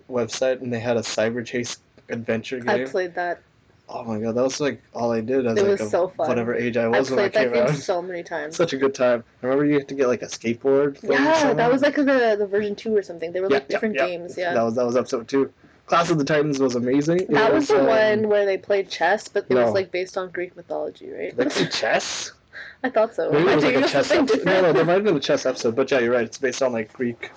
website 0.09 0.61
and 0.61 0.73
they 0.73 0.79
had 0.79 0.97
a 0.97 1.01
Cyber 1.01 1.45
Chase 1.45 1.77
adventure 2.09 2.59
game. 2.59 2.69
I 2.81 2.85
played 2.85 3.15
that. 3.15 3.41
Oh 3.87 4.03
my 4.03 4.19
god, 4.19 4.33
that 4.35 4.43
was 4.43 4.59
like 4.59 4.81
all 4.93 5.11
I 5.11 5.21
did 5.21 5.45
as 5.45 5.57
It 5.57 5.61
like 5.61 5.71
was 5.79 5.81
a, 5.81 5.89
so 5.89 6.07
fun. 6.07 6.27
whatever 6.27 6.55
age 6.55 6.75
I 6.75 6.85
I 6.85 6.87
was 6.87 7.11
when 7.11 7.19
I 7.19 7.29
played 7.29 7.33
that 7.33 7.43
came 7.43 7.53
game 7.53 7.63
out. 7.75 7.75
so 7.75 8.01
many 8.01 8.23
times. 8.23 8.55
Such 8.55 8.73
a 8.73 8.77
good 8.77 8.95
time. 8.95 9.23
I 9.43 9.45
remember 9.45 9.65
you 9.65 9.75
had 9.75 9.87
to 9.89 9.93
get 9.95 10.07
like 10.07 10.23
a 10.23 10.27
skateboard. 10.27 10.97
Yeah, 11.03 11.53
that 11.53 11.71
was 11.71 11.83
like 11.83 11.95
the 11.95 12.35
the 12.37 12.47
version 12.47 12.75
two 12.75 12.95
or 12.97 13.03
something. 13.03 13.31
They 13.31 13.41
were 13.41 13.47
Yeah, 13.47 13.57
like 13.57 13.67
different 13.69 13.95
yeah. 13.95 14.07
games. 14.07 14.37
Yeah. 14.37 14.53
That 14.55 14.63
was 14.63 14.75
that 14.75 14.85
was 14.85 14.95
episode 14.97 15.27
two. 15.27 15.53
Class 15.85 16.09
of 16.09 16.17
the 16.17 16.23
Titans 16.23 16.57
was 16.59 16.73
amazing. 16.73 17.19
It 17.19 17.29
That 17.31 17.53
was 17.53 17.67
the 17.67 17.79
um, 17.79 17.85
one 17.85 18.27
where 18.29 18.45
they 18.47 18.57
played 18.57 18.89
chess, 18.89 19.27
but 19.27 19.45
it 19.49 19.53
No. 19.53 19.65
was 19.65 19.73
like 19.75 19.91
based 19.91 20.17
on 20.17 20.31
Greek 20.31 20.55
mythology, 20.55 21.11
right? 21.11 21.35
They 21.37 21.45
play 21.45 21.67
chess? 21.67 22.31
I 22.83 22.89
thought 22.89 23.15
so. 23.15 23.31
Maybe 23.31 23.51
it 23.51 23.55
was 23.55 23.63
like 23.65 23.75
a 23.75 23.87
chess 23.87 24.11
episode. 24.11 24.45
No, 24.45 24.61
no, 24.61 24.73
there 24.73 24.85
might 24.85 24.93
have 24.93 25.03
been 25.03 25.15
a 25.15 25.19
chess 25.19 25.45
episode, 25.45 25.75
but 25.75 25.89
yeah, 25.91 25.99
you're 25.99 26.13
right. 26.13 26.25
It's 26.25 26.37
based 26.37 26.61
on 26.61 26.71
like 26.73 26.93
Greek. 26.93 27.31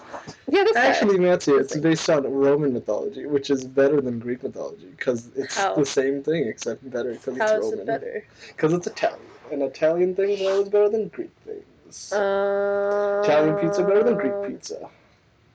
Yeah, 0.48 0.64
that's 0.64 0.76
Actually, 0.76 1.18
Nancy, 1.18 1.52
it's 1.52 1.76
based 1.76 2.08
on 2.10 2.24
Roman 2.24 2.72
mythology, 2.72 3.26
which 3.26 3.50
is 3.50 3.64
better 3.64 4.00
than 4.00 4.18
Greek 4.18 4.42
mythology 4.42 4.88
because 4.96 5.28
it's 5.36 5.56
How? 5.56 5.74
the 5.74 5.86
same 5.86 6.22
thing 6.22 6.46
except 6.46 6.88
better 6.90 7.12
because 7.12 7.36
it's 7.36 7.50
How 7.50 7.58
is 7.58 7.64
Roman. 7.64 7.78
it 7.80 7.86
better? 7.86 8.24
Because 8.48 8.72
it's 8.72 8.86
Italian, 8.86 9.20
and 9.52 9.62
Italian 9.62 10.14
things 10.14 10.40
are 10.42 10.50
always 10.52 10.68
better 10.68 10.88
than 10.88 11.08
Greek 11.08 11.30
things. 11.44 12.12
Uh, 12.12 13.22
Italian 13.24 13.56
pizza 13.56 13.82
better 13.82 14.02
than 14.02 14.16
Greek 14.16 14.32
pizza. 14.46 14.90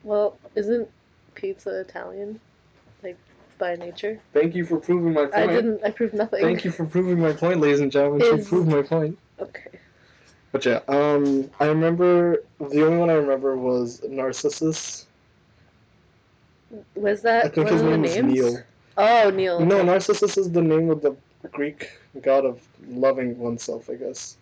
Well, 0.04 0.38
isn't 0.56 0.90
pizza 1.36 1.82
Italian, 1.82 2.40
like 3.04 3.18
by 3.60 3.76
nature? 3.76 4.20
Thank 4.34 4.56
you 4.56 4.66
for 4.66 4.80
proving 4.80 5.14
my 5.14 5.26
point. 5.26 5.36
I 5.36 5.48
didn't. 5.48 5.84
I 5.84 5.92
proved 5.92 6.14
nothing. 6.14 6.42
Thank 6.42 6.66
you 6.66 6.72
for 6.72 6.86
proving 6.86 7.20
my 7.20 7.34
point, 7.34 7.62
ladies 7.62 7.80
and 7.80 7.92
gentlemen. 7.92 8.22
Is- 8.40 8.48
proved 8.48 8.68
my 8.68 8.82
point. 8.82 9.18
Okay. 9.40 9.80
But 10.52 10.66
yeah, 10.66 10.82
um, 10.88 11.50
I 11.60 11.66
remember 11.66 12.44
the 12.60 12.86
only 12.86 12.98
one 12.98 13.10
I 13.10 13.14
remember 13.14 13.58
was 13.58 14.04
Narcissus. 14.04 15.08
Was 16.96 17.22
that 17.24 17.46
I 17.46 17.50
think 17.50 17.66
one 17.66 17.74
his 17.74 17.82
of 17.82 17.88
the 17.88 17.92
name 17.92 18.02
was 18.02 18.16
names? 18.16 18.34
Neil. 18.34 18.58
Oh, 18.98 19.30
Neil. 19.32 19.60
No. 19.60 19.84
Narcissus 19.84 20.38
is 20.38 20.52
the 20.52 20.62
name 20.62 20.90
of 20.90 21.02
the 21.02 21.16
Greek 21.52 21.92
god 22.22 22.46
of 22.46 22.62
loving 22.88 23.38
oneself, 23.40 23.90
I 23.90 23.96
guess. 23.96 24.38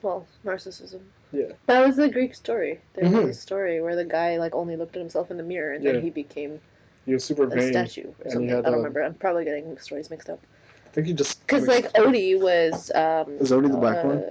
Well, 0.00 0.26
narcissism. 0.44 1.00
Yeah. 1.32 1.52
That 1.66 1.86
was 1.86 1.96
the 1.96 2.08
Greek 2.08 2.34
story. 2.34 2.80
There 2.94 3.08
was 3.08 3.28
a 3.36 3.40
story 3.40 3.80
where 3.80 3.94
the 3.96 4.04
guy 4.04 4.38
like 4.38 4.54
only 4.54 4.76
looked 4.76 4.96
at 4.96 5.00
himself 5.00 5.30
in 5.30 5.36
the 5.36 5.42
mirror 5.42 5.74
and 5.74 5.84
Yeah. 5.84 5.92
then 5.92 6.02
he 6.02 6.10
became 6.10 6.60
He 7.06 7.14
was 7.14 7.24
super 7.24 7.44
a 7.44 7.48
vain. 7.48 7.72
statue 7.72 8.08
or 8.24 8.30
something. 8.30 8.50
I 8.50 8.54
don't 8.62 8.66
um, 8.66 8.74
remember. 8.74 9.02
I'm 9.02 9.14
probably 9.14 9.44
getting 9.44 9.78
stories 9.78 10.10
mixed 10.10 10.28
up. 10.28 10.40
I 10.92 10.94
think 10.94 11.06
he 11.06 11.14
just. 11.14 11.40
Because 11.46 11.66
like 11.66 11.90
Odie 11.94 12.38
was. 12.38 12.90
Um, 12.94 13.38
Is 13.38 13.50
Odie 13.50 13.72
the 13.72 13.78
black 13.78 14.04
uh, 14.04 14.08
one? 14.08 14.24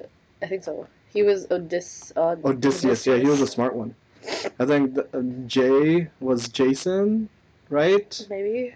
I 0.44 0.46
think 0.46 0.64
so. 0.64 0.88
He 1.12 1.24
was 1.24 1.48
Odys. 1.48 2.12
Uh, 2.16 2.36
Odysseus, 2.48 3.08
yeah, 3.08 3.18
he 3.18 3.26
was 3.26 3.42
a 3.42 3.48
smart 3.48 3.76
one. 3.76 3.96
I 4.60 4.66
think 4.68 4.94
the, 4.94 5.08
uh, 5.18 5.24
Jay 5.48 6.08
was 6.20 6.48
Jason, 6.50 7.28
right? 7.70 8.28
Maybe. 8.30 8.76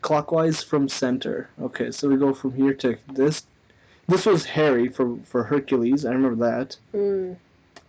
Clockwise 0.00 0.62
from 0.62 0.88
center. 0.88 1.50
Okay, 1.60 1.90
so 1.90 2.08
we 2.08 2.16
go 2.16 2.32
from 2.32 2.54
here 2.54 2.72
to 2.72 2.96
this. 3.12 3.44
This 4.08 4.24
was 4.24 4.46
Harry 4.46 4.88
for 4.88 5.16
for 5.24 5.42
Hercules. 5.42 6.06
I 6.06 6.12
remember 6.12 6.42
that. 6.50 6.76
Mm. 6.94 7.36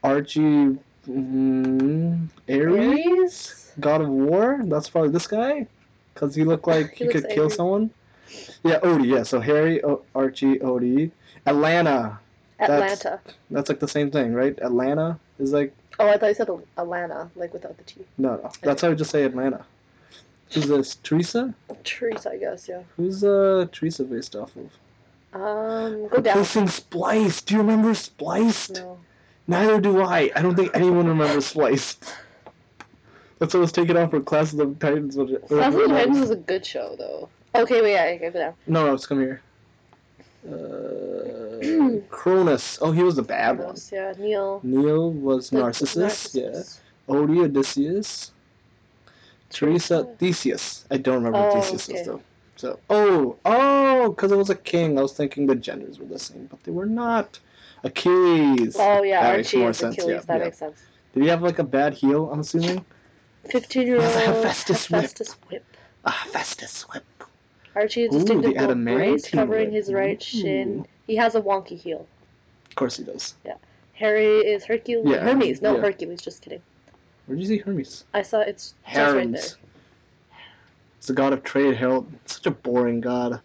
Archie, 0.03 0.77
mm, 1.07 2.27
Ares, 2.49 3.71
God 3.79 4.01
of 4.01 4.09
War. 4.09 4.59
That's 4.65 4.89
probably 4.89 5.11
this 5.11 5.27
guy, 5.27 5.67
because 6.13 6.35
he 6.35 6.43
looked 6.43 6.67
like 6.67 6.91
He 6.95 7.05
he, 7.05 7.11
could 7.11 7.23
looks 7.23 7.33
kill 7.33 7.43
angry. 7.45 7.55
someone. 7.55 7.89
Yeah, 8.63 8.79
Odie. 8.79 9.05
Yeah, 9.07 9.23
so 9.23 9.39
Harry, 9.39 9.83
o- 9.83 10.01
Archie, 10.15 10.57
Odie, 10.59 11.11
Atlanta. 11.45 12.19
That's- 12.59 12.93
Atlanta. 13.03 13.19
That's 13.51 13.69
like 13.69 13.79
the 13.79 13.87
same 13.87 14.09
thing, 14.11 14.33
right? 14.33 14.57
Atlanta 14.61 15.19
is 15.39 15.51
like 15.53 15.73
Oh, 15.99 16.07
I 16.09 16.17
thought 16.17 16.27
you 16.27 16.33
said 16.33 16.49
Atlanta, 16.77 17.29
like 17.35 17.53
without 17.53 17.77
the 17.77 17.83
T. 17.83 18.05
no, 18.17 18.35
no. 18.35 18.51
That's 18.61 18.81
how 18.81 18.89
I 18.91 18.93
just 18.95 19.11
say 19.11 19.23
Atlanta. 19.23 19.65
Who's 20.51 20.67
this? 20.67 20.95
Teresa? 21.03 21.53
Teresa, 21.83 22.31
I 22.31 22.37
guess. 22.37 22.67
Yeah. 22.67 22.81
Who's 22.97 23.23
uh 23.23 23.65
Teresa 23.71 24.03
based 24.03 24.35
off 24.35 24.51
of? 24.55 24.69
Um, 25.33 26.07
go 26.07 26.21
down. 26.21 26.37
Replacing 26.37 26.67
Spliced. 26.67 27.47
Do 27.47 27.55
you 27.55 27.61
remember 27.61 27.93
Spliced? 27.93 28.75
No. 28.75 28.97
Neither 29.47 29.79
do 29.81 30.01
I. 30.01 30.31
I 30.35 30.41
don't 30.41 30.55
think 30.55 30.71
anyone 30.73 31.07
remembers 31.07 31.45
Spliced. 31.47 32.13
That's 33.39 33.53
what 33.53 33.59
was 33.59 33.71
taken 33.73 33.97
off 33.97 34.11
for 34.11 34.21
Class 34.21 34.53
of 34.53 34.59
the 34.59 34.65
Titans. 34.85 35.17
was 35.17 35.31
it- 35.31 35.43
or- 35.43 35.57
Class 35.57 35.73
of 35.73 35.81
the. 35.81 35.87
Titans 35.87 36.19
was 36.19 36.29
a 36.31 36.35
good 36.37 36.65
show, 36.65 36.95
though. 36.97 37.27
Okay, 37.61 37.81
wait, 37.81 37.93
yeah, 37.93 38.15
go 38.17 38.29
down. 38.31 38.53
No, 38.67 38.85
no, 38.87 38.93
it's 38.93 39.05
come 39.05 39.19
here. 39.19 39.41
Uh, 40.47 41.99
Cronus. 42.09 42.77
Oh, 42.81 42.91
he 42.91 43.03
was 43.03 43.15
the 43.15 43.23
bad 43.23 43.57
one. 43.59 43.75
Yeah, 43.91 44.13
Neil. 44.17 44.59
Neil 44.63 45.11
was 45.11 45.49
the- 45.49 45.59
Narcissus. 45.59 46.35
Yeah. 46.35 46.61
Odie 47.13 47.45
Odysseus. 47.45 48.31
Teresa 49.49 50.03
Theseus. 50.17 50.85
I 50.91 50.97
don't 50.97 51.23
remember 51.23 51.37
Oh, 51.39 51.61
Theseus 51.61 51.89
okay. 51.89 51.99
was 51.99 52.07
though. 52.07 52.21
So 52.57 52.79
oh 52.89 53.37
oh, 53.45 54.09
because 54.09 54.31
it 54.31 54.37
was 54.37 54.49
a 54.49 54.55
king. 54.55 54.97
I 54.97 55.01
was 55.01 55.13
thinking 55.13 55.45
the 55.45 55.55
genders 55.55 55.99
were 55.99 56.05
the 56.05 56.19
same, 56.19 56.47
but 56.47 56.63
they 56.63 56.71
were 56.71 56.85
not. 56.85 57.39
Achilles. 57.83 58.75
Oh 58.79 59.03
yeah, 59.03 59.21
That 59.23 59.37
makes 59.37 59.53
more 59.53 59.73
sense, 59.73 59.95
Achilles. 59.97 60.09
yeah, 60.15 60.21
that 60.21 60.37
yeah. 60.39 60.43
makes 60.45 60.57
sense. 60.57 60.81
Did 61.13 61.23
he 61.23 61.29
have 61.29 61.41
like 61.43 61.59
a 61.59 61.63
bad 61.63 61.93
heel? 61.93 62.29
I'm 62.31 62.39
assuming. 62.39 62.83
15 63.51 63.87
year 63.87 63.97
old 63.97 64.05
Hephaestus 64.05 64.89
whip. 64.89 65.01
Hephaestus 65.01 65.33
whip. 65.49 65.63
Ah, 66.05 66.25
Festus 66.31 66.81
whip. 66.89 67.03
Archie's 67.75 68.13
Ooh, 68.13 68.19
distinctive 68.19 68.55
gold 68.55 68.83
brace 68.85 69.29
covering 69.29 69.71
his 69.71 69.91
right 69.91 70.21
shin. 70.21 70.85
He 71.07 71.15
has 71.17 71.35
a 71.35 71.41
wonky 71.41 71.77
heel. 71.77 72.07
Of 72.69 72.75
course 72.75 72.97
he 72.97 73.03
does. 73.03 73.35
Yeah. 73.45 73.55
Harry 73.93 74.25
is 74.25 74.63
Hercules. 74.65 75.05
Yeah, 75.07 75.19
Hermes, 75.19 75.61
no 75.61 75.75
yeah. 75.75 75.81
Hercules. 75.81 76.21
Just 76.21 76.41
kidding. 76.41 76.61
Where'd 77.25 77.39
you 77.39 77.47
see 77.47 77.57
Hermes? 77.57 78.03
I 78.13 78.21
saw 78.21 78.39
it's 78.39 78.73
just 78.85 78.95
right 78.95 79.13
there. 79.13 79.13
Hermes. 79.13 79.57
It's 80.97 81.07
the 81.07 81.13
god 81.13 81.33
of 81.33 81.43
trade, 81.43 81.75
Harold. 81.75 82.11
Such 82.25 82.45
a 82.47 82.51
boring 82.51 83.01
god. 83.01 83.41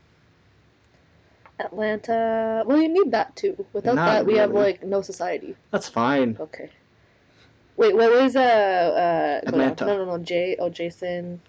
Atlanta. 1.58 2.62
Well, 2.66 2.80
you 2.80 2.88
need 2.88 3.10
that 3.12 3.36
too. 3.36 3.64
Without 3.72 3.96
Not 3.96 4.06
that, 4.06 4.26
we 4.26 4.36
have 4.36 4.52
like 4.52 4.82
no 4.82 5.02
society. 5.02 5.56
That's 5.70 5.88
fine. 5.88 6.36
Okay. 6.40 6.70
Wait, 7.76 7.94
what 7.94 8.10
was 8.12 8.36
uh 8.36 8.40
uh? 8.40 9.48
Atlanta. 9.48 9.86
No, 9.86 9.98
no, 9.98 10.04
no. 10.04 10.18
Jay. 10.18 10.56
Oh, 10.58 10.68
Jason. 10.68 11.40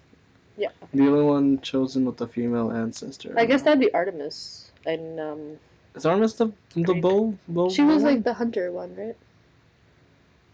The 0.56 1.06
only 1.06 1.24
one 1.24 1.60
chosen 1.60 2.04
with 2.04 2.20
a 2.20 2.26
female 2.26 2.70
ancestor. 2.70 3.34
I 3.36 3.46
guess 3.46 3.62
that'd 3.62 3.80
be 3.80 3.92
Artemis. 3.94 4.70
And 4.84 5.18
um, 5.18 5.58
Is 5.94 6.04
Artemis 6.04 6.34
the 6.34 6.52
the 6.74 6.82
Greek. 6.82 7.02
bull? 7.02 7.38
bull 7.48 7.70
she 7.70 7.82
was 7.82 8.02
bull 8.02 8.12
like 8.12 8.24
the 8.24 8.34
hunter 8.34 8.70
one, 8.70 8.94
right? 8.96 9.16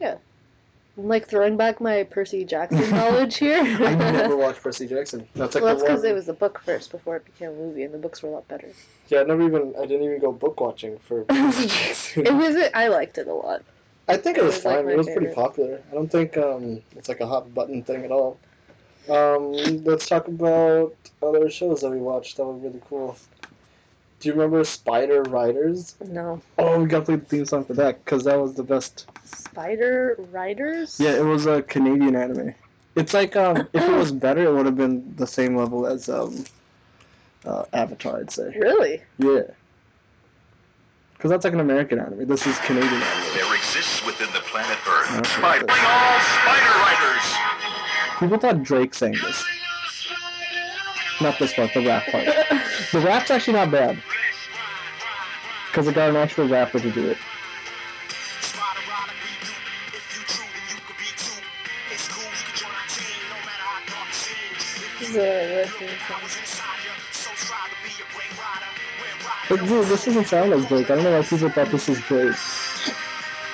Yeah. 0.01 0.17
I'm 0.97 1.09
like 1.09 1.29
throwing 1.29 1.57
back 1.57 1.81
my 1.81 2.05
Percy 2.05 2.45
Jackson 2.45 2.89
knowledge 2.91 3.39
here. 3.39 3.61
I 3.61 3.95
never 3.95 4.37
watched 4.45 4.63
Percy 4.63 4.87
Jackson. 4.87 5.27
That's 5.35 5.55
like 5.55 5.65
well, 5.65 5.75
that's 5.75 5.83
because 5.83 6.05
it 6.05 6.15
was 6.15 6.29
a 6.29 6.33
book 6.33 6.61
first 6.65 6.91
before 6.91 7.17
it 7.17 7.25
became 7.25 7.51
a 7.51 7.55
movie, 7.55 7.85
and 7.85 7.95
the 7.95 7.99
books 7.99 8.23
were 8.23 8.29
a 8.29 8.33
lot 8.33 8.49
better. 8.49 8.69
Yeah, 9.09 9.21
I 9.21 9.25
never 9.25 9.43
even. 9.43 9.75
I 9.77 9.87
didn't 9.87 10.05
even 10.05 10.21
go 10.21 10.33
book 10.33 10.61
watching 10.61 10.99
for 10.99 11.25
Percy 11.25 11.67
Jackson. 11.67 12.27
It 12.27 12.35
was. 12.35 12.57
I 12.75 12.89
liked 12.89 13.19
it 13.19 13.27
a 13.27 13.35
lot. 13.35 13.63
I 14.09 14.17
think 14.17 14.39
it 14.39 14.41
it 14.41 14.45
was, 14.45 14.55
was, 14.55 14.63
fine. 14.63 14.87
my 14.87 14.93
it 14.93 14.97
was 14.97 15.07
pretty 15.09 15.35
popular. 15.35 15.81
I 15.91 15.95
don't 15.95 16.11
think 16.11 16.37
um 16.37 16.83
it's 16.97 17.09
like 17.09 17.21
a 17.21 17.27
hot 17.27 17.53
button 17.55 17.83
thing 17.83 18.05
at 18.05 18.11
all. 18.11 18.39
Um, 19.09 19.53
let's 19.85 20.09
talk 20.09 20.29
about 20.29 20.95
other 21.23 21.49
shows 21.51 21.81
that 21.81 21.91
we 21.91 21.99
watched 21.99 22.37
that 22.37 22.45
were 22.45 22.55
really 22.55 22.81
cool. 22.89 23.17
Do 24.21 24.29
you 24.29 24.33
remember 24.35 24.65
Spider 24.65 25.23
Riders? 25.23 25.95
No. 26.05 26.41
Oh, 26.59 26.81
we 26.81 26.89
got 26.89 27.01
to 27.01 27.05
play 27.05 27.17
the 27.17 27.25
theme 27.25 27.47
song 27.47 27.65
for 27.65 27.75
that 27.75 28.05
because 28.05 28.25
that 28.25 28.39
was 28.39 28.55
the 28.55 28.65
best. 28.65 29.07
Spider 29.25 30.17
Riders. 30.33 30.99
Yeah, 30.99 31.13
it 31.15 31.25
was 31.25 31.47
a 31.47 31.63
Canadian 31.63 32.17
anime. 32.17 32.55
It's 32.97 33.15
like 33.15 33.37
um, 33.37 33.69
if 33.73 33.83
it 33.83 33.93
was 33.93 34.11
better, 34.27 34.43
it 34.45 34.53
would 34.53 34.67
have 34.67 34.77
been 34.77 35.15
the 35.17 35.27
same 35.27 35.57
level 35.57 35.87
as 35.87 36.09
um, 36.09 36.45
uh, 37.45 37.65
Avatar, 37.73 38.19
I'd 38.19 38.31
say. 38.31 38.53
Really? 38.59 39.01
Yeah. 39.19 39.43
Because 41.15 41.31
that's 41.31 41.45
like 41.45 41.55
an 41.55 41.61
American 41.61 41.99
anime. 42.01 42.27
This 42.27 42.47
is 42.47 42.59
Canadian 42.61 42.93
anime. 42.93 43.35
There 43.35 43.55
exists 43.55 44.05
within 44.05 44.29
the 44.33 44.41
planet 44.41 44.79
Earth. 44.89 45.07
don't 45.09 45.17
know 45.17 45.23
Spider. 45.23 45.65
what 45.65 45.75
Bring 45.75 45.87
all 45.87 46.21
Spider 46.21 46.75
Riders! 46.83 47.58
People 48.19 48.39
thought 48.39 48.65
Drake 48.65 48.95
sang 48.95 49.13
this. 49.13 49.45
Not 51.21 51.39
this 51.39 51.55
part, 51.55 51.73
the 51.73 51.87
rap 51.87 52.05
part. 52.11 52.27
The 52.93 53.01
rap's 53.01 53.31
actually 53.31 53.53
not 53.55 53.71
bad. 53.71 54.03
Because 55.69 55.87
it 55.87 55.95
got 55.95 56.11
an 56.11 56.17
actual 56.17 56.49
rapper 56.49 56.81
to 56.81 56.91
do 56.91 57.11
it. 57.11 57.19
Is. 65.01 65.71
But 69.49 69.61
dude, 69.61 69.87
this 69.87 70.05
doesn't 70.05 70.27
sound 70.27 70.51
like 70.51 70.69
Drake. 70.69 70.91
I 70.91 70.97
don't 70.97 71.05
know 71.05 71.19
why 71.19 71.25
people 71.25 71.49
thought 71.51 71.71
this 71.71 71.89
was 71.89 72.01
Drake. 72.01 72.35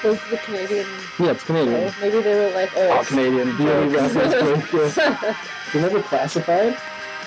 Was 0.05 0.23
the 0.25 0.39
Canadian? 0.39 0.87
Yeah, 1.19 1.31
it's 1.31 1.43
Canadian. 1.43 1.75
Oh, 1.89 1.95
maybe 1.99 2.21
they 2.21 2.35
were 2.35 2.51
like, 2.51 2.73
oh. 2.77 2.99
Oh, 3.01 3.05
Canadian. 3.05 3.57
The 3.57 3.75
only 3.75 3.97
rapper 3.97 4.21
is 4.21 4.71
Drake. 4.71 4.97
Yeah. 4.97 5.35
They 5.73 5.81
never 5.81 6.03
classified 6.03 6.81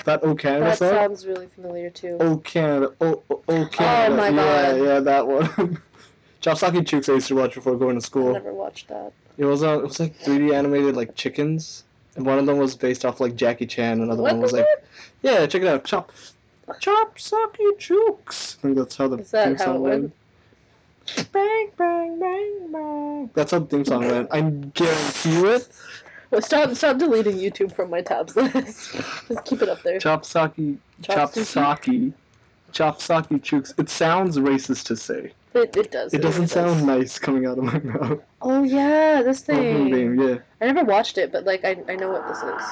that 0.04 0.22
O 0.24 0.34
Canada 0.34 0.66
that 0.70 0.78
song. 0.78 0.90
sounds 0.90 1.26
really 1.26 1.48
familiar 1.48 1.90
too. 1.90 2.16
Oh 2.20 2.38
Canada, 2.38 2.92
oh 3.00 3.22
oh, 3.30 3.42
oh 3.48 3.68
Canada. 3.70 4.16
my 4.16 4.28
yeah, 4.28 4.72
God. 4.72 4.84
yeah, 4.84 5.00
that 5.00 5.26
one. 5.26 5.82
Chop 6.40 6.56
Socky 6.56 6.80
Chooks 6.80 7.08
I 7.10 7.14
used 7.14 7.28
to 7.28 7.34
watch 7.34 7.54
before 7.54 7.76
going 7.76 7.96
to 7.96 8.00
school. 8.00 8.30
I 8.30 8.32
never 8.34 8.54
watched 8.54 8.88
that. 8.88 9.12
It 9.36 9.44
was 9.44 9.62
uh, 9.62 9.78
it 9.80 9.82
was 9.84 10.00
like 10.00 10.16
3D 10.18 10.54
animated 10.54 10.96
like 10.96 11.14
chickens, 11.14 11.84
and 12.16 12.24
one 12.24 12.38
of 12.38 12.46
them 12.46 12.58
was 12.58 12.74
based 12.74 13.04
off 13.04 13.20
like 13.20 13.34
Jackie 13.34 13.66
Chan. 13.66 14.00
Another 14.00 14.22
What 14.22 14.32
one 14.34 14.42
was 14.42 14.52
like, 14.52 14.66
heck? 14.66 14.84
yeah, 15.22 15.46
check 15.46 15.62
it 15.62 15.68
out, 15.68 15.84
Chop, 15.84 16.10
Chopsaki 16.68 17.76
Chooks. 17.78 18.56
I 18.58 18.62
think 18.62 18.76
that's 18.76 18.96
how 18.96 19.08
the 19.08 19.16
that 19.16 19.58
how 19.58 19.64
song 19.64 19.80
went. 19.82 20.12
Bang 21.32 21.70
bang 21.76 22.18
bang 22.20 22.72
bang. 22.72 23.30
That's 23.34 23.50
how 23.52 23.58
the 23.60 23.66
theme 23.66 23.84
song 23.84 24.06
went. 24.06 24.28
I 24.32 24.40
guarantee 24.42 25.32
you 25.32 25.46
it. 25.52 25.68
Well, 26.30 26.42
stop, 26.42 26.74
stop 26.74 26.98
deleting 26.98 27.36
YouTube 27.38 27.74
from 27.74 27.88
my 27.90 28.02
tabs 28.02 28.36
list. 28.36 28.92
Just 29.28 29.44
keep 29.46 29.62
it 29.62 29.68
up 29.70 29.82
there. 29.82 29.98
Chopsaki, 29.98 30.76
Chopsuki? 31.02 31.44
Chopsaki, 31.54 32.12
Chop 32.72 32.98
Socky 32.98 33.40
Chooks. 33.40 33.72
It 33.78 33.88
sounds 33.88 34.36
racist 34.36 34.84
to 34.86 34.96
say. 34.96 35.32
It, 35.54 35.74
it 35.74 35.90
does. 35.90 36.12
It 36.12 36.18
doesn't 36.20 36.42
really 36.42 36.46
sound 36.48 36.86
does. 36.86 36.98
nice 36.98 37.18
coming 37.18 37.46
out 37.46 37.56
of 37.56 37.64
my 37.64 37.78
mouth. 37.78 38.20
Oh 38.42 38.62
yeah, 38.62 39.22
this 39.22 39.42
Oh, 39.48 39.54
hmm, 39.54 39.60
thing. 39.62 39.90
name, 39.90 40.20
yeah. 40.20 40.38
I 40.60 40.66
never 40.66 40.84
watched 40.84 41.16
it, 41.16 41.32
but 41.32 41.44
like 41.44 41.64
I, 41.64 41.82
I 41.88 41.96
know 41.96 42.10
what 42.10 42.28
this 42.28 42.38
is. 42.38 42.62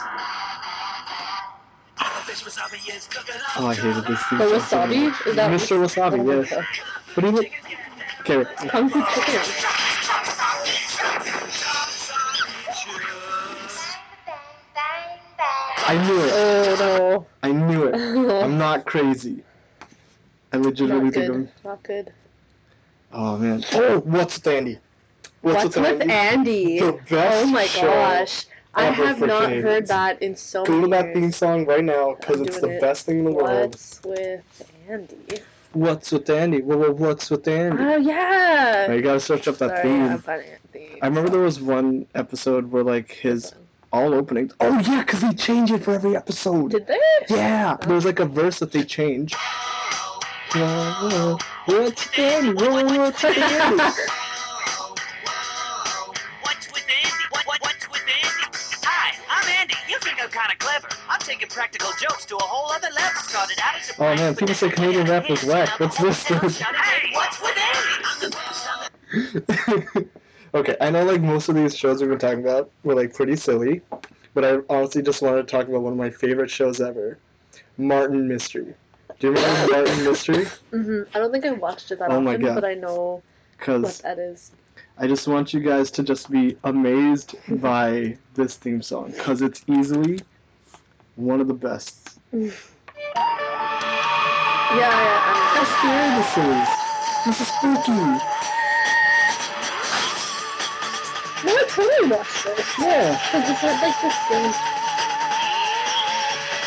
Oh, 3.59 3.67
I 3.69 3.75
hated 3.75 4.05
this 4.05 4.23
The 4.29 4.37
wasabi? 4.37 5.27
Is 5.27 5.37
that 5.37 5.51
Mr. 5.51 5.79
Wasabi? 5.81 6.51
God. 6.51 6.65
But 7.15 7.25
even 7.25 7.47
okay, 8.27 8.39
wait. 8.39 8.49
Kung 8.69 8.89
Fu 8.89 9.01
Chicken. 9.01 9.41
I 15.89 16.05
knew 16.07 16.21
it. 16.21 16.33
Oh 16.35 16.77
no. 16.81 17.27
I 17.43 17.53
knew 17.53 17.85
it. 17.85 17.95
I'm 18.45 18.59
not 18.59 18.85
crazy. 18.87 19.43
I 20.53 20.57
legitimately 20.57 21.05
Not 21.05 21.15
think. 21.15 21.31
I'm. 21.31 21.49
Not 21.65 21.83
good. 21.85 22.13
Oh 23.13 23.39
man. 23.39 23.65
Oh, 23.73 23.85
oh 23.85 23.99
what's 24.01 24.37
with 24.37 24.47
Andy? 24.49 24.79
What's, 25.43 25.77
with 25.77 26.11
Andy? 26.11 26.81
The 26.81 26.99
best 27.09 27.45
Oh 27.45 27.47
my 27.47 27.67
gosh. 27.67 28.47
I 28.75 28.87
have 28.87 29.21
not 29.21 29.45
Canadians. 29.45 29.65
heard 29.65 29.87
that 29.87 30.23
in 30.23 30.37
so 30.37 30.65
Go 30.67 30.83
to 30.83 30.89
that 30.89 31.15
theme 31.15 31.33
song 31.33 31.65
right 31.65 31.85
now 31.85 32.17
because 32.19 32.41
it's 32.43 32.61
the 32.61 32.71
it. 32.71 32.81
best 32.81 33.07
thing 33.07 33.21
in 33.21 33.25
the 33.25 33.31
world. 33.31 33.71
What's 33.71 34.03
with 34.05 34.73
Andy? 34.89 35.41
What's 35.73 36.13
with 36.13 36.29
Andy? 36.31 36.63
Wha- 36.63 36.77
wha- 36.77 36.91
What's 36.91 37.31
with 37.31 37.47
Andy? 37.49 37.83
Oh 37.83 37.97
yeah. 37.97 38.91
You 38.93 39.03
gotta 39.03 39.21
search 39.21 39.47
up 39.49 39.59
that 39.59 39.71
Sorry, 39.71 39.83
theme. 39.83 40.03
I'm 40.03 40.19
finding 40.19 40.49
it. 40.49 40.61
The 40.73 41.03
I 41.03 41.07
remember 41.09 41.31
there 41.31 41.41
was 41.41 41.61
one 41.61 42.07
episode 42.15 42.71
where 42.71 42.83
like 42.83 43.11
his 43.11 43.55
all 43.93 44.15
openings. 44.15 44.55
Oh 44.61 44.79
yeah, 44.81 45.03
because 45.03 45.21
they 45.21 45.33
change 45.33 45.71
it 45.71 45.83
for 45.85 45.93
every 45.93 46.17
episode. 46.17 46.71
Did 46.71 46.87
they? 46.87 46.99
Yeah, 47.29 47.77
oh. 47.81 47.87
there's 47.87 48.05
like 48.05 48.21
a 48.21 48.27
verse 48.27 48.59
that 48.61 48.73
they 48.73 48.85
change. 48.85 49.35
What's 50.55 52.19
Andy? 52.19 52.53
What's 52.55 53.25
Andy? 53.25 53.83
Taking 61.37 61.49
practical 61.55 61.91
jokes 62.01 62.25
to 62.27 62.37
a 62.37 62.43
whole 62.43 62.71
other 62.73 62.89
level. 62.95 63.21
Started 63.23 63.59
out 63.63 63.79
as 63.79 63.91
a 63.91 64.03
Oh 64.03 64.15
man, 64.17 64.35
people 64.37 64.55
say 64.55 64.71
Canadian 64.71 65.07
rap 65.07 65.29
is 65.31 65.45
whack. 65.45 65.79
What's 65.79 65.99
this? 65.99 66.23
Hey, 66.27 67.11
what's 67.13 67.41
with 67.43 67.57
Andy? 69.93 70.11
Okay, 70.55 70.77
I 70.81 70.89
know 70.89 71.05
like 71.05 71.21
most 71.21 71.51
of 71.51 71.55
these 71.55 71.77
shows 71.77 72.01
we've 72.01 72.09
been 72.09 72.19
talking 72.19 72.39
about 72.41 72.71
were 72.83 72.95
like 72.95 73.13
pretty 73.13 73.37
silly, 73.37 73.83
but 74.33 74.43
I 74.43 74.59
honestly 74.71 75.03
just 75.03 75.21
wanted 75.21 75.39
to 75.39 75.43
talk 75.45 75.69
about 75.69 75.83
one 75.83 75.93
of 75.93 75.99
my 75.99 76.09
favorite 76.09 76.49
shows 76.49 76.81
ever, 76.81 77.19
Martin 77.77 78.27
Mystery. 78.27 78.75
Do 79.19 79.27
you 79.27 79.35
remember 79.35 79.73
Martin 79.73 80.05
Mystery? 80.05 80.47
hmm 80.71 81.03
I 81.15 81.19
don't 81.19 81.31
think 81.31 81.45
I 81.45 81.51
watched 81.53 81.91
it 81.91 81.99
that 81.99 82.11
Oh 82.11 82.21
my 82.23 82.31
often, 82.31 82.43
God. 82.43 82.55
but 82.55 82.65
I 82.65 82.73
know 82.73 82.97
what 82.97 83.23
Because 83.59 83.99
that 83.99 84.19
is. 84.19 84.53
I 84.97 85.07
just 85.07 85.29
want 85.29 85.53
you 85.53 85.61
guys 85.61 85.91
to 85.91 86.03
just 86.03 86.31
be 86.31 86.57
amazed 86.65 87.35
by 87.61 88.17
this 88.33 88.57
theme 88.57 88.81
song, 88.81 89.11
because 89.11 89.43
it's 89.43 89.63
easily 89.67 90.21
one 91.17 91.41
of 91.41 91.49
the 91.49 91.55
best. 91.55 92.19
Yeah, 92.33 92.51
yeah. 94.77 95.35
How 95.55 95.65
scary 95.65 96.11
this 96.17 96.37
is! 96.39 96.69
This 97.25 97.41
is 97.41 97.49
spooky! 97.49 97.93
No, 101.45 101.53
I 101.53 101.65
totally 101.69 102.11
watched 102.11 102.45
this. 102.45 102.79
Yeah! 102.79 103.19
Because 103.33 103.51
it's 103.51 103.63
like 103.63 104.01
the 104.03 104.11
same. 104.29 104.53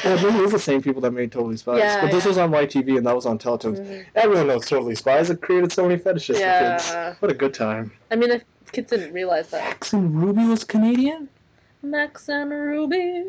Well, 0.06 0.18
this 0.18 0.46
is 0.46 0.52
the 0.54 0.60
same 0.60 0.82
people 0.82 1.02
that 1.02 1.12
made 1.12 1.32
Totally 1.32 1.58
Spies. 1.58 1.80
Yeah, 1.80 2.02
but 2.02 2.12
this 2.12 2.24
yeah. 2.24 2.30
was 2.30 2.38
on 2.38 2.52
YTV 2.52 2.98
and 2.98 3.06
that 3.06 3.14
was 3.14 3.26
on 3.26 3.38
Teletoons. 3.38 3.80
Mhm. 3.80 4.06
Everyone 4.16 4.48
knows 4.48 4.66
Totally 4.66 4.96
Spies. 4.96 5.30
It 5.30 5.42
created 5.42 5.74
so 5.74 5.84
many 5.84 5.98
fetishes 5.98 6.38
for 6.38 6.42
Yeah. 6.42 6.78
kids. 6.78 7.22
What 7.22 7.30
a 7.30 7.34
good 7.34 7.54
time. 7.54 7.92
I 8.10 8.16
mean, 8.16 8.32
if 8.32 8.44
kids 8.72 8.92
didn't 8.92 9.12
realize 9.14 9.50
that. 9.50 9.62
Max 9.66 9.92
and 9.94 10.16
Ruby 10.24 10.46
was 10.46 10.64
Canadian? 10.64 11.28
Max 11.84 12.30
and 12.30 12.50
Ruby. 12.50 13.26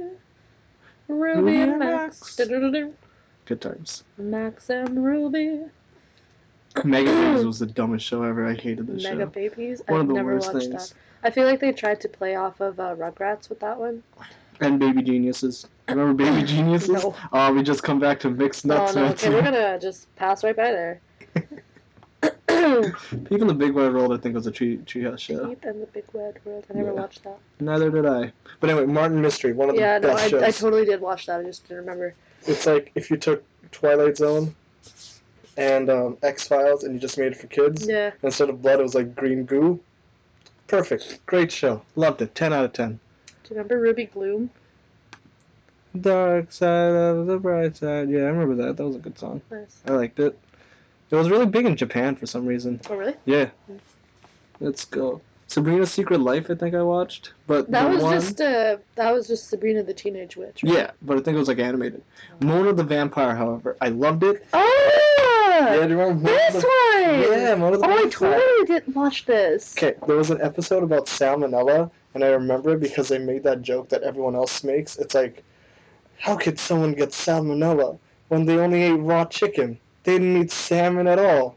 Ruby 1.10 1.56
and 1.60 1.78
Max. 1.78 2.36
Du-du-du-du. 2.36 2.92
Good 3.46 3.60
times. 3.60 4.04
Max 4.18 4.70
and 4.70 5.04
Ruby. 5.04 5.62
Mega 6.84 7.10
Babies 7.10 7.44
was 7.44 7.58
the 7.58 7.66
dumbest 7.66 8.06
show 8.06 8.22
ever. 8.22 8.46
I 8.46 8.54
hated 8.54 8.86
this 8.86 9.02
show. 9.02 9.10
Mega 9.10 9.24
show. 9.24 9.30
Babies. 9.30 9.82
One 9.86 9.94
I've 9.96 10.02
of 10.02 10.08
the 10.08 10.14
never 10.14 10.34
worst 10.34 10.54
watched 10.54 10.66
things. 10.68 10.90
that. 10.90 10.94
I 11.22 11.30
feel 11.30 11.44
like 11.44 11.60
they 11.60 11.72
tried 11.72 12.00
to 12.02 12.08
play 12.08 12.36
off 12.36 12.60
of 12.60 12.78
uh, 12.78 12.94
Rugrats 12.94 13.48
with 13.48 13.60
that 13.60 13.78
one. 13.78 14.02
And 14.60 14.78
Baby 14.78 15.02
Geniuses. 15.02 15.66
Remember 15.88 16.14
Baby 16.24 16.46
Geniuses? 16.46 16.90
No. 16.90 17.14
Oh, 17.32 17.52
we 17.52 17.62
just 17.62 17.82
come 17.82 17.98
back 17.98 18.20
to 18.20 18.30
mixed 18.30 18.64
nuts. 18.64 18.92
oh 18.92 19.00
no, 19.00 19.06
Nuts. 19.08 19.24
okay, 19.24 19.34
we're 19.34 19.42
gonna 19.42 19.78
just 19.80 20.14
pass 20.16 20.44
right 20.44 20.54
by 20.56 20.70
there. 20.70 21.00
Even 23.30 23.46
the 23.46 23.54
Big 23.54 23.72
Wide 23.72 23.92
World, 23.92 24.12
I 24.12 24.16
think, 24.18 24.34
was 24.34 24.46
a 24.46 24.50
tree 24.50 24.78
treehouse 24.78 25.18
show. 25.20 25.48
Peep 25.48 25.64
and 25.64 25.82
the 25.82 25.86
Big 25.86 26.04
Wide 26.12 26.38
World. 26.44 26.64
I 26.70 26.74
never 26.74 26.88
Yeah. 26.92 27.00
watched 27.00 27.24
that. 27.24 27.38
Neither 27.60 27.90
did 27.90 28.06
I. 28.06 28.32
But 28.60 28.70
anyway, 28.70 28.86
Martin 28.86 29.20
Mystery, 29.20 29.52
one 29.52 29.68
of 29.70 29.76
the 29.76 29.80
Yeah, 29.80 29.98
no, 29.98 30.08
best 30.08 30.24
I, 30.24 30.28
shows. 30.28 30.42
I 30.42 30.50
totally 30.50 30.84
did 30.84 31.00
watch 31.00 31.26
that. 31.26 31.40
I 31.40 31.44
just 31.44 31.62
didn't 31.68 31.78
remember. 31.78 32.14
It's 32.46 32.66
like 32.66 32.90
if 32.94 33.10
you 33.10 33.16
took 33.16 33.42
Twilight 33.72 34.16
Zone 34.16 34.54
and 35.56 35.90
um, 35.90 36.18
X 36.22 36.46
Files 36.48 36.84
and 36.84 36.94
you 36.94 37.00
just 37.00 37.18
made 37.18 37.32
it 37.32 37.36
for 37.36 37.46
kids. 37.46 37.86
Yeah. 37.86 38.10
Instead 38.22 38.50
of 38.50 38.62
blood, 38.62 38.80
it 38.80 38.82
was 38.82 38.94
like 38.94 39.14
green 39.14 39.44
goo. 39.44 39.80
Perfect. 40.66 41.24
Great 41.26 41.50
show. 41.50 41.82
Loved 41.96 42.22
it. 42.22 42.34
10 42.34 42.52
out 42.52 42.64
of 42.64 42.72
10. 42.72 42.88
Do 42.92 43.32
you 43.44 43.56
remember 43.56 43.78
Ruby 43.80 44.04
Gloom? 44.06 44.50
Dark 46.00 46.52
side 46.52 46.92
of 46.92 47.26
the 47.26 47.36
bright 47.38 47.76
side. 47.76 48.08
Yeah, 48.08 48.20
I 48.20 48.24
remember 48.26 48.54
that. 48.64 48.76
That 48.76 48.84
was 48.84 48.94
a 48.94 49.00
good 49.00 49.18
song. 49.18 49.40
Nice. 49.50 49.82
I 49.86 49.90
liked 49.90 50.20
it. 50.20 50.38
It 51.10 51.16
was 51.16 51.28
really 51.28 51.46
big 51.46 51.66
in 51.66 51.76
Japan 51.76 52.14
for 52.16 52.26
some 52.26 52.46
reason. 52.46 52.80
Oh 52.88 52.96
really? 52.96 53.14
Yeah. 53.24 53.50
Let's 54.60 54.84
go. 54.84 55.20
Sabrina's 55.48 55.90
Secret 55.90 56.20
Life, 56.20 56.46
I 56.48 56.54
think 56.54 56.76
I 56.76 56.82
watched. 56.82 57.32
But 57.48 57.68
That 57.72 57.90
was 57.90 58.02
one... 58.02 58.20
just 58.20 58.40
uh, 58.40 58.76
that 58.94 59.10
was 59.12 59.26
just 59.26 59.48
Sabrina 59.48 59.82
the 59.82 59.94
Teenage 59.94 60.36
Witch. 60.36 60.62
Right? 60.62 60.72
Yeah, 60.72 60.90
but 61.02 61.16
I 61.16 61.20
think 61.20 61.34
it 61.34 61.38
was 61.38 61.48
like 61.48 61.58
animated. 61.58 62.02
Mona 62.40 62.72
the 62.72 62.84
Vampire, 62.84 63.34
however, 63.34 63.76
I 63.80 63.88
loved 63.88 64.22
it. 64.22 64.46
Oh, 64.52 65.56
Yeah, 65.60 65.86
do 65.86 65.94
you 65.94 65.98
remember 66.00 66.14
Mona 66.30 66.38
this 66.52 66.62
the... 66.62 66.68
one. 66.68 67.20
Yeah, 67.40 67.54
Mona 67.56 67.78
the 67.78 67.86
Oh, 67.86 67.90
I 67.90 67.96
Vampire. 68.02 68.10
totally 68.10 68.66
didn't 68.66 68.94
watch 68.94 69.26
this. 69.26 69.74
Okay, 69.76 69.96
there 70.06 70.16
was 70.16 70.30
an 70.30 70.40
episode 70.40 70.84
about 70.84 71.06
salmonella, 71.06 71.90
and 72.14 72.22
I 72.22 72.28
remember 72.28 72.74
it 72.74 72.80
because 72.80 73.08
they 73.08 73.18
made 73.18 73.42
that 73.42 73.62
joke 73.62 73.88
that 73.88 74.04
everyone 74.04 74.36
else 74.36 74.62
makes. 74.62 74.96
It's 74.98 75.16
like, 75.16 75.42
how 76.18 76.36
could 76.36 76.60
someone 76.60 76.92
get 76.92 77.08
salmonella 77.10 77.98
when 78.28 78.44
they 78.46 78.56
only 78.58 78.82
ate 78.84 79.00
raw 79.00 79.24
chicken? 79.24 79.78
They 80.04 80.18
didn't 80.18 80.36
eat 80.36 80.50
salmon 80.50 81.06
at 81.06 81.18
all. 81.18 81.56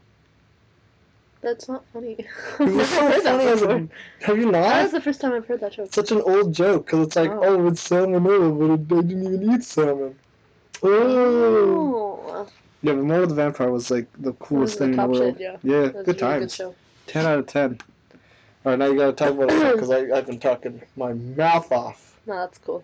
That's 1.40 1.68
not 1.68 1.84
funny. 1.92 2.12
It 2.18 2.26
I've 2.60 2.86
so 2.86 3.00
heard 3.02 3.22
that 3.22 3.24
funny 3.24 3.44
as 3.44 3.62
a, 3.62 3.88
Have 4.26 4.38
you 4.38 4.50
That 4.50 4.62
not? 4.76 4.82
was 4.84 4.92
the 4.92 5.00
first 5.00 5.20
time 5.20 5.32
I've 5.32 5.46
heard 5.46 5.60
that 5.60 5.72
joke. 5.72 5.92
Such 5.92 6.10
an 6.10 6.22
old 6.22 6.54
joke, 6.54 6.86
because 6.86 7.06
it's 7.06 7.16
like, 7.16 7.30
Oh. 7.30 7.40
oh, 7.42 7.66
it's 7.68 7.86
salmonella, 7.86 8.58
but 8.58 8.70
it, 8.74 8.88
they 8.88 9.08
didn't 9.14 9.34
even 9.34 9.52
eat 9.54 9.62
salmon. 9.64 10.14
Oh. 10.82 10.88
Oh, 12.26 12.48
Yeah, 12.82 12.94
but 12.94 13.04
Mona 13.04 13.26
the 13.26 13.34
Vampire 13.34 13.70
was 13.70 13.90
like 13.90 14.06
the 14.18 14.32
coolest 14.34 14.78
the 14.78 14.84
thing 14.86 14.94
in 14.94 14.96
the 15.00 15.06
world. 15.06 15.36
shit, 15.38 15.40
yeah. 15.40 15.56
Yeah, 15.62 15.88
good 15.88 16.06
really 16.06 16.18
times. 16.18 16.56
Good. 16.56 16.74
10 17.06 17.26
out 17.26 17.38
of 17.40 17.46
10. 17.46 17.78
Alright, 18.64 18.78
now 18.78 18.86
you 18.86 18.96
gotta 18.96 19.12
talk 19.12 19.34
about 19.34 19.50
it 19.50 19.72
because 19.74 19.90
I've 19.90 20.26
been 20.26 20.40
talking 20.40 20.80
my 20.96 21.12
mouth 21.12 21.70
off. 21.70 22.18
No, 22.26 22.36
that's 22.36 22.56
cool. 22.58 22.82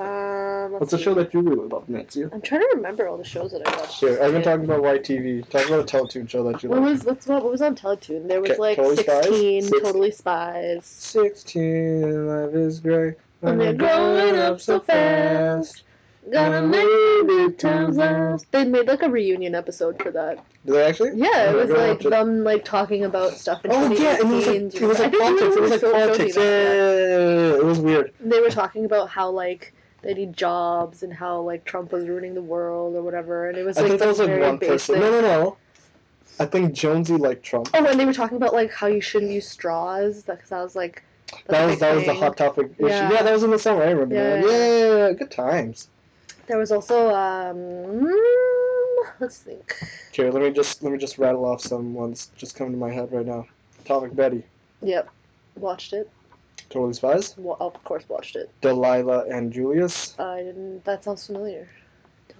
Um, 0.00 0.72
What's 0.72 0.92
a 0.92 0.98
see. 0.98 1.04
show 1.04 1.14
that 1.14 1.34
you 1.34 1.40
really 1.40 1.68
love, 1.68 1.88
Nancy? 1.88 2.24
I'm 2.24 2.40
trying 2.40 2.62
to 2.62 2.72
remember 2.76 3.06
all 3.06 3.18
the 3.18 3.24
shows 3.24 3.52
that 3.52 3.66
I 3.66 3.76
watched. 3.76 3.98
Sure, 3.98 4.22
I've 4.22 4.32
been 4.32 4.42
talking 4.42 4.64
about 4.64 4.82
YTV. 4.82 5.48
Talk 5.50 5.66
about 5.66 5.80
a 5.80 5.84
Teletoon 5.84 6.28
show 6.28 6.42
that 6.50 6.62
you 6.62 6.70
What 6.70 6.80
was 6.80 7.04
what's 7.04 7.26
what, 7.26 7.42
what 7.42 7.52
was 7.52 7.60
on 7.62 7.76
Teletoon? 7.76 8.26
There 8.26 8.40
was 8.40 8.52
Okay, 8.52 8.60
like 8.60 8.76
Totally 8.76 8.96
16 8.96 9.62
Six- 9.62 9.82
Totally 9.82 10.10
Spies. 10.10 10.86
16, 10.86 12.26
life 12.28 12.54
is 12.54 12.80
great. 12.80 13.14
And 13.42 13.60
they're 13.60 13.74
growing 13.74 14.36
up 14.36 14.60
so 14.60 14.80
fast. 14.80 15.84
Gonna 16.30 16.62
make 16.66 16.84
it 16.84 17.58
times 17.58 17.96
last. 17.96 18.50
They 18.52 18.64
made 18.64 18.86
like 18.86 19.02
a 19.02 19.08
reunion 19.08 19.54
episode 19.54 20.00
for 20.02 20.10
that. 20.10 20.44
Did 20.66 20.74
they 20.74 20.84
actually? 20.84 21.12
Yeah, 21.14 21.50
it 21.50 21.54
was 21.54 21.70
like 21.70 22.04
it. 22.04 22.10
them 22.10 22.44
like 22.44 22.64
talking 22.64 23.04
about 23.04 23.32
stuff 23.32 23.64
in 23.64 23.72
Oh 23.72 23.90
yeah, 23.90 24.18
and 24.20 24.30
it 24.30 24.34
was 24.34 24.46
like 24.46 24.82
it 24.82 24.86
was 24.86 24.98
like 25.00 25.12
politics. 25.12 25.56
It 25.56 25.60
was 25.60 25.70
like 25.70 25.80
politics. 25.92 26.36
Yeah, 26.36 26.42
yeah, 26.42 26.92
yeah, 26.94 27.54
it 27.56 27.64
was 27.64 27.78
weird. 27.80 28.12
They 28.20 28.40
were 28.40 28.50
talking 28.50 28.84
about 28.84 29.08
how 29.08 29.30
like 29.30 29.72
they 30.02 30.14
need 30.14 30.36
jobs 30.36 31.02
and 31.02 31.12
how 31.12 31.40
like 31.40 31.64
Trump 31.64 31.92
was 31.92 32.08
ruining 32.08 32.34
the 32.34 32.42
world 32.42 32.96
or 32.96 33.02
whatever, 33.02 33.48
and 33.48 33.58
it 33.58 33.64
was 33.64 33.76
I 33.76 33.82
like 33.82 33.88
think 33.88 34.00
that 34.00 34.08
was 34.08 34.20
like 34.20 34.40
one 34.40 34.56
basic. 34.56 34.96
person. 34.96 35.00
No, 35.00 35.10
no, 35.10 35.20
no. 35.20 35.56
I 36.38 36.46
think 36.46 36.72
Jonesy 36.72 37.16
liked 37.16 37.42
Trump. 37.42 37.68
Oh, 37.74 37.84
and 37.84 38.00
they 38.00 38.06
were 38.06 38.14
talking 38.14 38.36
about 38.36 38.54
like 38.54 38.72
how 38.72 38.86
you 38.86 39.00
shouldn't 39.00 39.30
use 39.30 39.46
straws. 39.48 40.22
Because 40.22 40.48
that 40.48 40.62
was 40.62 40.74
like 40.74 41.02
That 41.48 41.66
was 41.66 41.78
that 41.80 41.94
was 41.94 42.06
the 42.06 42.14
hot 42.14 42.36
topic 42.36 42.70
issue. 42.78 42.86
Yeah. 42.86 43.12
Yeah, 43.12 43.22
that 43.22 43.32
was 43.32 43.42
in 43.42 43.50
the 43.50 43.58
summer. 43.58 43.82
I 43.82 43.90
remember 43.90 44.14
Yeah, 44.14 44.44
yeah, 44.44 45.06
Yeah, 45.08 45.12
good 45.12 45.30
times. 45.30 45.88
There 46.46 46.58
was 46.58 46.72
also 46.72 47.14
um, 47.14 48.10
let's 49.20 49.38
think. 49.38 49.76
Okay, 50.12 50.30
let 50.30 50.42
me 50.42 50.50
just 50.50 50.82
let 50.82 50.92
me 50.92 50.98
just 50.98 51.18
rattle 51.18 51.44
off 51.44 51.60
some 51.60 51.94
ones 51.94 52.30
just 52.36 52.56
coming 52.56 52.72
to 52.72 52.78
my 52.78 52.90
head 52.90 53.12
right 53.12 53.26
now. 53.26 53.46
Atomic 53.84 54.14
Betty, 54.14 54.42
Yep, 54.82 55.08
watched 55.56 55.92
it. 55.92 56.10
Totally 56.68 56.92
Spies, 56.92 57.36
Wa- 57.36 57.56
of 57.60 57.82
course, 57.84 58.04
watched 58.08 58.36
it. 58.36 58.50
Delilah 58.60 59.24
and 59.30 59.52
Julius. 59.52 60.18
I 60.18 60.42
didn't. 60.42 60.84
That 60.84 61.04
sounds 61.04 61.26
familiar. 61.26 61.68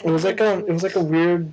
It 0.04 0.10
was 0.10 0.24
like 0.24 0.40
a 0.40 0.58
it 0.58 0.72
was 0.72 0.82
like 0.82 0.96
a 0.96 1.02
weird. 1.02 1.52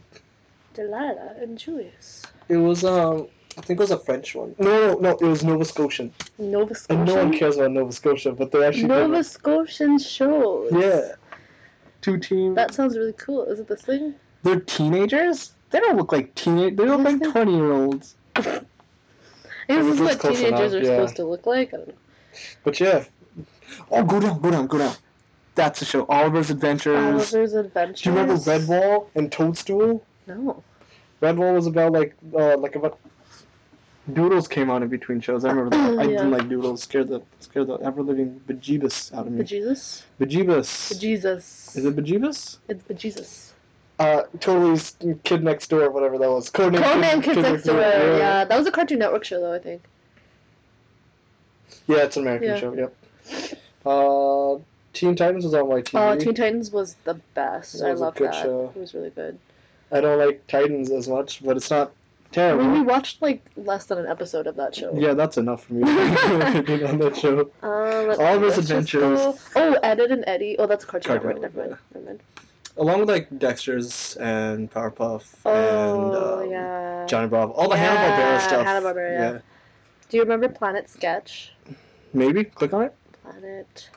Delilah 0.73 1.35
and 1.41 1.57
Julius. 1.57 2.23
It 2.49 2.57
was 2.57 2.83
um 2.83 3.27
I 3.57 3.61
think 3.61 3.79
it 3.79 3.83
was 3.83 3.91
a 3.91 3.99
French 3.99 4.35
one. 4.35 4.55
No, 4.59 4.93
no, 4.93 4.99
no, 4.99 5.09
it 5.09 5.21
was 5.21 5.43
Nova 5.43 5.65
Scotian. 5.65 6.13
Nova 6.37 6.75
Scotian. 6.75 6.99
And 6.99 7.07
no 7.07 7.15
one 7.15 7.37
cares 7.37 7.57
about 7.57 7.71
Nova 7.71 7.91
Scotia, 7.91 8.31
but 8.31 8.51
they 8.51 8.63
actually 8.63 8.85
Nova 8.85 9.15
it. 9.15 9.23
Scotian 9.23 9.97
shows. 9.97 10.71
Yeah. 10.71 11.13
Two 12.01 12.19
teams. 12.19 12.55
That 12.55 12.73
sounds 12.73 12.95
really 12.95 13.13
cool. 13.13 13.45
Is 13.45 13.59
it 13.59 13.67
this 13.67 13.81
thing? 13.81 14.13
They're 14.43 14.59
teenagers. 14.59 15.53
They 15.71 15.79
don't 15.79 15.97
look 15.97 16.11
like 16.11 16.35
teenage. 16.35 16.77
They 16.77 16.85
look 16.85 17.01
like 17.01 17.21
twenty 17.31 17.55
year 17.55 17.71
olds. 17.71 18.15
I 18.35 18.41
guess 18.43 19.85
this 19.85 19.95
is 19.95 19.99
what 19.99 20.21
teenagers 20.21 20.43
enough, 20.43 20.73
are 20.73 20.77
yeah. 20.77 20.83
supposed 20.83 21.15
to 21.17 21.25
look 21.25 21.45
like. 21.45 21.73
I 21.73 21.77
don't 21.77 21.87
know. 21.87 21.93
But 22.63 22.79
yeah. 22.79 23.05
Oh, 23.91 24.03
go 24.03 24.19
down, 24.19 24.39
go 24.41 24.51
down, 24.51 24.67
go 24.67 24.77
down. 24.77 24.95
That's 25.55 25.79
the 25.79 25.85
show. 25.85 26.05
Oliver's 26.07 26.49
Adventures. 26.49 26.97
Oliver's 27.33 27.53
Adventures. 27.53 28.01
Do 28.01 28.09
you 28.11 28.15
remember 28.15 28.41
Redwall 28.41 29.07
and 29.15 29.31
Toadstool? 29.31 30.03
No. 30.27 30.63
Redwall 31.21 31.53
was 31.55 31.65
about 31.67 31.93
like 31.93 32.15
uh, 32.33 32.57
like 32.57 32.75
about 32.75 32.99
Doodles 34.13 34.47
came 34.47 34.69
on 34.69 34.83
in 34.83 34.89
between 34.89 35.19
shows. 35.19 35.43
I 35.43 35.49
remember 35.51 35.71
that. 35.75 35.99
I 35.99 36.03
Yeah. 36.03 36.17
didn't 36.17 36.31
like 36.31 36.47
Doodles. 36.47 36.83
Scared 36.83 37.09
the 37.09 37.21
scared 37.39 37.67
the 37.67 37.73
ever 37.77 38.01
living 38.03 38.39
bejeebus 38.47 39.13
out 39.13 39.27
of 39.27 39.33
me. 39.33 39.43
Bejesus? 39.43 40.03
Bejeebus. 40.19 40.93
Bejesus. 40.93 41.75
Is 41.75 41.85
it 41.85 41.95
bejeebus? 41.95 42.57
It's 42.69 42.83
Bejesus. 42.83 43.51
Uh, 43.99 44.21
totally 44.39 44.79
Kid 45.23 45.43
Next 45.43 45.69
Door, 45.71 45.89
whatever 45.89 46.17
that 46.19 46.29
was. 46.29 46.51
Codename 46.51 46.83
Conan 46.83 47.21
Kids 47.23 47.37
Next 47.39 47.63
Door. 47.63 47.79
yeah. 47.79 48.17
Yeah, 48.17 48.45
that 48.45 48.57
was 48.57 48.67
a 48.67 48.71
Cartoon 48.71 48.99
Network 48.99 49.23
show, 49.25 49.41
though. 49.41 49.53
I 49.53 49.59
think. 49.59 49.81
Yeah, 51.87 51.97
it's 52.03 52.17
an 52.17 52.23
American 52.23 52.47
Yeah. 52.49 52.59
show. 52.59 52.73
Yep. 52.73 52.93
Uh, 53.85 54.59
Teen 54.93 55.15
Titans 55.15 55.43
was 55.45 55.53
on 55.53 55.65
YTV. 55.65 55.99
Oh, 55.99 56.17
Teen 56.19 56.33
Titans 56.33 56.71
was 56.71 56.95
the 57.03 57.13
best. 57.33 57.79
That 57.79 57.87
I 57.87 57.91
was 57.91 58.01
a 58.01 58.05
loved 58.05 58.17
good 58.17 58.27
that. 58.29 58.35
show. 58.43 58.71
It 58.75 58.79
was 58.79 58.93
really 58.93 59.11
good. 59.11 59.37
I 59.91 60.01
don't 60.01 60.17
like 60.19 60.45
Titans 60.47 60.91
as 60.91 61.07
much, 61.07 61.43
but 61.45 61.55
it's 61.55 61.69
not 61.69 61.91
I 62.31 62.33
terrible. 62.35 62.63
mean, 62.65 62.73
we 62.73 62.81
watched 62.81 63.21
like 63.21 63.41
less 63.55 63.85
than 63.85 63.99
an 63.99 64.07
episode 64.07 64.47
of 64.47 64.55
that 64.57 64.75
show. 64.75 64.91
Yeah, 64.93 65.13
that's 65.13 65.37
enough 65.37 65.63
for 65.65 65.73
me 65.75 65.83
on 66.83 66.97
that 66.99 67.15
show. 67.15 67.49
Uh, 67.63 68.15
Oliver's 68.19 68.57
let's 68.57 68.67
just 68.67 68.71
Adventures. 68.71 69.19
go- 69.19 69.37
Oh, 69.55 69.73
Ed, 69.83 69.99
and 70.01 70.23
Eddie. 70.27 70.57
Oh, 70.59 70.65
that's 70.67 70.83
Cartoon, 70.83 71.19
Cartoon 71.19 71.41
Network. 71.41 71.55
Never 71.55 71.69
mind. 71.69 71.79
Never 71.93 72.05
mind. 72.07 72.19
Along 72.77 72.99
with 72.99 73.09
like 73.09 73.27
Dexter's 73.39 74.17
and 74.17 74.71
Powerpuff 74.71 75.23
Oh, 75.45 76.41
and 76.41 76.43
um, 76.43 76.51
yeah. 76.51 77.05
Johnny 77.07 77.27
Bravo, 77.27 77.53
all 77.53 77.69
the 77.69 77.75
Yeah, 77.75 77.95
Hanna 77.95 78.37
Barbera 78.37 78.41
stuff. 78.45 78.65
Hanna-Barbera, 78.65 79.19
yeah. 79.33 79.39
Do 80.09 80.17
you 80.17 80.23
remember 80.23 80.47
Planet 80.47 80.89
Sketch? 80.89 81.53
Maybe 82.13 82.45
click 82.45 82.73
on 82.73 82.83
it. 82.83 82.95
Planet. 83.23 83.89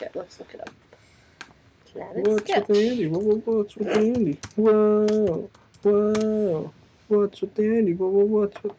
Yeah, 0.00 0.08
let's 0.14 0.38
look 0.38 0.54
it 0.54 0.60
up. 0.60 0.70
Planet 1.92 2.26
What's 2.26 2.42
Sketch. 2.42 2.68
with 2.68 2.78
Andy? 2.78 3.06
Whoa, 3.06 3.18
whoa, 3.18 3.58
what's 3.58 3.76
with 3.76 3.88
Andy? 3.88 4.38
Whoa, 4.54 5.50
whoa. 5.82 6.72
What's 7.08 7.40
with 7.40 7.58
Andy? 7.58 7.94
Whoa, 7.94 8.08
whoa, 8.08 8.24
what's 8.24 8.62
with... 8.62 8.72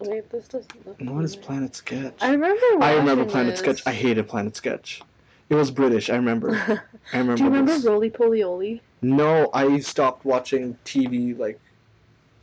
Wait, 0.00 0.28
this 0.30 0.48
doesn't 0.48 0.86
look. 0.86 1.00
What 1.00 1.24
is. 1.24 1.36
Planet 1.36 1.74
Sketch? 1.74 2.14
I 2.20 2.32
remember. 2.32 2.84
I 2.84 2.94
remember 2.94 3.24
Planet 3.24 3.52
this. 3.52 3.60
Sketch. 3.60 3.82
I 3.86 3.92
hated 3.92 4.28
Planet 4.28 4.54
Sketch. 4.56 5.02
It 5.48 5.54
was 5.54 5.70
British. 5.70 6.10
I 6.10 6.16
remember. 6.16 6.54
I 7.12 7.18
remember. 7.18 7.36
Do 7.36 7.44
you 7.44 7.48
remember 7.48 7.72
this. 7.72 7.84
Rolie 7.84 8.12
Polie 8.12 8.42
Olie? 8.44 8.82
No, 9.00 9.48
I 9.54 9.78
stopped 9.78 10.24
watching 10.24 10.76
TV 10.84 11.38
like, 11.38 11.58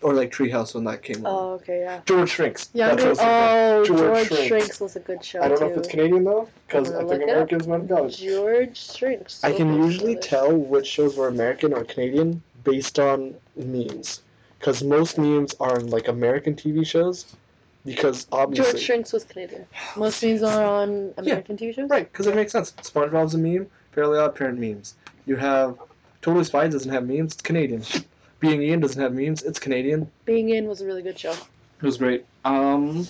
or 0.04 0.14
like 0.14 0.32
Treehouse 0.32 0.76
when 0.76 0.84
that 0.86 1.02
came 1.02 1.26
on. 1.26 1.34
Oh, 1.34 1.54
okay, 1.54 1.80
yeah. 1.82 2.02
George 2.06 2.30
Shrinks. 2.30 2.68
That's 2.68 3.02
Younger. 3.02 3.04
what 3.04 3.10
was. 3.10 3.20
Oh, 3.22 3.84
George 3.86 4.00
George, 4.00 4.28
Shrinks. 4.28 4.48
Shrinks. 4.48 4.80
was 4.80 4.96
a 4.96 5.00
good 5.00 5.24
show 5.24 5.42
I 5.42 5.48
don't 5.48 5.58
too. 5.60 5.66
know 5.66 5.72
if 5.72 5.78
it's 5.78 5.88
Canadian 5.88 6.24
though, 6.24 6.50
because 6.68 6.92
I 6.92 6.98
think 7.00 7.10
look 7.10 7.18
it 7.22 7.24
up. 7.24 7.30
Americans 7.30 7.68
might 7.68 7.78
have 7.80 7.88
got 7.90 8.06
it. 8.06 8.10
George 8.12 8.78
Shrinks. 8.96 9.44
I 9.44 9.52
can 9.54 9.72
Okay, 9.72 9.84
usually 9.86 10.12
English. 10.14 10.28
tell 10.30 10.52
which 10.56 10.88
shows 10.88 11.16
were 11.18 11.28
American 11.28 11.74
or 11.74 11.84
Canadian 11.84 12.42
based 12.64 13.00
on 13.00 13.34
memes, 13.56 14.22
because 14.60 14.84
most 14.84 15.18
memes 15.18 15.56
are 15.60 15.80
in 15.80 15.90
like 15.90 16.08
American 16.08 16.56
TV 16.56 16.86
shows, 16.86 17.26
because 17.86 18.28
obviously 18.32 18.72
George 18.74 18.84
Shrinks 18.84 19.14
was 19.14 19.24
Canadian. 19.24 19.66
Most 19.98 20.24
memes 20.24 20.44
are 20.44 20.64
on 20.64 21.14
American 21.18 21.58
TV 21.58 21.74
shows. 21.76 21.90
right, 21.90 22.12
because 22.12 22.28
it 22.28 22.36
makes 22.36 22.52
sense. 22.52 22.72
SpongeBob's 22.82 23.34
a 23.36 23.38
meme. 23.38 23.68
Fairly 23.92 24.18
Odd 24.18 24.36
Parent 24.36 24.60
memes. 24.60 24.96
You 25.26 25.36
have 25.36 25.78
Totally 26.22 26.46
Spies 26.46 26.72
doesn't 26.72 26.92
have 26.92 27.06
memes. 27.08 27.34
It's 27.34 27.42
Canadian. 27.42 27.84
Being 28.44 28.62
Ian 28.62 28.82
doesn't 28.82 29.02
have 29.02 29.14
memes. 29.14 29.42
It's 29.44 29.58
Canadian. 29.58 30.12
Being 30.26 30.50
Ian 30.50 30.68
was 30.68 30.82
a 30.82 30.86
really 30.86 31.02
good 31.02 31.18
show. 31.18 31.32
It 31.32 31.82
was 31.82 31.96
great. 31.96 32.26
Um, 32.44 33.08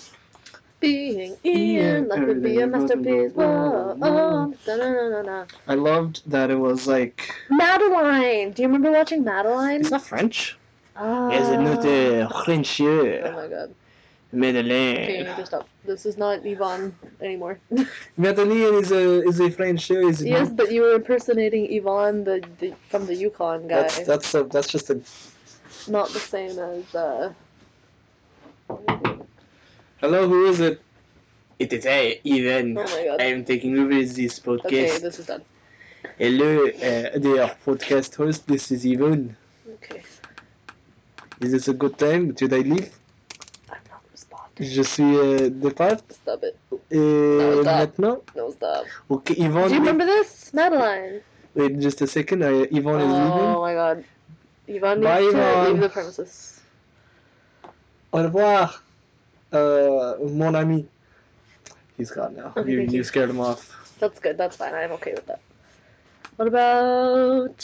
being 0.78 1.36
Ian, 1.44 2.06
life 2.06 2.24
would 2.24 2.40
be 2.40 2.60
a 2.60 2.68
masterpiece. 2.68 3.32
Whoa, 3.32 3.98
oh, 4.00 4.54
da-na-na-na-na. 4.64 5.46
I 5.66 5.74
loved 5.74 6.22
that 6.30 6.52
it 6.52 6.54
was 6.54 6.86
like 6.86 7.34
Madeline! 7.50 8.52
Do 8.52 8.62
you 8.62 8.68
remember 8.68 8.92
watching 8.92 9.24
Madeline? 9.24 9.80
it's 9.80 9.90
not 9.90 10.02
French. 10.02 10.56
Ah. 10.94 11.30
Is 11.30 11.48
it 11.48 11.58
not 11.58 11.84
uh, 11.84 12.44
French? 12.44 12.80
Oh 12.80 13.32
my 13.32 13.48
god. 13.48 13.74
Okay, 14.34 15.18
you 15.18 15.24
Madeleine. 15.24 15.26
need 15.26 15.36
to 15.36 15.46
stop. 15.46 15.68
This 15.84 16.06
is 16.06 16.16
not 16.16 16.42
Yvon 16.42 16.92
anymore. 17.20 17.58
Madeleine 18.16 18.74
is 18.74 18.90
a 18.90 19.22
is 19.22 19.40
a 19.40 19.50
French 19.50 19.80
show, 19.82 20.08
is 20.08 20.22
it 20.22 20.28
yes, 20.28 20.48
not? 20.48 20.56
but 20.56 20.72
you 20.72 20.82
were 20.82 20.94
impersonating 20.94 21.66
Yvon 21.70 22.24
the, 22.24 22.44
the 22.58 22.74
from 22.90 23.06
the 23.06 23.14
Yukon 23.14 23.68
guy. 23.68 23.82
That's 23.82 24.00
that's 24.00 24.34
a, 24.34 24.44
that's 24.44 24.68
just 24.68 24.90
a 24.90 25.00
Not 25.88 26.08
the 26.10 26.20
same 26.20 26.58
as 26.58 26.94
uh 26.94 27.32
hello. 30.00 30.28
Who 30.28 30.46
is 30.46 30.60
it? 30.60 30.80
It 31.58 31.72
is 31.72 31.86
I, 31.86 32.20
Ivan. 32.26 32.76
Oh 32.78 32.82
my 32.82 33.04
god. 33.04 33.20
I 33.20 33.24
am 33.26 33.44
taking 33.44 33.78
over 33.78 33.90
this 33.90 34.40
podcast. 34.40 34.66
Okay, 34.66 34.98
this 34.98 35.18
is 35.18 35.26
done. 35.26 35.44
Hello, 36.18 36.66
uh, 36.66 37.18
dear 37.18 37.56
podcast 37.64 38.16
host. 38.16 38.46
This 38.46 38.70
is 38.72 38.84
Yvon. 38.84 39.36
Okay. 39.74 40.02
Is 41.40 41.52
this 41.52 41.68
a 41.68 41.74
good 41.74 41.98
time? 41.98 42.36
Should 42.36 42.52
I 42.52 42.58
leave? 42.58 42.90
I'm 44.58 44.64
not 44.64 44.68
responding. 44.68 44.74
Je 44.74 44.82
suis 44.82 45.16
euh, 45.16 45.50
départ. 45.50 45.96
Stop 46.10 46.44
it. 46.44 46.56
Et 46.90 47.60
stop. 47.62 47.64
maintenant? 47.64 48.22
No 48.36 48.50
stop. 48.52 48.84
Ok, 49.08 49.30
Yvon. 49.30 49.68
Do 49.68 49.74
you 49.74 49.80
remember 49.80 50.06
this? 50.06 50.52
Madeline. 50.52 51.20
Wait, 51.54 51.78
just 51.80 52.02
a 52.02 52.06
second. 52.06 52.42
Uh, 52.42 52.66
Yvon 52.70 53.00
is 53.00 53.06
leaving. 53.06 53.32
Oh 53.32 53.60
my 53.62 53.74
god. 53.74 54.04
Yvon 54.68 55.02
Bye, 55.02 55.20
needs 55.20 55.34
to 55.34 55.62
leave 55.62 55.80
the 55.80 55.88
premises. 55.88 56.60
Au 58.12 58.22
revoir, 58.22 58.80
uh, 59.52 60.14
mon 60.20 60.54
ami. 60.54 60.86
He's 61.96 62.10
gone 62.10 62.36
now. 62.36 62.52
Okay, 62.56 62.70
you 62.70 62.80
you 62.80 62.90
you. 62.90 63.04
scared 63.04 63.30
him 63.30 63.40
off. 63.40 63.70
That's 63.98 64.18
good. 64.20 64.38
That's 64.38 64.56
fine. 64.56 64.74
I'm 64.74 64.92
okay 64.92 65.12
with 65.14 65.26
that. 65.26 65.40
What 66.36 66.48
about 66.48 67.60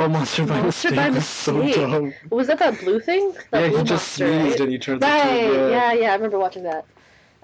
Oh, 0.00 0.08
monster 0.08 0.46
by 0.46 0.60
Monster 0.60 0.90
mistake 0.90 0.96
by 0.96 1.10
was 1.10 1.26
so 1.26 1.72
dumb. 1.72 2.14
was 2.30 2.46
that 2.46 2.58
that 2.60 2.78
blue 2.80 3.00
thing? 3.00 3.32
That 3.50 3.62
yeah, 3.62 3.68
blue 3.68 3.78
he 3.78 3.84
just 3.84 4.18
monster, 4.18 4.26
sneezed 4.40 4.50
right? 4.52 4.60
and 4.60 4.72
he 4.72 4.78
turns 4.78 5.02
Right. 5.02 5.44
into 5.44 5.70
Yeah. 5.70 5.92
yeah, 5.92 6.10
I 6.10 6.14
remember 6.14 6.38
watching 6.38 6.62
that. 6.64 6.84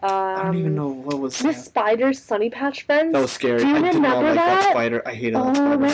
Um, 0.03 0.11
I 0.11 0.43
don't 0.45 0.57
even 0.59 0.75
know 0.75 0.89
what 0.89 1.19
was 1.19 1.43
Miss 1.43 1.57
that. 1.57 1.65
Spider's 1.65 2.23
Sunny 2.23 2.51
Patch 2.51 2.83
Friends. 2.83 3.13
That 3.13 3.21
was 3.23 3.33
scary. 3.33 3.59
Do 3.59 3.69
you 3.69 3.77
I 3.77 3.81
did 3.81 4.01
not 4.01 4.19
remember 4.19 4.27
like 4.27 4.35
that? 4.37 4.61
that? 4.61 4.71
spider. 4.71 5.03
I 5.07 5.15
hated 5.15 5.35
that 5.35 5.47
Oh 5.47 5.55
spider 5.55 5.79
man, 5.79 5.91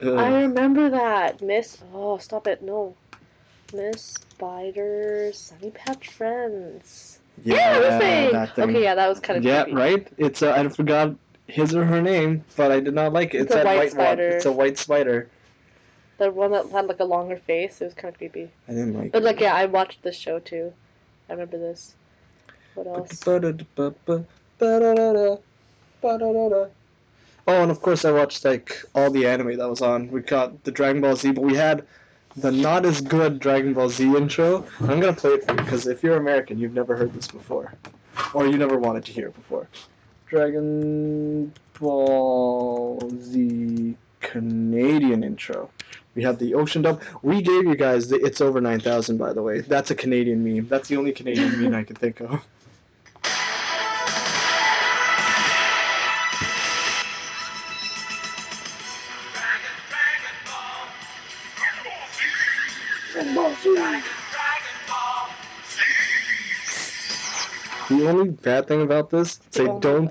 so 0.00 0.10
I 0.18 0.28
much. 0.28 0.28
Ugh. 0.28 0.42
remember 0.42 0.90
that. 0.90 1.42
Miss. 1.42 1.78
Oh, 1.92 2.18
stop 2.18 2.46
it. 2.46 2.62
No. 2.62 2.94
Miss 3.72 4.02
Spider's 4.02 5.38
Sunny 5.38 5.70
Patch 5.70 6.08
Friends. 6.08 7.18
Yeah, 7.44 7.78
this 7.78 7.98
thing. 8.00 8.32
that 8.32 8.54
thing. 8.54 8.70
Okay, 8.70 8.82
yeah, 8.82 8.94
that 8.94 9.08
was 9.08 9.20
kind 9.20 9.36
of 9.38 9.44
yeah, 9.44 9.64
creepy. 9.64 9.76
right. 9.76 10.08
It's 10.18 10.42
uh, 10.42 10.52
I 10.52 10.68
forgot 10.68 11.14
his 11.46 11.74
or 11.74 11.84
her 11.84 12.00
name, 12.00 12.44
but 12.56 12.72
I 12.72 12.80
did 12.80 12.94
not 12.94 13.12
like 13.12 13.34
it. 13.34 13.38
It's 13.38 13.46
It's, 13.46 13.54
that 13.54 13.64
white 13.66 13.76
white 13.76 13.84
one. 13.84 13.90
spider. 13.90 14.28
It's 14.28 14.46
a 14.46 14.52
white 14.52 14.78
spider. 14.78 15.28
The 16.18 16.30
one 16.30 16.52
that 16.52 16.68
had 16.70 16.86
like 16.86 17.00
a 17.00 17.04
longer 17.04 17.36
face. 17.36 17.80
It 17.80 17.84
was 17.86 17.94
kind 17.94 18.12
of 18.12 18.18
creepy. 18.18 18.50
I 18.68 18.72
didn't 18.72 18.94
like. 18.94 19.06
It. 19.06 19.12
But 19.12 19.22
like, 19.22 19.40
yeah, 19.40 19.54
I 19.54 19.66
watched 19.66 20.02
this 20.02 20.16
show 20.16 20.38
too. 20.38 20.72
I 21.28 21.32
remember 21.32 21.58
this. 21.58 21.94
What 22.74 22.86
else? 22.86 23.20
Oh, 27.46 27.62
and 27.62 27.70
of 27.70 27.82
course 27.82 28.04
I 28.04 28.10
watched 28.10 28.44
like 28.44 28.82
all 28.94 29.10
the 29.10 29.26
anime 29.26 29.56
that 29.58 29.68
was 29.68 29.82
on. 29.82 30.10
We 30.10 30.20
got 30.22 30.64
the 30.64 30.70
Dragon 30.70 31.02
Ball 31.02 31.16
Z, 31.16 31.32
but 31.32 31.42
we 31.44 31.54
had 31.54 31.84
the 32.36 32.50
not 32.50 32.84
as 32.86 33.00
good 33.00 33.38
Dragon 33.38 33.74
Ball 33.74 33.90
Z 33.90 34.04
intro. 34.16 34.66
I'm 34.80 35.00
gonna 35.00 35.12
play 35.12 35.32
it 35.32 35.44
for 35.44 35.52
you 35.52 35.58
because 35.58 35.86
if 35.86 36.02
you're 36.02 36.16
American, 36.16 36.58
you've 36.58 36.72
never 36.74 36.96
heard 36.96 37.12
this 37.12 37.28
before, 37.28 37.74
or 38.32 38.46
you 38.46 38.56
never 38.56 38.78
wanted 38.78 39.04
to 39.06 39.12
hear 39.12 39.28
it 39.28 39.34
before. 39.34 39.68
Dragon 40.26 41.52
Ball 41.78 43.00
Z 43.20 43.96
Canadian 44.20 45.22
intro. 45.22 45.70
We 46.14 46.22
have 46.22 46.38
the 46.38 46.54
ocean 46.54 46.82
dub. 46.82 47.02
We 47.22 47.42
gave 47.42 47.64
you 47.64 47.76
guys 47.76 48.08
the 48.08 48.16
It's 48.16 48.40
Over 48.40 48.60
9000, 48.60 49.18
by 49.18 49.32
the 49.32 49.42
way. 49.42 49.60
That's 49.60 49.90
a 49.90 49.94
Canadian 49.94 50.44
meme. 50.44 50.68
That's 50.68 50.88
the 50.88 50.96
only 50.96 51.12
Canadian 51.12 51.60
meme 51.60 51.74
I 51.74 51.82
can 51.82 51.96
think 51.96 52.20
of. 52.20 52.44
Only 68.24 68.36
bad 68.42 68.66
thing 68.66 68.82
about 68.82 69.10
this, 69.10 69.36
they 69.52 69.66
Oh 69.66 69.74
my 69.74 69.80
don't. 69.80 70.10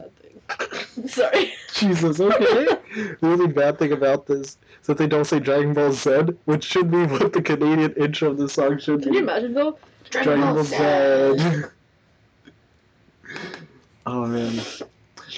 Sorry. 1.08 1.54
Jesus, 1.74 2.20
okay. 2.20 2.66
the 2.96 3.18
only 3.24 3.48
bad 3.48 3.80
thing 3.80 3.92
about 3.92 4.26
this 4.28 4.58
is 4.82 4.88
that 4.88 4.98
they 4.98 5.08
don't 5.08 5.26
say 5.26 5.40
Dragon 5.40 5.74
Ball 5.74 5.92
Z, 5.92 6.12
which 6.46 6.64
should 6.64 6.92
be 6.92 7.06
what 7.06 7.34
the 7.34 7.42
Canadian 7.42 7.94
intro 7.94 8.30
of 8.32 8.38
the 8.38 8.48
song 8.50 8.80
should 8.80 9.02
Can 9.02 9.12
be. 9.12 9.18
you 9.18 9.24
imagine 9.24 9.54
though? 9.54 9.78
Dragon 10.10 10.42
Ball 10.42 10.64
Z. 10.64 10.76
oh 14.06 14.26
man. 14.28 14.62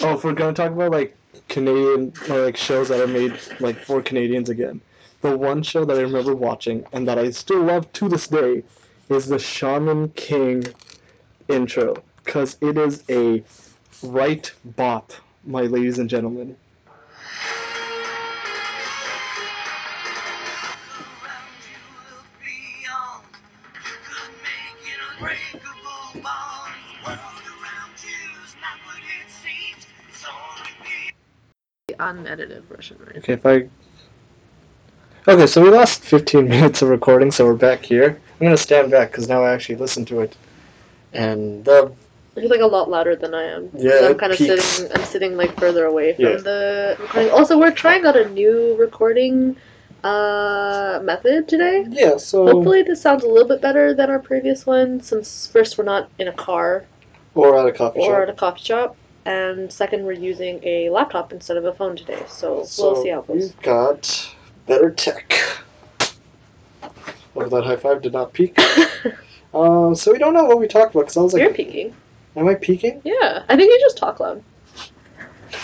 Oh, 0.01 0.15
if 0.15 0.23
we're 0.23 0.33
gonna 0.33 0.53
talk 0.53 0.71
about 0.71 0.91
like 0.91 1.15
Canadian 1.47 2.11
or 2.29 2.45
like 2.45 2.57
shows 2.57 2.89
that 2.89 2.99
are 2.99 3.07
made 3.07 3.39
like 3.59 3.77
for 3.79 4.01
Canadians 4.01 4.49
again, 4.49 4.81
the 5.21 5.37
one 5.37 5.63
show 5.63 5.85
that 5.85 5.97
I 5.97 6.01
remember 6.01 6.35
watching 6.35 6.85
and 6.91 7.07
that 7.07 7.17
I 7.17 7.29
still 7.31 7.61
love 7.63 7.91
to 7.93 8.09
this 8.09 8.27
day 8.27 8.63
is 9.09 9.27
the 9.27 9.39
Shaman 9.39 10.09
King 10.09 10.65
intro, 11.47 11.95
cause 12.25 12.57
it 12.61 12.77
is 12.77 13.03
a 13.09 13.43
right 14.03 14.51
bot, 14.75 15.17
my 15.45 15.61
ladies 15.61 15.99
and 15.99 16.09
gentlemen. 16.09 16.57
The 31.87 31.95
unedited 31.99 32.63
version, 32.65 32.97
right? 33.05 33.17
Okay, 33.17 33.33
if 33.33 33.45
I. 33.45 33.69
Okay, 35.27 35.47
so 35.47 35.61
we 35.61 35.69
lost 35.69 36.01
15 36.01 36.47
minutes 36.49 36.81
of 36.81 36.89
recording, 36.89 37.31
so 37.31 37.45
we're 37.45 37.53
back 37.53 37.83
here. 37.83 38.19
I'm 38.39 38.47
gonna 38.47 38.57
stand 38.57 38.91
back 38.91 39.11
because 39.11 39.29
now 39.29 39.43
I 39.43 39.53
actually 39.53 39.75
listen 39.75 40.03
to 40.05 40.21
it, 40.21 40.35
and 41.13 41.63
the 41.63 41.91
You're 42.35 42.49
like 42.49 42.59
a 42.59 42.65
lot 42.65 42.89
louder 42.89 43.15
than 43.15 43.33
I 43.33 43.43
am. 43.43 43.69
Yeah, 43.73 44.07
I'm 44.09 44.17
kind 44.17 44.31
of 44.33 44.37
peaks. 44.37 44.63
sitting. 44.63 44.91
I'm 44.97 45.03
sitting 45.05 45.37
like 45.37 45.57
further 45.57 45.85
away 45.85 46.15
from 46.15 46.25
Yeah. 46.25 46.35
the 46.37 46.97
recording. 46.99 47.31
Also, 47.31 47.57
we're 47.57 47.71
trying 47.71 48.05
out 48.05 48.17
a 48.17 48.29
new 48.29 48.75
recording 48.77 49.55
uh 50.03 50.99
method 51.01 51.47
today. 51.47 51.85
yeah, 51.89 52.17
so 52.17 52.45
Hopefully, 52.45 52.83
this 52.83 53.01
sounds 53.01 53.23
a 53.23 53.27
little 53.27 53.47
bit 53.47 53.61
better 53.61 53.93
than 53.93 54.09
our 54.09 54.19
previous 54.19 54.65
one. 54.65 55.01
Since 55.01 55.47
first, 55.47 55.77
we're 55.77 55.85
not 55.85 56.09
in 56.19 56.27
a 56.27 56.33
car 56.33 56.83
or 57.33 57.57
at 57.57 57.65
a 57.67 57.71
coffee 57.71 57.99
or 57.99 58.03
shop. 58.03 58.11
Or 58.11 58.21
at 58.23 58.29
a 58.29 58.33
coffee 58.33 58.63
shop, 58.63 58.97
and 59.25 59.71
second, 59.71 60.03
we're 60.05 60.11
using 60.11 60.59
a 60.63 60.89
laptop 60.89 61.31
instead 61.31 61.55
of 61.57 61.63
a 61.65 61.73
phone 61.73 61.95
today. 61.95 62.21
So, 62.27 62.63
So 62.65 62.91
we'll 62.91 63.03
see 63.03 63.09
how 63.09 63.19
it 63.21 63.27
goes. 63.27 63.41
we've 63.43 63.61
got 63.61 64.35
better 64.67 64.91
tech. 64.91 65.33
Oh, 67.37 67.49
that 67.49 67.63
high 67.63 67.75
five 67.77 68.01
did 68.01 68.13
not 68.13 68.31
peak. 68.33 68.57
Um, 69.53 69.95
so 70.01 70.11
we 70.11 70.17
don't 70.19 70.33
know 70.33 70.45
what 70.45 70.59
we 70.59 70.67
talked 70.67 70.93
about 70.93 71.01
because 71.03 71.17
I 71.17 71.21
was 71.21 71.33
like, 71.33 71.41
You're 71.43 71.53
peeking. 71.53 71.95
"Am 72.35 72.47
I 72.47 72.55
peeking? 72.55 73.01
Yeah, 73.03 73.43
I 73.49 73.55
think 73.55 73.71
you 73.71 73.79
just 73.79 73.97
talk 73.97 74.19
loud. 74.19 74.43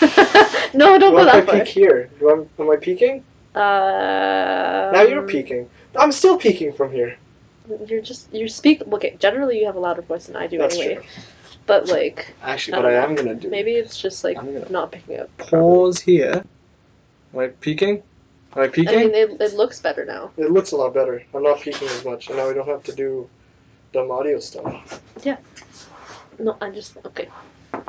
no, 0.74 0.98
don't 0.98 1.12
What 1.14 1.24
go 1.24 1.26
if 1.26 1.32
that 1.32 1.34
I 1.34 1.40
far. 1.42 1.54
peek 1.60 1.68
here? 1.68 2.10
Do 2.18 2.30
I, 2.58 2.62
am 2.62 2.70
I 2.70 2.76
peeking? 2.76 3.24
Uh, 3.54 4.90
now 4.92 5.02
you're 5.02 5.22
peeking. 5.26 5.68
I'm 5.98 6.12
still 6.12 6.38
peeking 6.38 6.72
from 6.72 6.90
here. 6.92 7.16
You're 7.86 8.00
just 8.00 8.32
you 8.32 8.48
speak. 8.48 8.82
Okay, 8.92 9.16
generally 9.18 9.60
you 9.60 9.66
have 9.66 9.76
a 9.76 9.80
louder 9.80 10.02
voice 10.02 10.26
than 10.26 10.36
I 10.36 10.46
do 10.46 10.58
That's 10.58 10.76
anyway. 10.76 10.94
true. 10.96 11.04
But 11.66 11.88
like 11.88 12.34
Actually, 12.42 12.74
I 12.74 12.76
what 12.78 12.86
I 12.86 12.92
don't 12.94 13.10
am 13.10 13.14
gonna 13.16 13.34
do. 13.34 13.48
maybe 13.50 13.72
it's 13.72 13.98
just 14.00 14.24
like 14.24 14.38
I'm 14.38 14.64
not 14.72 14.90
picking 14.90 15.20
up. 15.20 15.36
pause 15.38 16.00
here. 16.00 16.44
Am 17.34 17.38
I 17.40 17.48
peeking? 17.48 18.02
Am 18.56 18.62
I 18.62 18.68
peeking? 18.68 18.88
I 18.98 19.04
mean, 19.04 19.14
it, 19.14 19.40
it 19.40 19.54
looks 19.54 19.80
better 19.80 20.04
now. 20.04 20.30
It 20.36 20.50
looks 20.50 20.72
a 20.72 20.76
lot 20.76 20.92
better. 20.92 21.22
I'm 21.34 21.42
not 21.42 21.60
peeking 21.60 21.88
as 21.88 22.04
much, 22.04 22.28
and 22.28 22.36
now 22.36 22.48
we 22.48 22.54
don't 22.54 22.66
have 22.68 22.82
to 22.84 22.92
do 22.94 23.28
dumb 23.92 24.10
audio 24.10 24.40
stuff. 24.40 25.00
No, 26.38 26.56
I 26.60 26.70
just 26.70 26.96
okay. 27.04 27.28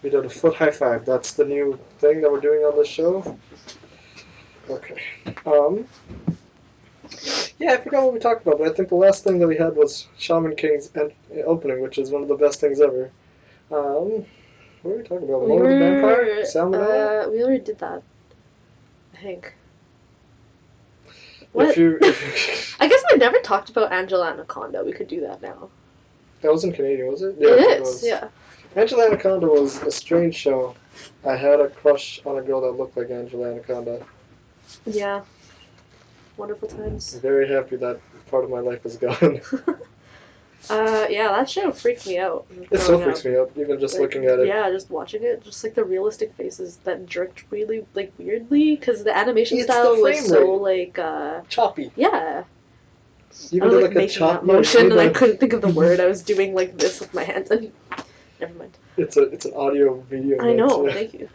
We 0.00 0.10
did 0.10 0.24
a 0.24 0.30
foot 0.30 0.54
high 0.54 0.70
five. 0.70 1.04
That's 1.04 1.32
the 1.32 1.44
new 1.44 1.78
thing 1.98 2.20
that 2.20 2.30
we're 2.30 2.40
doing 2.40 2.60
on 2.60 2.76
this 2.76 2.86
show. 2.88 3.36
Okay. 4.70 4.96
Um. 5.44 5.86
Yeah, 7.58 7.72
I 7.72 7.76
forgot 7.78 8.04
what 8.04 8.12
we 8.14 8.20
talked 8.20 8.46
about, 8.46 8.58
but 8.58 8.68
I 8.68 8.72
think 8.72 8.90
the 8.90 8.94
last 8.94 9.24
thing 9.24 9.40
that 9.40 9.48
we 9.48 9.56
had 9.56 9.74
was 9.74 10.06
Shaman 10.16 10.54
King's 10.54 10.90
en- 10.94 11.12
opening, 11.44 11.80
which 11.80 11.98
is 11.98 12.10
one 12.10 12.22
of 12.22 12.28
the 12.28 12.36
best 12.36 12.60
things 12.60 12.80
ever. 12.80 13.10
Um, 13.72 14.24
what 14.82 14.92
are 14.92 14.96
we 14.98 15.02
talking 15.02 15.28
about? 15.28 15.42
We 15.42 15.48
Lord 15.48 15.66
of 15.66 15.70
the 15.70 15.84
Vampire? 15.84 16.24
were, 16.24 16.42
Salmonella? 16.42 17.26
uh, 17.26 17.30
we 17.30 17.42
already 17.42 17.64
did 17.64 17.78
that. 17.80 18.02
I 19.14 19.16
think. 19.16 19.52
What? 21.52 21.70
If 21.70 21.76
you, 21.78 21.98
I 22.78 22.88
guess 22.88 23.02
we 23.10 23.18
never 23.18 23.38
talked 23.38 23.70
about 23.70 23.92
Angela 23.92 24.30
Anaconda. 24.30 24.84
We 24.84 24.92
could 24.92 25.08
do 25.08 25.22
that 25.22 25.42
now. 25.42 25.70
That 26.42 26.52
wasn't 26.52 26.74
Canadian, 26.74 27.08
was 27.10 27.22
it? 27.22 27.36
it 27.40 27.48
I 27.48 27.56
think 27.56 27.72
is, 27.72 27.80
was. 27.80 28.04
yeah. 28.06 28.28
Angela 28.76 29.06
Anaconda 29.06 29.46
was 29.48 29.82
a 29.82 29.90
strange 29.90 30.34
show. 30.34 30.74
I 31.24 31.36
had 31.36 31.60
a 31.60 31.68
crush 31.68 32.20
on 32.26 32.38
a 32.38 32.42
girl 32.42 32.60
that 32.60 32.72
looked 32.72 32.96
like 32.96 33.10
Angela 33.10 33.50
Anaconda. 33.52 34.04
Yeah. 34.86 35.22
Wonderful 36.36 36.68
times. 36.68 37.14
I'm 37.14 37.20
very 37.20 37.48
happy 37.48 37.76
that 37.76 38.00
part 38.30 38.44
of 38.44 38.50
my 38.50 38.60
life 38.60 38.84
is 38.86 38.96
gone. 38.96 39.40
Uh, 40.70 41.06
yeah, 41.08 41.28
that 41.28 41.48
show 41.48 41.70
freaked 41.70 42.06
me 42.06 42.18
out. 42.18 42.44
it 42.70 42.78
still 42.80 43.00
freaks 43.00 43.20
up. 43.20 43.24
me 43.24 43.36
out, 43.38 43.50
even 43.56 43.78
just 43.80 43.94
Like, 43.94 44.02
looking 44.02 44.24
at 44.26 44.40
it. 44.40 44.48
Yeah, 44.48 44.68
just 44.70 44.90
watching 44.90 45.22
it, 45.22 45.42
just 45.42 45.62
like 45.64 45.74
the 45.74 45.84
realistic 45.84 46.34
faces 46.34 46.76
that 46.78 47.06
jerked 47.06 47.44
really 47.50 47.86
like 47.94 48.12
weirdly 48.18 48.76
because 48.76 49.02
the 49.04 49.16
animation 49.16 49.56
It's 49.58 49.66
the 49.68 49.72
style 49.72 49.92
was 49.92 50.00
frame 50.02 50.24
so 50.24 50.54
like 50.54 50.98
uh 50.98 51.40
Choppy. 51.48 51.90
yeah. 51.96 52.42
Even 53.50 53.68
I 53.68 53.72
was 53.72 53.74
like 53.76 53.82
like 53.84 53.92
a 53.92 53.94
making 53.94 54.16
chop 54.18 54.40
that 54.40 54.46
motion 54.46 54.90
and 54.92 55.00
I 55.00 55.08
couldn't 55.08 55.38
think 55.38 55.52
of 55.52 55.60
the 55.62 55.68
word. 55.80 56.00
I 56.00 56.06
was 56.06 56.22
doing 56.22 56.54
like 56.54 56.76
this 56.78 57.00
with 57.00 57.12
my 57.14 57.22
hands 57.24 57.50
and 57.50 57.72
never 58.40 58.54
mind. 58.54 58.76
It's 58.96 59.16
a 59.16 59.22
it's 59.22 59.44
an 59.44 59.54
audio 59.54 60.00
video. 60.10 60.40
I 60.44 60.52
know. 60.54 60.82
mix, 60.84 60.94
yeah. 60.94 61.00
Thank 61.00 61.14
you. 61.14 61.28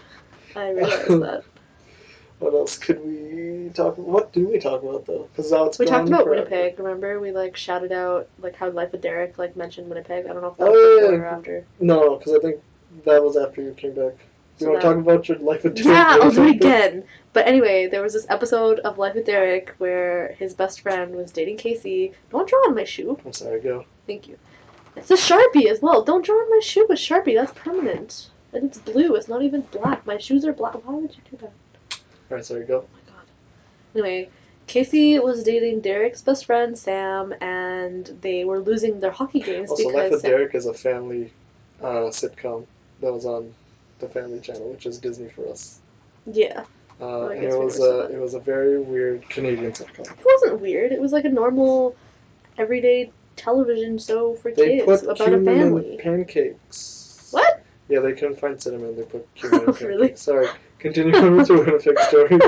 I 0.56 0.70
realized 0.72 1.08
that. 1.22 1.44
What 2.40 2.54
else 2.54 2.78
could 2.78 3.00
we 3.06 3.70
talk? 3.74 3.98
About? 3.98 4.08
What 4.08 4.34
do 4.34 4.48
we 4.50 4.60
talk 4.60 4.84
about 4.84 5.06
though? 5.06 5.30
Because 5.32 5.52
now 5.52 5.64
it's 5.66 5.80
We 5.80 5.86
talked 5.86 6.08
about 6.10 6.26
forever. 6.26 6.50
Winnipeg. 6.50 6.78
Remember, 6.78 7.20
we 7.20 7.32
like 7.32 7.56
shouted 7.56 7.92
out 7.94 8.28
like 8.40 8.56
how 8.56 8.70
Life 8.70 8.94
of 8.94 9.02
Derek 9.02 9.38
like 9.38 9.56
mentioned 9.56 9.88
Winnipeg. 9.88 10.26
I 10.26 10.34
don't 10.34 10.42
know 10.42 10.50
if 10.50 10.58
that 10.58 10.68
Oh, 10.68 10.72
was 10.72 11.02
yeah, 11.02 11.02
before 11.08 11.16
yeah. 11.16 11.22
or 11.22 11.26
after. 11.38 11.66
No, 11.80 12.18
because 12.18 12.34
I 12.34 12.40
think 12.40 12.62
that 13.06 13.24
was 13.24 13.38
after 13.38 13.62
you 13.62 13.74
came 13.74 13.94
back. 13.94 14.14
You 14.60 14.66
So 14.66 14.72
want 14.72 14.82
to 14.82 14.88
talk 14.88 14.98
about 14.98 15.30
your 15.30 15.38
life 15.40 15.64
with 15.64 15.76
Derek. 15.76 15.88
Yeah, 15.88 16.18
I'll 16.22 16.32
do 16.32 16.44
it 16.44 16.52
again. 16.52 17.04
But 17.34 17.48
anyway, 17.48 17.88
there 17.88 18.04
was 18.04 18.14
this 18.14 18.28
episode 18.30 18.80
of 18.80 19.00
Life 19.00 19.16
with 19.16 19.26
Derek 19.26 19.74
where 19.80 20.36
his 20.38 20.54
best 20.54 20.82
friend 20.82 21.16
was 21.16 21.32
dating 21.32 21.58
Casey. 21.58 22.14
Don't 22.30 22.48
draw 22.48 22.60
on 22.60 22.76
my 22.76 22.84
shoe. 22.84 23.20
I'm 23.26 23.34
sorry, 23.34 23.60
go. 23.60 23.86
Thank 24.06 24.28
you. 24.28 24.38
It's 24.96 25.10
a 25.10 25.16
Sharpie 25.16 25.66
as 25.66 25.82
well. 25.82 26.04
Don't 26.04 26.24
draw 26.24 26.36
on 26.36 26.50
my 26.52 26.60
shoe 26.62 26.86
with 26.88 27.00
Sharpie. 27.00 27.36
That's 27.36 27.52
permanent. 27.54 28.30
And 28.54 28.66
it's 28.66 28.78
blue. 28.78 29.16
It's 29.16 29.28
not 29.28 29.42
even 29.42 29.62
black. 29.62 30.06
My 30.06 30.20
shoes 30.20 30.46
are 30.46 30.54
black. 30.54 30.76
Why 30.86 30.94
would 30.94 31.16
you 31.16 31.22
do 31.32 31.38
that? 31.38 31.54
All 32.30 32.38
right, 32.38 32.46
sorry, 32.46 32.66
go. 32.66 32.86
Oh 32.86 32.88
my 32.94 33.12
god. 33.12 33.26
Anyway, 33.96 34.30
Casey 34.68 35.18
was 35.18 35.44
dating 35.44 35.82
Derek's 35.82 36.22
best 36.22 36.46
friend 36.46 36.78
Sam, 36.78 37.34
and 37.42 38.06
they 38.22 38.46
were 38.46 38.60
losing 38.60 39.00
their 39.00 39.12
hockey 39.12 39.40
games 39.40 39.72
Also, 39.72 39.90
Life 39.90 40.12
with 40.12 40.14
of 40.14 40.22
Derek 40.22 40.54
is 40.54 40.68
a 40.68 40.74
family 40.74 41.34
uh, 41.82 42.12
sitcom 42.12 42.68
that 43.02 43.12
was 43.12 43.26
on 43.26 43.54
the 44.04 44.10
Family 44.10 44.40
Channel, 44.40 44.70
which 44.70 44.86
is 44.86 44.98
Disney 45.00 45.30
for 45.30 45.48
us. 45.50 45.80
yeah, 46.26 46.64
Uh, 47.02 47.28
and 47.30 47.44
it 47.44 47.58
was 47.58 47.80
a 47.80 48.06
it 48.14 48.20
was 48.20 48.34
a 48.34 48.40
very 48.40 48.80
weird 48.80 49.28
Canadian 49.30 49.72
sitcom. 49.72 50.10
it 50.12 50.26
wasn't 50.26 50.60
weird. 50.62 50.92
It 50.92 51.02
was 51.02 51.12
like 51.12 51.26
a 51.26 51.30
normal, 51.30 51.96
everyday 52.58 53.12
television 53.36 53.98
show 53.98 54.36
for 54.36 54.52
They 54.52 54.78
kids 54.80 54.86
put 54.86 55.04
about 55.04 55.34
a 55.34 55.42
family. 55.44 55.98
pancakes. 56.02 57.28
What? 57.32 57.64
Yeah, 57.90 58.00
they 58.02 58.14
couldn't 58.14 58.40
find 58.40 58.62
cinnamon. 58.62 58.96
They 58.96 59.04
put 59.04 59.28
cumin 59.36 59.60
in 59.60 59.66
pancakes. 59.66 59.82
Really? 59.82 60.16
Sorry. 60.16 60.48
Continue 60.80 61.16
on 61.16 61.36
with 61.38 61.50
your 61.50 61.60
Winnipeg 61.66 62.00
story. 62.00 62.40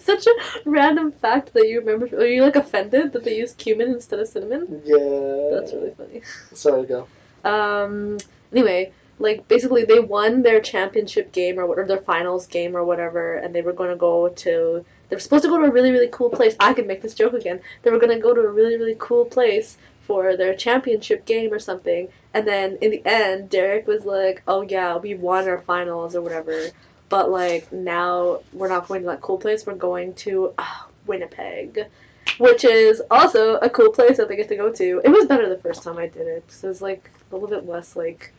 Such 0.00 0.26
a 0.26 0.34
random 0.64 1.12
fact 1.12 1.52
that 1.54 1.66
you 1.68 1.80
remember. 1.80 2.06
Are 2.16 2.26
you 2.26 2.42
like 2.42 2.56
offended 2.56 3.12
that 3.12 3.22
they 3.24 3.36
used 3.36 3.56
cumin 3.58 3.88
instead 3.92 4.18
of 4.20 4.28
cinnamon? 4.28 4.82
Yeah. 4.84 5.50
That's 5.52 5.72
really 5.72 5.92
funny. 5.96 6.22
Sorry, 6.52 6.86
go. 6.86 7.06
Um. 7.44 8.18
Anyway, 8.52 8.92
like 9.18 9.48
basically 9.48 9.84
they 9.84 9.98
won 9.98 10.42
their 10.42 10.60
championship 10.60 11.32
game 11.32 11.58
or 11.58 11.66
what, 11.66 11.78
or 11.78 11.86
their 11.86 11.98
finals 11.98 12.46
game 12.46 12.76
or 12.76 12.84
whatever, 12.84 13.34
and 13.34 13.54
they 13.54 13.62
were 13.62 13.72
going 13.72 13.90
to 13.90 13.96
go 13.96 14.28
to. 14.28 14.84
They 15.08 15.16
were 15.16 15.20
supposed 15.20 15.44
to 15.44 15.48
go 15.48 15.58
to 15.58 15.64
a 15.64 15.70
really 15.70 15.90
really 15.90 16.08
cool 16.12 16.30
place. 16.30 16.56
I 16.60 16.74
could 16.74 16.86
make 16.86 17.02
this 17.02 17.14
joke 17.14 17.32
again. 17.32 17.60
They 17.82 17.90
were 17.90 17.98
going 17.98 18.14
to 18.14 18.22
go 18.22 18.34
to 18.34 18.40
a 18.40 18.48
really 18.48 18.76
really 18.76 18.96
cool 18.98 19.24
place 19.24 19.78
for 20.02 20.36
their 20.36 20.54
championship 20.54 21.24
game 21.24 21.52
or 21.52 21.58
something, 21.58 22.08
and 22.34 22.46
then 22.46 22.78
in 22.80 22.90
the 22.90 23.04
end, 23.06 23.50
Derek 23.50 23.86
was 23.86 24.04
like, 24.04 24.42
"Oh 24.46 24.62
yeah, 24.62 24.96
we 24.96 25.14
won 25.14 25.48
our 25.48 25.60
finals 25.62 26.14
or 26.14 26.22
whatever." 26.22 26.68
But 27.08 27.30
like 27.30 27.72
now 27.72 28.40
we're 28.52 28.68
not 28.68 28.88
going 28.88 29.02
to 29.02 29.08
that 29.08 29.22
cool 29.22 29.38
place. 29.38 29.64
We're 29.66 29.74
going 29.74 30.14
to 30.14 30.52
uh, 30.58 30.82
Winnipeg, 31.06 31.86
which 32.38 32.64
is 32.64 33.00
also 33.10 33.56
a 33.56 33.70
cool 33.70 33.90
place 33.90 34.18
that 34.18 34.28
they 34.28 34.36
get 34.36 34.48
to 34.48 34.56
go 34.56 34.72
to. 34.72 35.00
It 35.04 35.08
was 35.08 35.26
better 35.26 35.48
the 35.48 35.58
first 35.58 35.82
time 35.82 35.98
I 35.98 36.08
did 36.08 36.26
it. 36.26 36.50
So 36.50 36.66
it 36.66 36.70
was 36.70 36.82
like 36.82 37.10
a 37.30 37.34
little 37.34 37.48
bit 37.48 37.66
less 37.66 37.96
like. 37.96 38.32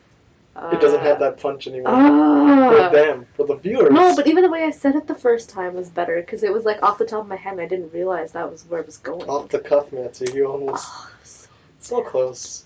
Uh, 0.57 0.71
It 0.73 0.81
doesn't 0.81 1.01
have 1.01 1.19
that 1.19 1.39
punch 1.39 1.67
anymore. 1.67 1.91
Ah. 1.93 2.89
for 2.89 2.95
them, 2.95 3.27
for 3.35 3.45
the 3.45 3.55
viewers. 3.55 3.91
No, 3.91 4.15
but 4.15 4.25
even 4.25 4.43
the 4.43 4.49
way 4.49 4.63
I 4.63 4.71
said 4.71 4.95
it 4.95 5.05
the 5.05 5.13
first 5.13 5.49
time 5.49 5.75
was 5.75 5.89
better 5.89 6.15
because 6.15 6.41
it 6.41 6.51
was 6.51 6.65
like 6.65 6.81
off 6.81 6.97
the 6.97 7.05
top 7.05 7.21
of 7.21 7.27
my 7.27 7.35
head 7.35 7.53
and 7.53 7.61
I 7.61 7.67
didn't 7.67 7.93
realize 7.93 8.31
that 8.31 8.49
was 8.51 8.65
where 8.65 8.79
it 8.79 8.87
was 8.87 8.97
going. 8.97 9.29
Off 9.29 9.49
the 9.49 9.59
cuff, 9.59 9.91
Matthew. 9.93 10.33
You 10.33 10.47
almost 10.47 10.85
Oh, 10.89 11.09
so- 11.23 11.49
so 11.79 12.01
close. 12.01 12.63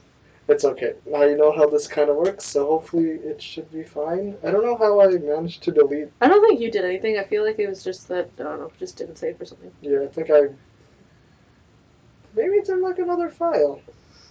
It's 0.47 0.63
okay. 0.65 0.95
Now 1.05 1.23
you 1.23 1.37
know 1.37 1.51
how 1.51 1.67
this 1.69 1.87
kind 1.87 2.09
of 2.09 2.15
works, 2.15 2.45
so 2.45 2.65
hopefully 2.65 3.09
it 3.11 3.41
should 3.41 3.69
be 3.71 3.83
fine. 3.83 4.37
I 4.43 4.51
don't 4.51 4.65
know 4.65 4.75
how 4.77 4.99
I 5.01 5.07
managed 5.09 5.63
to 5.63 5.71
delete. 5.71 6.09
I 6.21 6.27
don't 6.27 6.41
think 6.45 6.59
you 6.61 6.71
did 6.71 6.83
anything. 6.85 7.17
I 7.17 7.23
feel 7.25 7.43
like 7.43 7.59
it 7.59 7.67
was 7.69 7.83
just 7.83 8.07
that 8.07 8.29
I 8.39 8.43
don't 8.43 8.59
know, 8.59 8.71
just 8.79 8.97
didn't 8.97 9.17
save 9.17 9.39
or 9.39 9.45
something. 9.45 9.71
Yeah, 9.81 9.99
I 10.03 10.07
think 10.07 10.29
I. 10.31 10.47
Maybe 12.35 12.55
it's 12.55 12.69
in 12.69 12.81
like 12.81 12.99
another 12.99 13.29
file. 13.29 13.81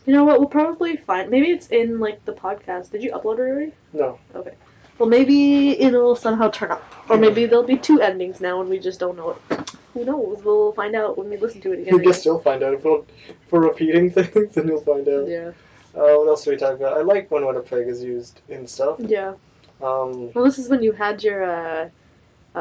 You 0.06 0.12
know 0.14 0.24
what? 0.24 0.38
We'll 0.40 0.48
probably 0.48 0.96
find. 0.96 1.30
Maybe 1.30 1.50
it's 1.50 1.68
in 1.68 2.00
like 2.00 2.24
the 2.24 2.32
podcast. 2.32 2.90
Did 2.90 3.02
you 3.02 3.12
upload 3.12 3.34
it 3.38 3.42
already? 3.42 3.72
No. 3.92 4.18
Okay. 4.34 4.54
Well, 4.98 5.08
maybe 5.08 5.80
it'll 5.80 6.14
somehow 6.16 6.50
turn 6.50 6.72
up, 6.72 6.84
or 7.08 7.16
maybe 7.16 7.46
there'll 7.46 7.64
be 7.64 7.78
two 7.78 8.00
endings 8.02 8.40
now, 8.40 8.60
and 8.60 8.68
we 8.68 8.78
just 8.78 9.00
don't 9.00 9.16
know 9.16 9.30
it. 9.50 9.70
Who 9.94 10.04
knows? 10.04 10.42
We'll 10.44 10.72
find 10.72 10.94
out 10.94 11.16
when 11.16 11.30
we 11.30 11.36
listen 11.38 11.60
to 11.62 11.72
it 11.72 11.80
again. 11.80 12.00
I 12.00 12.02
guess 12.02 12.24
you'll 12.24 12.40
find 12.40 12.62
out. 12.62 12.74
If 12.74 12.84
we're, 12.84 12.98
if 13.00 13.50
we're 13.50 13.66
repeating 13.66 14.10
things, 14.12 14.54
then 14.54 14.68
you'll 14.68 14.82
find 14.82 15.08
out. 15.08 15.26
Yeah. 15.26 15.52
Uh, 15.94 16.14
what 16.18 16.28
else 16.28 16.44
do 16.44 16.50
we 16.50 16.56
talk 16.56 16.74
about? 16.74 16.98
I 16.98 17.00
like 17.00 17.30
when 17.30 17.46
Winnipeg 17.46 17.88
is 17.88 18.02
used 18.02 18.40
in 18.48 18.66
stuff. 18.66 18.96
Yeah. 19.00 19.34
Yeah. 19.80 19.86
Um, 19.88 20.30
Well, 20.34 20.44
this 20.44 20.58
is 20.58 20.68
when 20.68 20.82
you 20.82 20.92
had 20.92 21.22
your 21.24 21.42
uh, 21.44 21.88
uh, 22.54 22.58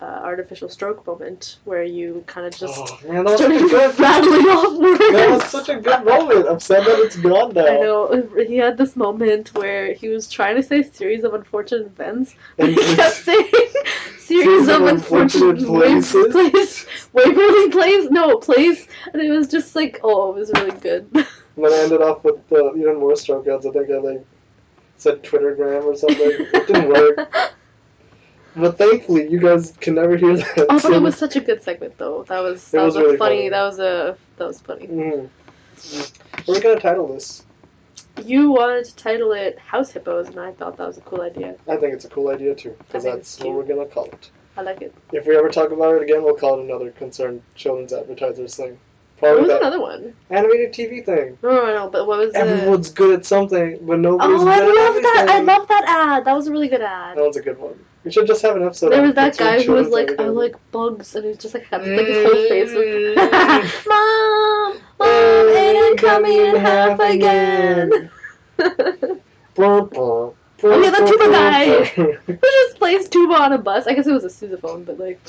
uh, 0.00 0.20
artificial 0.24 0.68
stroke 0.68 1.06
moment 1.06 1.58
where 1.64 1.84
you 1.84 2.24
kind 2.26 2.46
of 2.46 2.56
just 2.56 2.74
oh 2.76 2.98
man, 3.08 3.24
that 3.24 3.38
was 3.38 3.40
such 3.40 3.52
started 3.52 3.62
a 3.62 3.68
good. 3.68 3.98
rattling 4.00 4.46
off 4.46 4.78
words. 4.80 4.98
That 5.12 5.30
was 5.30 5.44
such 5.44 5.68
a 5.68 5.76
good 5.80 6.04
moment. 6.04 6.48
I'm 6.48 6.58
sad 6.60 6.84
that 6.86 6.98
it's 6.98 7.16
gone 7.16 7.52
now. 7.54 7.66
I 7.66 7.76
know. 7.80 8.28
He 8.48 8.56
had 8.56 8.76
this 8.76 8.96
moment 8.96 9.54
where 9.54 9.92
he 9.94 10.08
was 10.08 10.28
trying 10.28 10.56
to 10.56 10.62
say 10.62 10.82
series 10.82 11.22
of 11.24 11.34
unfortunate 11.34 11.86
events, 11.86 12.34
but 12.56 12.68
And 12.70 12.78
he 12.78 12.96
kept 12.96 13.14
saying 13.14 13.50
series 14.18 14.68
of 14.68 14.82
unfortunate 14.82 15.58
places. 15.64 16.32
places. 16.32 16.86
Waverly 17.12 17.70
Place? 17.70 18.10
No, 18.10 18.38
place. 18.38 18.88
And 19.12 19.22
it 19.22 19.30
was 19.30 19.46
just 19.48 19.76
like, 19.76 20.00
oh, 20.02 20.34
it 20.34 20.38
was 20.40 20.50
really 20.56 20.78
good. 20.80 21.08
And 21.14 21.64
then 21.64 21.72
I 21.72 21.78
ended 21.84 22.02
up 22.02 22.24
with 22.24 22.40
uh, 22.52 22.74
even 22.74 22.98
more 22.98 23.12
strikeouts. 23.12 23.66
I 23.66 23.70
think 23.72 23.90
I 23.90 23.98
like 23.98 24.24
said 24.96 25.22
Twittergram 25.22 25.84
or 25.84 25.96
something. 25.96 26.18
it 26.20 26.66
didn't 26.66 26.88
work. 26.88 27.28
But 28.54 28.76
thankfully, 28.76 29.28
you 29.30 29.40
guys 29.40 29.72
can 29.80 29.94
never 29.94 30.16
hear 30.16 30.36
that. 30.36 30.66
Oh, 30.68 30.80
but 30.82 30.92
it 30.92 31.02
was 31.02 31.16
such 31.16 31.36
a 31.36 31.40
good 31.40 31.62
segment, 31.62 31.96
though. 31.98 32.24
That 32.24 32.40
was 32.40 32.68
It 32.68 32.72
that 32.72 32.84
was 32.84 32.94
was, 32.94 33.02
really 33.02 33.14
a 33.14 33.18
funny, 33.18 33.36
funny. 33.36 33.48
That 33.48 33.62
was 33.64 33.78
a 33.78 34.16
that 34.36 34.46
was 34.46 34.60
funny. 34.60 34.86
Mhm. 34.86 35.28
What 36.44 36.48
are 36.48 36.52
we 36.52 36.60
gonna 36.60 36.80
title 36.80 37.06
this? 37.08 37.44
You 38.24 38.50
wanted 38.50 38.84
to 38.84 38.96
title 38.96 39.32
it 39.32 39.58
House 39.58 39.90
Hippos, 39.90 40.28
and 40.28 40.38
I 40.38 40.52
thought 40.52 40.76
that 40.76 40.86
was 40.86 40.98
a 40.98 41.00
cool 41.02 41.22
idea. 41.22 41.54
I 41.66 41.76
think 41.76 41.94
it's 41.94 42.04
a 42.04 42.08
cool 42.08 42.28
idea 42.28 42.54
too, 42.54 42.76
because 42.86 43.04
that's 43.04 43.38
what 43.40 43.54
we're 43.54 43.64
gonna 43.64 43.86
call 43.86 44.04
it. 44.04 44.30
I 44.56 44.60
like 44.62 44.82
it. 44.82 44.94
If 45.12 45.26
we 45.26 45.34
ever 45.34 45.48
talk 45.48 45.70
about 45.70 45.94
it 45.94 46.02
again, 46.02 46.22
we'll 46.22 46.34
call 46.36 46.60
it 46.60 46.64
another 46.64 46.90
concerned 46.90 47.40
children's 47.54 47.92
advertisers 47.94 48.54
thing. 48.54 48.78
What 49.20 49.40
was 49.40 49.48
another 49.50 49.80
one? 49.80 50.14
animated 50.30 50.72
TV 50.74 51.00
thing. 51.04 51.38
No, 51.42 51.50
no, 51.54 51.74
no. 51.74 51.88
But 51.88 52.06
what 52.06 52.18
was 52.18 52.32
the? 52.32 52.40
Everyone's 52.40 52.90
good 52.90 53.14
at 53.20 53.24
something, 53.24 53.78
but 53.82 53.98
nobody's 54.00 54.42
Oh, 54.42 54.48
I 54.48 54.58
good 54.58 54.68
at 54.68 54.74
love 54.74 55.02
that! 55.02 55.26
I 55.30 55.40
love 55.40 55.68
that 55.68 55.84
ad. 55.86 56.24
That 56.24 56.34
was 56.34 56.48
a 56.48 56.50
really 56.50 56.68
good 56.68 56.82
ad. 56.82 57.16
That 57.16 57.24
was 57.24 57.36
a 57.36 57.40
good 57.40 57.58
one. 57.58 57.78
We 58.04 58.10
should 58.10 58.26
just 58.26 58.42
have 58.42 58.56
an 58.56 58.64
episode. 58.64 58.90
There 58.90 59.02
was 59.02 59.14
that 59.14 59.36
guy 59.36 59.62
who 59.62 59.72
was 59.72 59.88
like, 59.88 60.18
I 60.18 60.24
like 60.24 60.56
bugs, 60.72 61.14
and 61.14 61.24
he 61.24 61.28
was 61.30 61.38
just 61.38 61.54
like, 61.54 61.64
had 61.66 61.82
like 61.86 62.06
his 62.06 62.24
whole 62.26 62.48
face 62.48 62.72
was, 62.72 62.82
Mm. 62.82 63.86
Mom, 63.88 64.82
Mom, 64.98 65.48
ain't 65.56 65.98
coming 66.00 66.36
in 66.38 66.56
half 66.56 66.98
again. 66.98 68.10
Burr, 68.56 69.82
burr, 69.82 70.32
Oh, 70.64 70.80
yeah, 70.80 70.90
the 70.90 71.04
tuba 71.06 71.28
guy. 71.32 71.84
Who 72.26 72.36
just 72.40 72.78
plays 72.78 73.08
tuba 73.08 73.34
on 73.34 73.52
a 73.52 73.58
bus? 73.58 73.86
I 73.88 73.94
guess 73.94 74.06
it 74.06 74.12
was 74.12 74.22
a 74.24 74.28
sousaphone, 74.28 74.86
but 74.86 74.96
like, 74.98 75.20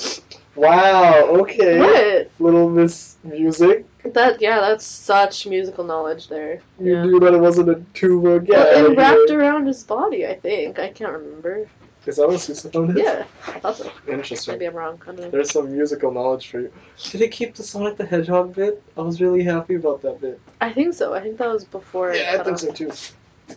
wow. 0.54 1.24
Okay. 1.40 1.78
what? 1.80 2.30
Little 2.38 2.70
Miss 2.70 3.16
Music. 3.24 3.84
That 4.12 4.40
yeah, 4.40 4.60
that's 4.60 4.84
such 4.86 5.46
musical 5.48 5.82
knowledge 5.82 6.28
there. 6.28 6.60
You 6.80 6.94
Yeah. 6.94 7.04
knew 7.04 7.18
that 7.20 7.34
it 7.34 7.40
wasn't 7.40 7.68
a 7.70 7.82
tuba. 7.94 8.44
Yeah. 8.46 8.58
Well, 8.64 8.92
it 8.92 8.96
wrapped 8.96 9.30
around 9.30 9.66
his 9.66 9.82
body, 9.82 10.24
I 10.24 10.34
think. 10.38 10.78
I 10.78 10.90
can't 10.90 11.12
remember. 11.12 11.66
Is 12.06 12.16
that 12.16 12.26
what 12.28 12.36
sousaphone 12.36 12.90
is? 12.90 13.02
Yeah, 13.02 13.24
I 13.46 13.60
thought 13.60 13.76
so. 13.76 13.90
Interesting. 14.06 14.54
Maybe 14.54 14.66
I'm 14.66 14.74
wrong. 14.74 15.00
I 15.02 15.06
don't 15.06 15.20
know. 15.20 15.30
There's 15.30 15.50
some 15.50 15.72
musical 15.72 16.12
knowledge 16.12 16.48
for 16.48 16.60
you. 16.60 16.72
Did 17.10 17.22
it 17.22 17.32
keep 17.32 17.54
the 17.54 17.62
Sonic 17.62 17.96
the 17.96 18.04
Hedgehog 18.04 18.54
bit? 18.54 18.82
I 18.96 19.00
was 19.00 19.20
really 19.20 19.42
happy 19.42 19.76
about 19.76 20.02
that 20.02 20.20
bit. 20.20 20.38
I 20.60 20.70
think 20.72 20.94
so. 20.94 21.14
I 21.14 21.20
think 21.20 21.38
that 21.38 21.48
was 21.48 21.64
before. 21.64 22.14
Yeah, 22.14 22.36
I 22.38 22.44
think 22.44 22.54
off. 22.54 22.60
so 22.60 22.72
too. 22.72 22.92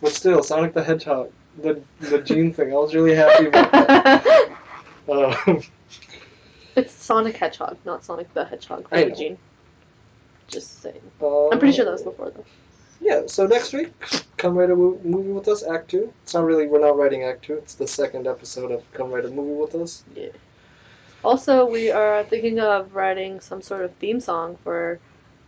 But 0.00 0.12
still, 0.12 0.42
Sonic 0.42 0.72
the 0.72 0.82
Hedgehog, 0.82 1.30
the 1.58 1.82
the 2.00 2.20
gene 2.20 2.52
thing. 2.52 2.72
I 2.72 2.76
was 2.76 2.94
really 2.94 3.14
happy 3.14 3.46
about 3.46 3.72
that. 3.72 4.54
Um, 5.10 5.62
it's 6.76 6.92
Sonic 6.92 7.34
Hedgehog, 7.38 7.78
not 7.86 8.04
Sonic 8.04 8.32
the 8.34 8.44
Hedgehog. 8.44 8.86
I 8.92 9.04
for 9.04 9.08
know. 9.08 9.14
Gene. 9.14 9.38
Just 10.48 10.82
saying. 10.82 11.00
I'm 11.22 11.58
pretty 11.58 11.74
sure 11.74 11.86
that 11.86 11.92
was 11.92 12.02
before 12.02 12.30
though. 12.30 12.44
Yeah. 13.00 13.22
So 13.26 13.46
next 13.46 13.72
week 13.72 13.92
Come 14.36 14.56
Write 14.56 14.70
a 14.70 14.76
Mo- 14.76 15.00
Movie 15.04 15.30
with 15.32 15.48
Us, 15.48 15.62
Act 15.64 15.90
2. 15.90 16.12
It's 16.22 16.34
not 16.34 16.44
really, 16.44 16.66
we're 16.66 16.80
not 16.80 16.96
writing 16.96 17.24
Act 17.24 17.44
2, 17.44 17.54
it's 17.54 17.74
the 17.74 17.86
second 17.86 18.26
episode 18.26 18.70
of 18.70 18.82
Come 18.92 19.10
Write 19.10 19.24
a 19.24 19.28
Movie 19.30 19.60
with 19.60 19.74
Us. 19.74 20.02
Yeah. 20.14 20.28
Also, 21.24 21.66
we 21.68 21.90
are 21.90 22.22
thinking 22.24 22.60
of 22.60 22.94
writing 22.94 23.40
some 23.40 23.60
sort 23.60 23.82
of 23.82 23.92
theme 23.94 24.20
song 24.20 24.56
for 24.62 25.00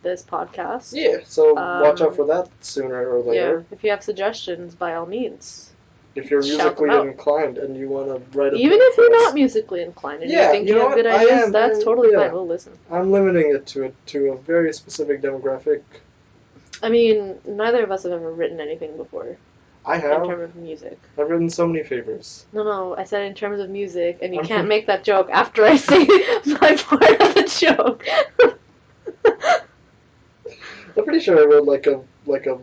this 0.03 0.23
podcast. 0.23 0.93
Yeah, 0.93 1.19
so 1.25 1.55
watch 1.55 2.01
Um, 2.01 2.09
out 2.09 2.17
for 2.17 2.27
that 2.27 2.49
sooner 2.61 3.09
or 3.09 3.21
later. 3.21 3.65
Yeah. 3.71 3.77
If 3.77 3.85
you 3.85 3.91
have 3.91 4.03
suggestions, 4.03 4.75
by 4.75 4.95
all 4.95 5.07
means. 5.07 5.73
If 6.17 6.29
you're 6.29 6.43
musically 6.43 6.91
inclined 6.91 7.59
and 7.59 7.77
you 7.77 7.89
want 7.89 8.09
to 8.09 8.37
write 8.39 8.53
a 8.53 8.57
Even 8.57 8.79
if 8.81 8.97
you're 8.97 9.15
us. 9.15 9.23
not 9.23 9.35
musically 9.35 9.83
inclined 9.83 10.23
and 10.23 10.33
Yeah, 10.33 10.47
you 10.47 10.53
think 10.53 10.69
you 10.69 10.75
know 10.75 10.89
have 10.89 10.97
good 10.97 11.05
what? 11.07 11.15
I 11.15 11.23
ideas, 11.25 11.43
am, 11.45 11.53
that's 11.53 11.85
totally 11.85 12.11
yeah. 12.11 12.19
fine. 12.25 12.33
We'll 12.33 12.49
listen. 12.49 12.73
I'm 12.91 13.13
limiting 13.13 13.55
it 13.55 13.65
to 13.67 13.85
a, 13.85 13.93
to 14.07 14.33
a 14.33 14.37
very 14.39 14.73
specific 14.73 15.23
demographic. 15.23 15.83
I 16.83 16.89
mean, 16.89 17.39
neither 17.47 17.83
of 17.85 17.91
us 17.91 18.03
have 18.05 18.13
ever 18.13 18.33
written 18.33 18.61
anything 18.61 18.97
before 18.97 19.37
I 19.85 19.99
have. 19.99 20.23
in 20.23 20.29
terms 20.29 20.43
of 20.43 20.57
music. 20.57 20.99
I've 21.19 21.29
written 21.31 21.51
so 21.51 21.67
many 21.67 21.83
favors. 21.85 22.47
No, 22.53 22.63
no, 22.65 22.97
I 22.97 23.05
said 23.05 23.23
in 23.27 23.35
terms 23.35 23.61
of 23.61 23.71
music, 23.71 24.19
and 24.23 24.35
you 24.35 24.43
can't 24.43 24.69
make 24.69 24.87
that 24.87 25.05
joke 25.05 25.29
after 25.31 25.65
I 25.65 25.77
say 25.89 25.99
my 26.07 26.77
part 26.77 27.21
of 27.21 27.35
the 27.35 27.45
joke. 27.59 28.07
I'm 30.97 31.05
pretty 31.05 31.21
sure 31.21 31.39
I 31.39 31.45
wrote 31.45 31.65
like 31.65 31.87
a 31.87 32.03
like 32.27 32.47
a 32.47 32.59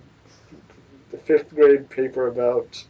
fifth 1.26 1.54
grade 1.56 1.90
paper 1.90 2.28
about 2.28 2.84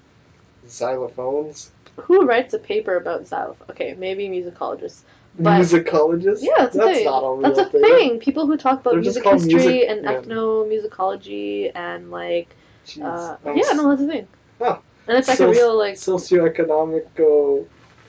xylophones. 0.67 1.69
Who 1.97 2.25
writes 2.25 2.53
a 2.53 2.59
paper 2.59 2.95
about 2.95 3.27
xylophone? 3.27 3.67
Okay, 3.71 3.95
maybe 3.97 4.27
musicologists. 4.29 5.01
But 5.39 5.61
Musicologists? 5.61 6.39
yeah, 6.41 6.53
that's 6.57 6.75
a 6.75 6.79
thing. 6.93 7.05
not 7.05 7.19
a 7.23 7.33
real 7.35 7.41
That's 7.41 7.59
a 7.59 7.65
thing. 7.69 7.81
thing. 7.81 8.19
People 8.19 8.47
who 8.47 8.57
talk 8.57 8.81
about 8.81 8.93
They're 8.93 9.01
music 9.01 9.23
history 9.23 9.53
music- 9.53 9.85
and 9.89 10.03
yeah. 10.03 10.13
ethnomusicology 10.21 11.71
and 11.75 12.09
like 12.09 12.55
Jeez. 12.87 13.03
uh, 13.03 13.37
yeah, 13.53 13.73
no, 13.73 13.89
that's 13.89 14.01
a 14.01 14.07
thing. 14.07 14.27
Oh. 14.61 14.79
And 15.07 15.17
it's 15.17 15.27
like 15.27 15.37
So- 15.37 15.47
a 15.47 15.51
real 15.51 15.77
like 15.77 15.93
Socioeconomic 15.95 17.05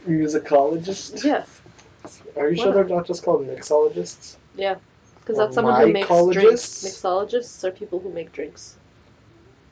musicologist? 0.09 1.23
yeah, 1.25 1.45
Are 2.37 2.49
you 2.49 2.57
sure 2.57 2.73
they're 2.73 2.85
not 2.85 3.07
just 3.07 3.23
called 3.25 3.47
mixologists? 3.47 4.37
Yeah, 4.57 4.77
because 5.21 5.37
that's 5.37 5.55
someone 5.55 5.81
who 5.81 5.93
makes 5.93 6.09
drinks. 6.09 6.85
Mixologists 6.85 7.63
are 7.65 7.71
people 7.71 7.99
who 7.99 8.11
make 8.11 8.33
drinks. 8.33 8.77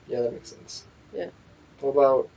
Yeah, 0.07 0.21
that 0.21 0.33
makes 0.33 0.49
sense. 0.51 0.83
Yeah. 1.13 1.29
What 1.81 1.91
about? 1.91 2.29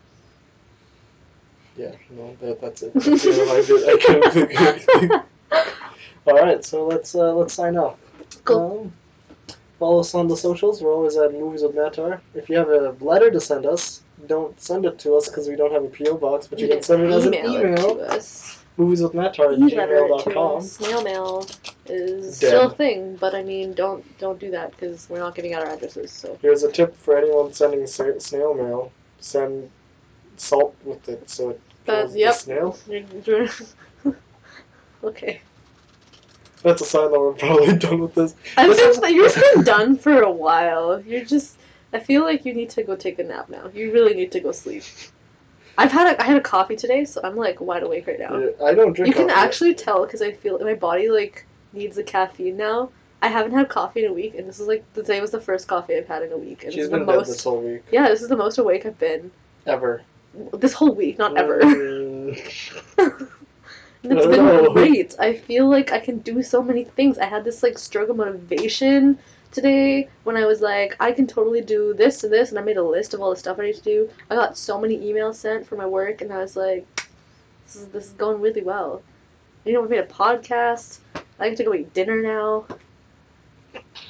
Yeah, 1.77 1.93
no, 2.11 2.37
that, 2.41 2.61
that's 2.61 2.83
it. 2.83 2.93
That's 2.95 3.23
the 3.23 3.41
only 3.41 3.53
I 3.53 3.63
did. 3.63 3.89
I 3.89 3.97
couldn't 4.05 4.33
think 4.33 4.61
of 4.61 4.67
anything. 4.67 5.11
All 6.27 6.35
right, 6.35 6.65
so 6.65 6.87
let's 6.87 7.15
uh, 7.15 7.35
let's 7.35 7.55
sign 7.55 7.77
off. 7.77 7.97
Cool. 8.45 8.93
Um, 9.49 9.57
follow 9.79 10.01
us 10.01 10.15
on 10.15 10.29
the 10.29 10.37
socials. 10.37 10.83
We're 10.83 10.93
always 10.93 11.17
at 11.17 11.33
Movies 11.33 11.63
with 11.63 11.75
Matar. 11.75 12.21
If 12.35 12.49
you 12.49 12.57
have 12.57 12.69
a 12.69 12.95
letter 13.01 13.31
to 13.31 13.41
send 13.41 13.65
us, 13.67 14.03
don't 14.27 14.61
send 14.61 14.85
it 14.85 14.99
to 15.01 15.15
us 15.17 15.29
because 15.29 15.49
we 15.49 15.57
don't 15.57 15.73
have 15.73 15.85
a 15.85 15.89
PO 15.89 16.19
box. 16.19 16.47
But 16.47 16.59
you, 16.59 16.69
can 16.69 16.83
send 16.83 17.03
it 17.03 17.11
as 17.11 17.27
an 17.27 17.35
it 17.35 17.45
email. 17.45 17.97
to 17.97 18.03
us. 18.03 18.63
Movies 18.77 19.03
with 19.03 19.13
Matar 19.13 19.53
at 19.53 19.59
gmail.com. 19.59 20.63
Snail 20.63 21.03
mail 21.03 21.47
is 21.87 22.39
Dead. 22.39 22.49
still 22.49 22.71
a 22.71 22.75
thing, 22.75 23.17
but 23.17 23.35
I 23.35 23.43
mean, 23.43 23.73
don't 23.75 24.05
don't 24.19 24.39
do 24.39 24.51
that 24.53 24.71
because 24.73 25.09
we're 25.11 25.19
not 25.19 25.35
giving 25.35 25.55
out 25.55 25.63
our 25.63 25.71
addresses. 25.71 26.13
So 26.13 26.39
Here's 26.41 26.63
a 26.63 26.71
tip 26.71 26.97
for 26.97 27.17
anyone 27.17 27.53
sending 27.53 27.87
snail 27.87 28.55
mail: 28.55 28.93
send 29.19 29.71
salt 30.37 30.75
with 30.85 31.09
it 31.09 31.29
so 31.29 31.51
it 31.51 31.61
But, 31.85 32.03
kills 32.03 32.17
yep. 32.17 32.35
the 32.35 32.39
snail. 32.39 34.15
Okay. 35.03 35.41
That's 36.63 36.83
a 36.83 36.85
sign 36.85 37.11
that 37.11 37.19
we're 37.19 37.33
probably 37.33 37.77
done 37.79 38.01
with 38.01 38.15
this. 38.15 38.35
I've 38.57 38.77
been, 38.77 39.15
you've 39.15 39.35
been 39.55 39.65
done 39.65 39.97
for 39.97 40.21
a 40.21 40.31
while. 40.31 41.01
You're 41.01 41.25
just. 41.25 41.57
I 41.93 41.99
feel 41.99 42.23
like 42.23 42.45
you 42.45 42.53
need 42.53 42.71
to 42.71 42.83
go 42.83 42.95
take 42.95 43.19
a 43.19 43.25
nap 43.25 43.49
now. 43.49 43.71
You 43.75 43.93
really 43.93 44.15
need 44.15 44.31
to 44.33 44.41
go 44.41 44.53
sleep. 44.53 44.85
I've 45.79 45.91
had 45.91 46.15
a, 46.15 46.23
I 46.23 46.27
had 46.27 46.37
a 46.37 46.41
coffee 46.43 46.77
today, 46.77 47.05
so 47.05 47.21
I'm 47.25 47.35
like 47.37 47.61
wide 47.61 47.83
awake 47.83 48.07
right 48.07 48.19
now. 48.19 48.37
Yeah, 48.37 48.51
I 48.63 48.75
don't 48.75 48.93
drink. 48.93 49.09
You 49.09 49.15
can 49.15 49.31
actually 49.31 49.75
tell 49.75 50.05
because 50.05 50.21
I 50.21 50.33
feel 50.33 50.59
my 50.59 50.75
body 50.75 51.09
like 51.09 51.47
needs 51.73 51.97
the 51.97 52.03
caffeine 52.03 52.57
now. 52.57 52.91
I 53.23 53.29
haven't 53.29 53.53
had 53.53 53.69
coffee 53.69 54.05
in 54.05 54.11
a 54.11 54.15
week, 54.15 54.35
and 54.37 54.47
this 54.47 54.61
is 54.61 54.67
like 54.69 54.85
today 54.93 55.21
was 55.21 55.31
the 55.31 55.41
first 55.41 55.67
coffee 55.67 55.97
I've 55.97 56.07
had 56.07 56.23
in 56.23 56.33
a 56.33 56.37
week, 56.37 56.65
and 56.65 56.73
She's 56.73 56.91
the 56.91 56.99
been 56.99 57.07
dead 57.07 57.17
most. 57.17 57.29
this 57.29 57.43
whole 57.45 57.63
week. 57.63 57.83
Yeah, 57.91 58.09
this 58.09 58.21
is 58.23 58.29
the 58.29 58.37
most 58.37 58.59
awake 58.59 58.85
I've 58.85 58.99
been 58.99 59.31
Ever. 59.67 60.03
This 60.35 60.73
whole 60.73 60.95
week, 60.95 61.19
not 61.19 61.37
ever. 61.37 61.61
Mm, 61.61 62.37
it's 64.03 64.27
been 64.27 64.31
know. 64.31 64.73
great. 64.73 65.17
I 65.19 65.35
feel 65.35 65.69
like 65.69 65.93
I 65.93 65.99
can 65.99 66.19
do 66.19 66.43
so 66.43 66.63
many 66.63 66.85
things. 66.85 67.19
I 67.19 67.27
had 67.27 67.45
this 67.45 67.63
like 67.63 67.79
stroke 67.79 68.09
of 68.09 68.17
motivation 68.17 69.19
today 69.53 70.09
when 70.25 70.37
I 70.37 70.47
was 70.47 70.61
like, 70.61 70.97
I 71.01 71.13
can 71.13 71.27
totally 71.27 71.61
do 71.61 71.95
this 71.95 72.23
and 72.25 72.33
this, 72.33 72.51
and 72.51 72.59
I 72.59 72.63
made 72.63 72.77
a 72.77 72.83
list 72.83 73.15
of 73.15 73.21
all 73.21 73.31
the 73.31 73.37
stuff 73.37 73.59
I 73.59 73.67
need 73.67 73.77
to 73.77 73.83
do. 73.83 74.11
I 74.31 74.37
got 74.37 74.57
so 74.57 74.81
many 74.81 74.99
emails 74.99 75.37
sent 75.37 75.67
for 75.67 75.77
my 75.77 75.87
work, 75.87 76.21
and 76.21 76.33
I 76.33 76.39
was 76.39 76.57
like, 76.57 76.87
this 77.67 77.77
is 77.77 77.87
this 77.89 78.07
is 78.07 78.13
going 78.13 78.41
really 78.41 78.63
well. 78.63 79.03
You 79.65 79.75
know, 79.75 79.83
we 79.83 79.89
made 79.89 80.01
a 80.01 80.07
podcast. 80.07 81.01
I 81.39 81.49
get 81.49 81.59
to 81.59 81.65
go 81.65 81.75
eat 81.75 81.93
dinner 81.93 82.23
now. 82.23 82.67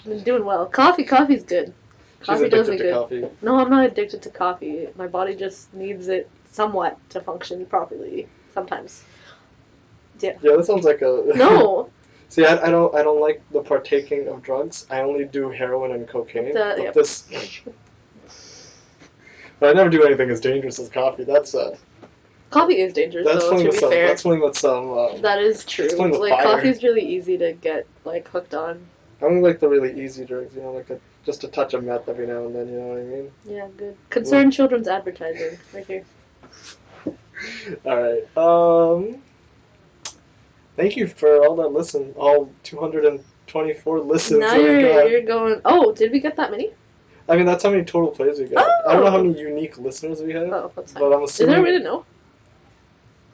I'm 0.04 0.22
doing 0.22 0.44
well. 0.44 0.66
Coffee, 0.66 1.04
coffee's 1.04 1.44
good. 1.44 1.72
She's 2.20 2.26
Coffee 2.26 2.48
does 2.50 2.68
addicted 2.68 2.86
to 2.88 2.92
coffee. 2.92 3.28
No, 3.42 3.56
I'm 3.56 3.70
not 3.70 3.86
addicted 3.86 4.22
to 4.22 4.30
coffee. 4.30 4.88
My 4.96 5.06
body 5.06 5.34
just 5.34 5.72
needs 5.72 6.08
it 6.08 6.28
somewhat 6.52 6.98
to 7.10 7.20
function 7.20 7.64
properly 7.66 8.28
sometimes. 8.52 9.02
Yeah, 10.20 10.36
Yeah, 10.42 10.56
that 10.56 10.66
sounds 10.66 10.84
like 10.84 11.00
a. 11.02 11.22
No, 11.34 11.88
See, 12.28 12.44
I, 12.46 12.66
I 12.66 12.70
don't 12.70 12.94
I 12.94 13.02
don't 13.02 13.20
like 13.20 13.42
the 13.50 13.60
partaking 13.60 14.28
of 14.28 14.42
drugs. 14.42 14.86
I 14.90 15.00
only 15.00 15.24
do 15.24 15.50
heroin 15.50 15.92
and 15.92 16.06
cocaine. 16.06 16.52
The- 16.52 16.74
but 16.76 16.82
yep. 16.82 16.94
this. 16.94 17.24
but 19.58 19.70
I 19.70 19.72
never 19.72 19.90
do 19.90 20.04
anything 20.04 20.30
as 20.30 20.40
dangerous 20.40 20.78
as 20.78 20.88
coffee. 20.90 21.24
That's 21.24 21.54
uh. 21.54 21.76
coffee 22.50 22.80
is 22.80 22.92
dangerous 22.92 23.26
That's 23.26 23.44
though. 23.44 23.56
To 23.58 23.64
with 23.64 23.72
be 23.72 23.78
some. 23.78 23.90
fair, 23.90 24.08
That's 24.08 24.22
playing 24.22 24.42
with 24.42 24.56
some. 24.56 24.90
Um, 24.96 25.22
that 25.22 25.40
is 25.40 25.64
true. 25.64 25.86
it's 25.86 25.94
playing 25.94 26.12
with 26.12 26.20
Like 26.20 26.32
fire. 26.34 26.44
coffee's 26.56 26.82
really 26.84 27.04
easy 27.04 27.36
to 27.38 27.52
get 27.54 27.86
like 28.04 28.28
hooked 28.28 28.54
on. 28.54 28.86
I 29.20 29.24
only 29.24 29.40
like 29.40 29.58
the 29.58 29.68
really 29.68 30.00
easy 30.00 30.24
drugs. 30.24 30.54
You 30.54 30.62
know, 30.62 30.72
like 30.72 30.90
a, 30.90 31.00
just 31.24 31.44
a 31.44 31.48
touch 31.48 31.74
of 31.74 31.84
meth 31.84 32.08
every 32.08 32.26
now 32.26 32.46
and 32.46 32.54
then. 32.54 32.68
You 32.68 32.78
know 32.80 32.86
what 32.88 32.98
I 32.98 33.02
mean? 33.02 33.30
Yeah, 33.44 33.68
good. 33.76 33.96
Concerned 34.10 34.52
children's 34.52 34.88
advertising 34.88 35.58
right 35.74 35.86
here. 35.86 36.04
All 37.84 38.02
right. 38.02 38.36
Um. 38.36 39.22
Thank 40.76 40.96
you 40.96 41.06
for 41.08 41.44
all 41.44 41.56
that 41.56 41.68
listen. 41.68 42.14
All 42.16 42.50
224 42.62 44.00
listens. 44.00 44.40
now 44.40 44.54
oh 44.54 44.56
you're 44.56 44.80
God. 44.82 45.10
you're 45.10 45.22
going. 45.22 45.60
Oh, 45.64 45.92
did 45.92 46.10
we 46.12 46.20
get 46.20 46.36
that 46.36 46.50
many? 46.50 46.72
I 47.28 47.36
mean, 47.36 47.44
that's 47.46 47.62
how 47.62 47.70
many 47.70 47.84
total 47.84 48.10
plays 48.10 48.38
we 48.38 48.46
got. 48.46 48.66
I 48.88 48.94
don't 48.94 49.04
know 49.04 49.10
how 49.10 49.18
Oh. 49.18 49.24
many 49.24 49.38
unique 49.38 49.78
listeners 49.78 50.22
we 50.22 50.32
have, 50.32 50.48
Oh, 50.50 50.72
that's 50.74 50.92
fine. 50.92 51.02
but 51.02 51.12
I'm 51.12 51.22
assuming. 51.24 51.50
Is 51.50 51.54
there 51.54 51.60
a 51.60 51.62
way 51.62 51.78
to 51.78 51.84
know? 51.84 52.04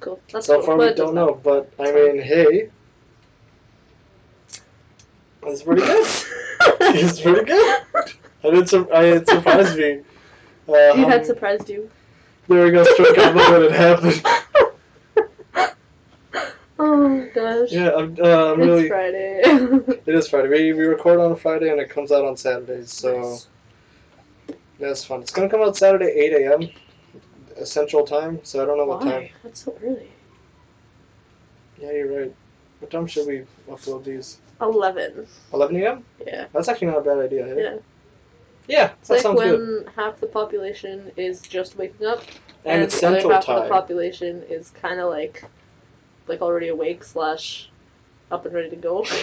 Cool. 0.00 0.20
That's 0.32 0.46
so 0.46 0.56
cool. 0.56 0.66
far 0.66 0.76
we 0.78 0.92
don't 0.94 1.14
know. 1.14 1.40
But 1.42 1.72
I 1.78 1.92
mean, 1.92 2.20
hey, 2.20 2.68
that's 5.42 5.62
pretty 5.62 5.82
good. 5.82 6.06
it's 7.04 7.20
pretty 7.20 7.44
good. 7.44 7.82
I 8.44 8.50
did. 8.50 8.68
Sur- 8.68 8.92
I 8.92 9.04
it 9.04 9.28
surprised 9.28 9.76
me. 9.78 10.00
Uh, 10.68 10.94
You 10.96 11.06
had 11.06 11.24
surprised 11.24 11.70
you. 11.70 11.88
There 12.48 12.64
we 12.64 12.72
go. 12.72 12.82
Struck 12.82 13.16
out 13.18 13.36
when 13.36 13.62
it 13.62 13.70
happened. 13.70 14.20
Oh 16.78 17.28
gosh. 17.34 17.70
Yeah, 17.70 17.94
I'm, 17.94 18.16
uh, 18.20 18.52
I'm 18.52 18.60
it's 18.60 18.66
really. 18.66 18.88
Friday. 18.88 19.42
It 20.06 20.14
is 20.14 20.28
Friday. 20.28 20.48
We, 20.48 20.72
we 20.72 20.84
record 20.86 21.20
on 21.20 21.32
a 21.32 21.36
Friday 21.36 21.70
and 21.70 21.80
it 21.80 21.88
comes 21.88 22.10
out 22.12 22.24
on 22.24 22.36
Saturdays, 22.36 22.92
so 22.92 23.20
Nice. 23.20 23.48
it's 24.80 25.04
fun. 25.04 25.20
It's 25.22 25.30
gonna 25.32 25.48
come 25.48 25.62
out 25.62 25.76
Saturday 25.76 26.06
8 26.06 26.32
a.m. 26.32 27.64
Central 27.64 28.04
Time, 28.06 28.40
so 28.42 28.62
I 28.62 28.66
don't 28.66 28.76
know 28.76 28.84
what 28.86 29.02
time. 29.02 29.22
Why? 29.22 29.32
That's 29.42 29.64
so 29.64 29.76
early. 29.82 30.10
Yeah, 31.80 31.92
you're 31.92 32.20
right. 32.20 32.34
What 32.80 32.90
time 32.90 33.06
should 33.06 33.26
we 33.26 33.44
upload 33.68 34.04
these? 34.04 34.38
Eleven. 34.60 35.26
11 35.52 35.76
a.m. 35.82 36.04
Yeah. 36.26 36.46
That's 36.52 36.68
actually 36.68 36.88
not 36.88 36.98
a 36.98 37.02
bad 37.02 37.18
idea. 37.18 37.44
Hey? 37.44 37.62
Yeah. 37.62 37.76
Yeah, 38.68 38.92
It's 38.98 39.08
that 39.08 39.24
like 39.24 39.36
when 39.36 39.56
good. 39.56 39.88
half 39.94 40.18
the 40.18 40.26
population 40.26 41.12
is 41.16 41.40
just 41.40 41.76
waking 41.76 42.04
up, 42.04 42.22
And, 42.64 42.74
and, 42.74 42.82
it's 42.82 43.00
the 43.00 43.06
other 43.06 43.32
half 43.32 43.48
of 43.48 43.62
the 43.62 43.68
population 43.68 44.42
is 44.48 44.70
kind 44.70 44.98
of 44.98 45.08
like, 45.08 45.44
like 46.26 46.42
already 46.42 46.66
awake 46.66 47.04
slash, 47.04 47.70
up 48.32 48.44
and 48.44 48.52
ready 48.52 48.70
to 48.70 48.76
go. 48.76 49.06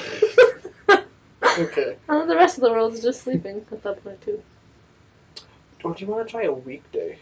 Okay. 1.59 1.95
and 2.09 2.29
the 2.29 2.35
rest 2.35 2.57
of 2.57 2.63
the 2.63 2.71
world 2.71 2.93
is 2.93 3.01
just 3.01 3.21
sleeping 3.21 3.65
at 3.71 3.83
that 3.83 4.03
point 4.03 4.21
too. 4.21 4.41
Or 5.83 5.93
do 5.93 6.05
you 6.05 6.11
want 6.11 6.25
to 6.25 6.31
try 6.31 6.43
a 6.43 6.51
weekday? 6.51 7.17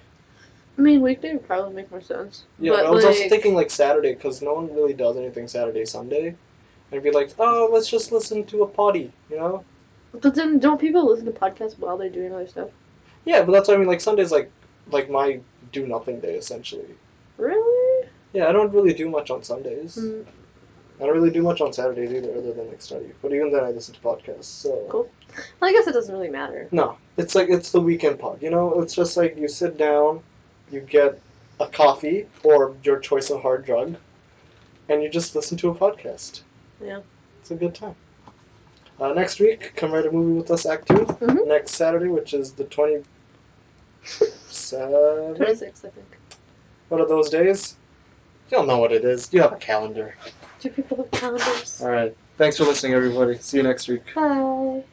I 0.78 0.82
mean, 0.82 1.02
weekday 1.02 1.34
would 1.34 1.46
probably 1.46 1.74
make 1.74 1.92
more 1.92 2.02
sense. 2.02 2.44
Yeah, 2.60 2.74
but 2.74 2.86
I 2.86 2.90
was 2.90 3.04
like, 3.04 3.16
also 3.16 3.30
thinking 3.30 3.56
like 3.56 3.70
Saturday 3.70 4.14
because 4.14 4.42
no 4.42 4.54
one 4.54 4.74
really 4.74 4.94
does 4.94 5.18
anything 5.18 5.48
Saturday, 5.48 5.86
Sunday. 5.86 6.36
I'd 6.92 7.04
be 7.04 7.12
like, 7.12 7.32
oh, 7.40 7.70
let's 7.72 7.90
just 7.90 8.12
listen 8.12 8.46
to 8.46 8.64
a 8.64 8.68
potty, 8.68 9.12
you 9.30 9.38
know? 9.38 9.64
But 10.14 10.36
then, 10.36 10.60
don't 10.60 10.80
people 10.80 11.06
listen 11.08 11.26
to 11.26 11.32
podcasts 11.32 11.80
while 11.80 11.98
they're 11.98 12.10
doing 12.10 12.34
other 12.34 12.48
stuff? 12.48 12.70
Yeah, 13.24 13.44
but 13.44 13.52
that's 13.54 13.68
what 13.68 13.76
I 13.76 13.78
mean. 13.78 13.88
Like 13.88 14.02
Sunday's 14.02 14.32
like, 14.32 14.52
like 14.90 15.10
my 15.10 15.40
do 15.72 15.88
nothing 15.88 16.20
day 16.20 16.36
essentially. 16.36 16.96
Really? 17.38 18.08
Yeah, 18.34 18.50
I 18.50 18.52
don't 18.52 18.74
really 18.74 18.94
do 18.94 19.10
much 19.10 19.30
on 19.30 19.44
Sundays. 19.44 19.98
Mm, 19.98 20.26
I 21.00 21.06
don't 21.06 21.16
really 21.16 21.32
do 21.32 21.42
much 21.42 21.62
on 21.62 21.72
Saturdays 21.72 22.12
either, 22.12 22.32
other 22.32 22.54
than 22.54 22.68
like 22.68 22.82
study. 22.82 23.12
But 23.22 23.34
even 23.34 23.52
then, 23.52 23.64
I 23.64 23.72
listen 23.72 23.94
to 23.96 24.02
podcasts. 24.02 24.46
So 24.46 24.86
Cool. 24.90 25.10
Well, 25.60 25.70
I 25.70 25.74
guess 25.74 25.88
it 25.88 25.94
doesn't 25.94 26.14
really 26.14 26.30
matter. 26.30 26.68
no, 26.72 26.98
it's 27.16 27.36
like 27.36 27.48
it's 27.50 27.72
the 27.72 27.80
weekend 27.82 28.20
pod. 28.20 28.42
You 28.42 28.50
know, 28.50 28.82
it's 28.82 28.94
just 28.94 29.16
like 29.16 29.38
you 29.38 29.48
sit 29.48 29.78
down, 29.78 30.22
you 30.72 30.82
get 30.82 31.20
a 31.60 31.68
coffee 31.68 32.28
or 32.44 32.76
your 32.84 33.00
choice 33.00 33.30
of 33.30 33.42
hard 33.42 33.66
drug, 33.66 33.96
and 34.90 35.02
you 35.02 35.10
just 35.10 35.36
listen 35.36 35.58
to 35.60 35.70
a 35.70 35.76
podcast. 35.76 36.42
Yeah. 36.84 37.02
It's 37.42 37.52
a 37.52 37.56
good 37.56 37.76
time. 37.76 37.96
Uh, 39.00 39.14
next 39.14 39.40
week, 39.40 39.74
come 39.76 39.92
write 39.92 40.06
a 40.06 40.12
movie 40.12 40.34
with 40.40 40.52
us, 40.52 40.66
Act 40.66 40.88
2 40.88 40.94
Mhm. 40.94 41.48
Next 41.48 41.72
Saturday, 41.72 42.08
which 42.08 42.34
is 42.34 42.52
the 42.54 42.66
twenty 42.66 43.04
seven. 44.50 45.36
26, 45.36 45.86
I 45.86 45.90
think. 45.90 46.18
What 46.90 47.02
are 47.02 47.08
those 47.08 47.30
days? 47.30 47.76
You'll 48.50 48.66
know 48.66 48.78
what 48.78 48.92
it 48.92 49.06
is. 49.06 49.30
You 49.32 49.42
have 49.42 49.54
a 49.54 49.58
calendar. 49.58 50.16
Do 50.60 50.70
people 50.70 50.98
have 50.98 51.12
calendars? 51.12 51.80
All 51.82 51.90
right. 51.90 52.16
Thanks 52.38 52.58
for 52.58 52.66
listening, 52.66 52.94
everybody. 52.94 53.38
See 53.38 53.58
you 53.58 53.64
next 53.64 53.88
week. 53.88 54.04
Bye. 54.14 54.84